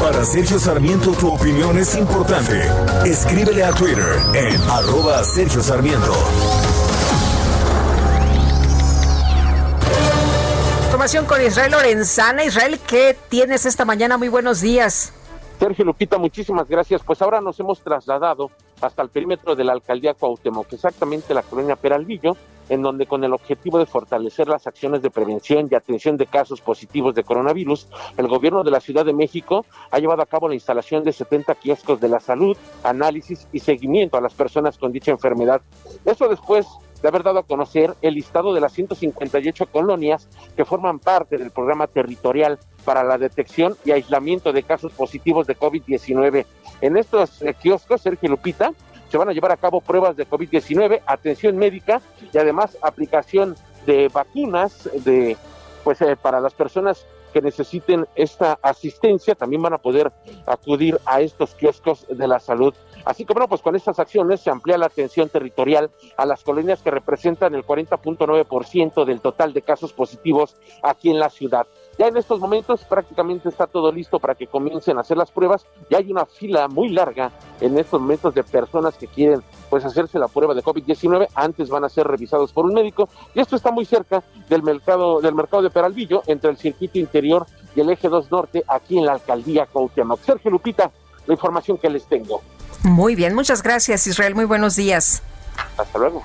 Para 0.00 0.24
Sergio 0.24 0.58
Sarmiento 0.58 1.12
tu 1.12 1.28
opinión 1.32 1.76
es 1.78 1.94
importante. 1.96 2.62
Escríbele 3.04 3.64
a 3.64 3.72
Twitter 3.72 4.16
en 4.34 4.60
arroba 4.70 5.22
Sergio 5.24 5.62
Sarmiento. 5.62 6.73
Con 11.04 11.44
Israel 11.44 11.72
Lorenzana. 11.72 12.44
Israel, 12.44 12.80
¿qué 12.86 13.14
tienes 13.28 13.66
esta 13.66 13.84
mañana? 13.84 14.16
Muy 14.16 14.28
buenos 14.28 14.62
días. 14.62 15.12
Sergio 15.58 15.84
Lupita, 15.84 16.16
muchísimas 16.16 16.66
gracias. 16.66 17.02
Pues 17.04 17.20
ahora 17.20 17.42
nos 17.42 17.60
hemos 17.60 17.82
trasladado 17.82 18.50
hasta 18.80 19.02
el 19.02 19.10
perímetro 19.10 19.54
de 19.54 19.64
la 19.64 19.74
alcaldía 19.74 20.14
Cuauhtémoc, 20.14 20.72
exactamente 20.72 21.34
la 21.34 21.42
colonia 21.42 21.76
Peralvillo, 21.76 22.38
en 22.70 22.80
donde 22.80 23.04
con 23.04 23.22
el 23.22 23.34
objetivo 23.34 23.78
de 23.78 23.84
fortalecer 23.84 24.48
las 24.48 24.66
acciones 24.66 25.02
de 25.02 25.10
prevención 25.10 25.68
y 25.70 25.74
atención 25.74 26.16
de 26.16 26.24
casos 26.24 26.62
positivos 26.62 27.14
de 27.14 27.22
coronavirus, 27.22 27.86
el 28.16 28.26
gobierno 28.26 28.64
de 28.64 28.70
la 28.70 28.80
Ciudad 28.80 29.04
de 29.04 29.12
México 29.12 29.66
ha 29.90 29.98
llevado 29.98 30.22
a 30.22 30.26
cabo 30.26 30.48
la 30.48 30.54
instalación 30.54 31.04
de 31.04 31.12
70 31.12 31.54
kioscos 31.56 32.00
de 32.00 32.08
la 32.08 32.18
salud, 32.18 32.56
análisis 32.82 33.46
y 33.52 33.60
seguimiento 33.60 34.16
a 34.16 34.22
las 34.22 34.32
personas 34.32 34.78
con 34.78 34.90
dicha 34.90 35.10
enfermedad. 35.10 35.60
Eso 36.06 36.30
después 36.30 36.66
de 37.04 37.08
haber 37.08 37.22
dado 37.22 37.40
a 37.40 37.42
conocer 37.42 37.94
el 38.00 38.14
listado 38.14 38.54
de 38.54 38.62
las 38.62 38.72
158 38.72 39.66
colonias 39.66 40.26
que 40.56 40.64
forman 40.64 40.98
parte 40.98 41.36
del 41.36 41.50
programa 41.50 41.86
territorial 41.86 42.58
para 42.82 43.04
la 43.04 43.18
detección 43.18 43.76
y 43.84 43.90
aislamiento 43.90 44.54
de 44.54 44.62
casos 44.62 44.90
positivos 44.92 45.46
de 45.46 45.54
COVID-19. 45.54 46.46
En 46.80 46.96
estos 46.96 47.42
eh, 47.42 47.52
kioscos, 47.60 48.00
Sergio 48.00 48.30
Lupita, 48.30 48.72
se 49.10 49.18
van 49.18 49.28
a 49.28 49.32
llevar 49.34 49.52
a 49.52 49.58
cabo 49.58 49.82
pruebas 49.82 50.16
de 50.16 50.26
COVID-19, 50.26 51.02
atención 51.04 51.58
médica 51.58 52.00
y 52.32 52.38
además 52.38 52.78
aplicación 52.80 53.54
de 53.84 54.08
vacunas 54.08 54.88
de 55.04 55.36
pues 55.84 56.00
eh, 56.00 56.16
para 56.16 56.40
las 56.40 56.54
personas 56.54 57.04
que 57.34 57.42
necesiten 57.42 58.06
esta 58.14 58.58
asistencia 58.62 59.34
también 59.34 59.60
van 59.60 59.74
a 59.74 59.78
poder 59.78 60.10
acudir 60.46 60.98
a 61.04 61.20
estos 61.20 61.54
kioscos 61.54 62.06
de 62.08 62.28
la 62.28 62.40
salud. 62.40 62.72
Así 63.04 63.24
que 63.24 63.32
bueno, 63.32 63.48
pues 63.48 63.60
con 63.60 63.76
estas 63.76 63.98
acciones 63.98 64.40
se 64.40 64.50
amplía 64.50 64.78
la 64.78 64.86
atención 64.86 65.28
territorial 65.28 65.90
a 66.16 66.24
las 66.24 66.42
colonias 66.42 66.82
que 66.82 66.90
representan 66.90 67.54
el 67.54 67.64
40.9% 67.64 69.04
del 69.04 69.20
total 69.20 69.52
de 69.52 69.62
casos 69.62 69.92
positivos 69.92 70.56
aquí 70.82 71.10
en 71.10 71.18
la 71.18 71.30
ciudad. 71.30 71.66
Ya 71.98 72.08
en 72.08 72.16
estos 72.16 72.40
momentos 72.40 72.84
prácticamente 72.84 73.48
está 73.48 73.66
todo 73.66 73.92
listo 73.92 74.18
para 74.18 74.34
que 74.34 74.46
comiencen 74.46 74.98
a 74.98 75.02
hacer 75.02 75.16
las 75.16 75.30
pruebas. 75.30 75.66
Ya 75.90 75.98
hay 75.98 76.10
una 76.10 76.26
fila 76.26 76.66
muy 76.66 76.88
larga 76.88 77.30
en 77.60 77.78
estos 77.78 78.00
momentos 78.00 78.34
de 78.34 78.42
personas 78.42 78.96
que 78.96 79.06
quieren 79.06 79.42
pues 79.70 79.84
hacerse 79.84 80.18
la 80.18 80.28
prueba 80.28 80.54
de 80.54 80.62
COVID-19. 80.62 81.28
Antes 81.34 81.68
van 81.68 81.84
a 81.84 81.88
ser 81.88 82.06
revisados 82.06 82.52
por 82.52 82.64
un 82.64 82.74
médico 82.74 83.08
y 83.34 83.40
esto 83.40 83.54
está 83.54 83.70
muy 83.70 83.84
cerca 83.84 84.24
del 84.48 84.62
mercado 84.62 85.20
del 85.20 85.34
mercado 85.34 85.62
de 85.62 85.70
Peralvillo 85.70 86.22
entre 86.26 86.50
el 86.50 86.56
circuito 86.56 86.98
interior 86.98 87.46
y 87.76 87.80
el 87.80 87.90
eje 87.90 88.08
2 88.08 88.30
norte 88.30 88.64
aquí 88.66 88.98
en 88.98 89.06
la 89.06 89.12
alcaldía 89.12 89.66
Cuauhtémoc. 89.66 90.20
Sergio 90.20 90.50
Lupita, 90.50 90.90
la 91.26 91.34
información 91.34 91.78
que 91.78 91.90
les 91.90 92.06
tengo. 92.06 92.40
Muy 92.84 93.14
bien, 93.16 93.34
muchas 93.34 93.62
gracias 93.62 94.06
Israel, 94.06 94.34
muy 94.34 94.44
buenos 94.44 94.76
días. 94.76 95.22
Hasta 95.78 95.98
luego. 95.98 96.24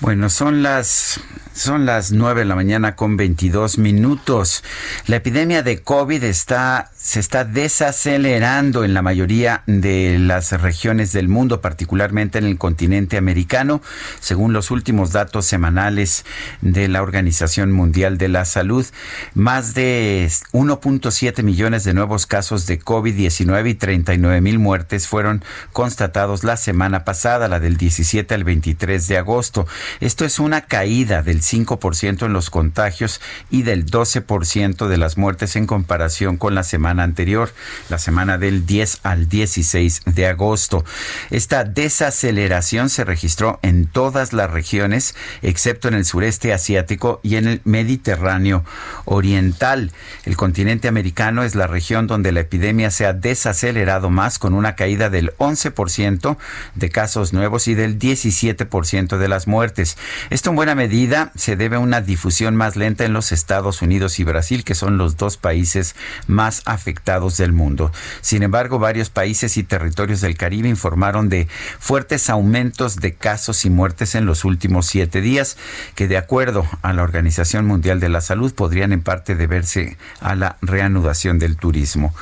Bueno, 0.00 0.28
son 0.28 0.62
las 0.62 1.20
son 1.52 1.86
las 1.86 2.12
9 2.12 2.40
de 2.40 2.44
la 2.44 2.54
mañana 2.54 2.94
con 2.96 3.16
22 3.16 3.78
minutos. 3.78 4.62
La 5.06 5.16
epidemia 5.16 5.62
de 5.62 5.80
COVID 5.82 6.22
está, 6.24 6.90
se 6.96 7.20
está 7.20 7.44
desacelerando 7.44 8.84
en 8.84 8.94
la 8.94 9.02
mayoría 9.02 9.62
de 9.66 10.18
las 10.18 10.52
regiones 10.60 11.12
del 11.12 11.28
mundo, 11.28 11.60
particularmente 11.60 12.38
en 12.38 12.44
el 12.44 12.58
continente 12.58 13.16
americano, 13.16 13.82
según 14.20 14.52
los 14.52 14.70
últimos 14.70 15.12
datos 15.12 15.46
semanales 15.46 16.24
de 16.60 16.88
la 16.88 17.02
Organización 17.02 17.72
Mundial 17.72 18.18
de 18.18 18.28
la 18.28 18.44
Salud. 18.44 18.86
Más 19.34 19.74
de 19.74 20.30
1.7 20.52 21.42
millones 21.42 21.84
de 21.84 21.94
nuevos 21.94 22.26
casos 22.26 22.66
de 22.66 22.80
COVID-19 22.80 23.70
y 23.70 23.74
39 23.74 24.40
mil 24.40 24.58
muertes 24.58 25.06
fueron 25.06 25.44
constatados 25.72 26.44
la 26.44 26.56
semana 26.56 27.04
pasada, 27.04 27.48
la 27.48 27.60
del 27.60 27.76
17 27.76 28.34
al 28.34 28.44
23 28.44 29.06
de 29.08 29.18
agosto. 29.18 29.66
Esto 30.00 30.24
es 30.24 30.38
una 30.38 30.62
caída 30.62 31.22
del 31.22 31.42
5% 31.52 32.26
en 32.26 32.32
los 32.32 32.50
contagios 32.50 33.20
y 33.50 33.62
del 33.62 33.86
12% 33.86 34.88
de 34.88 34.96
las 34.96 35.16
muertes 35.16 35.56
en 35.56 35.66
comparación 35.66 36.36
con 36.36 36.54
la 36.54 36.64
semana 36.64 37.02
anterior, 37.02 37.52
la 37.88 37.98
semana 37.98 38.38
del 38.38 38.66
10 38.66 39.00
al 39.02 39.28
16 39.28 40.02
de 40.06 40.26
agosto. 40.26 40.84
Esta 41.30 41.64
desaceleración 41.64 42.90
se 42.90 43.04
registró 43.04 43.58
en 43.62 43.86
todas 43.86 44.32
las 44.32 44.50
regiones, 44.50 45.14
excepto 45.42 45.88
en 45.88 45.94
el 45.94 46.04
sureste 46.04 46.52
asiático 46.52 47.20
y 47.22 47.36
en 47.36 47.48
el 47.48 47.60
Mediterráneo 47.64 48.64
oriental. 49.04 49.92
El 50.24 50.36
continente 50.36 50.88
americano 50.88 51.42
es 51.42 51.54
la 51.54 51.66
región 51.66 52.06
donde 52.06 52.32
la 52.32 52.40
epidemia 52.40 52.90
se 52.90 53.06
ha 53.06 53.12
desacelerado 53.12 54.10
más, 54.10 54.38
con 54.38 54.54
una 54.54 54.76
caída 54.76 55.10
del 55.10 55.32
11% 55.38 56.36
de 56.74 56.90
casos 56.90 57.32
nuevos 57.32 57.68
y 57.68 57.74
del 57.74 57.98
17% 57.98 59.18
de 59.18 59.28
las 59.28 59.46
muertes. 59.46 59.96
Esto 60.30 60.50
en 60.50 60.56
buena 60.56 60.74
medida 60.74 61.27
se 61.34 61.56
debe 61.56 61.76
a 61.76 61.80
una 61.80 62.00
difusión 62.00 62.56
más 62.56 62.76
lenta 62.76 63.04
en 63.04 63.12
los 63.12 63.32
Estados 63.32 63.82
Unidos 63.82 64.18
y 64.18 64.24
Brasil, 64.24 64.64
que 64.64 64.74
son 64.74 64.98
los 64.98 65.16
dos 65.16 65.36
países 65.36 65.94
más 66.26 66.62
afectados 66.64 67.36
del 67.36 67.52
mundo. 67.52 67.92
Sin 68.20 68.42
embargo, 68.42 68.78
varios 68.78 69.10
países 69.10 69.56
y 69.56 69.62
territorios 69.62 70.20
del 70.20 70.36
Caribe 70.36 70.68
informaron 70.68 71.28
de 71.28 71.48
fuertes 71.78 72.30
aumentos 72.30 72.96
de 72.96 73.14
casos 73.14 73.64
y 73.64 73.70
muertes 73.70 74.14
en 74.14 74.26
los 74.26 74.44
últimos 74.44 74.86
siete 74.86 75.20
días, 75.20 75.56
que 75.94 76.08
de 76.08 76.16
acuerdo 76.16 76.66
a 76.82 76.92
la 76.92 77.02
Organización 77.02 77.66
Mundial 77.66 78.00
de 78.00 78.08
la 78.08 78.20
Salud 78.20 78.52
podrían 78.54 78.92
en 78.92 79.02
parte 79.02 79.34
deberse 79.34 79.96
a 80.20 80.34
la 80.34 80.56
reanudación 80.62 81.38
del 81.38 81.56
turismo. 81.56 82.14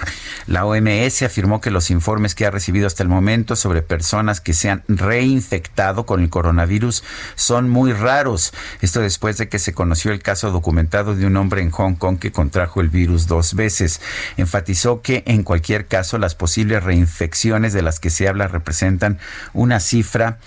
La 0.46 0.64
OMS 0.64 1.22
afirmó 1.22 1.60
que 1.60 1.70
los 1.70 1.90
informes 1.90 2.34
que 2.34 2.46
ha 2.46 2.50
recibido 2.50 2.86
hasta 2.86 3.02
el 3.02 3.08
momento 3.08 3.56
sobre 3.56 3.82
personas 3.82 4.40
que 4.40 4.54
se 4.54 4.70
han 4.70 4.82
reinfectado 4.88 6.06
con 6.06 6.22
el 6.22 6.30
coronavirus 6.30 7.04
son 7.34 7.68
muy 7.68 7.92
raros. 7.92 8.52
Después 9.01 9.36
de 9.39 9.48
que 9.48 9.59
se 9.59 9.74
conoció 9.74 10.12
el 10.12 10.23
caso 10.23 10.51
documentado 10.51 11.14
de 11.14 11.27
un 11.27 11.36
hombre 11.36 11.62
en 11.62 11.70
Hong 11.70 11.94
Kong 11.94 12.18
que 12.18 12.32
contrajo 12.32 12.81
el 12.81 12.89
virus 12.89 13.27
dos 13.27 13.55
veces. 13.55 14.01
Enfatizó 14.36 15.02
que 15.02 15.23
en 15.27 15.43
cualquier 15.43 15.86
caso 15.86 16.18
las 16.18 16.35
posibles 16.35 16.82
reinfecciones 16.82 17.73
de 17.73 17.82
las 17.82 18.01
que 18.01 18.10
se 18.10 18.28
habla 18.28 18.48
representan 18.48 19.18
una 19.52 19.81
cifra 19.81 20.39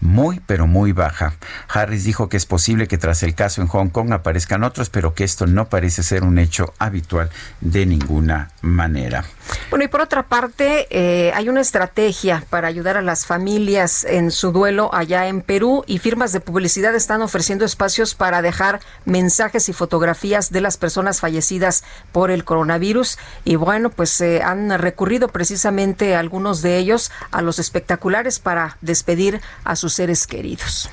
muy, 0.00 0.40
pero 0.46 0.66
muy 0.66 0.92
baja. 0.92 1.34
Harris 1.68 2.04
dijo 2.04 2.28
que 2.28 2.36
es 2.36 2.46
posible 2.46 2.86
que 2.86 2.98
tras 2.98 3.22
el 3.22 3.34
caso 3.34 3.62
en 3.62 3.68
Hong 3.68 3.88
Kong 3.88 4.12
aparezcan 4.12 4.64
otros, 4.64 4.90
pero 4.90 5.14
que 5.14 5.24
esto 5.24 5.46
no 5.46 5.68
parece 5.68 6.02
ser 6.02 6.24
un 6.24 6.38
hecho 6.38 6.72
habitual 6.78 7.30
de 7.60 7.86
ninguna 7.86 8.50
manera. 8.62 9.24
Bueno, 9.70 9.84
y 9.84 9.88
por 9.88 10.00
otra 10.00 10.24
parte, 10.24 10.86
eh, 10.90 11.32
hay 11.34 11.48
una 11.48 11.60
estrategia 11.60 12.44
para 12.50 12.68
ayudar 12.68 12.96
a 12.96 13.02
las 13.02 13.26
familias 13.26 14.04
en 14.04 14.30
su 14.30 14.52
duelo 14.52 14.90
allá 14.94 15.28
en 15.28 15.42
Perú 15.42 15.84
y 15.86 15.98
firmas 15.98 16.32
de 16.32 16.40
publicidad 16.40 16.94
están 16.94 17.22
ofreciendo 17.22 17.64
espacios 17.64 18.14
para 18.14 18.42
dejar 18.42 18.80
mensajes 19.04 19.68
y 19.68 19.72
fotografías 19.72 20.50
de 20.50 20.60
las 20.60 20.76
personas 20.76 21.20
fallecidas 21.20 21.84
por 22.12 22.30
el 22.30 22.44
coronavirus. 22.44 23.18
Y 23.44 23.56
bueno, 23.56 23.90
pues 23.90 24.20
eh, 24.20 24.42
han 24.42 24.70
recurrido 24.78 25.28
precisamente 25.28 26.16
algunos 26.16 26.62
de 26.62 26.78
ellos 26.78 27.10
a 27.30 27.42
los 27.42 27.58
espectaculares 27.58 28.38
para 28.38 28.76
despedir 28.80 29.40
a 29.64 29.76
sus 29.76 29.94
seres 29.94 30.26
queridos. 30.26 30.90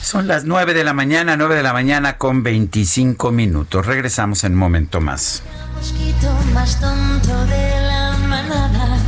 Son 0.00 0.28
las 0.28 0.44
9 0.44 0.72
de 0.72 0.84
la 0.84 0.92
mañana, 0.92 1.36
9 1.36 1.56
de 1.56 1.62
la 1.64 1.72
mañana 1.72 2.16
con 2.16 2.44
25 2.44 3.32
minutos. 3.32 3.84
Regresamos 3.84 4.44
en 4.44 4.52
un 4.52 4.58
momento 4.58 5.00
más. 5.00 5.42
Mosquito 5.76 6.28
más 6.54 6.80
tonto 6.80 7.44
de 7.46 7.80
la 7.86 8.16
manada. 8.28 8.98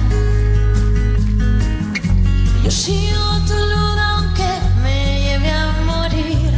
Yo 2.63 2.71
sigo 2.71 3.19
tu 3.47 3.55
aunque 3.55 4.45
me 4.83 5.23
lleve 5.23 5.51
a 5.51 5.73
morir. 5.87 6.53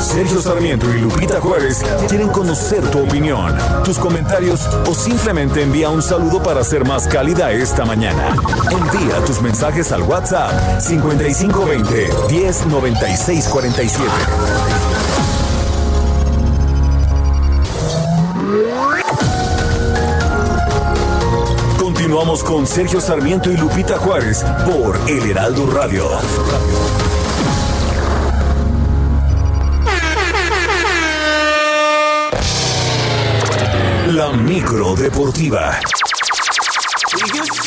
Sergio 0.00 0.40
Sarmiento 0.40 0.86
y 0.94 1.00
Lupita 1.00 1.40
Juárez 1.40 1.82
quieren 2.08 2.28
conocer 2.28 2.88
tu 2.90 3.00
opinión, 3.00 3.56
tus 3.82 3.98
comentarios 3.98 4.60
o 4.86 4.94
simplemente 4.94 5.62
envía 5.62 5.90
un 5.90 6.02
saludo 6.02 6.40
para 6.42 6.62
ser 6.62 6.84
más 6.84 7.08
cálida 7.08 7.50
esta 7.50 7.84
mañana. 7.84 8.36
Envía 8.70 9.24
tus 9.24 9.40
mensajes 9.40 9.90
al 9.92 10.02
WhatsApp 10.02 10.80
5520 10.80 12.10
109647. 12.28 15.23
Continuamos 22.14 22.44
con 22.44 22.64
Sergio 22.64 23.00
Sarmiento 23.00 23.50
y 23.50 23.56
Lupita 23.56 23.98
Juárez 23.98 24.44
por 24.64 24.96
El 25.10 25.32
Heraldo 25.32 25.66
Radio. 25.66 26.08
La 34.06 34.30
micro 34.30 34.94
deportiva. 34.94 35.80
Used 37.14 37.64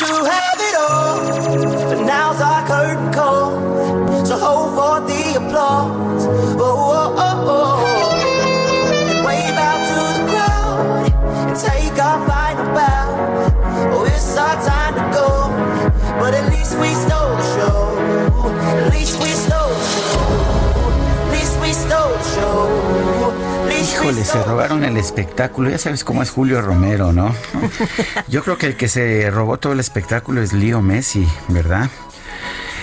Híjole, 24.00 24.24
se 24.24 24.40
robaron 24.44 24.84
el 24.84 24.96
espectáculo. 24.96 25.70
Ya 25.70 25.78
sabes 25.78 26.04
cómo 26.04 26.22
es 26.22 26.30
Julio 26.30 26.60
Romero, 26.60 27.12
¿no? 27.12 27.34
Yo 28.28 28.44
creo 28.44 28.56
que 28.56 28.66
el 28.66 28.76
que 28.76 28.86
se 28.86 29.28
robó 29.28 29.58
todo 29.58 29.72
el 29.72 29.80
espectáculo 29.80 30.40
es 30.40 30.52
Leo 30.52 30.80
Messi, 30.80 31.26
¿verdad? 31.48 31.90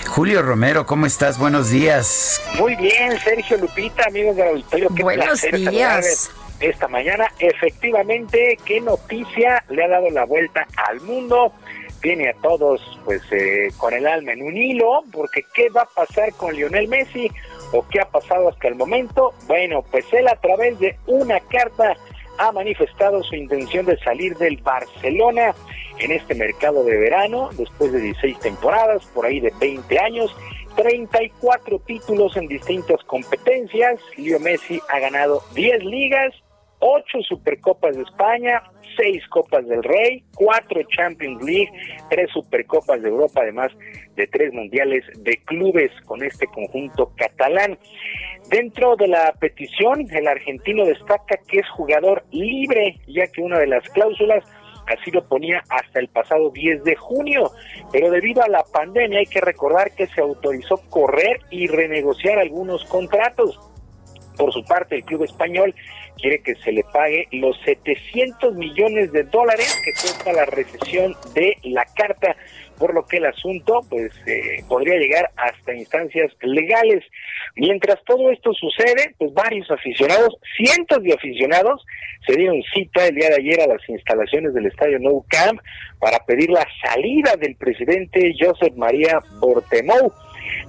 Julio 0.08 0.42
Romero, 0.42 0.84
¿cómo 0.84 1.06
estás? 1.06 1.38
Buenos 1.38 1.70
días. 1.70 2.42
Muy 2.58 2.76
bien, 2.76 3.18
Sergio 3.18 3.56
Lupita, 3.56 4.04
amigos 4.06 4.36
del 4.36 4.48
auditorio. 4.48 4.90
Qué 4.94 5.02
Buenos 5.02 5.40
placer 5.40 5.54
días. 5.56 6.30
Esta 6.60 6.86
mañana, 6.86 7.32
efectivamente, 7.38 8.58
qué 8.66 8.82
noticia 8.82 9.64
le 9.70 9.84
ha 9.84 9.88
dado 9.88 10.10
la 10.10 10.26
vuelta 10.26 10.66
al 10.86 11.00
mundo. 11.00 11.54
Tiene 12.02 12.28
a 12.28 12.34
todos, 12.42 12.80
pues, 13.06 13.22
eh, 13.30 13.68
con 13.78 13.94
el 13.94 14.06
alma 14.06 14.32
en 14.32 14.42
un 14.42 14.54
hilo, 14.54 15.02
porque 15.10 15.46
¿qué 15.54 15.70
va 15.70 15.82
a 15.82 15.86
pasar 15.86 16.34
con 16.34 16.54
Lionel 16.54 16.88
Messi? 16.88 17.30
¿O 17.72 17.84
qué 17.88 18.00
ha 18.00 18.08
pasado 18.08 18.48
hasta 18.48 18.68
el 18.68 18.76
momento? 18.76 19.34
Bueno, 19.46 19.82
pues 19.90 20.04
él 20.12 20.28
a 20.28 20.36
través 20.36 20.78
de 20.78 20.96
una 21.06 21.40
carta 21.40 21.96
ha 22.38 22.52
manifestado 22.52 23.22
su 23.22 23.34
intención 23.34 23.86
de 23.86 23.98
salir 23.98 24.36
del 24.36 24.58
Barcelona 24.58 25.54
en 25.98 26.12
este 26.12 26.34
mercado 26.34 26.84
de 26.84 26.96
verano, 26.96 27.50
después 27.56 27.92
de 27.92 28.00
16 28.00 28.38
temporadas, 28.40 29.04
por 29.14 29.26
ahí 29.26 29.40
de 29.40 29.52
20 29.58 29.98
años, 29.98 30.34
34 30.76 31.78
títulos 31.80 32.36
en 32.36 32.48
distintas 32.48 33.02
competencias. 33.04 33.98
Leo 34.16 34.38
Messi 34.38 34.80
ha 34.90 34.98
ganado 35.00 35.42
10 35.54 35.84
ligas, 35.84 36.34
8 36.78 37.22
Supercopas 37.22 37.96
de 37.96 38.02
España, 38.02 38.62
6 38.96 39.26
Copas 39.28 39.66
del 39.66 39.82
Rey, 39.82 40.24
4 40.34 40.82
Champions 40.96 41.42
League, 41.44 41.70
3 42.10 42.30
Supercopas 42.30 43.02
de 43.02 43.08
Europa, 43.08 43.40
además 43.42 43.72
de 44.14 44.26
3 44.26 44.52
Mundiales 44.52 45.04
de 45.18 45.36
Clubes 45.44 45.90
con 46.04 46.22
este 46.22 46.46
conjunto 46.46 47.12
catalán. 47.16 47.78
Dentro 48.50 48.96
de 48.96 49.08
la 49.08 49.32
petición, 49.40 50.06
el 50.10 50.28
argentino 50.28 50.84
destaca 50.84 51.38
que 51.48 51.58
es 51.58 51.68
jugador 51.70 52.24
libre, 52.30 53.00
ya 53.08 53.26
que 53.26 53.42
una 53.42 53.58
de 53.58 53.66
las 53.66 53.88
cláusulas 53.90 54.44
así 54.86 55.10
lo 55.10 55.26
ponía 55.26 55.64
hasta 55.68 55.98
el 55.98 56.08
pasado 56.08 56.50
10 56.50 56.84
de 56.84 56.94
junio, 56.94 57.50
pero 57.92 58.10
debido 58.10 58.42
a 58.42 58.48
la 58.48 58.62
pandemia 58.62 59.18
hay 59.18 59.26
que 59.26 59.40
recordar 59.40 59.92
que 59.94 60.06
se 60.06 60.20
autorizó 60.20 60.76
correr 60.88 61.40
y 61.50 61.66
renegociar 61.66 62.38
algunos 62.38 62.84
contratos. 62.84 63.58
Por 64.36 64.52
su 64.52 64.64
parte, 64.64 64.96
el 64.96 65.04
club 65.04 65.24
español 65.24 65.74
quiere 66.16 66.40
que 66.40 66.54
se 66.56 66.72
le 66.72 66.82
pague 66.84 67.28
los 67.32 67.56
700 67.64 68.54
millones 68.54 69.12
de 69.12 69.24
dólares 69.24 69.80
que 69.84 69.92
cuesta 69.92 70.32
la 70.32 70.46
recesión 70.46 71.14
de 71.34 71.56
la 71.64 71.84
carta, 71.94 72.36
por 72.78 72.94
lo 72.94 73.06
que 73.06 73.18
el 73.18 73.26
asunto 73.26 73.80
pues 73.88 74.12
eh, 74.26 74.62
podría 74.68 74.96
llegar 74.96 75.30
hasta 75.36 75.74
instancias 75.74 76.32
legales. 76.42 77.04
Mientras 77.56 78.02
todo 78.04 78.30
esto 78.30 78.52
sucede, 78.52 79.14
pues 79.18 79.32
varios 79.32 79.70
aficionados, 79.70 80.36
cientos 80.56 81.02
de 81.02 81.14
aficionados, 81.14 81.84
se 82.26 82.36
dieron 82.36 82.62
cita 82.74 83.06
el 83.06 83.14
día 83.14 83.28
de 83.28 83.36
ayer 83.36 83.60
a 83.60 83.68
las 83.68 83.88
instalaciones 83.88 84.52
del 84.52 84.66
estadio 84.66 84.98
Nou 84.98 85.24
Camp 85.28 85.60
para 85.98 86.18
pedir 86.26 86.50
la 86.50 86.66
salida 86.82 87.36
del 87.36 87.56
presidente 87.56 88.34
Joseph 88.38 88.74
María 88.76 89.18
Bortemou. 89.40 90.12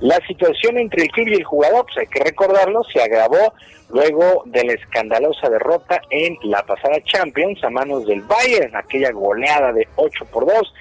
La 0.01 0.19
situación 0.27 0.77
entre 0.77 1.03
el 1.03 1.09
club 1.09 1.27
y 1.27 1.33
el 1.35 1.43
jugador, 1.43 1.85
pues 1.85 1.97
hay 1.97 2.07
que 2.07 2.23
recordarlo, 2.23 2.83
se 2.91 3.01
agravó 3.01 3.53
luego 3.89 4.43
de 4.45 4.63
la 4.65 4.73
escandalosa 4.73 5.49
derrota 5.49 6.01
en 6.09 6.37
la 6.43 6.63
pasada 6.63 7.01
Champions 7.03 7.63
a 7.63 7.69
manos 7.69 8.05
del 8.05 8.21
Bayern, 8.21 8.75
aquella 8.75 9.11
goleada 9.11 9.71
de 9.71 9.87
8 9.95 10.25
por 10.31 10.45
2. 10.45 10.73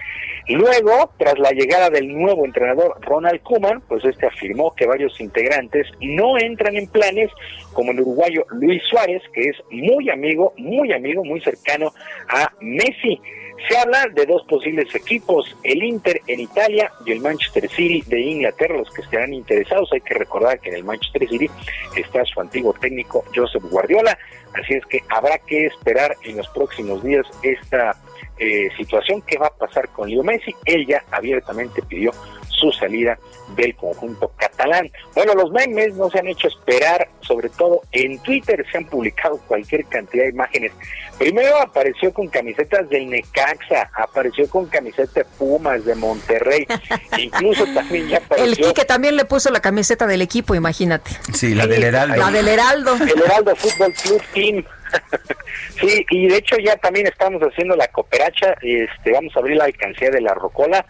Luego, 0.49 1.11
tras 1.19 1.39
la 1.41 1.51
llegada 1.51 1.91
del 1.91 2.09
nuevo 2.09 2.45
entrenador 2.45 2.99
Ronald 3.01 3.43
Koeman, 3.43 3.81
pues 3.89 4.05
este 4.05 4.27
afirmó 4.27 4.73
que 4.77 4.87
varios 4.87 5.21
integrantes 5.21 5.89
no 6.01 6.39
entran 6.39 6.77
en 6.77 6.87
planes 6.87 7.31
como 7.73 7.91
el 7.91 8.01
uruguayo 8.01 8.47
Luis 8.51 8.81
Suárez, 8.89 9.23
que 9.33 9.49
es 9.49 9.57
muy 9.71 10.09
amigo, 10.09 10.53
muy 10.57 10.93
amigo, 10.93 11.25
muy 11.25 11.41
cercano 11.41 11.93
a 12.29 12.53
Messi. 12.61 13.21
Se 13.69 13.77
habla 13.77 14.07
de 14.13 14.27
dos 14.27 14.43
posibles 14.45 14.95
equipos, 14.95 15.57
el 15.63 15.83
Inter 15.83 16.21
en 16.27 16.41
Italia 16.41 16.93
y 17.05 17.13
el 17.13 17.21
Manchester 17.21 17.69
City 17.71 18.03
de 18.07 18.21
Inglaterra, 18.21 18.77
los 18.77 18.91
que 18.91 19.03
estarán 19.03 19.33
interesados. 19.33 19.91
Hay 19.93 20.01
que 20.03 20.15
recordar 20.15 20.61
que 20.61 20.71
en 20.71 20.77
el 20.77 20.85
Manchester 20.85 21.29
City 21.29 21.51
está 21.97 22.25
su 22.25 22.41
antiguo 22.41 22.75
técnico 22.75 23.25
Joseph 23.35 23.65
Guardiola, 23.71 24.17
así 24.55 24.75
es 24.75 24.85
que 24.87 25.01
habrá 25.09 25.39
que 25.39 25.67
esperar 25.67 26.15
en 26.23 26.37
los 26.37 26.49
próximos 26.51 27.03
días 27.03 27.27
esta 27.43 27.97
eh, 28.39 28.69
situación, 28.77 29.23
qué 29.23 29.39
va 29.39 29.47
a 29.47 29.57
pasar 29.57 29.89
con 29.89 30.11
Leo 30.11 30.23
Messi. 30.23 30.55
Él 30.67 30.87
ya 30.87 31.03
abiertamente 31.11 31.83
pidió 31.83 32.13
su 32.57 32.73
salida 32.73 33.19
del 33.55 33.75
conjunto 33.77 34.33
catalán. 34.37 34.91
Bueno, 35.15 35.35
los 35.35 35.51
memes 35.53 35.95
no 35.95 36.11
se 36.11 36.19
han 36.19 36.27
hecho 36.27 36.49
esperar, 36.49 37.09
sobre 37.21 37.49
todo 37.51 37.83
en 37.93 38.19
Twitter 38.21 38.65
se 38.71 38.79
han 38.79 38.87
publicado 38.87 39.39
cualquier 39.47 39.85
cantidad 39.87 40.25
de 40.25 40.31
imágenes. 40.31 40.73
Primero 41.19 41.57
apareció 41.61 42.13
con 42.13 42.29
camisetas 42.29 42.89
del 42.91 43.09
Necaxa, 43.09 43.91
apareció 43.95 44.49
con 44.51 44.67
camisetas 44.67 45.15
de 45.15 45.25
Pumas, 45.25 45.85
de 45.85 45.95
Monterrey, 45.95 46.67
incluso 47.19 47.65
también 47.73 48.09
ya 48.09 48.19
apareció... 48.19 48.69
El 48.69 48.75
que 48.75 48.85
también 48.85 49.17
le 49.17 49.25
puso 49.25 49.51
la 49.51 49.61
camiseta 49.61 50.07
del 50.07 50.23
equipo, 50.23 50.55
imagínate. 50.55 51.11
Sí, 51.33 51.55
la 51.55 51.67
del 51.67 51.85
Heraldo. 51.85 52.17
La 52.17 52.31
del 52.31 52.49
Heraldo. 52.49 52.97
El 53.01 53.23
Heraldo 53.23 53.57
Fútbol 53.57 53.93
Club 53.93 54.23
Team. 54.35 54.65
sí, 55.81 56.07
y 56.11 56.29
de 56.29 56.37
hecho 56.37 56.57
ya 56.59 56.77
también 56.77 57.07
estamos 57.07 57.43
haciendo 57.43 57.77
la 57.77 57.89
cooperacha, 57.89 58.55
este, 58.61 59.13
vamos 59.13 59.35
a 59.37 59.41
abrir 59.41 59.57
la 59.57 59.65
alcancía 59.65 60.11
de 60.11 60.21
la 60.21 60.35
Rocola, 60.35 60.85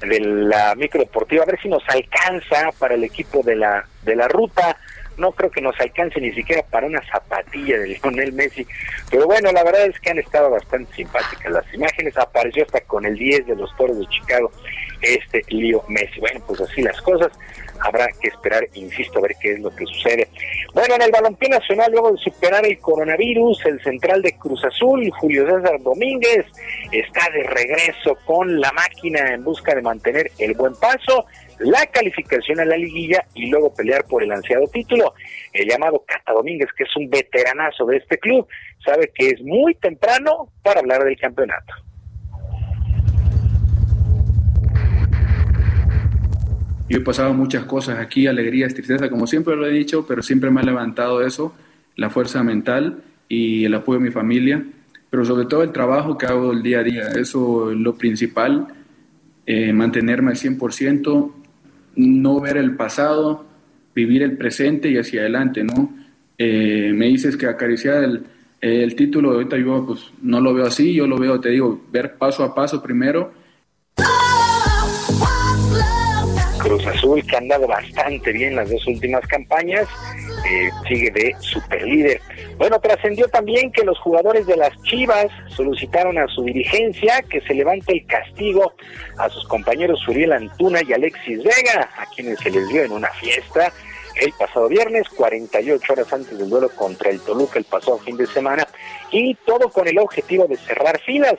de 0.00 0.20
la 0.20 0.74
microdeportiva, 0.74 1.42
a 1.42 1.46
ver 1.46 1.60
si 1.60 1.68
nos 1.68 1.82
alcanza 1.88 2.70
para 2.78 2.94
el 2.94 3.04
equipo 3.04 3.42
de 3.42 3.56
la, 3.56 3.86
de 4.02 4.16
la 4.16 4.28
ruta. 4.28 4.76
No 5.16 5.32
creo 5.32 5.50
que 5.50 5.60
nos 5.60 5.78
alcance 5.78 6.18
ni 6.20 6.32
siquiera 6.32 6.62
para 6.62 6.86
una 6.86 7.02
zapatilla 7.10 7.78
de 7.78 7.88
Lionel 7.88 8.32
Messi. 8.32 8.66
Pero 9.10 9.26
bueno, 9.26 9.52
la 9.52 9.62
verdad 9.62 9.84
es 9.84 10.00
que 10.00 10.10
han 10.10 10.18
estado 10.18 10.48
bastante 10.50 10.94
simpáticas 10.94 11.52
las 11.52 11.74
imágenes. 11.74 12.16
Apareció 12.16 12.64
hasta 12.64 12.80
con 12.80 13.04
el 13.04 13.16
10 13.16 13.46
de 13.46 13.56
los 13.56 13.76
toros 13.76 13.98
de 13.98 14.06
Chicago, 14.06 14.50
este 15.02 15.42
Leo 15.48 15.84
Messi. 15.88 16.20
Bueno, 16.20 16.42
pues 16.46 16.62
así 16.62 16.80
las 16.80 16.98
cosas 17.02 17.30
habrá 17.82 18.08
que 18.20 18.28
esperar, 18.28 18.66
insisto, 18.74 19.18
a 19.18 19.22
ver 19.22 19.36
qué 19.40 19.52
es 19.52 19.60
lo 19.60 19.74
que 19.74 19.86
sucede. 19.86 20.28
Bueno, 20.74 20.94
en 20.94 21.02
el 21.02 21.10
balompié 21.10 21.48
nacional, 21.48 21.90
luego 21.92 22.12
de 22.12 22.18
superar 22.18 22.64
el 22.64 22.78
coronavirus, 22.78 23.66
el 23.66 23.82
central 23.82 24.22
de 24.22 24.36
Cruz 24.38 24.64
Azul, 24.64 25.10
Julio 25.10 25.46
César 25.46 25.80
Domínguez, 25.82 26.46
está 26.92 27.30
de 27.30 27.42
regreso 27.44 28.16
con 28.24 28.60
la 28.60 28.70
máquina 28.72 29.34
en 29.34 29.44
busca 29.44 29.74
de 29.74 29.82
mantener 29.82 30.30
el 30.38 30.54
buen 30.54 30.74
paso, 30.74 31.26
la 31.58 31.84
calificación 31.86 32.60
a 32.60 32.64
la 32.64 32.76
liguilla 32.76 33.24
y 33.34 33.46
luego 33.50 33.74
pelear 33.74 34.04
por 34.04 34.22
el 34.22 34.32
ansiado 34.32 34.66
título. 34.68 35.14
El 35.52 35.68
llamado 35.68 36.04
Cata 36.06 36.32
Domínguez, 36.32 36.68
que 36.76 36.84
es 36.84 36.96
un 36.96 37.10
veteranazo 37.10 37.84
de 37.86 37.98
este 37.98 38.18
club, 38.18 38.46
sabe 38.84 39.10
que 39.14 39.28
es 39.28 39.42
muy 39.42 39.74
temprano 39.74 40.52
para 40.62 40.80
hablar 40.80 41.04
del 41.04 41.18
campeonato. 41.18 41.74
Yo 46.90 46.98
he 46.98 47.02
pasado 47.02 47.32
muchas 47.32 47.66
cosas 47.66 48.00
aquí, 48.00 48.26
alegrías, 48.26 48.74
tristeza, 48.74 49.08
como 49.08 49.24
siempre 49.28 49.54
lo 49.54 49.64
he 49.64 49.70
dicho, 49.70 50.04
pero 50.08 50.24
siempre 50.24 50.50
me 50.50 50.60
ha 50.60 50.64
levantado 50.64 51.24
eso, 51.24 51.54
la 51.94 52.10
fuerza 52.10 52.42
mental 52.42 53.04
y 53.28 53.64
el 53.64 53.74
apoyo 53.74 54.00
de 54.00 54.06
mi 54.06 54.10
familia, 54.10 54.64
pero 55.08 55.24
sobre 55.24 55.46
todo 55.46 55.62
el 55.62 55.70
trabajo 55.70 56.18
que 56.18 56.26
hago 56.26 56.50
el 56.50 56.64
día 56.64 56.80
a 56.80 56.82
día, 56.82 57.02
eso 57.12 57.70
es 57.70 57.78
lo 57.78 57.94
principal, 57.94 58.66
eh, 59.46 59.72
mantenerme 59.72 60.32
al 60.32 60.36
100%, 60.36 61.32
no 61.94 62.40
ver 62.40 62.56
el 62.56 62.74
pasado, 62.74 63.46
vivir 63.94 64.24
el 64.24 64.36
presente 64.36 64.90
y 64.90 64.98
hacia 64.98 65.20
adelante, 65.20 65.62
¿no? 65.62 65.94
Eh, 66.38 66.90
me 66.92 67.06
dices 67.06 67.36
que 67.36 67.46
acariciar 67.46 68.02
el, 68.02 68.24
el 68.60 68.96
título, 68.96 69.30
ahorita 69.30 69.56
yo 69.58 69.86
pues 69.86 70.10
no 70.22 70.40
lo 70.40 70.52
veo 70.54 70.66
así, 70.66 70.92
yo 70.92 71.06
lo 71.06 71.18
veo, 71.18 71.38
te 71.38 71.50
digo, 71.50 71.84
ver 71.92 72.16
paso 72.18 72.42
a 72.42 72.52
paso 72.52 72.82
primero 72.82 73.38
Cruz 76.70 76.86
Azul, 76.86 77.26
que 77.26 77.36
han 77.36 77.48
dado 77.48 77.66
bastante 77.66 78.30
bien 78.30 78.54
las 78.54 78.70
dos 78.70 78.86
últimas 78.86 79.26
campañas, 79.26 79.88
eh, 80.48 80.70
sigue 80.86 81.10
de 81.10 81.34
superlíder. 81.40 82.20
Bueno, 82.58 82.78
trascendió 82.78 83.26
también 83.26 83.72
que 83.72 83.82
los 83.82 83.98
jugadores 83.98 84.46
de 84.46 84.56
las 84.56 84.80
Chivas 84.82 85.26
solicitaron 85.48 86.16
a 86.16 86.28
su 86.28 86.44
dirigencia 86.44 87.22
que 87.22 87.40
se 87.40 87.54
levante 87.54 87.92
el 87.92 88.06
castigo 88.06 88.72
a 89.18 89.28
sus 89.30 89.48
compañeros 89.48 90.06
Uriel 90.06 90.30
Antuna 90.30 90.80
y 90.86 90.92
Alexis 90.92 91.38
Vega, 91.38 91.90
a 91.98 92.06
quienes 92.14 92.38
se 92.38 92.50
les 92.50 92.68
dio 92.68 92.84
en 92.84 92.92
una 92.92 93.10
fiesta 93.14 93.72
el 94.14 94.32
pasado 94.32 94.68
viernes, 94.68 95.08
48 95.08 95.92
horas 95.92 96.12
antes 96.12 96.38
del 96.38 96.48
duelo 96.48 96.68
contra 96.70 97.10
el 97.10 97.20
Toluca 97.20 97.58
el 97.58 97.64
pasado 97.64 97.98
fin 97.98 98.16
de 98.16 98.26
semana, 98.26 98.64
y 99.10 99.34
todo 99.44 99.70
con 99.70 99.88
el 99.88 99.98
objetivo 99.98 100.46
de 100.46 100.56
cerrar 100.56 101.00
filas. 101.00 101.34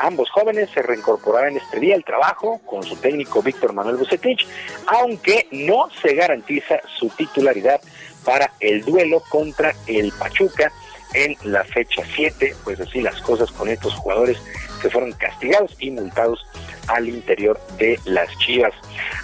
Ambos 0.00 0.30
jóvenes 0.30 0.70
se 0.70 0.82
reincorporarán 0.82 1.56
este 1.56 1.80
día 1.80 1.94
al 1.94 2.04
trabajo 2.04 2.60
con 2.66 2.82
su 2.82 2.96
técnico 2.96 3.42
Víctor 3.42 3.72
Manuel 3.72 3.96
Bucetich, 3.96 4.46
aunque 4.86 5.46
no 5.50 5.88
se 6.02 6.14
garantiza 6.14 6.80
su 6.98 7.08
titularidad 7.10 7.80
para 8.24 8.52
el 8.60 8.84
duelo 8.84 9.22
contra 9.28 9.74
el 9.86 10.12
Pachuca 10.12 10.72
en 11.14 11.36
la 11.44 11.64
fecha 11.64 12.02
7, 12.14 12.56
pues 12.64 12.80
así 12.80 13.00
las 13.00 13.20
cosas 13.22 13.50
con 13.52 13.68
estos 13.68 13.94
jugadores 13.94 14.38
que 14.82 14.90
fueron 14.90 15.12
castigados 15.12 15.74
y 15.78 15.90
multados 15.90 16.44
al 16.88 17.08
interior 17.08 17.58
de 17.78 17.98
las 18.04 18.28
Chivas. 18.38 18.72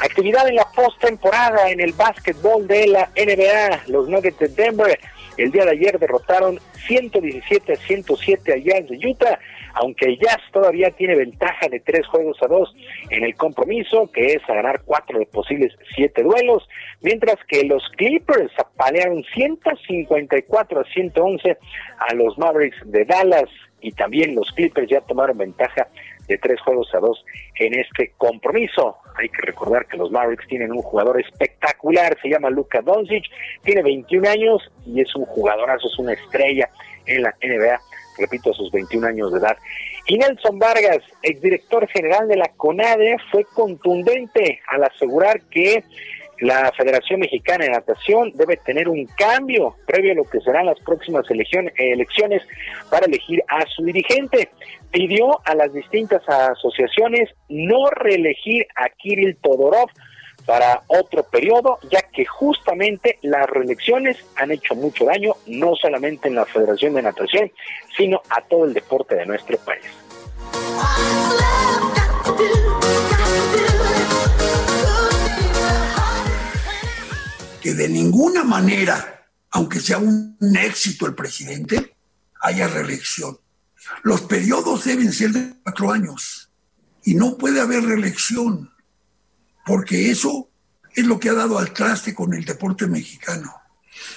Actividad 0.01 0.49
en 0.49 0.55
la 0.55 0.71
postemporada 0.71 1.69
en 1.71 1.81
el 1.81 1.93
básquetbol 1.93 2.67
de 2.67 2.87
la 2.87 3.11
NBA. 3.17 3.83
Los 3.89 4.09
Nuggets 4.09 4.39
de 4.39 4.49
Denver 4.49 4.99
el 5.37 5.51
día 5.51 5.65
de 5.65 5.73
ayer 5.73 5.99
derrotaron 5.99 6.59
117 6.87 7.73
a 7.73 7.77
107 7.77 8.53
a 8.53 8.57
Jazz 8.57 8.89
de 8.89 8.99
Utah, 9.07 9.39
aunque 9.75 10.17
Jazz 10.17 10.41
todavía 10.53 10.91
tiene 10.91 11.17
ventaja 11.17 11.69
de 11.69 11.81
tres 11.81 12.07
juegos 12.07 12.37
a 12.43 12.49
dos 12.49 12.75
en 13.11 13.25
el 13.25 13.35
compromiso, 13.37 14.11
que 14.13 14.35
es 14.35 14.43
a 14.49 14.55
ganar 14.55 14.83
cuatro 14.85 15.19
de 15.19 15.27
posibles 15.27 15.73
siete 15.95 16.23
duelos, 16.23 16.69
mientras 17.01 17.37
que 17.49 17.65
los 17.65 17.83
Clippers 17.97 18.53
apalearon 18.59 19.25
154 19.35 20.81
a 20.81 20.85
111 20.85 21.59
a 21.99 22.15
los 22.15 22.37
Mavericks 22.39 22.79
de 22.85 23.05
Dallas 23.05 23.49
y 23.81 23.93
también 23.93 24.35
los 24.35 24.51
Clippers 24.53 24.89
ya 24.91 25.01
tomaron 25.01 25.39
ventaja 25.39 25.89
de 26.31 26.39
tres 26.39 26.61
juegos 26.61 26.89
a 26.95 27.01
dos 27.01 27.25
en 27.57 27.75
este 27.75 28.13
compromiso. 28.17 28.99
Hay 29.17 29.29
que 29.29 29.43
recordar 29.43 29.87
que 29.87 29.97
los 29.97 30.13
Mavericks 30.13 30.47
tienen 30.47 30.71
un 30.71 30.83
jugador 30.83 31.21
espectacular, 31.21 32.17
se 32.23 32.29
llama 32.29 32.51
Luka 32.51 32.81
Doncic, 32.83 33.25
tiene 33.65 33.83
21 33.83 34.29
años 34.29 34.73
y 34.87 35.01
es 35.01 35.15
un 35.17 35.25
jugadorazo, 35.27 35.89
es 35.89 35.99
una 35.99 36.13
estrella 36.13 36.71
en 37.07 37.23
la 37.23 37.35
NBA, 37.43 37.81
repito, 38.19 38.51
a 38.51 38.55
sus 38.55 38.71
21 38.71 39.09
años 39.09 39.33
de 39.33 39.41
edad. 39.41 39.57
Y 40.07 40.19
Nelson 40.19 40.59
Vargas, 40.59 41.03
exdirector 41.23 41.89
general 41.89 42.29
de 42.29 42.37
la 42.37 42.49
CONADE, 42.57 43.17
fue 43.33 43.45
contundente 43.45 44.61
al 44.69 44.85
asegurar 44.85 45.41
que 45.51 45.83
la 46.41 46.73
Federación 46.77 47.21
Mexicana 47.21 47.65
de 47.65 47.71
Natación 47.71 48.33
debe 48.35 48.57
tener 48.57 48.89
un 48.89 49.07
cambio 49.17 49.77
previo 49.87 50.13
a 50.13 50.15
lo 50.17 50.25
que 50.25 50.41
serán 50.41 50.67
las 50.67 50.81
próximas 50.81 51.25
elecciones 51.31 52.43
para 52.91 53.07
elegir 53.07 53.43
a 53.49 53.65
su 53.67 53.85
dirigente. 53.85 54.51
Pidió 54.91 55.41
a 55.45 55.55
las 55.55 55.73
distintas 55.73 56.27
asociaciones 56.29 57.29
no 57.49 57.91
reelegir 57.91 58.67
a 58.75 58.89
Kirill 58.89 59.37
Todorov 59.37 59.91
para 60.47 60.83
otro 60.89 61.23
periodo, 61.25 61.79
ya 61.91 62.01
que 62.03 62.25
justamente 62.25 63.19
las 63.23 63.49
reelecciones 63.49 64.17
han 64.37 64.51
hecho 64.51 64.75
mucho 64.75 65.05
daño, 65.05 65.35
no 65.47 65.77
solamente 65.77 66.29
en 66.29 66.37
la 66.37 66.47
Federación 66.47 66.95
de 66.95 67.03
Natación, 67.03 67.53
sino 67.97 68.23
a 68.31 68.41
todo 68.41 68.65
el 68.65 68.73
deporte 68.73 69.15
de 69.15 69.27
nuestro 69.27 69.59
país. 69.59 69.85
Que 77.61 77.75
de 77.75 77.89
ninguna 77.89 78.45
manera, 78.45 79.29
aunque 79.51 79.81
sea 79.81 79.99
un 79.99 80.37
éxito 80.57 81.07
el 81.07 81.15
presidente, 81.15 81.95
haya 82.41 82.69
reelección. 82.69 83.39
Los 84.03 84.23
periodos 84.23 84.85
deben 84.85 85.13
ser 85.13 85.33
de 85.33 85.55
cuatro 85.63 85.93
años 85.93 86.51
y 87.03 87.15
no 87.15 87.37
puede 87.37 87.61
haber 87.61 87.85
reelección 87.85 88.71
porque 89.71 90.11
eso 90.11 90.51
es 90.95 91.07
lo 91.07 91.21
que 91.21 91.29
ha 91.29 91.35
dado 91.35 91.59
al 91.59 91.73
traste 91.73 92.15
con 92.15 92.35
el 92.35 92.45
deporte 92.45 92.87
mexicano. 92.87 93.55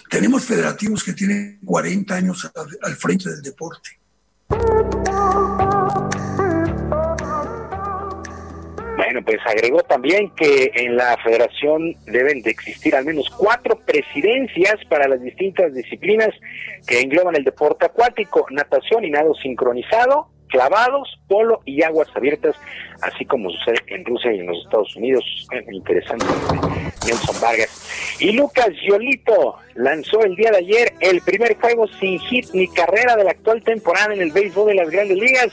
Tenemos 0.10 0.44
federativos 0.45 1.03
que 1.03 1.14
tienen 1.14 1.60
40 1.64 2.15
años 2.15 2.49
al, 2.82 2.95
frente 2.95 3.30
del 3.30 3.41
deporte. 3.41 3.99
Bueno, 9.14 9.27
pues 9.27 9.41
agregó 9.45 9.84
también 9.84 10.31
que 10.31 10.72
en 10.73 10.95
la 10.95 11.15
federación 11.23 11.95
deben 12.07 12.41
de 12.41 12.49
existir 12.49 12.95
al 12.95 13.06
menos 13.06 13.30
cuatro 13.30 13.77
presidencias 13.85 14.73
para 14.90 15.07
las 15.07 15.22
distintas 15.22 15.72
disciplinas 15.72 16.31
que 16.88 16.99
engloban 16.99 17.35
el 17.35 17.44
deporte 17.44 17.85
acuático, 17.85 18.48
natación 18.49 19.06
y 19.06 19.11
nado 19.11 19.35
sincronizado, 19.35 20.30
clavados, 20.48 21.07
polo 21.27 21.61
y 21.64 21.84
aguas 21.84 22.07
abiertas, 22.15 22.56
así 23.03 23.23
como 23.26 23.52
sucede 23.52 23.77
en 23.88 24.03
Rusia 24.03 24.34
y 24.34 24.40
en 24.40 24.48
los 24.48 24.64
Estados 24.64 24.95
Unidos. 24.95 25.23
interesante, 25.72 26.26
Nelson 27.06 27.40
Vargas. 27.40 28.18
Y 28.19 28.31
Lucas 28.31 28.69
Yolito 28.88 29.57
lanzó 29.76 30.23
el 30.23 30.35
día 30.35 30.49
de 30.49 30.57
ayer 30.57 30.94
el 31.02 31.22
primer 31.22 31.56
juego 31.57 31.88
sin 31.99 32.18
hit 32.18 32.48
ni 32.53 32.68
carrera 32.68 33.15
de 33.15 33.26
la 33.26 33.31
actual 33.31 33.61
temporada 33.61 34.11
en 34.11 34.22
el 34.22 34.31
béisbol 34.31 34.69
de 34.69 34.76
las 34.76 34.90
grandes 34.90 35.18
ligas, 35.18 35.49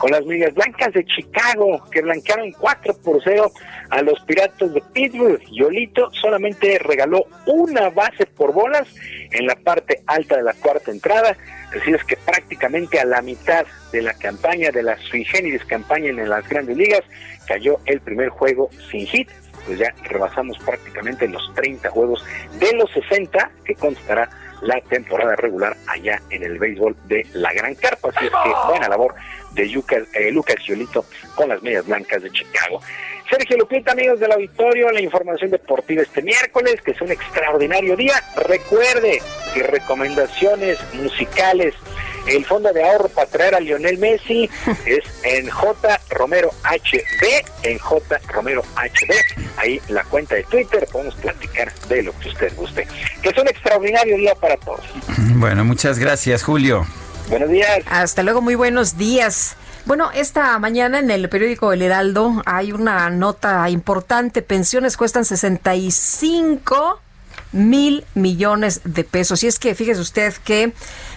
con 0.00 0.10
las 0.10 0.24
Medias 0.24 0.54
Blancas 0.54 0.92
de 0.94 1.04
Chicago, 1.04 1.84
que 1.92 2.00
blanquearon 2.00 2.50
4 2.52 2.96
por 3.04 3.22
0 3.22 3.52
a 3.90 4.02
los 4.02 4.18
Piratas 4.20 4.72
de 4.72 4.82
Pittsburgh. 4.92 5.40
Yolito 5.52 6.10
solamente 6.12 6.78
regaló 6.78 7.26
una 7.46 7.90
base 7.90 8.24
por 8.26 8.52
bolas 8.52 8.88
en 9.30 9.46
la 9.46 9.54
parte 9.56 10.02
alta 10.06 10.38
de 10.38 10.42
la 10.42 10.54
cuarta 10.54 10.90
entrada 10.90 11.36
Así 11.76 11.92
es 11.92 12.02
que 12.04 12.16
prácticamente 12.16 12.98
a 12.98 13.04
la 13.04 13.22
mitad 13.22 13.64
de 13.92 14.02
la 14.02 14.14
campaña, 14.14 14.70
de 14.70 14.82
la 14.82 14.96
sui 14.98 15.24
generis 15.24 15.64
campaña 15.64 16.08
en 16.08 16.28
las 16.28 16.48
grandes 16.48 16.76
ligas, 16.76 17.02
cayó 17.46 17.78
el 17.86 18.00
primer 18.00 18.28
juego 18.28 18.70
sin 18.90 19.06
hit. 19.06 19.28
Pues 19.66 19.78
ya 19.78 19.94
rebasamos 20.04 20.58
prácticamente 20.58 21.28
los 21.28 21.52
30 21.54 21.90
juegos 21.90 22.24
de 22.58 22.72
los 22.72 22.90
60 22.92 23.50
que 23.64 23.74
constará 23.74 24.28
la 24.62 24.80
temporada 24.82 25.36
regular 25.36 25.76
allá 25.86 26.20
en 26.30 26.42
el 26.42 26.58
béisbol 26.58 26.96
de 27.06 27.26
la 27.34 27.52
Gran 27.52 27.74
Carpa. 27.74 28.10
Así 28.14 28.26
es 28.26 28.30
que 28.30 28.68
buena 28.68 28.88
labor 28.88 29.14
de 29.52 29.66
Lucas, 29.66 30.02
eh, 30.14 30.30
Lucas 30.30 30.56
con 31.34 31.48
las 31.48 31.62
medias 31.62 31.86
blancas 31.86 32.22
de 32.22 32.30
Chicago. 32.30 32.80
Sergio 33.30 33.56
Lupita, 33.58 33.92
amigos 33.92 34.18
del 34.18 34.32
auditorio, 34.32 34.90
la 34.90 35.00
información 35.00 35.50
deportiva 35.52 36.02
este 36.02 36.20
miércoles, 36.20 36.80
que 36.82 36.90
es 36.90 37.00
un 37.00 37.12
extraordinario 37.12 37.96
día. 37.96 38.14
Recuerde 38.36 39.22
que 39.54 39.62
recomendaciones 39.62 40.78
musicales, 40.94 41.74
el 42.26 42.44
fondo 42.44 42.72
de 42.72 42.82
ahorro 42.84 43.08
para 43.08 43.28
traer 43.28 43.54
a 43.54 43.60
Lionel 43.60 43.98
Messi 43.98 44.48
es 44.86 45.04
en 45.22 45.48
J 45.48 46.00
Romero 46.10 46.50
HB, 46.64 47.64
en 47.64 47.78
J 47.78 48.20
Romero 48.28 48.62
HB. 48.76 49.12
Ahí 49.56 49.80
la 49.88 50.04
cuenta 50.04 50.34
de 50.34 50.44
Twitter, 50.44 50.86
podemos 50.90 51.14
platicar 51.16 51.72
de 51.88 52.02
lo 52.02 52.18
que 52.18 52.28
usted 52.28 52.54
guste. 52.56 52.86
Que 53.22 53.28
es 53.28 53.38
un 53.38 53.48
extraordinario 53.48 54.16
día 54.16 54.34
para 54.34 54.56
todos. 54.56 54.80
Bueno, 55.36 55.64
muchas 55.64 55.98
gracias, 55.98 56.42
Julio. 56.42 56.86
Buenos 57.28 57.50
días. 57.50 57.80
Hasta 57.88 58.22
luego, 58.22 58.40
muy 58.40 58.54
buenos 58.54 58.96
días. 58.96 59.56
Bueno, 59.86 60.10
esta 60.12 60.58
mañana 60.58 60.98
en 60.98 61.10
el 61.10 61.28
periódico 61.28 61.72
El 61.72 61.82
Heraldo 61.82 62.42
hay 62.44 62.72
una 62.72 63.08
nota 63.10 63.68
importante. 63.70 64.42
Pensiones 64.42 64.96
cuestan 64.96 65.24
65 65.24 67.00
mil 67.52 68.04
millones 68.14 68.82
de 68.84 69.04
pesos. 69.04 69.42
Y 69.42 69.46
es 69.46 69.58
que 69.58 69.74
fíjese 69.74 70.00
usted 70.00 70.34
que, 70.44 70.72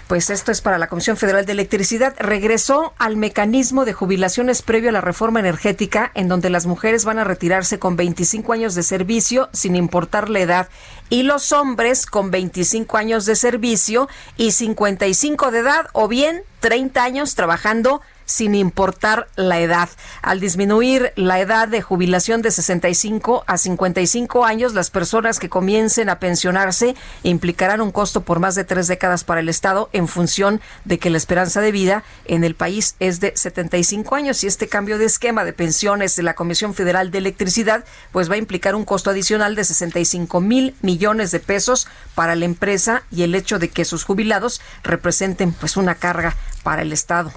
pues 0.06 0.30
esto 0.30 0.52
es 0.52 0.60
para 0.60 0.78
la 0.78 0.88
Comisión 0.88 1.16
Federal 1.16 1.46
de 1.46 1.52
Electricidad, 1.52 2.14
regresó 2.18 2.92
al 2.98 3.16
mecanismo 3.16 3.84
de 3.84 3.92
jubilaciones 3.92 4.62
previo 4.62 4.90
a 4.90 4.92
la 4.92 5.00
reforma 5.00 5.40
energética, 5.40 6.10
en 6.14 6.28
donde 6.28 6.50
las 6.50 6.66
mujeres 6.66 7.04
van 7.04 7.18
a 7.18 7.24
retirarse 7.24 7.78
con 7.78 7.96
25 7.96 8.52
años 8.52 8.74
de 8.74 8.82
servicio 8.82 9.48
sin 9.52 9.76
importar 9.76 10.28
la 10.28 10.40
edad 10.40 10.68
y 11.08 11.22
los 11.22 11.52
hombres 11.52 12.06
con 12.06 12.30
25 12.30 12.96
años 12.96 13.24
de 13.24 13.36
servicio 13.36 14.08
y 14.36 14.52
55 14.52 15.50
de 15.50 15.58
edad 15.58 15.86
o 15.92 16.08
bien 16.08 16.42
30 16.60 17.02
años 17.02 17.34
trabajando 17.34 18.00
sin 18.24 18.54
importar 18.54 19.28
la 19.36 19.60
edad. 19.60 19.88
Al 20.22 20.40
disminuir 20.40 21.12
la 21.16 21.40
edad 21.40 21.68
de 21.68 21.82
jubilación 21.82 22.42
de 22.42 22.50
65 22.50 23.44
a 23.46 23.58
55 23.58 24.44
años, 24.44 24.74
las 24.74 24.90
personas 24.90 25.38
que 25.38 25.48
comiencen 25.48 26.08
a 26.08 26.18
pensionarse 26.18 26.94
implicarán 27.22 27.80
un 27.80 27.92
costo 27.92 28.22
por 28.22 28.40
más 28.40 28.54
de 28.54 28.64
tres 28.64 28.86
décadas 28.86 29.24
para 29.24 29.40
el 29.40 29.48
Estado 29.48 29.88
en 29.92 30.08
función 30.08 30.60
de 30.84 30.98
que 30.98 31.10
la 31.10 31.18
esperanza 31.18 31.60
de 31.60 31.72
vida 31.72 32.04
en 32.24 32.44
el 32.44 32.54
país 32.54 32.96
es 33.00 33.20
de 33.20 33.32
75 33.36 34.14
años 34.14 34.42
y 34.42 34.46
este 34.46 34.68
cambio 34.68 34.98
de 34.98 35.04
esquema 35.04 35.44
de 35.44 35.52
pensiones 35.52 36.16
de 36.16 36.22
la 36.22 36.34
Comisión 36.34 36.74
Federal 36.74 37.10
de 37.10 37.18
Electricidad 37.18 37.84
pues 38.12 38.30
va 38.30 38.34
a 38.34 38.38
implicar 38.38 38.74
un 38.74 38.84
costo 38.84 39.10
adicional 39.10 39.54
de 39.54 39.64
65 39.64 40.40
mil 40.40 40.74
millones 40.82 41.30
de 41.30 41.40
pesos 41.40 41.86
para 42.14 42.34
la 42.36 42.44
empresa 42.44 43.02
y 43.10 43.22
el 43.22 43.34
hecho 43.34 43.58
de 43.58 43.68
que 43.68 43.84
sus 43.84 44.04
jubilados 44.04 44.60
representen 44.82 45.52
pues 45.52 45.76
una 45.76 45.94
carga 45.94 46.36
para 46.62 46.82
el 46.82 46.92
Estado. 46.92 47.32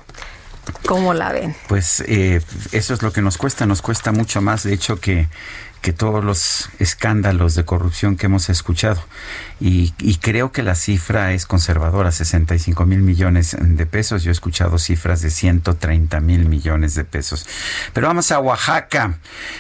¿Cómo 0.85 1.14
la 1.14 1.31
ven? 1.31 1.56
Pues 1.68 2.03
eh, 2.07 2.41
eso 2.72 2.94
es 2.94 3.02
lo 3.02 3.11
que 3.11 3.22
nos 3.22 3.38
cuesta, 3.38 3.65
nos 3.65 3.81
cuesta 3.81 4.11
mucho 4.11 4.41
más, 4.41 4.64
de 4.64 4.73
hecho, 4.73 4.99
que, 4.99 5.27
que 5.81 5.94
todos 5.94 6.23
los 6.23 6.69
escándalos 6.80 7.56
de 7.56 7.65
corrupción 7.65 8.18
que 8.18 8.26
hemos 8.26 8.49
escuchado. 8.49 9.02
Y, 9.60 9.91
creo 10.22 10.52
que 10.52 10.64
la 10.64 10.76
cifra 10.76 11.34
es 11.34 11.45
conservadora, 11.45 12.11
65 12.11 12.85
mil 12.85 12.99
millones 12.99 13.56
de 13.60 13.85
pesos. 13.85 14.23
Yo 14.23 14.31
he 14.31 14.34
escuchado 14.34 14.77
cifras 14.77 15.22
de 15.22 15.30
130 15.30 16.19
mil 16.19 16.45
millones 16.45 16.95
de 16.95 17.06
pesos. 17.06 17.48
Pero 17.94 18.07
vamos 18.07 18.31
a 18.31 18.39
Oaxaca. 18.39 19.19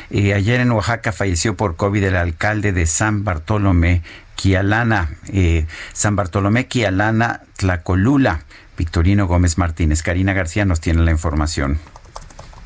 Eh, 0.09 0.33
ayer 0.33 0.59
en 0.59 0.71
Oaxaca 0.71 1.11
falleció 1.11 1.55
por 1.55 1.75
COVID 1.75 2.03
el 2.03 2.15
alcalde 2.15 2.73
de 2.73 2.85
San 2.85 3.23
Bartolomé, 3.23 4.01
Quialana. 4.35 5.09
Eh, 5.29 5.65
San 5.93 6.15
Bartolomé, 6.15 6.67
Quialana, 6.67 7.41
Tlacolula. 7.55 8.41
Victorino 8.77 9.27
Gómez 9.27 9.57
Martínez. 9.57 10.03
Karina 10.03 10.33
García 10.33 10.65
nos 10.65 10.79
tiene 10.79 11.01
la 11.01 11.11
información. 11.11 11.79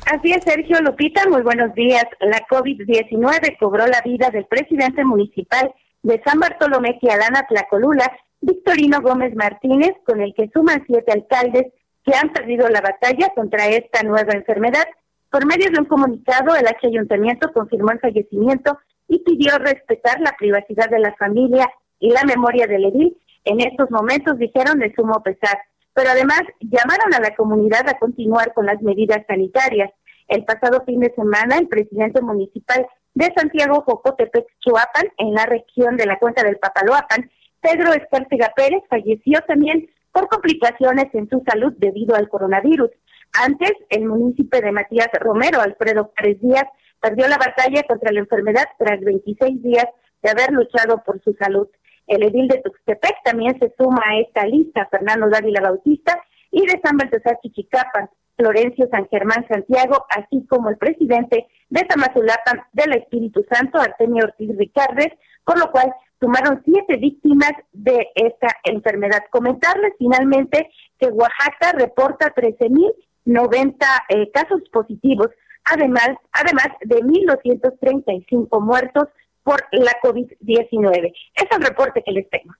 Así 0.06 0.32
es, 0.32 0.44
Sergio 0.44 0.80
Lupita, 0.80 1.28
muy 1.28 1.42
buenos 1.42 1.74
días. 1.74 2.04
La 2.20 2.40
COVID-19 2.48 3.56
cobró 3.58 3.86
la 3.86 4.02
vida 4.02 4.30
del 4.30 4.44
presidente 4.46 5.04
municipal 5.04 5.72
de 6.02 6.20
San 6.24 6.38
Bartolomé 6.38 6.98
Quialana 6.98 7.46
Tlacolula, 7.48 8.10
Victorino 8.40 9.00
Gómez 9.00 9.34
Martínez, 9.36 9.92
con 10.04 10.20
el 10.20 10.34
que 10.34 10.50
suman 10.52 10.84
siete 10.86 11.12
alcaldes 11.12 11.72
que 12.04 12.14
han 12.14 12.32
perdido 12.32 12.68
la 12.68 12.80
batalla 12.80 13.28
contra 13.34 13.68
esta 13.68 14.02
nueva 14.02 14.32
enfermedad. 14.34 14.84
Por 15.30 15.46
medio 15.46 15.70
de 15.70 15.78
un 15.78 15.86
comunicado, 15.86 16.54
el 16.56 16.66
H 16.66 16.88
Ayuntamiento 16.88 17.52
confirmó 17.52 17.92
el 17.92 18.00
fallecimiento 18.00 18.78
y 19.08 19.20
pidió 19.20 19.56
respetar 19.58 20.20
la 20.20 20.34
privacidad 20.36 20.90
de 20.90 20.98
la 20.98 21.14
familia 21.14 21.70
y 22.00 22.10
la 22.10 22.24
memoria 22.24 22.66
del 22.66 22.84
edil. 22.86 23.16
En 23.44 23.60
estos 23.60 23.90
momentos 23.90 24.36
dijeron 24.38 24.78
de 24.78 24.92
sumo 24.94 25.22
pesar 25.22 25.58
pero 25.94 26.10
además 26.10 26.42
llamaron 26.60 27.14
a 27.14 27.20
la 27.20 27.34
comunidad 27.34 27.88
a 27.88 27.98
continuar 27.98 28.52
con 28.54 28.66
las 28.66 28.80
medidas 28.82 29.24
sanitarias. 29.26 29.90
El 30.28 30.44
pasado 30.44 30.84
fin 30.84 31.00
de 31.00 31.12
semana, 31.14 31.58
el 31.58 31.68
presidente 31.68 32.20
municipal 32.22 32.86
de 33.14 33.32
Santiago 33.36 33.82
Jocotepec, 33.82 34.46
Chuapan, 34.60 35.08
en 35.18 35.34
la 35.34 35.46
región 35.46 35.96
de 35.96 36.06
la 36.06 36.18
cuenca 36.18 36.42
del 36.42 36.58
Papaloapan, 36.58 37.30
Pedro 37.60 37.92
Escárcega 37.92 38.52
Pérez, 38.56 38.82
falleció 38.88 39.40
también 39.46 39.88
por 40.12 40.28
complicaciones 40.28 41.06
en 41.14 41.28
su 41.28 41.42
salud 41.46 41.72
debido 41.78 42.14
al 42.14 42.28
coronavirus. 42.28 42.90
Antes, 43.32 43.72
el 43.88 44.04
municipio 44.06 44.60
de 44.60 44.72
Matías 44.72 45.08
Romero, 45.18 45.60
Alfredo 45.60 46.12
Pérez 46.12 46.40
Díaz, 46.40 46.66
perdió 47.00 47.28
la 47.28 47.38
batalla 47.38 47.82
contra 47.88 48.12
la 48.12 48.20
enfermedad 48.20 48.64
tras 48.78 49.00
26 49.00 49.62
días 49.62 49.86
de 50.22 50.30
haber 50.30 50.52
luchado 50.52 51.02
por 51.04 51.22
su 51.22 51.32
salud. 51.34 51.68
El 52.12 52.24
edil 52.24 52.46
de 52.46 52.60
Tuxtepec 52.60 53.22
también 53.24 53.58
se 53.58 53.72
suma 53.78 54.02
a 54.04 54.18
esta 54.18 54.44
lista, 54.44 54.86
Fernando 54.90 55.30
Dávila 55.30 55.62
Bautista, 55.62 56.22
y 56.50 56.60
de 56.60 56.78
San 56.84 56.98
Baltasar 56.98 57.38
Chichicapan, 57.40 58.10
Florencio 58.36 58.86
San 58.90 59.08
Germán 59.08 59.46
Santiago, 59.48 60.04
así 60.10 60.46
como 60.46 60.68
el 60.68 60.76
presidente 60.76 61.46
de 61.70 61.84
Tamazulapan 61.84 62.64
del 62.74 62.98
Espíritu 62.98 63.42
Santo, 63.50 63.80
Artemio 63.80 64.24
Ortiz 64.24 64.54
Ricardes, 64.58 65.08
con 65.42 65.58
lo 65.58 65.70
cual 65.70 65.90
sumaron 66.20 66.60
siete 66.66 66.98
víctimas 66.98 67.52
de 67.72 68.06
esta 68.14 68.48
enfermedad. 68.64 69.22
Comentarles 69.30 69.94
finalmente 69.98 70.68
que 70.98 71.06
Oaxaca 71.06 71.72
reporta 71.78 72.34
13.090 72.34 73.74
eh, 74.10 74.30
casos 74.32 74.60
positivos, 74.70 75.28
además, 75.64 76.10
además 76.32 76.68
de 76.82 76.96
1.235 76.96 78.60
muertos 78.60 79.08
por 79.42 79.64
la 79.72 79.92
COVID-19. 80.02 81.12
Es 81.34 81.46
el 81.50 81.62
reporte 81.62 82.02
que 82.04 82.12
les 82.12 82.28
tengo. 82.30 82.54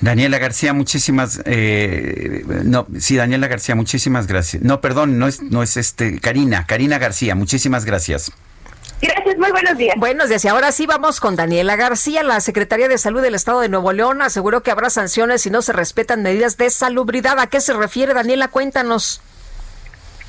Daniela 0.00 0.38
García, 0.38 0.72
muchísimas, 0.72 1.42
eh, 1.44 2.42
no, 2.64 2.86
sí, 2.98 3.16
Daniela 3.16 3.46
García, 3.46 3.74
muchísimas 3.74 4.26
gracias. 4.26 4.62
No, 4.62 4.80
perdón, 4.80 5.18
no 5.18 5.28
es, 5.28 5.42
no 5.42 5.62
es 5.62 5.76
este, 5.76 6.18
Karina, 6.18 6.66
Karina 6.66 6.98
García, 6.98 7.34
muchísimas 7.34 7.84
gracias. 7.84 8.32
Gracias, 9.00 9.36
muy 9.36 9.50
buenos 9.50 9.76
días. 9.76 9.96
Buenos 9.98 10.28
días. 10.28 10.44
Y 10.44 10.48
ahora 10.48 10.70
sí 10.70 10.86
vamos 10.86 11.18
con 11.18 11.34
Daniela 11.34 11.74
García. 11.74 12.22
La 12.22 12.40
Secretaría 12.40 12.88
de 12.88 12.98
Salud 12.98 13.20
del 13.20 13.34
Estado 13.34 13.60
de 13.60 13.68
Nuevo 13.68 13.92
León 13.92 14.22
aseguró 14.22 14.62
que 14.62 14.70
habrá 14.70 14.90
sanciones 14.90 15.42
si 15.42 15.50
no 15.50 15.60
se 15.60 15.72
respetan 15.72 16.22
medidas 16.22 16.56
de 16.56 16.70
salubridad. 16.70 17.40
¿A 17.40 17.48
qué 17.48 17.60
se 17.60 17.72
refiere, 17.72 18.14
Daniela? 18.14 18.46
Cuéntanos. 18.46 19.20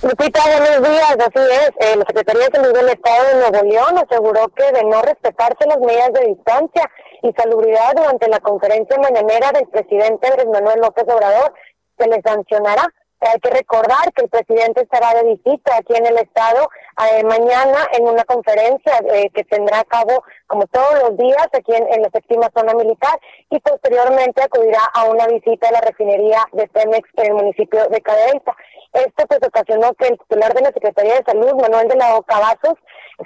Lupita, 0.03 0.41
buenos 0.59 0.81
días. 0.89 1.15
Así 1.17 1.39
es. 1.49 1.69
Eh, 1.79 1.95
la 1.95 2.03
Secretaría 2.05 2.49
de 2.49 2.59
Salud 2.59 2.73
del 2.73 2.89
Estado 2.89 3.23
de 3.25 3.35
Nuevo 3.35 3.65
León 3.65 3.97
aseguró 3.97 4.49
que 4.49 4.69
de 4.73 4.83
no 4.83 5.01
respetarse 5.01 5.65
las 5.65 5.79
medidas 5.79 6.11
de 6.11 6.25
distancia 6.27 6.91
y 7.21 7.31
salubridad 7.31 7.93
durante 7.95 8.27
la 8.27 8.41
conferencia 8.41 8.97
mañanera 8.97 9.53
del 9.53 9.65
presidente 9.69 10.27
Andrés 10.27 10.47
Manuel 10.51 10.81
López 10.81 11.05
Obrador, 11.07 11.53
se 11.97 12.07
les 12.07 12.19
sancionará. 12.21 12.83
Hay 13.31 13.39
que 13.39 13.49
recordar 13.49 14.11
que 14.13 14.23
el 14.23 14.29
presidente 14.29 14.81
estará 14.81 15.13
de 15.13 15.35
visita 15.35 15.77
aquí 15.77 15.95
en 15.95 16.05
el 16.05 16.17
estado 16.17 16.69
eh, 17.09 17.23
mañana 17.23 17.87
en 17.93 18.07
una 18.07 18.23
conferencia 18.23 18.99
eh, 19.13 19.29
que 19.33 19.43
tendrá 19.45 19.79
a 19.79 19.83
cabo 19.85 20.23
como 20.47 20.67
todos 20.67 20.99
los 21.01 21.17
días 21.17 21.47
aquí 21.53 21.73
en, 21.73 22.01
la 22.01 22.09
séptima 22.11 22.49
zona 22.55 22.73
militar 22.73 23.19
y 23.49 23.59
posteriormente 23.59 24.43
acudirá 24.43 24.81
a 24.93 25.05
una 25.05 25.27
visita 25.27 25.69
a 25.69 25.71
la 25.71 25.81
refinería 25.81 26.43
de 26.51 26.67
Pemex 26.67 27.09
en 27.17 27.25
el 27.27 27.33
municipio 27.33 27.87
de 27.89 28.01
Cadereyta. 28.01 28.55
Esto 28.93 29.25
pues 29.27 29.39
ocasionó 29.47 29.93
que 29.93 30.07
el 30.07 30.19
titular 30.19 30.53
de 30.53 30.61
la 30.61 30.71
Secretaría 30.71 31.15
de 31.15 31.23
Salud, 31.25 31.55
Manuel 31.55 31.87
de 31.87 31.95
la 31.95 32.15
Ocavazos, 32.15 32.75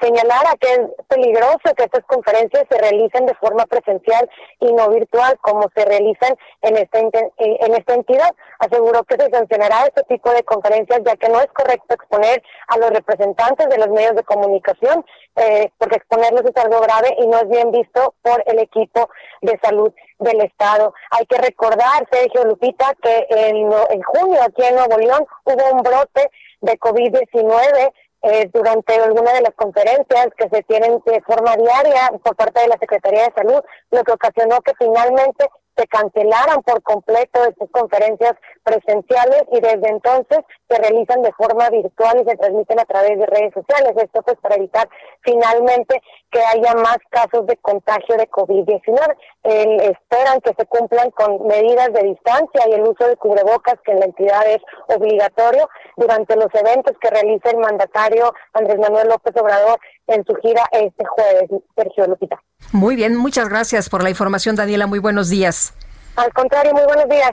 señalara 0.01 0.55
que 0.59 0.71
es 0.71 0.79
peligroso 1.07 1.73
que 1.75 1.83
estas 1.83 2.03
conferencias 2.05 2.65
se 2.69 2.77
realicen 2.77 3.25
de 3.25 3.35
forma 3.35 3.65
presencial 3.65 4.29
y 4.59 4.73
no 4.73 4.89
virtual 4.89 5.37
como 5.41 5.69
se 5.75 5.85
realizan 5.85 6.35
en 6.61 6.77
esta, 6.77 6.99
en 6.99 7.73
esta 7.75 7.93
entidad. 7.93 8.35
Aseguró 8.59 9.03
que 9.03 9.15
se 9.15 9.29
sancionará 9.29 9.85
este 9.85 10.03
tipo 10.03 10.31
de 10.31 10.43
conferencias 10.43 11.01
ya 11.05 11.15
que 11.15 11.29
no 11.29 11.39
es 11.39 11.47
correcto 11.47 11.93
exponer 11.93 12.43
a 12.67 12.77
los 12.77 12.89
representantes 12.89 13.69
de 13.69 13.77
los 13.77 13.89
medios 13.89 14.15
de 14.15 14.23
comunicación 14.23 15.05
eh, 15.35 15.71
porque 15.77 15.97
exponerlos 15.97 16.43
es 16.43 16.63
algo 16.63 16.81
grave 16.81 17.15
y 17.19 17.27
no 17.27 17.37
es 17.37 17.49
bien 17.49 17.71
visto 17.71 18.15
por 18.21 18.43
el 18.47 18.59
equipo 18.59 19.09
de 19.41 19.59
salud 19.61 19.93
del 20.19 20.41
Estado. 20.41 20.93
Hay 21.11 21.25
que 21.27 21.37
recordar, 21.37 22.07
Sergio 22.11 22.43
Lupita, 22.45 22.93
que 23.01 23.27
en, 23.29 23.71
en 23.89 24.01
junio 24.01 24.41
aquí 24.41 24.63
en 24.63 24.75
Nuevo 24.75 24.97
León 24.97 25.25
hubo 25.45 25.71
un 25.71 25.83
brote 25.83 26.29
de 26.61 26.79
COVID-19 26.79 27.93
eh, 28.23 28.49
durante 28.53 28.95
alguna 28.95 29.33
de 29.33 29.41
las 29.41 29.53
conferencias 29.55 30.27
que 30.37 30.49
se 30.49 30.63
tienen 30.63 31.01
de 31.05 31.21
forma 31.21 31.55
diaria 31.55 32.09
por 32.23 32.35
parte 32.35 32.61
de 32.61 32.67
la 32.67 32.77
Secretaría 32.77 33.25
de 33.25 33.33
Salud, 33.35 33.61
lo 33.91 34.03
que 34.03 34.11
ocasionó 34.11 34.59
que 34.61 34.73
finalmente 34.77 35.47
se 35.77 35.87
cancelaran 35.87 36.61
por 36.63 36.81
completo 36.81 37.43
estas 37.45 37.69
conferencias 37.69 38.33
presenciales 38.63 39.43
y 39.51 39.59
desde 39.61 39.89
entonces 39.89 40.39
se 40.67 40.77
realizan 40.77 41.21
de 41.21 41.31
forma 41.33 41.69
virtual 41.69 42.19
y 42.19 42.29
se 42.29 42.35
transmiten 42.35 42.79
a 42.79 42.85
través 42.85 43.17
de 43.19 43.25
redes 43.27 43.53
sociales. 43.53 43.93
Esto 43.95 44.23
pues 44.23 44.37
para 44.41 44.55
evitar 44.55 44.89
finalmente 45.21 46.01
que 46.31 46.39
haya 46.39 46.73
más 46.73 46.97
casos 47.11 47.45
de 47.45 47.55
contagio 47.57 48.17
de 48.17 48.27
COVID-19. 48.29 49.17
Esperan 49.47 50.41
que 50.41 50.53
se 50.57 50.65
cumplan 50.65 51.09
con 51.11 51.47
medidas 51.47 51.93
de 51.93 52.03
distancia 52.03 52.61
y 52.69 52.73
el 52.73 52.81
uso 52.81 53.07
de 53.07 53.15
cubrebocas 53.15 53.75
que 53.85 53.93
en 53.93 53.99
la 53.99 54.05
entidad 54.05 54.45
es 54.47 54.59
obligatorio 54.87 55.69
durante 55.95 56.35
los 56.35 56.47
eventos 56.53 56.95
que 56.99 57.09
realiza 57.09 57.51
el 57.51 57.57
mandatario 57.57 58.33
Andrés 58.53 58.77
Manuel 58.77 59.07
López 59.07 59.33
Obrador 59.41 59.79
en 60.07 60.25
su 60.25 60.35
gira 60.35 60.63
este 60.71 61.05
jueves. 61.05 61.49
Sergio 61.75 62.07
Lupita. 62.07 62.41
Muy 62.71 62.95
bien, 62.95 63.15
muchas 63.15 63.49
gracias 63.49 63.89
por 63.89 64.03
la 64.03 64.09
información, 64.09 64.55
Daniela. 64.55 64.87
Muy 64.87 64.99
buenos 64.99 65.29
días. 65.29 65.73
Al 66.15 66.33
contrario, 66.33 66.73
muy 66.73 66.85
buenos 66.85 67.07
días. 67.07 67.31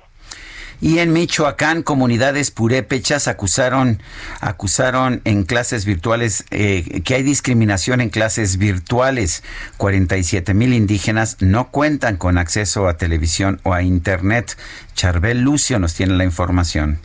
Y 0.80 0.98
en 0.98 1.12
Michoacán, 1.12 1.82
comunidades 1.82 2.50
purépechas 2.50 3.28
acusaron, 3.28 4.00
acusaron 4.40 5.20
en 5.24 5.44
clases 5.44 5.84
virtuales 5.84 6.44
eh, 6.50 7.02
que 7.04 7.14
hay 7.14 7.22
discriminación 7.22 8.00
en 8.00 8.10
clases 8.10 8.58
virtuales. 8.58 9.42
47 9.76 10.54
mil 10.54 10.72
indígenas 10.72 11.40
no 11.40 11.70
cuentan 11.70 12.16
con 12.16 12.38
acceso 12.38 12.88
a 12.88 12.96
televisión 12.96 13.60
o 13.62 13.72
a 13.72 13.82
internet. 13.82 14.56
Charbel 14.94 15.40
Lucio 15.40 15.78
nos 15.78 15.94
tiene 15.94 16.14
la 16.14 16.24
información. 16.24 16.98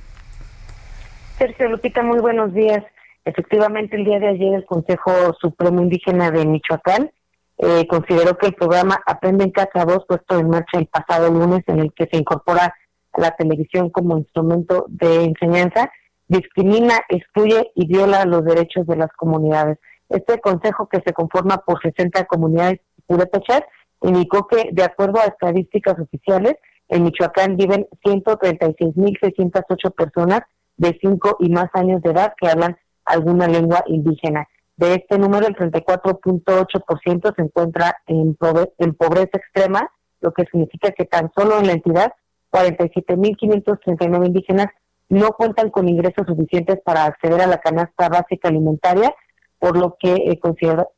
Sergio 1.37 1.69
Lupita, 1.69 2.03
muy 2.03 2.19
buenos 2.19 2.53
días. 2.53 2.83
Efectivamente, 3.25 3.95
el 3.95 4.05
día 4.05 4.19
de 4.19 4.27
ayer 4.27 4.55
el 4.55 4.65
Consejo 4.65 5.33
Supremo 5.39 5.81
Indígena 5.81 6.31
de 6.31 6.45
Michoacán 6.45 7.11
eh, 7.57 7.85
consideró 7.87 8.37
que 8.37 8.47
el 8.47 8.53
programa 8.55 9.01
Aprende 9.05 9.43
en 9.43 9.51
Casa 9.51 9.85
2, 9.85 10.05
puesto 10.07 10.39
en 10.39 10.49
marcha 10.49 10.79
el 10.79 10.87
pasado 10.87 11.29
lunes, 11.29 11.63
en 11.67 11.79
el 11.79 11.93
que 11.93 12.07
se 12.11 12.17
incorpora 12.17 12.73
la 13.19 13.31
televisión 13.31 13.89
como 13.89 14.17
instrumento 14.17 14.85
de 14.89 15.25
enseñanza, 15.25 15.91
discrimina, 16.27 16.95
excluye 17.09 17.71
y 17.75 17.87
viola 17.87 18.25
los 18.25 18.45
derechos 18.45 18.87
de 18.87 18.95
las 18.95 19.11
comunidades. 19.13 19.77
Este 20.09 20.39
consejo, 20.39 20.87
que 20.87 21.01
se 21.05 21.13
conforma 21.13 21.57
por 21.57 21.81
60 21.81 22.25
comunidades 22.25 22.79
purépechas, 23.05 23.61
indicó 24.01 24.47
que, 24.47 24.69
de 24.71 24.83
acuerdo 24.83 25.19
a 25.19 25.25
estadísticas 25.25 25.99
oficiales, 25.99 26.55
en 26.87 27.03
Michoacán 27.03 27.57
viven 27.57 27.87
136.608 28.03 29.93
personas 29.93 30.41
de 30.77 30.97
5 31.01 31.37
y 31.39 31.49
más 31.49 31.69
años 31.73 32.01
de 32.01 32.11
edad 32.11 32.33
que 32.39 32.47
hablan 32.49 32.77
alguna 33.05 33.47
lengua 33.47 33.83
indígena. 33.87 34.47
De 34.77 34.93
este 34.93 35.19
número, 35.19 35.45
el 35.45 35.55
34.8% 35.55 37.35
se 37.35 37.41
encuentra 37.41 37.97
en, 38.07 38.35
pobreza 38.35 39.37
extrema, 39.37 39.91
lo 40.21 40.31
que 40.31 40.45
significa 40.45 40.91
que 40.91 41.05
tan 41.05 41.29
solo 41.35 41.59
en 41.59 41.67
la 41.67 41.73
entidad 41.73 42.13
47.539 42.51 44.25
indígenas 44.25 44.67
no 45.09 45.31
cuentan 45.31 45.71
con 45.71 45.89
ingresos 45.89 46.25
suficientes 46.27 46.79
para 46.83 47.05
acceder 47.05 47.41
a 47.41 47.47
la 47.47 47.59
canasta 47.59 48.09
básica 48.09 48.47
alimentaria, 48.47 49.13
por 49.57 49.75
lo 49.75 49.97
que 49.99 50.13
eh, 50.13 50.39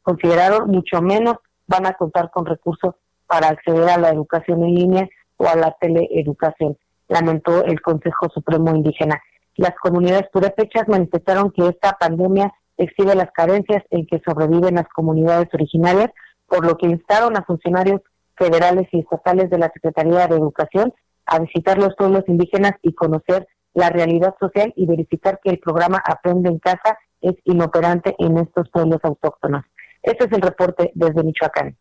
consideraron 0.01 0.69
mucho 0.69 1.01
menos 1.01 1.37
van 1.67 1.85
a 1.85 1.93
contar 1.93 2.29
con 2.31 2.45
recursos 2.45 2.95
para 3.25 3.47
acceder 3.47 3.89
a 3.89 3.97
la 3.97 4.09
educación 4.09 4.63
en 4.63 4.75
línea 4.75 5.09
o 5.37 5.47
a 5.47 5.55
la 5.55 5.75
teleeducación, 5.79 6.77
lamentó 7.07 7.63
el 7.63 7.81
Consejo 7.81 8.29
Supremo 8.33 8.75
Indígena. 8.75 9.21
Las 9.55 9.73
comunidades 9.81 10.27
purépechas 10.31 10.87
manifestaron 10.87 11.51
que 11.51 11.67
esta 11.67 11.93
pandemia 11.93 12.53
exhibe 12.77 13.15
las 13.15 13.31
carencias 13.31 13.83
en 13.89 14.05
que 14.05 14.21
sobreviven 14.25 14.75
las 14.75 14.87
comunidades 14.89 15.47
originarias, 15.53 16.09
por 16.47 16.65
lo 16.65 16.77
que 16.77 16.87
instaron 16.87 17.37
a 17.37 17.43
funcionarios 17.43 18.01
federales 18.35 18.87
y 18.91 18.99
estatales 18.99 19.49
de 19.49 19.57
la 19.57 19.71
Secretaría 19.73 20.27
de 20.27 20.35
Educación 20.35 20.93
a 21.31 21.39
visitar 21.39 21.77
los 21.77 21.95
pueblos 21.95 22.23
indígenas 22.27 22.73
y 22.81 22.93
conocer 22.93 23.47
la 23.73 23.89
realidad 23.89 24.35
social 24.39 24.73
y 24.75 24.85
verificar 24.85 25.39
que 25.43 25.49
el 25.49 25.59
programa 25.59 26.01
Aprende 26.05 26.49
en 26.49 26.59
Casa 26.59 26.97
es 27.21 27.35
inoperante 27.45 28.15
en 28.19 28.37
estos 28.37 28.69
pueblos 28.69 28.99
autóctonos. 29.03 29.63
Este 30.03 30.25
es 30.25 30.31
el 30.33 30.41
reporte 30.41 30.91
desde 30.93 31.23
Michoacán. 31.23 31.77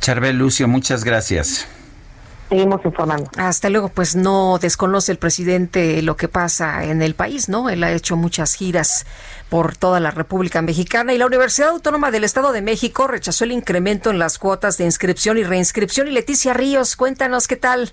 Charbel 0.00 0.36
Lucio, 0.36 0.68
muchas 0.68 1.04
gracias 1.04 1.66
seguimos 2.48 2.84
informando. 2.84 3.30
Hasta 3.36 3.68
luego, 3.68 3.88
pues 3.88 4.16
no 4.16 4.58
desconoce 4.58 5.12
el 5.12 5.18
presidente 5.18 6.00
lo 6.02 6.16
que 6.16 6.28
pasa 6.28 6.84
en 6.84 7.02
el 7.02 7.14
país, 7.14 7.48
¿no? 7.48 7.68
Él 7.68 7.84
ha 7.84 7.92
hecho 7.92 8.16
muchas 8.16 8.54
giras 8.54 9.06
por 9.48 9.76
toda 9.76 10.00
la 10.00 10.10
República 10.10 10.62
Mexicana 10.62 11.12
y 11.12 11.18
la 11.18 11.26
Universidad 11.26 11.70
Autónoma 11.70 12.10
del 12.10 12.24
Estado 12.24 12.52
de 12.52 12.62
México 12.62 13.06
rechazó 13.06 13.44
el 13.44 13.52
incremento 13.52 14.10
en 14.10 14.18
las 14.18 14.38
cuotas 14.38 14.78
de 14.78 14.84
inscripción 14.84 15.38
y 15.38 15.44
reinscripción. 15.44 16.08
Y 16.08 16.12
Leticia 16.12 16.54
Ríos, 16.54 16.96
cuéntanos 16.96 17.48
qué 17.48 17.56
tal. 17.56 17.92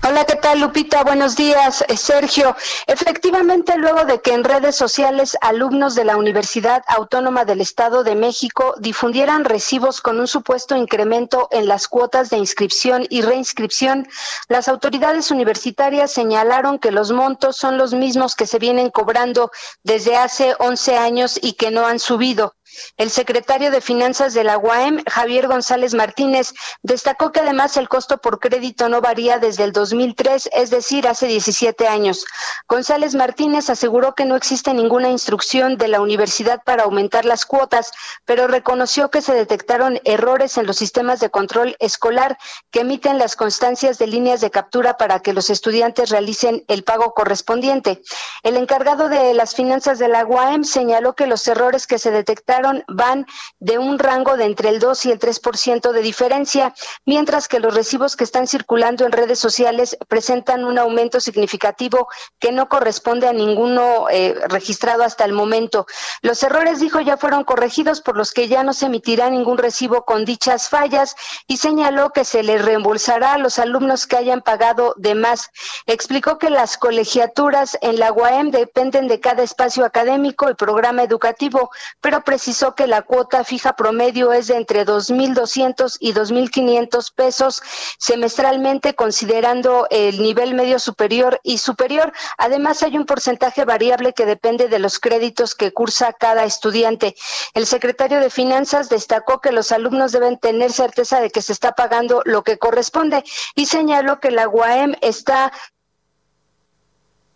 Hola, 0.00 0.24
¿qué 0.24 0.36
tal, 0.36 0.60
Lupita? 0.60 1.02
Buenos 1.02 1.34
días, 1.34 1.84
eh, 1.88 1.96
Sergio. 1.96 2.56
Efectivamente, 2.86 3.76
luego 3.76 4.04
de 4.04 4.20
que 4.20 4.32
en 4.32 4.44
redes 4.44 4.76
sociales 4.76 5.36
alumnos 5.40 5.96
de 5.96 6.04
la 6.04 6.16
Universidad 6.16 6.84
Autónoma 6.86 7.44
del 7.44 7.60
Estado 7.60 8.04
de 8.04 8.14
México 8.14 8.76
difundieran 8.78 9.44
recibos 9.44 10.00
con 10.00 10.20
un 10.20 10.28
supuesto 10.28 10.76
incremento 10.76 11.48
en 11.50 11.66
las 11.66 11.88
cuotas 11.88 12.30
de 12.30 12.38
inscripción 12.38 13.06
y 13.10 13.22
reinscripción, 13.22 14.06
las 14.48 14.68
autoridades 14.68 15.32
universitarias 15.32 16.12
señalaron 16.12 16.78
que 16.78 16.92
los 16.92 17.10
montos 17.10 17.56
son 17.56 17.76
los 17.76 17.92
mismos 17.92 18.36
que 18.36 18.46
se 18.46 18.60
vienen 18.60 18.90
cobrando 18.90 19.50
desde 19.82 20.16
hace 20.16 20.54
11 20.60 20.96
años 20.96 21.40
y 21.42 21.54
que 21.54 21.72
no 21.72 21.86
han 21.86 21.98
subido. 21.98 22.54
El 22.96 23.10
secretario 23.10 23.70
de 23.70 23.80
Finanzas 23.80 24.34
de 24.34 24.44
la 24.44 24.58
UAM, 24.58 25.02
Javier 25.08 25.46
González 25.46 25.94
Martínez, 25.94 26.52
destacó 26.82 27.32
que 27.32 27.40
además 27.40 27.76
el 27.76 27.88
costo 27.88 28.18
por 28.18 28.40
crédito 28.40 28.88
no 28.88 29.00
varía 29.00 29.38
desde 29.38 29.64
el 29.64 29.72
2003, 29.72 30.50
es 30.52 30.70
decir, 30.70 31.06
hace 31.06 31.26
17 31.26 31.86
años. 31.86 32.24
González 32.68 33.14
Martínez 33.14 33.70
aseguró 33.70 34.14
que 34.14 34.24
no 34.24 34.36
existe 34.36 34.74
ninguna 34.74 35.10
instrucción 35.10 35.76
de 35.76 35.88
la 35.88 36.00
universidad 36.00 36.62
para 36.64 36.84
aumentar 36.84 37.24
las 37.24 37.46
cuotas, 37.46 37.92
pero 38.24 38.46
reconoció 38.46 39.10
que 39.10 39.22
se 39.22 39.34
detectaron 39.34 40.00
errores 40.04 40.58
en 40.58 40.66
los 40.66 40.76
sistemas 40.76 41.20
de 41.20 41.30
control 41.30 41.76
escolar 41.78 42.38
que 42.70 42.80
emiten 42.80 43.18
las 43.18 43.36
constancias 43.36 43.98
de 43.98 44.06
líneas 44.06 44.40
de 44.40 44.50
captura 44.50 44.96
para 44.96 45.20
que 45.20 45.32
los 45.32 45.50
estudiantes 45.50 46.10
realicen 46.10 46.64
el 46.68 46.84
pago 46.84 47.14
correspondiente. 47.14 48.02
El 48.42 48.56
encargado 48.56 49.08
de 49.08 49.34
las 49.34 49.54
finanzas 49.54 49.98
de 49.98 50.08
la 50.08 50.24
UAM 50.26 50.64
señaló 50.64 51.14
que 51.14 51.26
los 51.26 51.46
errores 51.46 51.86
que 51.86 51.98
se 51.98 52.10
detectaron 52.10 52.57
van 52.88 53.26
de 53.58 53.78
un 53.78 53.98
rango 53.98 54.36
de 54.36 54.44
entre 54.44 54.68
el 54.70 54.78
2 54.78 55.06
y 55.06 55.10
el 55.12 55.18
3% 55.18 55.92
de 55.92 56.00
diferencia, 56.00 56.74
mientras 57.04 57.48
que 57.48 57.60
los 57.60 57.74
recibos 57.74 58.16
que 58.16 58.24
están 58.24 58.46
circulando 58.46 59.04
en 59.04 59.12
redes 59.12 59.38
sociales 59.38 59.96
presentan 60.08 60.64
un 60.64 60.78
aumento 60.78 61.20
significativo 61.20 62.08
que 62.38 62.52
no 62.52 62.68
corresponde 62.68 63.28
a 63.28 63.32
ninguno 63.32 64.08
eh, 64.10 64.34
registrado 64.48 65.02
hasta 65.02 65.24
el 65.24 65.32
momento. 65.32 65.86
Los 66.22 66.42
errores, 66.42 66.80
dijo, 66.80 67.00
ya 67.00 67.16
fueron 67.16 67.44
corregidos, 67.44 68.00
por 68.00 68.16
los 68.16 68.32
que 68.32 68.48
ya 68.48 68.62
no 68.62 68.72
se 68.72 68.86
emitirá 68.86 69.30
ningún 69.30 69.58
recibo 69.58 70.04
con 70.04 70.24
dichas 70.24 70.68
fallas 70.68 71.16
y 71.46 71.58
señaló 71.58 72.10
que 72.10 72.24
se 72.24 72.42
les 72.42 72.64
reembolsará 72.64 73.34
a 73.34 73.38
los 73.38 73.58
alumnos 73.58 74.06
que 74.06 74.16
hayan 74.16 74.42
pagado 74.42 74.94
de 74.96 75.14
más. 75.14 75.50
Explicó 75.86 76.38
que 76.38 76.50
las 76.50 76.78
colegiaturas 76.78 77.78
en 77.80 77.98
la 77.98 78.12
UAM 78.12 78.50
dependen 78.50 79.08
de 79.08 79.20
cada 79.20 79.42
espacio 79.42 79.84
académico 79.84 80.50
y 80.50 80.54
programa 80.54 81.02
educativo, 81.02 81.70
pero 82.00 82.22
precisó 82.48 82.74
que 82.74 82.86
la 82.86 83.02
cuota 83.02 83.44
fija 83.44 83.76
promedio 83.76 84.32
es 84.32 84.46
de 84.46 84.56
entre 84.56 84.86
2.200 84.86 85.98
y 86.00 86.14
2.500 86.14 87.12
pesos 87.14 87.62
semestralmente, 87.98 88.94
considerando 88.94 89.86
el 89.90 90.22
nivel 90.22 90.54
medio 90.54 90.78
superior 90.78 91.40
y 91.42 91.58
superior. 91.58 92.10
Además, 92.38 92.82
hay 92.82 92.96
un 92.96 93.04
porcentaje 93.04 93.66
variable 93.66 94.14
que 94.14 94.24
depende 94.24 94.68
de 94.68 94.78
los 94.78 94.98
créditos 94.98 95.54
que 95.54 95.74
cursa 95.74 96.14
cada 96.14 96.44
estudiante. 96.44 97.14
El 97.52 97.66
secretario 97.66 98.18
de 98.18 98.30
Finanzas 98.30 98.88
destacó 98.88 99.42
que 99.42 99.52
los 99.52 99.70
alumnos 99.70 100.12
deben 100.12 100.38
tener 100.38 100.72
certeza 100.72 101.20
de 101.20 101.28
que 101.28 101.42
se 101.42 101.52
está 101.52 101.72
pagando 101.72 102.22
lo 102.24 102.44
que 102.44 102.56
corresponde 102.56 103.24
y 103.56 103.66
señaló 103.66 104.20
que 104.20 104.30
la 104.30 104.48
UAM 104.48 104.94
está 105.02 105.52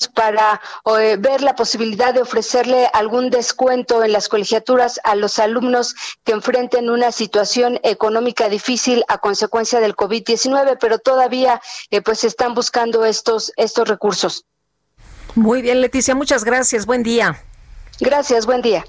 para 0.08 0.60
eh, 0.98 1.16
ver 1.18 1.42
la 1.42 1.54
posibilidad 1.54 2.14
de 2.14 2.22
ofrecerle 2.22 2.88
algún 2.92 3.30
descuento 3.30 4.02
en 4.04 4.12
las 4.12 4.28
colegiaturas 4.28 5.00
a 5.04 5.14
los 5.14 5.38
alumnos 5.38 5.94
que 6.24 6.32
enfrenten 6.32 6.90
una 6.90 7.12
situación 7.12 7.80
económica 7.82 8.48
difícil 8.48 9.04
a 9.08 9.18
consecuencia 9.18 9.80
del 9.80 9.96
COVID-19, 9.96 10.78
pero 10.80 10.98
todavía 10.98 11.60
eh, 11.90 12.00
pues 12.00 12.24
están 12.24 12.54
buscando 12.54 13.04
estos 13.04 13.52
estos 13.56 13.88
recursos. 13.88 14.44
Muy 15.34 15.62
bien, 15.62 15.80
Leticia, 15.80 16.14
muchas 16.14 16.44
gracias. 16.44 16.86
Buen 16.86 17.02
día. 17.02 17.42
Gracias, 18.00 18.46
buen 18.46 18.62
día. 18.62 18.84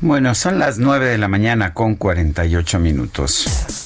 Bueno, 0.00 0.34
son 0.34 0.58
las 0.58 0.78
9 0.78 1.06
de 1.06 1.18
la 1.18 1.28
mañana 1.28 1.72
con 1.72 1.94
48 1.96 2.78
minutos. 2.78 3.83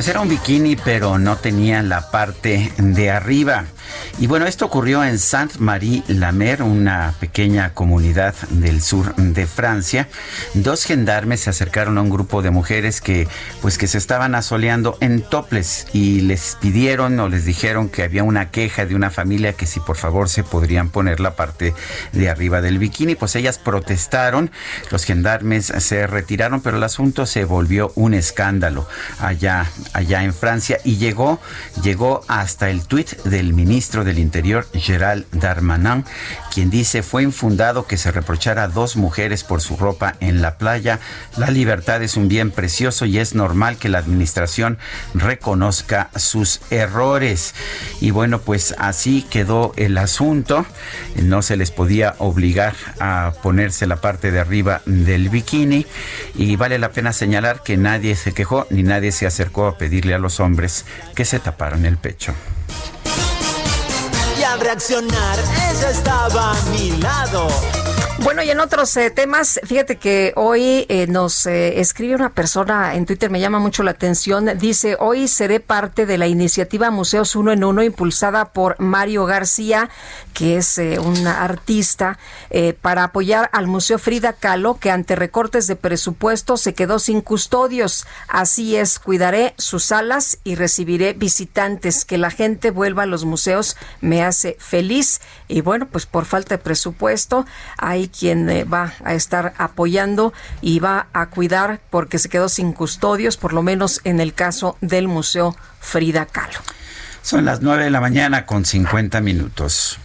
Pues 0.00 0.08
era 0.08 0.22
un 0.22 0.30
bikini, 0.30 0.76
pero 0.76 1.18
no 1.18 1.36
tenía 1.36 1.82
la 1.82 2.10
parte 2.10 2.72
de 2.78 3.10
arriba. 3.10 3.66
Y 4.18 4.26
bueno, 4.26 4.46
esto 4.46 4.66
ocurrió 4.66 5.04
en 5.04 5.18
Saint-Marie-la-Mer, 5.18 6.62
una 6.62 7.14
pequeña 7.20 7.72
comunidad 7.74 8.34
del 8.50 8.82
sur 8.82 9.14
de 9.16 9.46
Francia. 9.46 10.08
Dos 10.54 10.84
gendarmes 10.84 11.40
se 11.40 11.50
acercaron 11.50 11.98
a 11.98 12.02
un 12.02 12.10
grupo 12.10 12.42
de 12.42 12.50
mujeres 12.50 13.00
que 13.00 13.28
pues 13.62 13.78
que 13.78 13.86
se 13.86 13.98
estaban 13.98 14.34
asoleando 14.34 14.96
en 15.00 15.22
toples 15.22 15.86
y 15.92 16.20
les 16.20 16.56
pidieron 16.60 17.18
o 17.20 17.28
les 17.28 17.44
dijeron 17.44 17.88
que 17.88 18.02
había 18.02 18.24
una 18.24 18.50
queja 18.50 18.86
de 18.86 18.94
una 18.94 19.10
familia 19.10 19.52
que 19.54 19.66
si 19.66 19.80
por 19.80 19.96
favor 19.96 20.28
se 20.28 20.44
podrían 20.44 20.90
poner 20.90 21.20
la 21.20 21.34
parte 21.34 21.74
de 22.12 22.28
arriba 22.28 22.60
del 22.60 22.78
bikini. 22.78 23.14
Pues 23.14 23.36
ellas 23.36 23.58
protestaron, 23.58 24.50
los 24.90 25.04
gendarmes 25.04 25.72
se 25.78 26.06
retiraron, 26.06 26.60
pero 26.60 26.76
el 26.76 26.82
asunto 26.82 27.26
se 27.26 27.44
volvió 27.44 27.92
un 27.94 28.14
escándalo 28.14 28.86
allá 29.18 29.66
allá 29.92 30.24
en 30.24 30.34
Francia 30.34 30.78
y 30.84 30.96
llegó 30.96 31.40
llegó 31.82 32.22
hasta 32.28 32.70
el 32.70 32.86
tuit 32.86 33.10
del 33.24 33.52
ministro 33.52 33.89
de 33.90 34.04
del 34.04 34.20
Interior, 34.20 34.66
Gerald 34.72 35.26
Darmanin, 35.32 36.04
quien 36.54 36.70
dice 36.70 37.02
fue 37.02 37.24
infundado 37.24 37.88
que 37.88 37.96
se 37.96 38.12
reprochara 38.12 38.62
a 38.62 38.68
dos 38.68 38.94
mujeres 38.94 39.42
por 39.42 39.60
su 39.60 39.76
ropa 39.76 40.14
en 40.20 40.42
la 40.42 40.58
playa. 40.58 41.00
La 41.36 41.50
libertad 41.50 42.00
es 42.00 42.16
un 42.16 42.28
bien 42.28 42.52
precioso 42.52 43.04
y 43.04 43.18
es 43.18 43.34
normal 43.34 43.78
que 43.78 43.88
la 43.88 43.98
administración 43.98 44.78
reconozca 45.12 46.08
sus 46.14 46.60
errores. 46.70 47.54
Y 48.00 48.12
bueno, 48.12 48.40
pues 48.40 48.76
así 48.78 49.22
quedó 49.28 49.72
el 49.76 49.98
asunto. 49.98 50.64
No 51.16 51.42
se 51.42 51.56
les 51.56 51.72
podía 51.72 52.14
obligar 52.18 52.74
a 53.00 53.32
ponerse 53.42 53.88
la 53.88 53.96
parte 53.96 54.30
de 54.30 54.38
arriba 54.38 54.82
del 54.86 55.30
bikini. 55.30 55.84
Y 56.36 56.54
vale 56.54 56.78
la 56.78 56.92
pena 56.92 57.12
señalar 57.12 57.64
que 57.64 57.76
nadie 57.76 58.14
se 58.14 58.32
quejó 58.32 58.68
ni 58.70 58.84
nadie 58.84 59.10
se 59.10 59.26
acercó 59.26 59.66
a 59.66 59.78
pedirle 59.78 60.14
a 60.14 60.18
los 60.18 60.38
hombres 60.38 60.84
que 61.16 61.24
se 61.24 61.40
taparan 61.40 61.84
el 61.86 61.96
pecho 61.96 62.34
reaccionar, 64.58 65.38
ella 65.70 65.90
estaba 65.90 66.52
a 66.52 66.62
mi 66.70 66.92
lado. 66.92 67.46
Bueno, 68.22 68.42
y 68.42 68.50
en 68.50 68.60
otros 68.60 68.94
eh, 68.98 69.10
temas, 69.10 69.58
fíjate 69.64 69.96
que 69.96 70.34
hoy 70.36 70.84
eh, 70.90 71.06
nos 71.06 71.46
eh, 71.46 71.80
escribe 71.80 72.14
una 72.14 72.28
persona 72.28 72.94
en 72.94 73.06
Twitter, 73.06 73.30
me 73.30 73.40
llama 73.40 73.60
mucho 73.60 73.82
la 73.82 73.92
atención, 73.92 74.58
dice, 74.58 74.98
hoy 75.00 75.26
seré 75.26 75.58
parte 75.58 76.04
de 76.04 76.18
la 76.18 76.26
iniciativa 76.26 76.90
Museos 76.90 77.34
Uno 77.34 77.50
en 77.50 77.64
Uno 77.64 77.82
impulsada 77.82 78.52
por 78.52 78.78
Mario 78.78 79.24
García, 79.24 79.88
que 80.34 80.58
es 80.58 80.78
un 80.78 81.26
artista, 81.26 82.18
para 82.80 83.04
apoyar 83.04 83.50
al 83.52 83.66
Museo 83.66 83.98
Frida 83.98 84.32
Kahlo, 84.32 84.78
que 84.78 84.90
ante 84.90 85.16
recortes 85.16 85.66
de 85.66 85.76
presupuesto 85.76 86.56
se 86.56 86.74
quedó 86.74 86.98
sin 86.98 87.20
custodios. 87.20 88.06
Así 88.28 88.76
es, 88.76 88.98
cuidaré 88.98 89.54
sus 89.58 89.84
salas 89.84 90.38
y 90.44 90.54
recibiré 90.54 91.12
visitantes. 91.12 92.04
Que 92.04 92.18
la 92.18 92.30
gente 92.30 92.70
vuelva 92.70 93.02
a 93.02 93.06
los 93.06 93.24
museos 93.24 93.76
me 94.00 94.22
hace 94.22 94.56
feliz. 94.58 95.20
Y 95.48 95.60
bueno, 95.60 95.88
pues 95.90 96.06
por 96.06 96.24
falta 96.24 96.56
de 96.56 96.62
presupuesto 96.62 97.44
hay 97.76 98.09
quien 98.10 98.48
eh, 98.50 98.64
va 98.64 98.92
a 99.04 99.14
estar 99.14 99.54
apoyando 99.58 100.32
y 100.60 100.80
va 100.80 101.06
a 101.12 101.26
cuidar 101.26 101.80
porque 101.90 102.18
se 102.18 102.28
quedó 102.28 102.48
sin 102.48 102.72
custodios, 102.72 103.36
por 103.36 103.52
lo 103.52 103.62
menos 103.62 104.00
en 104.04 104.20
el 104.20 104.34
caso 104.34 104.76
del 104.80 105.08
Museo 105.08 105.56
Frida 105.80 106.26
Kahlo. 106.26 106.60
Son 107.22 107.44
las 107.44 107.60
9 107.60 107.84
de 107.84 107.90
la 107.90 108.00
mañana 108.00 108.46
con 108.46 108.64
50 108.64 109.20
minutos. 109.20 109.98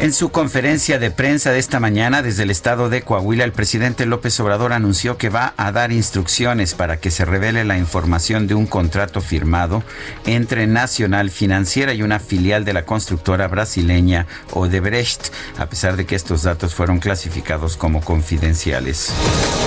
En 0.00 0.12
su 0.12 0.30
conferencia 0.30 1.00
de 1.00 1.10
prensa 1.10 1.50
de 1.50 1.58
esta 1.58 1.80
mañana 1.80 2.22
desde 2.22 2.44
el 2.44 2.52
estado 2.52 2.88
de 2.88 3.02
Coahuila, 3.02 3.42
el 3.42 3.50
presidente 3.50 4.06
López 4.06 4.38
Obrador 4.38 4.72
anunció 4.72 5.18
que 5.18 5.28
va 5.28 5.54
a 5.56 5.72
dar 5.72 5.90
instrucciones 5.90 6.74
para 6.74 6.98
que 6.98 7.10
se 7.10 7.24
revele 7.24 7.64
la 7.64 7.78
información 7.78 8.46
de 8.46 8.54
un 8.54 8.66
contrato 8.66 9.20
firmado 9.20 9.82
entre 10.24 10.68
Nacional 10.68 11.30
Financiera 11.30 11.94
y 11.94 12.04
una 12.04 12.20
filial 12.20 12.64
de 12.64 12.74
la 12.74 12.84
constructora 12.84 13.48
brasileña 13.48 14.26
Odebrecht, 14.52 15.32
a 15.58 15.66
pesar 15.66 15.96
de 15.96 16.06
que 16.06 16.14
estos 16.14 16.44
datos 16.44 16.76
fueron 16.76 17.00
clasificados 17.00 17.76
como 17.76 18.00
confidenciales. 18.00 19.12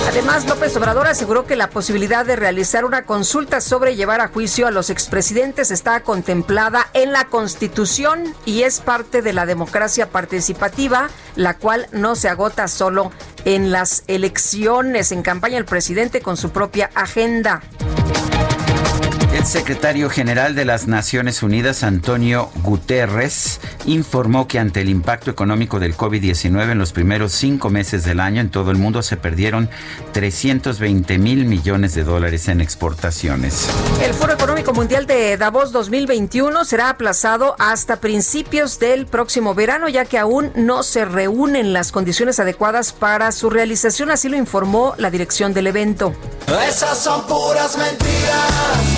Además, 0.08 0.46
López 0.46 0.74
Obrador 0.78 1.08
aseguró 1.08 1.44
que 1.44 1.56
la 1.56 1.68
posibilidad 1.68 2.24
de 2.24 2.36
realizar 2.36 2.86
una 2.86 3.04
consulta 3.04 3.60
sobre 3.60 3.96
llevar 3.96 4.22
a 4.22 4.28
juicio 4.28 4.66
a 4.66 4.70
los 4.70 4.88
expresidentes 4.88 5.70
está 5.70 6.00
contemplada 6.00 6.88
en 6.94 7.12
la 7.12 7.26
Constitución 7.26 8.34
y 8.46 8.62
es 8.62 8.80
parte 8.80 9.20
de 9.20 9.34
la 9.34 9.44
democracia 9.44 10.06
participativa, 10.06 10.21
la 11.36 11.56
cual 11.58 11.86
no 11.92 12.14
se 12.16 12.28
agota 12.28 12.68
solo 12.68 13.12
en 13.44 13.72
las 13.72 14.04
elecciones. 14.06 15.12
En 15.12 15.22
campaña 15.22 15.58
el 15.58 15.64
presidente 15.64 16.20
con 16.20 16.36
su 16.36 16.50
propia 16.50 16.90
agenda. 16.94 17.62
El 19.42 19.48
secretario 19.48 20.08
general 20.08 20.54
de 20.54 20.64
las 20.64 20.86
Naciones 20.86 21.42
Unidas, 21.42 21.82
Antonio 21.82 22.48
Guterres, 22.62 23.58
informó 23.86 24.46
que 24.46 24.60
ante 24.60 24.82
el 24.82 24.88
impacto 24.88 25.32
económico 25.32 25.80
del 25.80 25.96
COVID-19 25.96 26.70
en 26.70 26.78
los 26.78 26.92
primeros 26.92 27.32
cinco 27.32 27.68
meses 27.68 28.04
del 28.04 28.20
año 28.20 28.40
en 28.40 28.50
todo 28.50 28.70
el 28.70 28.78
mundo 28.78 29.02
se 29.02 29.16
perdieron 29.16 29.68
320 30.12 31.18
mil 31.18 31.44
millones 31.46 31.92
de 31.96 32.04
dólares 32.04 32.46
en 32.46 32.60
exportaciones. 32.60 33.68
El 34.00 34.14
Foro 34.14 34.32
Económico 34.32 34.72
Mundial 34.74 35.08
de 35.08 35.36
Davos 35.36 35.72
2021 35.72 36.64
será 36.64 36.90
aplazado 36.90 37.56
hasta 37.58 37.96
principios 37.96 38.78
del 38.78 39.06
próximo 39.06 39.56
verano, 39.56 39.88
ya 39.88 40.04
que 40.04 40.18
aún 40.18 40.52
no 40.54 40.84
se 40.84 41.04
reúnen 41.04 41.72
las 41.72 41.90
condiciones 41.90 42.38
adecuadas 42.38 42.92
para 42.92 43.32
su 43.32 43.50
realización, 43.50 44.12
así 44.12 44.28
lo 44.28 44.36
informó 44.36 44.94
la 44.98 45.10
dirección 45.10 45.52
del 45.52 45.66
evento. 45.66 46.14
Esas 46.46 46.96
son 46.96 47.26
puras 47.26 47.76
mentiras. 47.76 48.91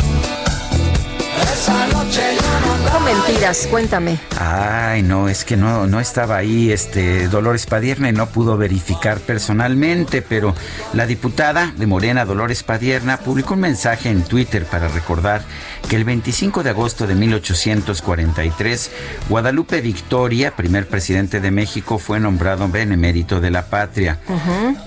Esa 1.54 1.86
noche 1.86 2.34
yo 2.34 2.66
no 2.66 2.73
No 2.92 3.00
mentiras, 3.00 3.66
cuéntame. 3.70 4.18
Ay, 4.38 5.02
no, 5.02 5.28
es 5.28 5.44
que 5.44 5.56
no, 5.56 5.86
no 5.86 6.00
estaba 6.00 6.36
ahí 6.36 6.70
este 6.70 7.28
Dolores 7.28 7.66
Padierna 7.66 8.08
y 8.08 8.12
no 8.12 8.26
pudo 8.28 8.56
verificar 8.56 9.18
personalmente, 9.20 10.22
pero 10.22 10.54
la 10.92 11.06
diputada 11.06 11.72
de 11.76 11.86
Morena, 11.86 12.24
Dolores 12.24 12.62
Padierna, 12.62 13.18
publicó 13.18 13.54
un 13.54 13.60
mensaje 13.60 14.10
en 14.10 14.22
Twitter 14.22 14.64
para 14.64 14.88
recordar 14.88 15.42
que 15.88 15.96
el 15.96 16.04
25 16.04 16.62
de 16.62 16.70
agosto 16.70 17.06
de 17.06 17.14
1843, 17.14 18.90
Guadalupe 19.28 19.80
Victoria, 19.80 20.56
primer 20.56 20.88
presidente 20.88 21.40
de 21.40 21.50
México, 21.50 21.98
fue 21.98 22.20
nombrado 22.20 22.68
benemérito 22.68 23.40
de 23.40 23.50
la 23.50 23.66
patria. 23.66 24.18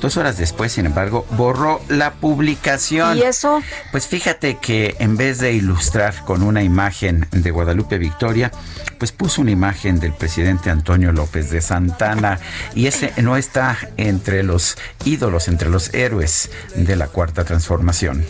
Dos 0.01 0.17
horas 0.17 0.37
después, 0.37 0.71
sin 0.71 0.85
embargo, 0.85 1.25
borró 1.31 1.81
la 1.87 2.13
publicación. 2.13 3.17
¿Y 3.17 3.21
eso? 3.21 3.61
Pues 3.91 4.07
fíjate 4.07 4.57
que 4.61 4.95
en 4.99 5.17
vez 5.17 5.39
de 5.39 5.53
ilustrar 5.53 6.23
con 6.25 6.43
una 6.43 6.63
imagen 6.63 7.27
de 7.31 7.51
Guadalupe 7.51 7.86
Victoria, 7.97 8.51
pues 8.97 9.13
puso 9.13 9.41
una 9.41 9.51
imagen 9.51 10.01
del 10.01 10.13
presidente 10.13 10.69
Antonio 10.69 11.13
López 11.13 11.49
de 11.49 11.61
Santana 11.61 12.39
y 12.75 12.87
ese 12.87 13.13
no 13.21 13.37
está 13.37 13.77
entre 13.95 14.43
los 14.43 14.77
ídolos, 15.05 15.47
entre 15.47 15.69
los 15.69 15.93
héroes 15.93 16.49
de 16.75 16.97
la 16.97 17.07
cuarta 17.07 17.45
transformación. 17.45 18.25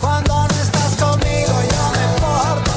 Cuando 0.00 0.32
no 0.32 0.48
estás 0.48 0.96
conmigo 0.96 1.62
yo 1.70 1.92
me 1.92 2.20
porto 2.20 2.70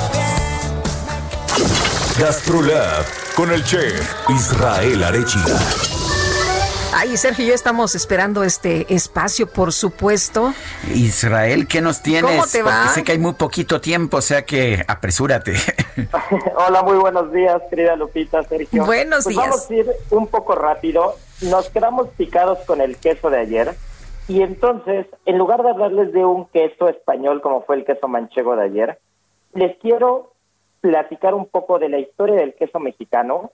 Gastrolab 2.19 3.05
con 3.35 3.51
el 3.51 3.63
chef 3.63 4.13
Israel 4.29 5.03
Arechiga. 5.03 5.59
Ay, 7.03 7.17
Sergio, 7.17 7.45
ya 7.45 7.53
estamos 7.53 7.95
esperando 7.95 8.45
este 8.45 8.85
espacio, 8.87 9.45
por 9.45 9.73
supuesto. 9.73 10.53
Israel, 10.95 11.67
¿qué 11.67 11.81
nos 11.81 12.01
tienes? 12.01 12.31
¿Cómo 12.31 12.45
te 12.49 12.63
va? 12.63 12.83
Porque 12.83 12.93
sé 12.93 13.03
que 13.03 13.11
hay 13.11 13.17
muy 13.17 13.33
poquito 13.33 13.81
tiempo, 13.81 14.15
o 14.15 14.21
sea 14.21 14.45
que 14.45 14.81
apresúrate. 14.87 15.51
Hola, 16.55 16.81
muy 16.81 16.95
buenos 16.95 17.33
días, 17.33 17.61
querida 17.69 17.97
Lupita, 17.97 18.41
Sergio. 18.43 18.85
Buenos 18.85 19.25
Pues 19.25 19.35
días. 19.35 19.49
Vamos 19.49 19.69
a 19.69 19.73
ir 19.73 19.91
un 20.11 20.27
poco 20.27 20.55
rápido. 20.55 21.15
Nos 21.41 21.69
quedamos 21.69 22.07
picados 22.15 22.59
con 22.59 22.79
el 22.79 22.95
queso 22.95 23.29
de 23.29 23.39
ayer. 23.39 23.75
Y 24.29 24.41
entonces, 24.41 25.05
en 25.25 25.37
lugar 25.37 25.61
de 25.61 25.71
hablarles 25.71 26.13
de 26.13 26.23
un 26.23 26.45
queso 26.51 26.87
español 26.87 27.41
como 27.41 27.63
fue 27.63 27.75
el 27.75 27.83
queso 27.83 28.07
manchego 28.07 28.55
de 28.55 28.63
ayer, 28.63 28.99
les 29.53 29.77
quiero 29.79 30.31
platicar 30.79 31.33
un 31.33 31.47
poco 31.47 31.79
de 31.79 31.89
la 31.89 31.99
historia 31.99 32.35
del 32.35 32.53
queso 32.53 32.79
mexicano 32.79 33.51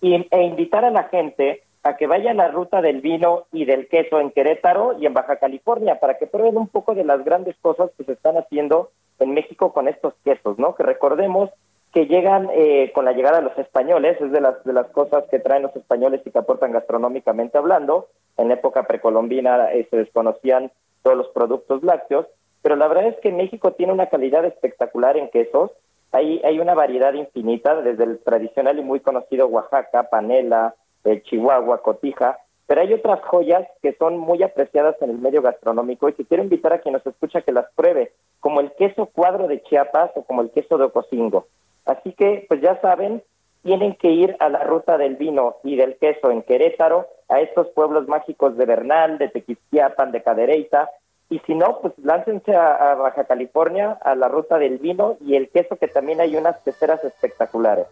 y, 0.00 0.28
e 0.30 0.42
invitar 0.44 0.84
a 0.84 0.92
la 0.92 1.08
gente 1.08 1.64
a 1.82 1.96
que 1.96 2.06
vaya 2.06 2.30
a 2.30 2.34
la 2.34 2.48
ruta 2.48 2.80
del 2.80 3.00
vino 3.00 3.46
y 3.52 3.64
del 3.64 3.88
queso 3.88 4.20
en 4.20 4.30
Querétaro 4.30 4.96
y 4.98 5.06
en 5.06 5.14
Baja 5.14 5.36
California 5.36 5.98
para 5.98 6.16
que 6.16 6.26
prueben 6.26 6.56
un 6.56 6.68
poco 6.68 6.94
de 6.94 7.04
las 7.04 7.24
grandes 7.24 7.56
cosas 7.60 7.90
que 7.96 8.04
se 8.04 8.12
están 8.12 8.36
haciendo 8.36 8.90
en 9.18 9.34
México 9.34 9.72
con 9.72 9.88
estos 9.88 10.14
quesos, 10.24 10.58
¿no? 10.58 10.74
Que 10.74 10.84
recordemos 10.84 11.50
que 11.92 12.06
llegan 12.06 12.48
eh, 12.52 12.90
con 12.94 13.04
la 13.04 13.12
llegada 13.12 13.38
de 13.38 13.44
los 13.44 13.58
españoles, 13.58 14.16
es 14.20 14.32
de 14.32 14.40
las, 14.40 14.64
de 14.64 14.72
las 14.72 14.86
cosas 14.88 15.24
que 15.30 15.38
traen 15.38 15.62
los 15.62 15.76
españoles 15.76 16.22
y 16.24 16.30
que 16.30 16.38
aportan 16.38 16.72
gastronómicamente 16.72 17.58
hablando. 17.58 18.08
En 18.38 18.48
la 18.48 18.54
época 18.54 18.84
precolombina 18.84 19.72
eh, 19.72 19.86
se 19.90 19.96
desconocían 19.98 20.70
todos 21.02 21.16
los 21.16 21.28
productos 21.28 21.82
lácteos, 21.82 22.26
pero 22.62 22.76
la 22.76 22.88
verdad 22.88 23.08
es 23.08 23.16
que 23.20 23.32
México 23.32 23.72
tiene 23.72 23.92
una 23.92 24.06
calidad 24.06 24.44
espectacular 24.44 25.16
en 25.16 25.28
quesos. 25.28 25.72
Hay, 26.12 26.40
hay 26.44 26.60
una 26.60 26.74
variedad 26.74 27.12
infinita, 27.12 27.74
desde 27.82 28.04
el 28.04 28.18
tradicional 28.20 28.78
y 28.78 28.82
muy 28.82 29.00
conocido 29.00 29.48
Oaxaca, 29.48 30.08
Panela, 30.08 30.74
el 31.04 31.22
Chihuahua, 31.22 31.82
Cotija, 31.82 32.38
pero 32.66 32.80
hay 32.80 32.94
otras 32.94 33.20
joyas 33.24 33.68
que 33.82 33.92
son 33.94 34.18
muy 34.18 34.42
apreciadas 34.42 34.96
en 35.02 35.10
el 35.10 35.18
medio 35.18 35.42
gastronómico 35.42 36.08
y 36.08 36.14
que 36.14 36.24
quiero 36.24 36.42
invitar 36.42 36.72
a 36.72 36.78
quien 36.78 36.94
nos 36.94 37.06
escucha 37.06 37.42
que 37.42 37.52
las 37.52 37.66
pruebe, 37.74 38.12
como 38.40 38.60
el 38.60 38.72
queso 38.72 39.06
cuadro 39.06 39.46
de 39.48 39.62
Chiapas 39.62 40.12
o 40.14 40.22
como 40.22 40.42
el 40.42 40.50
queso 40.50 40.78
de 40.78 40.84
Ocosingo. 40.84 41.46
Así 41.84 42.12
que, 42.12 42.46
pues 42.48 42.60
ya 42.60 42.80
saben, 42.80 43.22
tienen 43.62 43.94
que 43.96 44.10
ir 44.10 44.36
a 44.40 44.48
la 44.48 44.64
ruta 44.64 44.96
del 44.96 45.16
vino 45.16 45.56
y 45.64 45.76
del 45.76 45.96
queso 45.96 46.30
en 46.30 46.42
Querétaro, 46.42 47.08
a 47.28 47.40
estos 47.40 47.68
pueblos 47.68 48.08
mágicos 48.08 48.56
de 48.56 48.66
Bernal, 48.66 49.18
de 49.18 49.28
Tequisquiapan, 49.28 50.12
de 50.12 50.22
Cadereyta, 50.22 50.90
y 51.28 51.38
si 51.40 51.54
no, 51.54 51.78
pues 51.80 51.94
láncense 51.98 52.54
a, 52.54 52.92
a 52.92 52.94
Baja 52.94 53.24
California, 53.24 53.98
a 54.02 54.14
la 54.14 54.28
ruta 54.28 54.58
del 54.58 54.78
vino 54.78 55.16
y 55.20 55.36
el 55.36 55.48
queso, 55.48 55.76
que 55.76 55.88
también 55.88 56.20
hay 56.20 56.36
unas 56.36 56.58
peceras 56.60 57.02
espectaculares. 57.04 57.86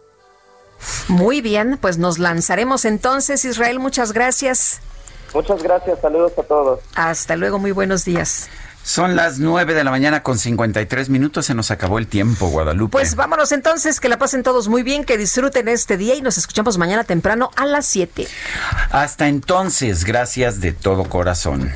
Muy 1.07 1.41
bien, 1.41 1.77
pues 1.79 1.97
nos 1.97 2.19
lanzaremos 2.19 2.85
entonces, 2.85 3.45
Israel. 3.45 3.79
Muchas 3.79 4.13
gracias. 4.13 4.81
Muchas 5.33 5.63
gracias, 5.63 5.99
saludos 6.01 6.33
a 6.37 6.43
todos. 6.43 6.79
Hasta 6.95 7.35
luego, 7.35 7.59
muy 7.59 7.71
buenos 7.71 8.03
días. 8.03 8.49
Son 8.83 9.15
las 9.15 9.37
9 9.37 9.75
de 9.75 9.83
la 9.83 9.91
mañana 9.91 10.23
con 10.23 10.39
53 10.39 11.09
minutos, 11.09 11.45
se 11.45 11.53
nos 11.53 11.69
acabó 11.69 11.99
el 11.99 12.07
tiempo, 12.07 12.47
Guadalupe. 12.47 12.91
Pues 12.91 13.15
vámonos 13.15 13.51
entonces, 13.51 13.99
que 13.99 14.09
la 14.09 14.17
pasen 14.17 14.41
todos 14.41 14.67
muy 14.67 14.81
bien, 14.81 15.05
que 15.05 15.17
disfruten 15.17 15.67
este 15.67 15.97
día 15.97 16.15
y 16.15 16.21
nos 16.21 16.37
escuchamos 16.37 16.77
mañana 16.77 17.03
temprano 17.03 17.51
a 17.55 17.65
las 17.65 17.85
7. 17.85 18.27
Hasta 18.89 19.27
entonces, 19.27 20.03
gracias 20.03 20.61
de 20.61 20.73
todo 20.73 21.03
corazón. 21.05 21.71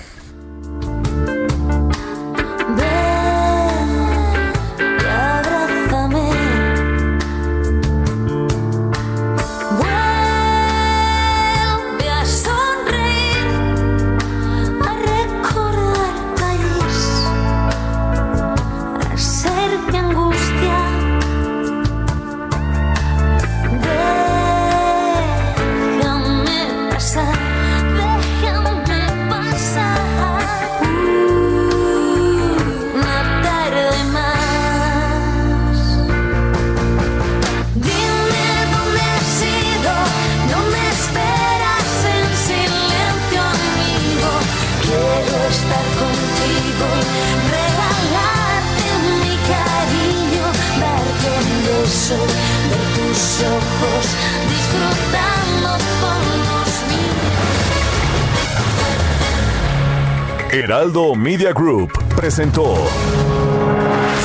Heraldo 60.65 61.13
Media 61.13 61.53
Group 61.53 61.91
presentó 62.15 62.75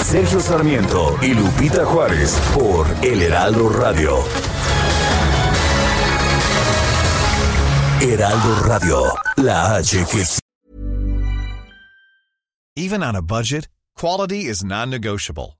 Sergio 0.03 0.41
Sarmiento 0.41 1.19
y 1.21 1.35
Lupita 1.35 1.85
Juárez 1.85 2.41
por 2.55 2.87
El 3.03 3.21
Heraldo 3.21 3.69
Radio. 3.69 4.17
Heraldo 8.01 8.61
Radio, 8.65 9.03
la 9.37 9.77
H. 9.77 10.03
Even 12.75 13.03
on 13.03 13.17
a 13.17 13.21
budget, 13.21 13.69
quality 13.95 14.47
is 14.47 14.65
non-negotiable. 14.65 15.60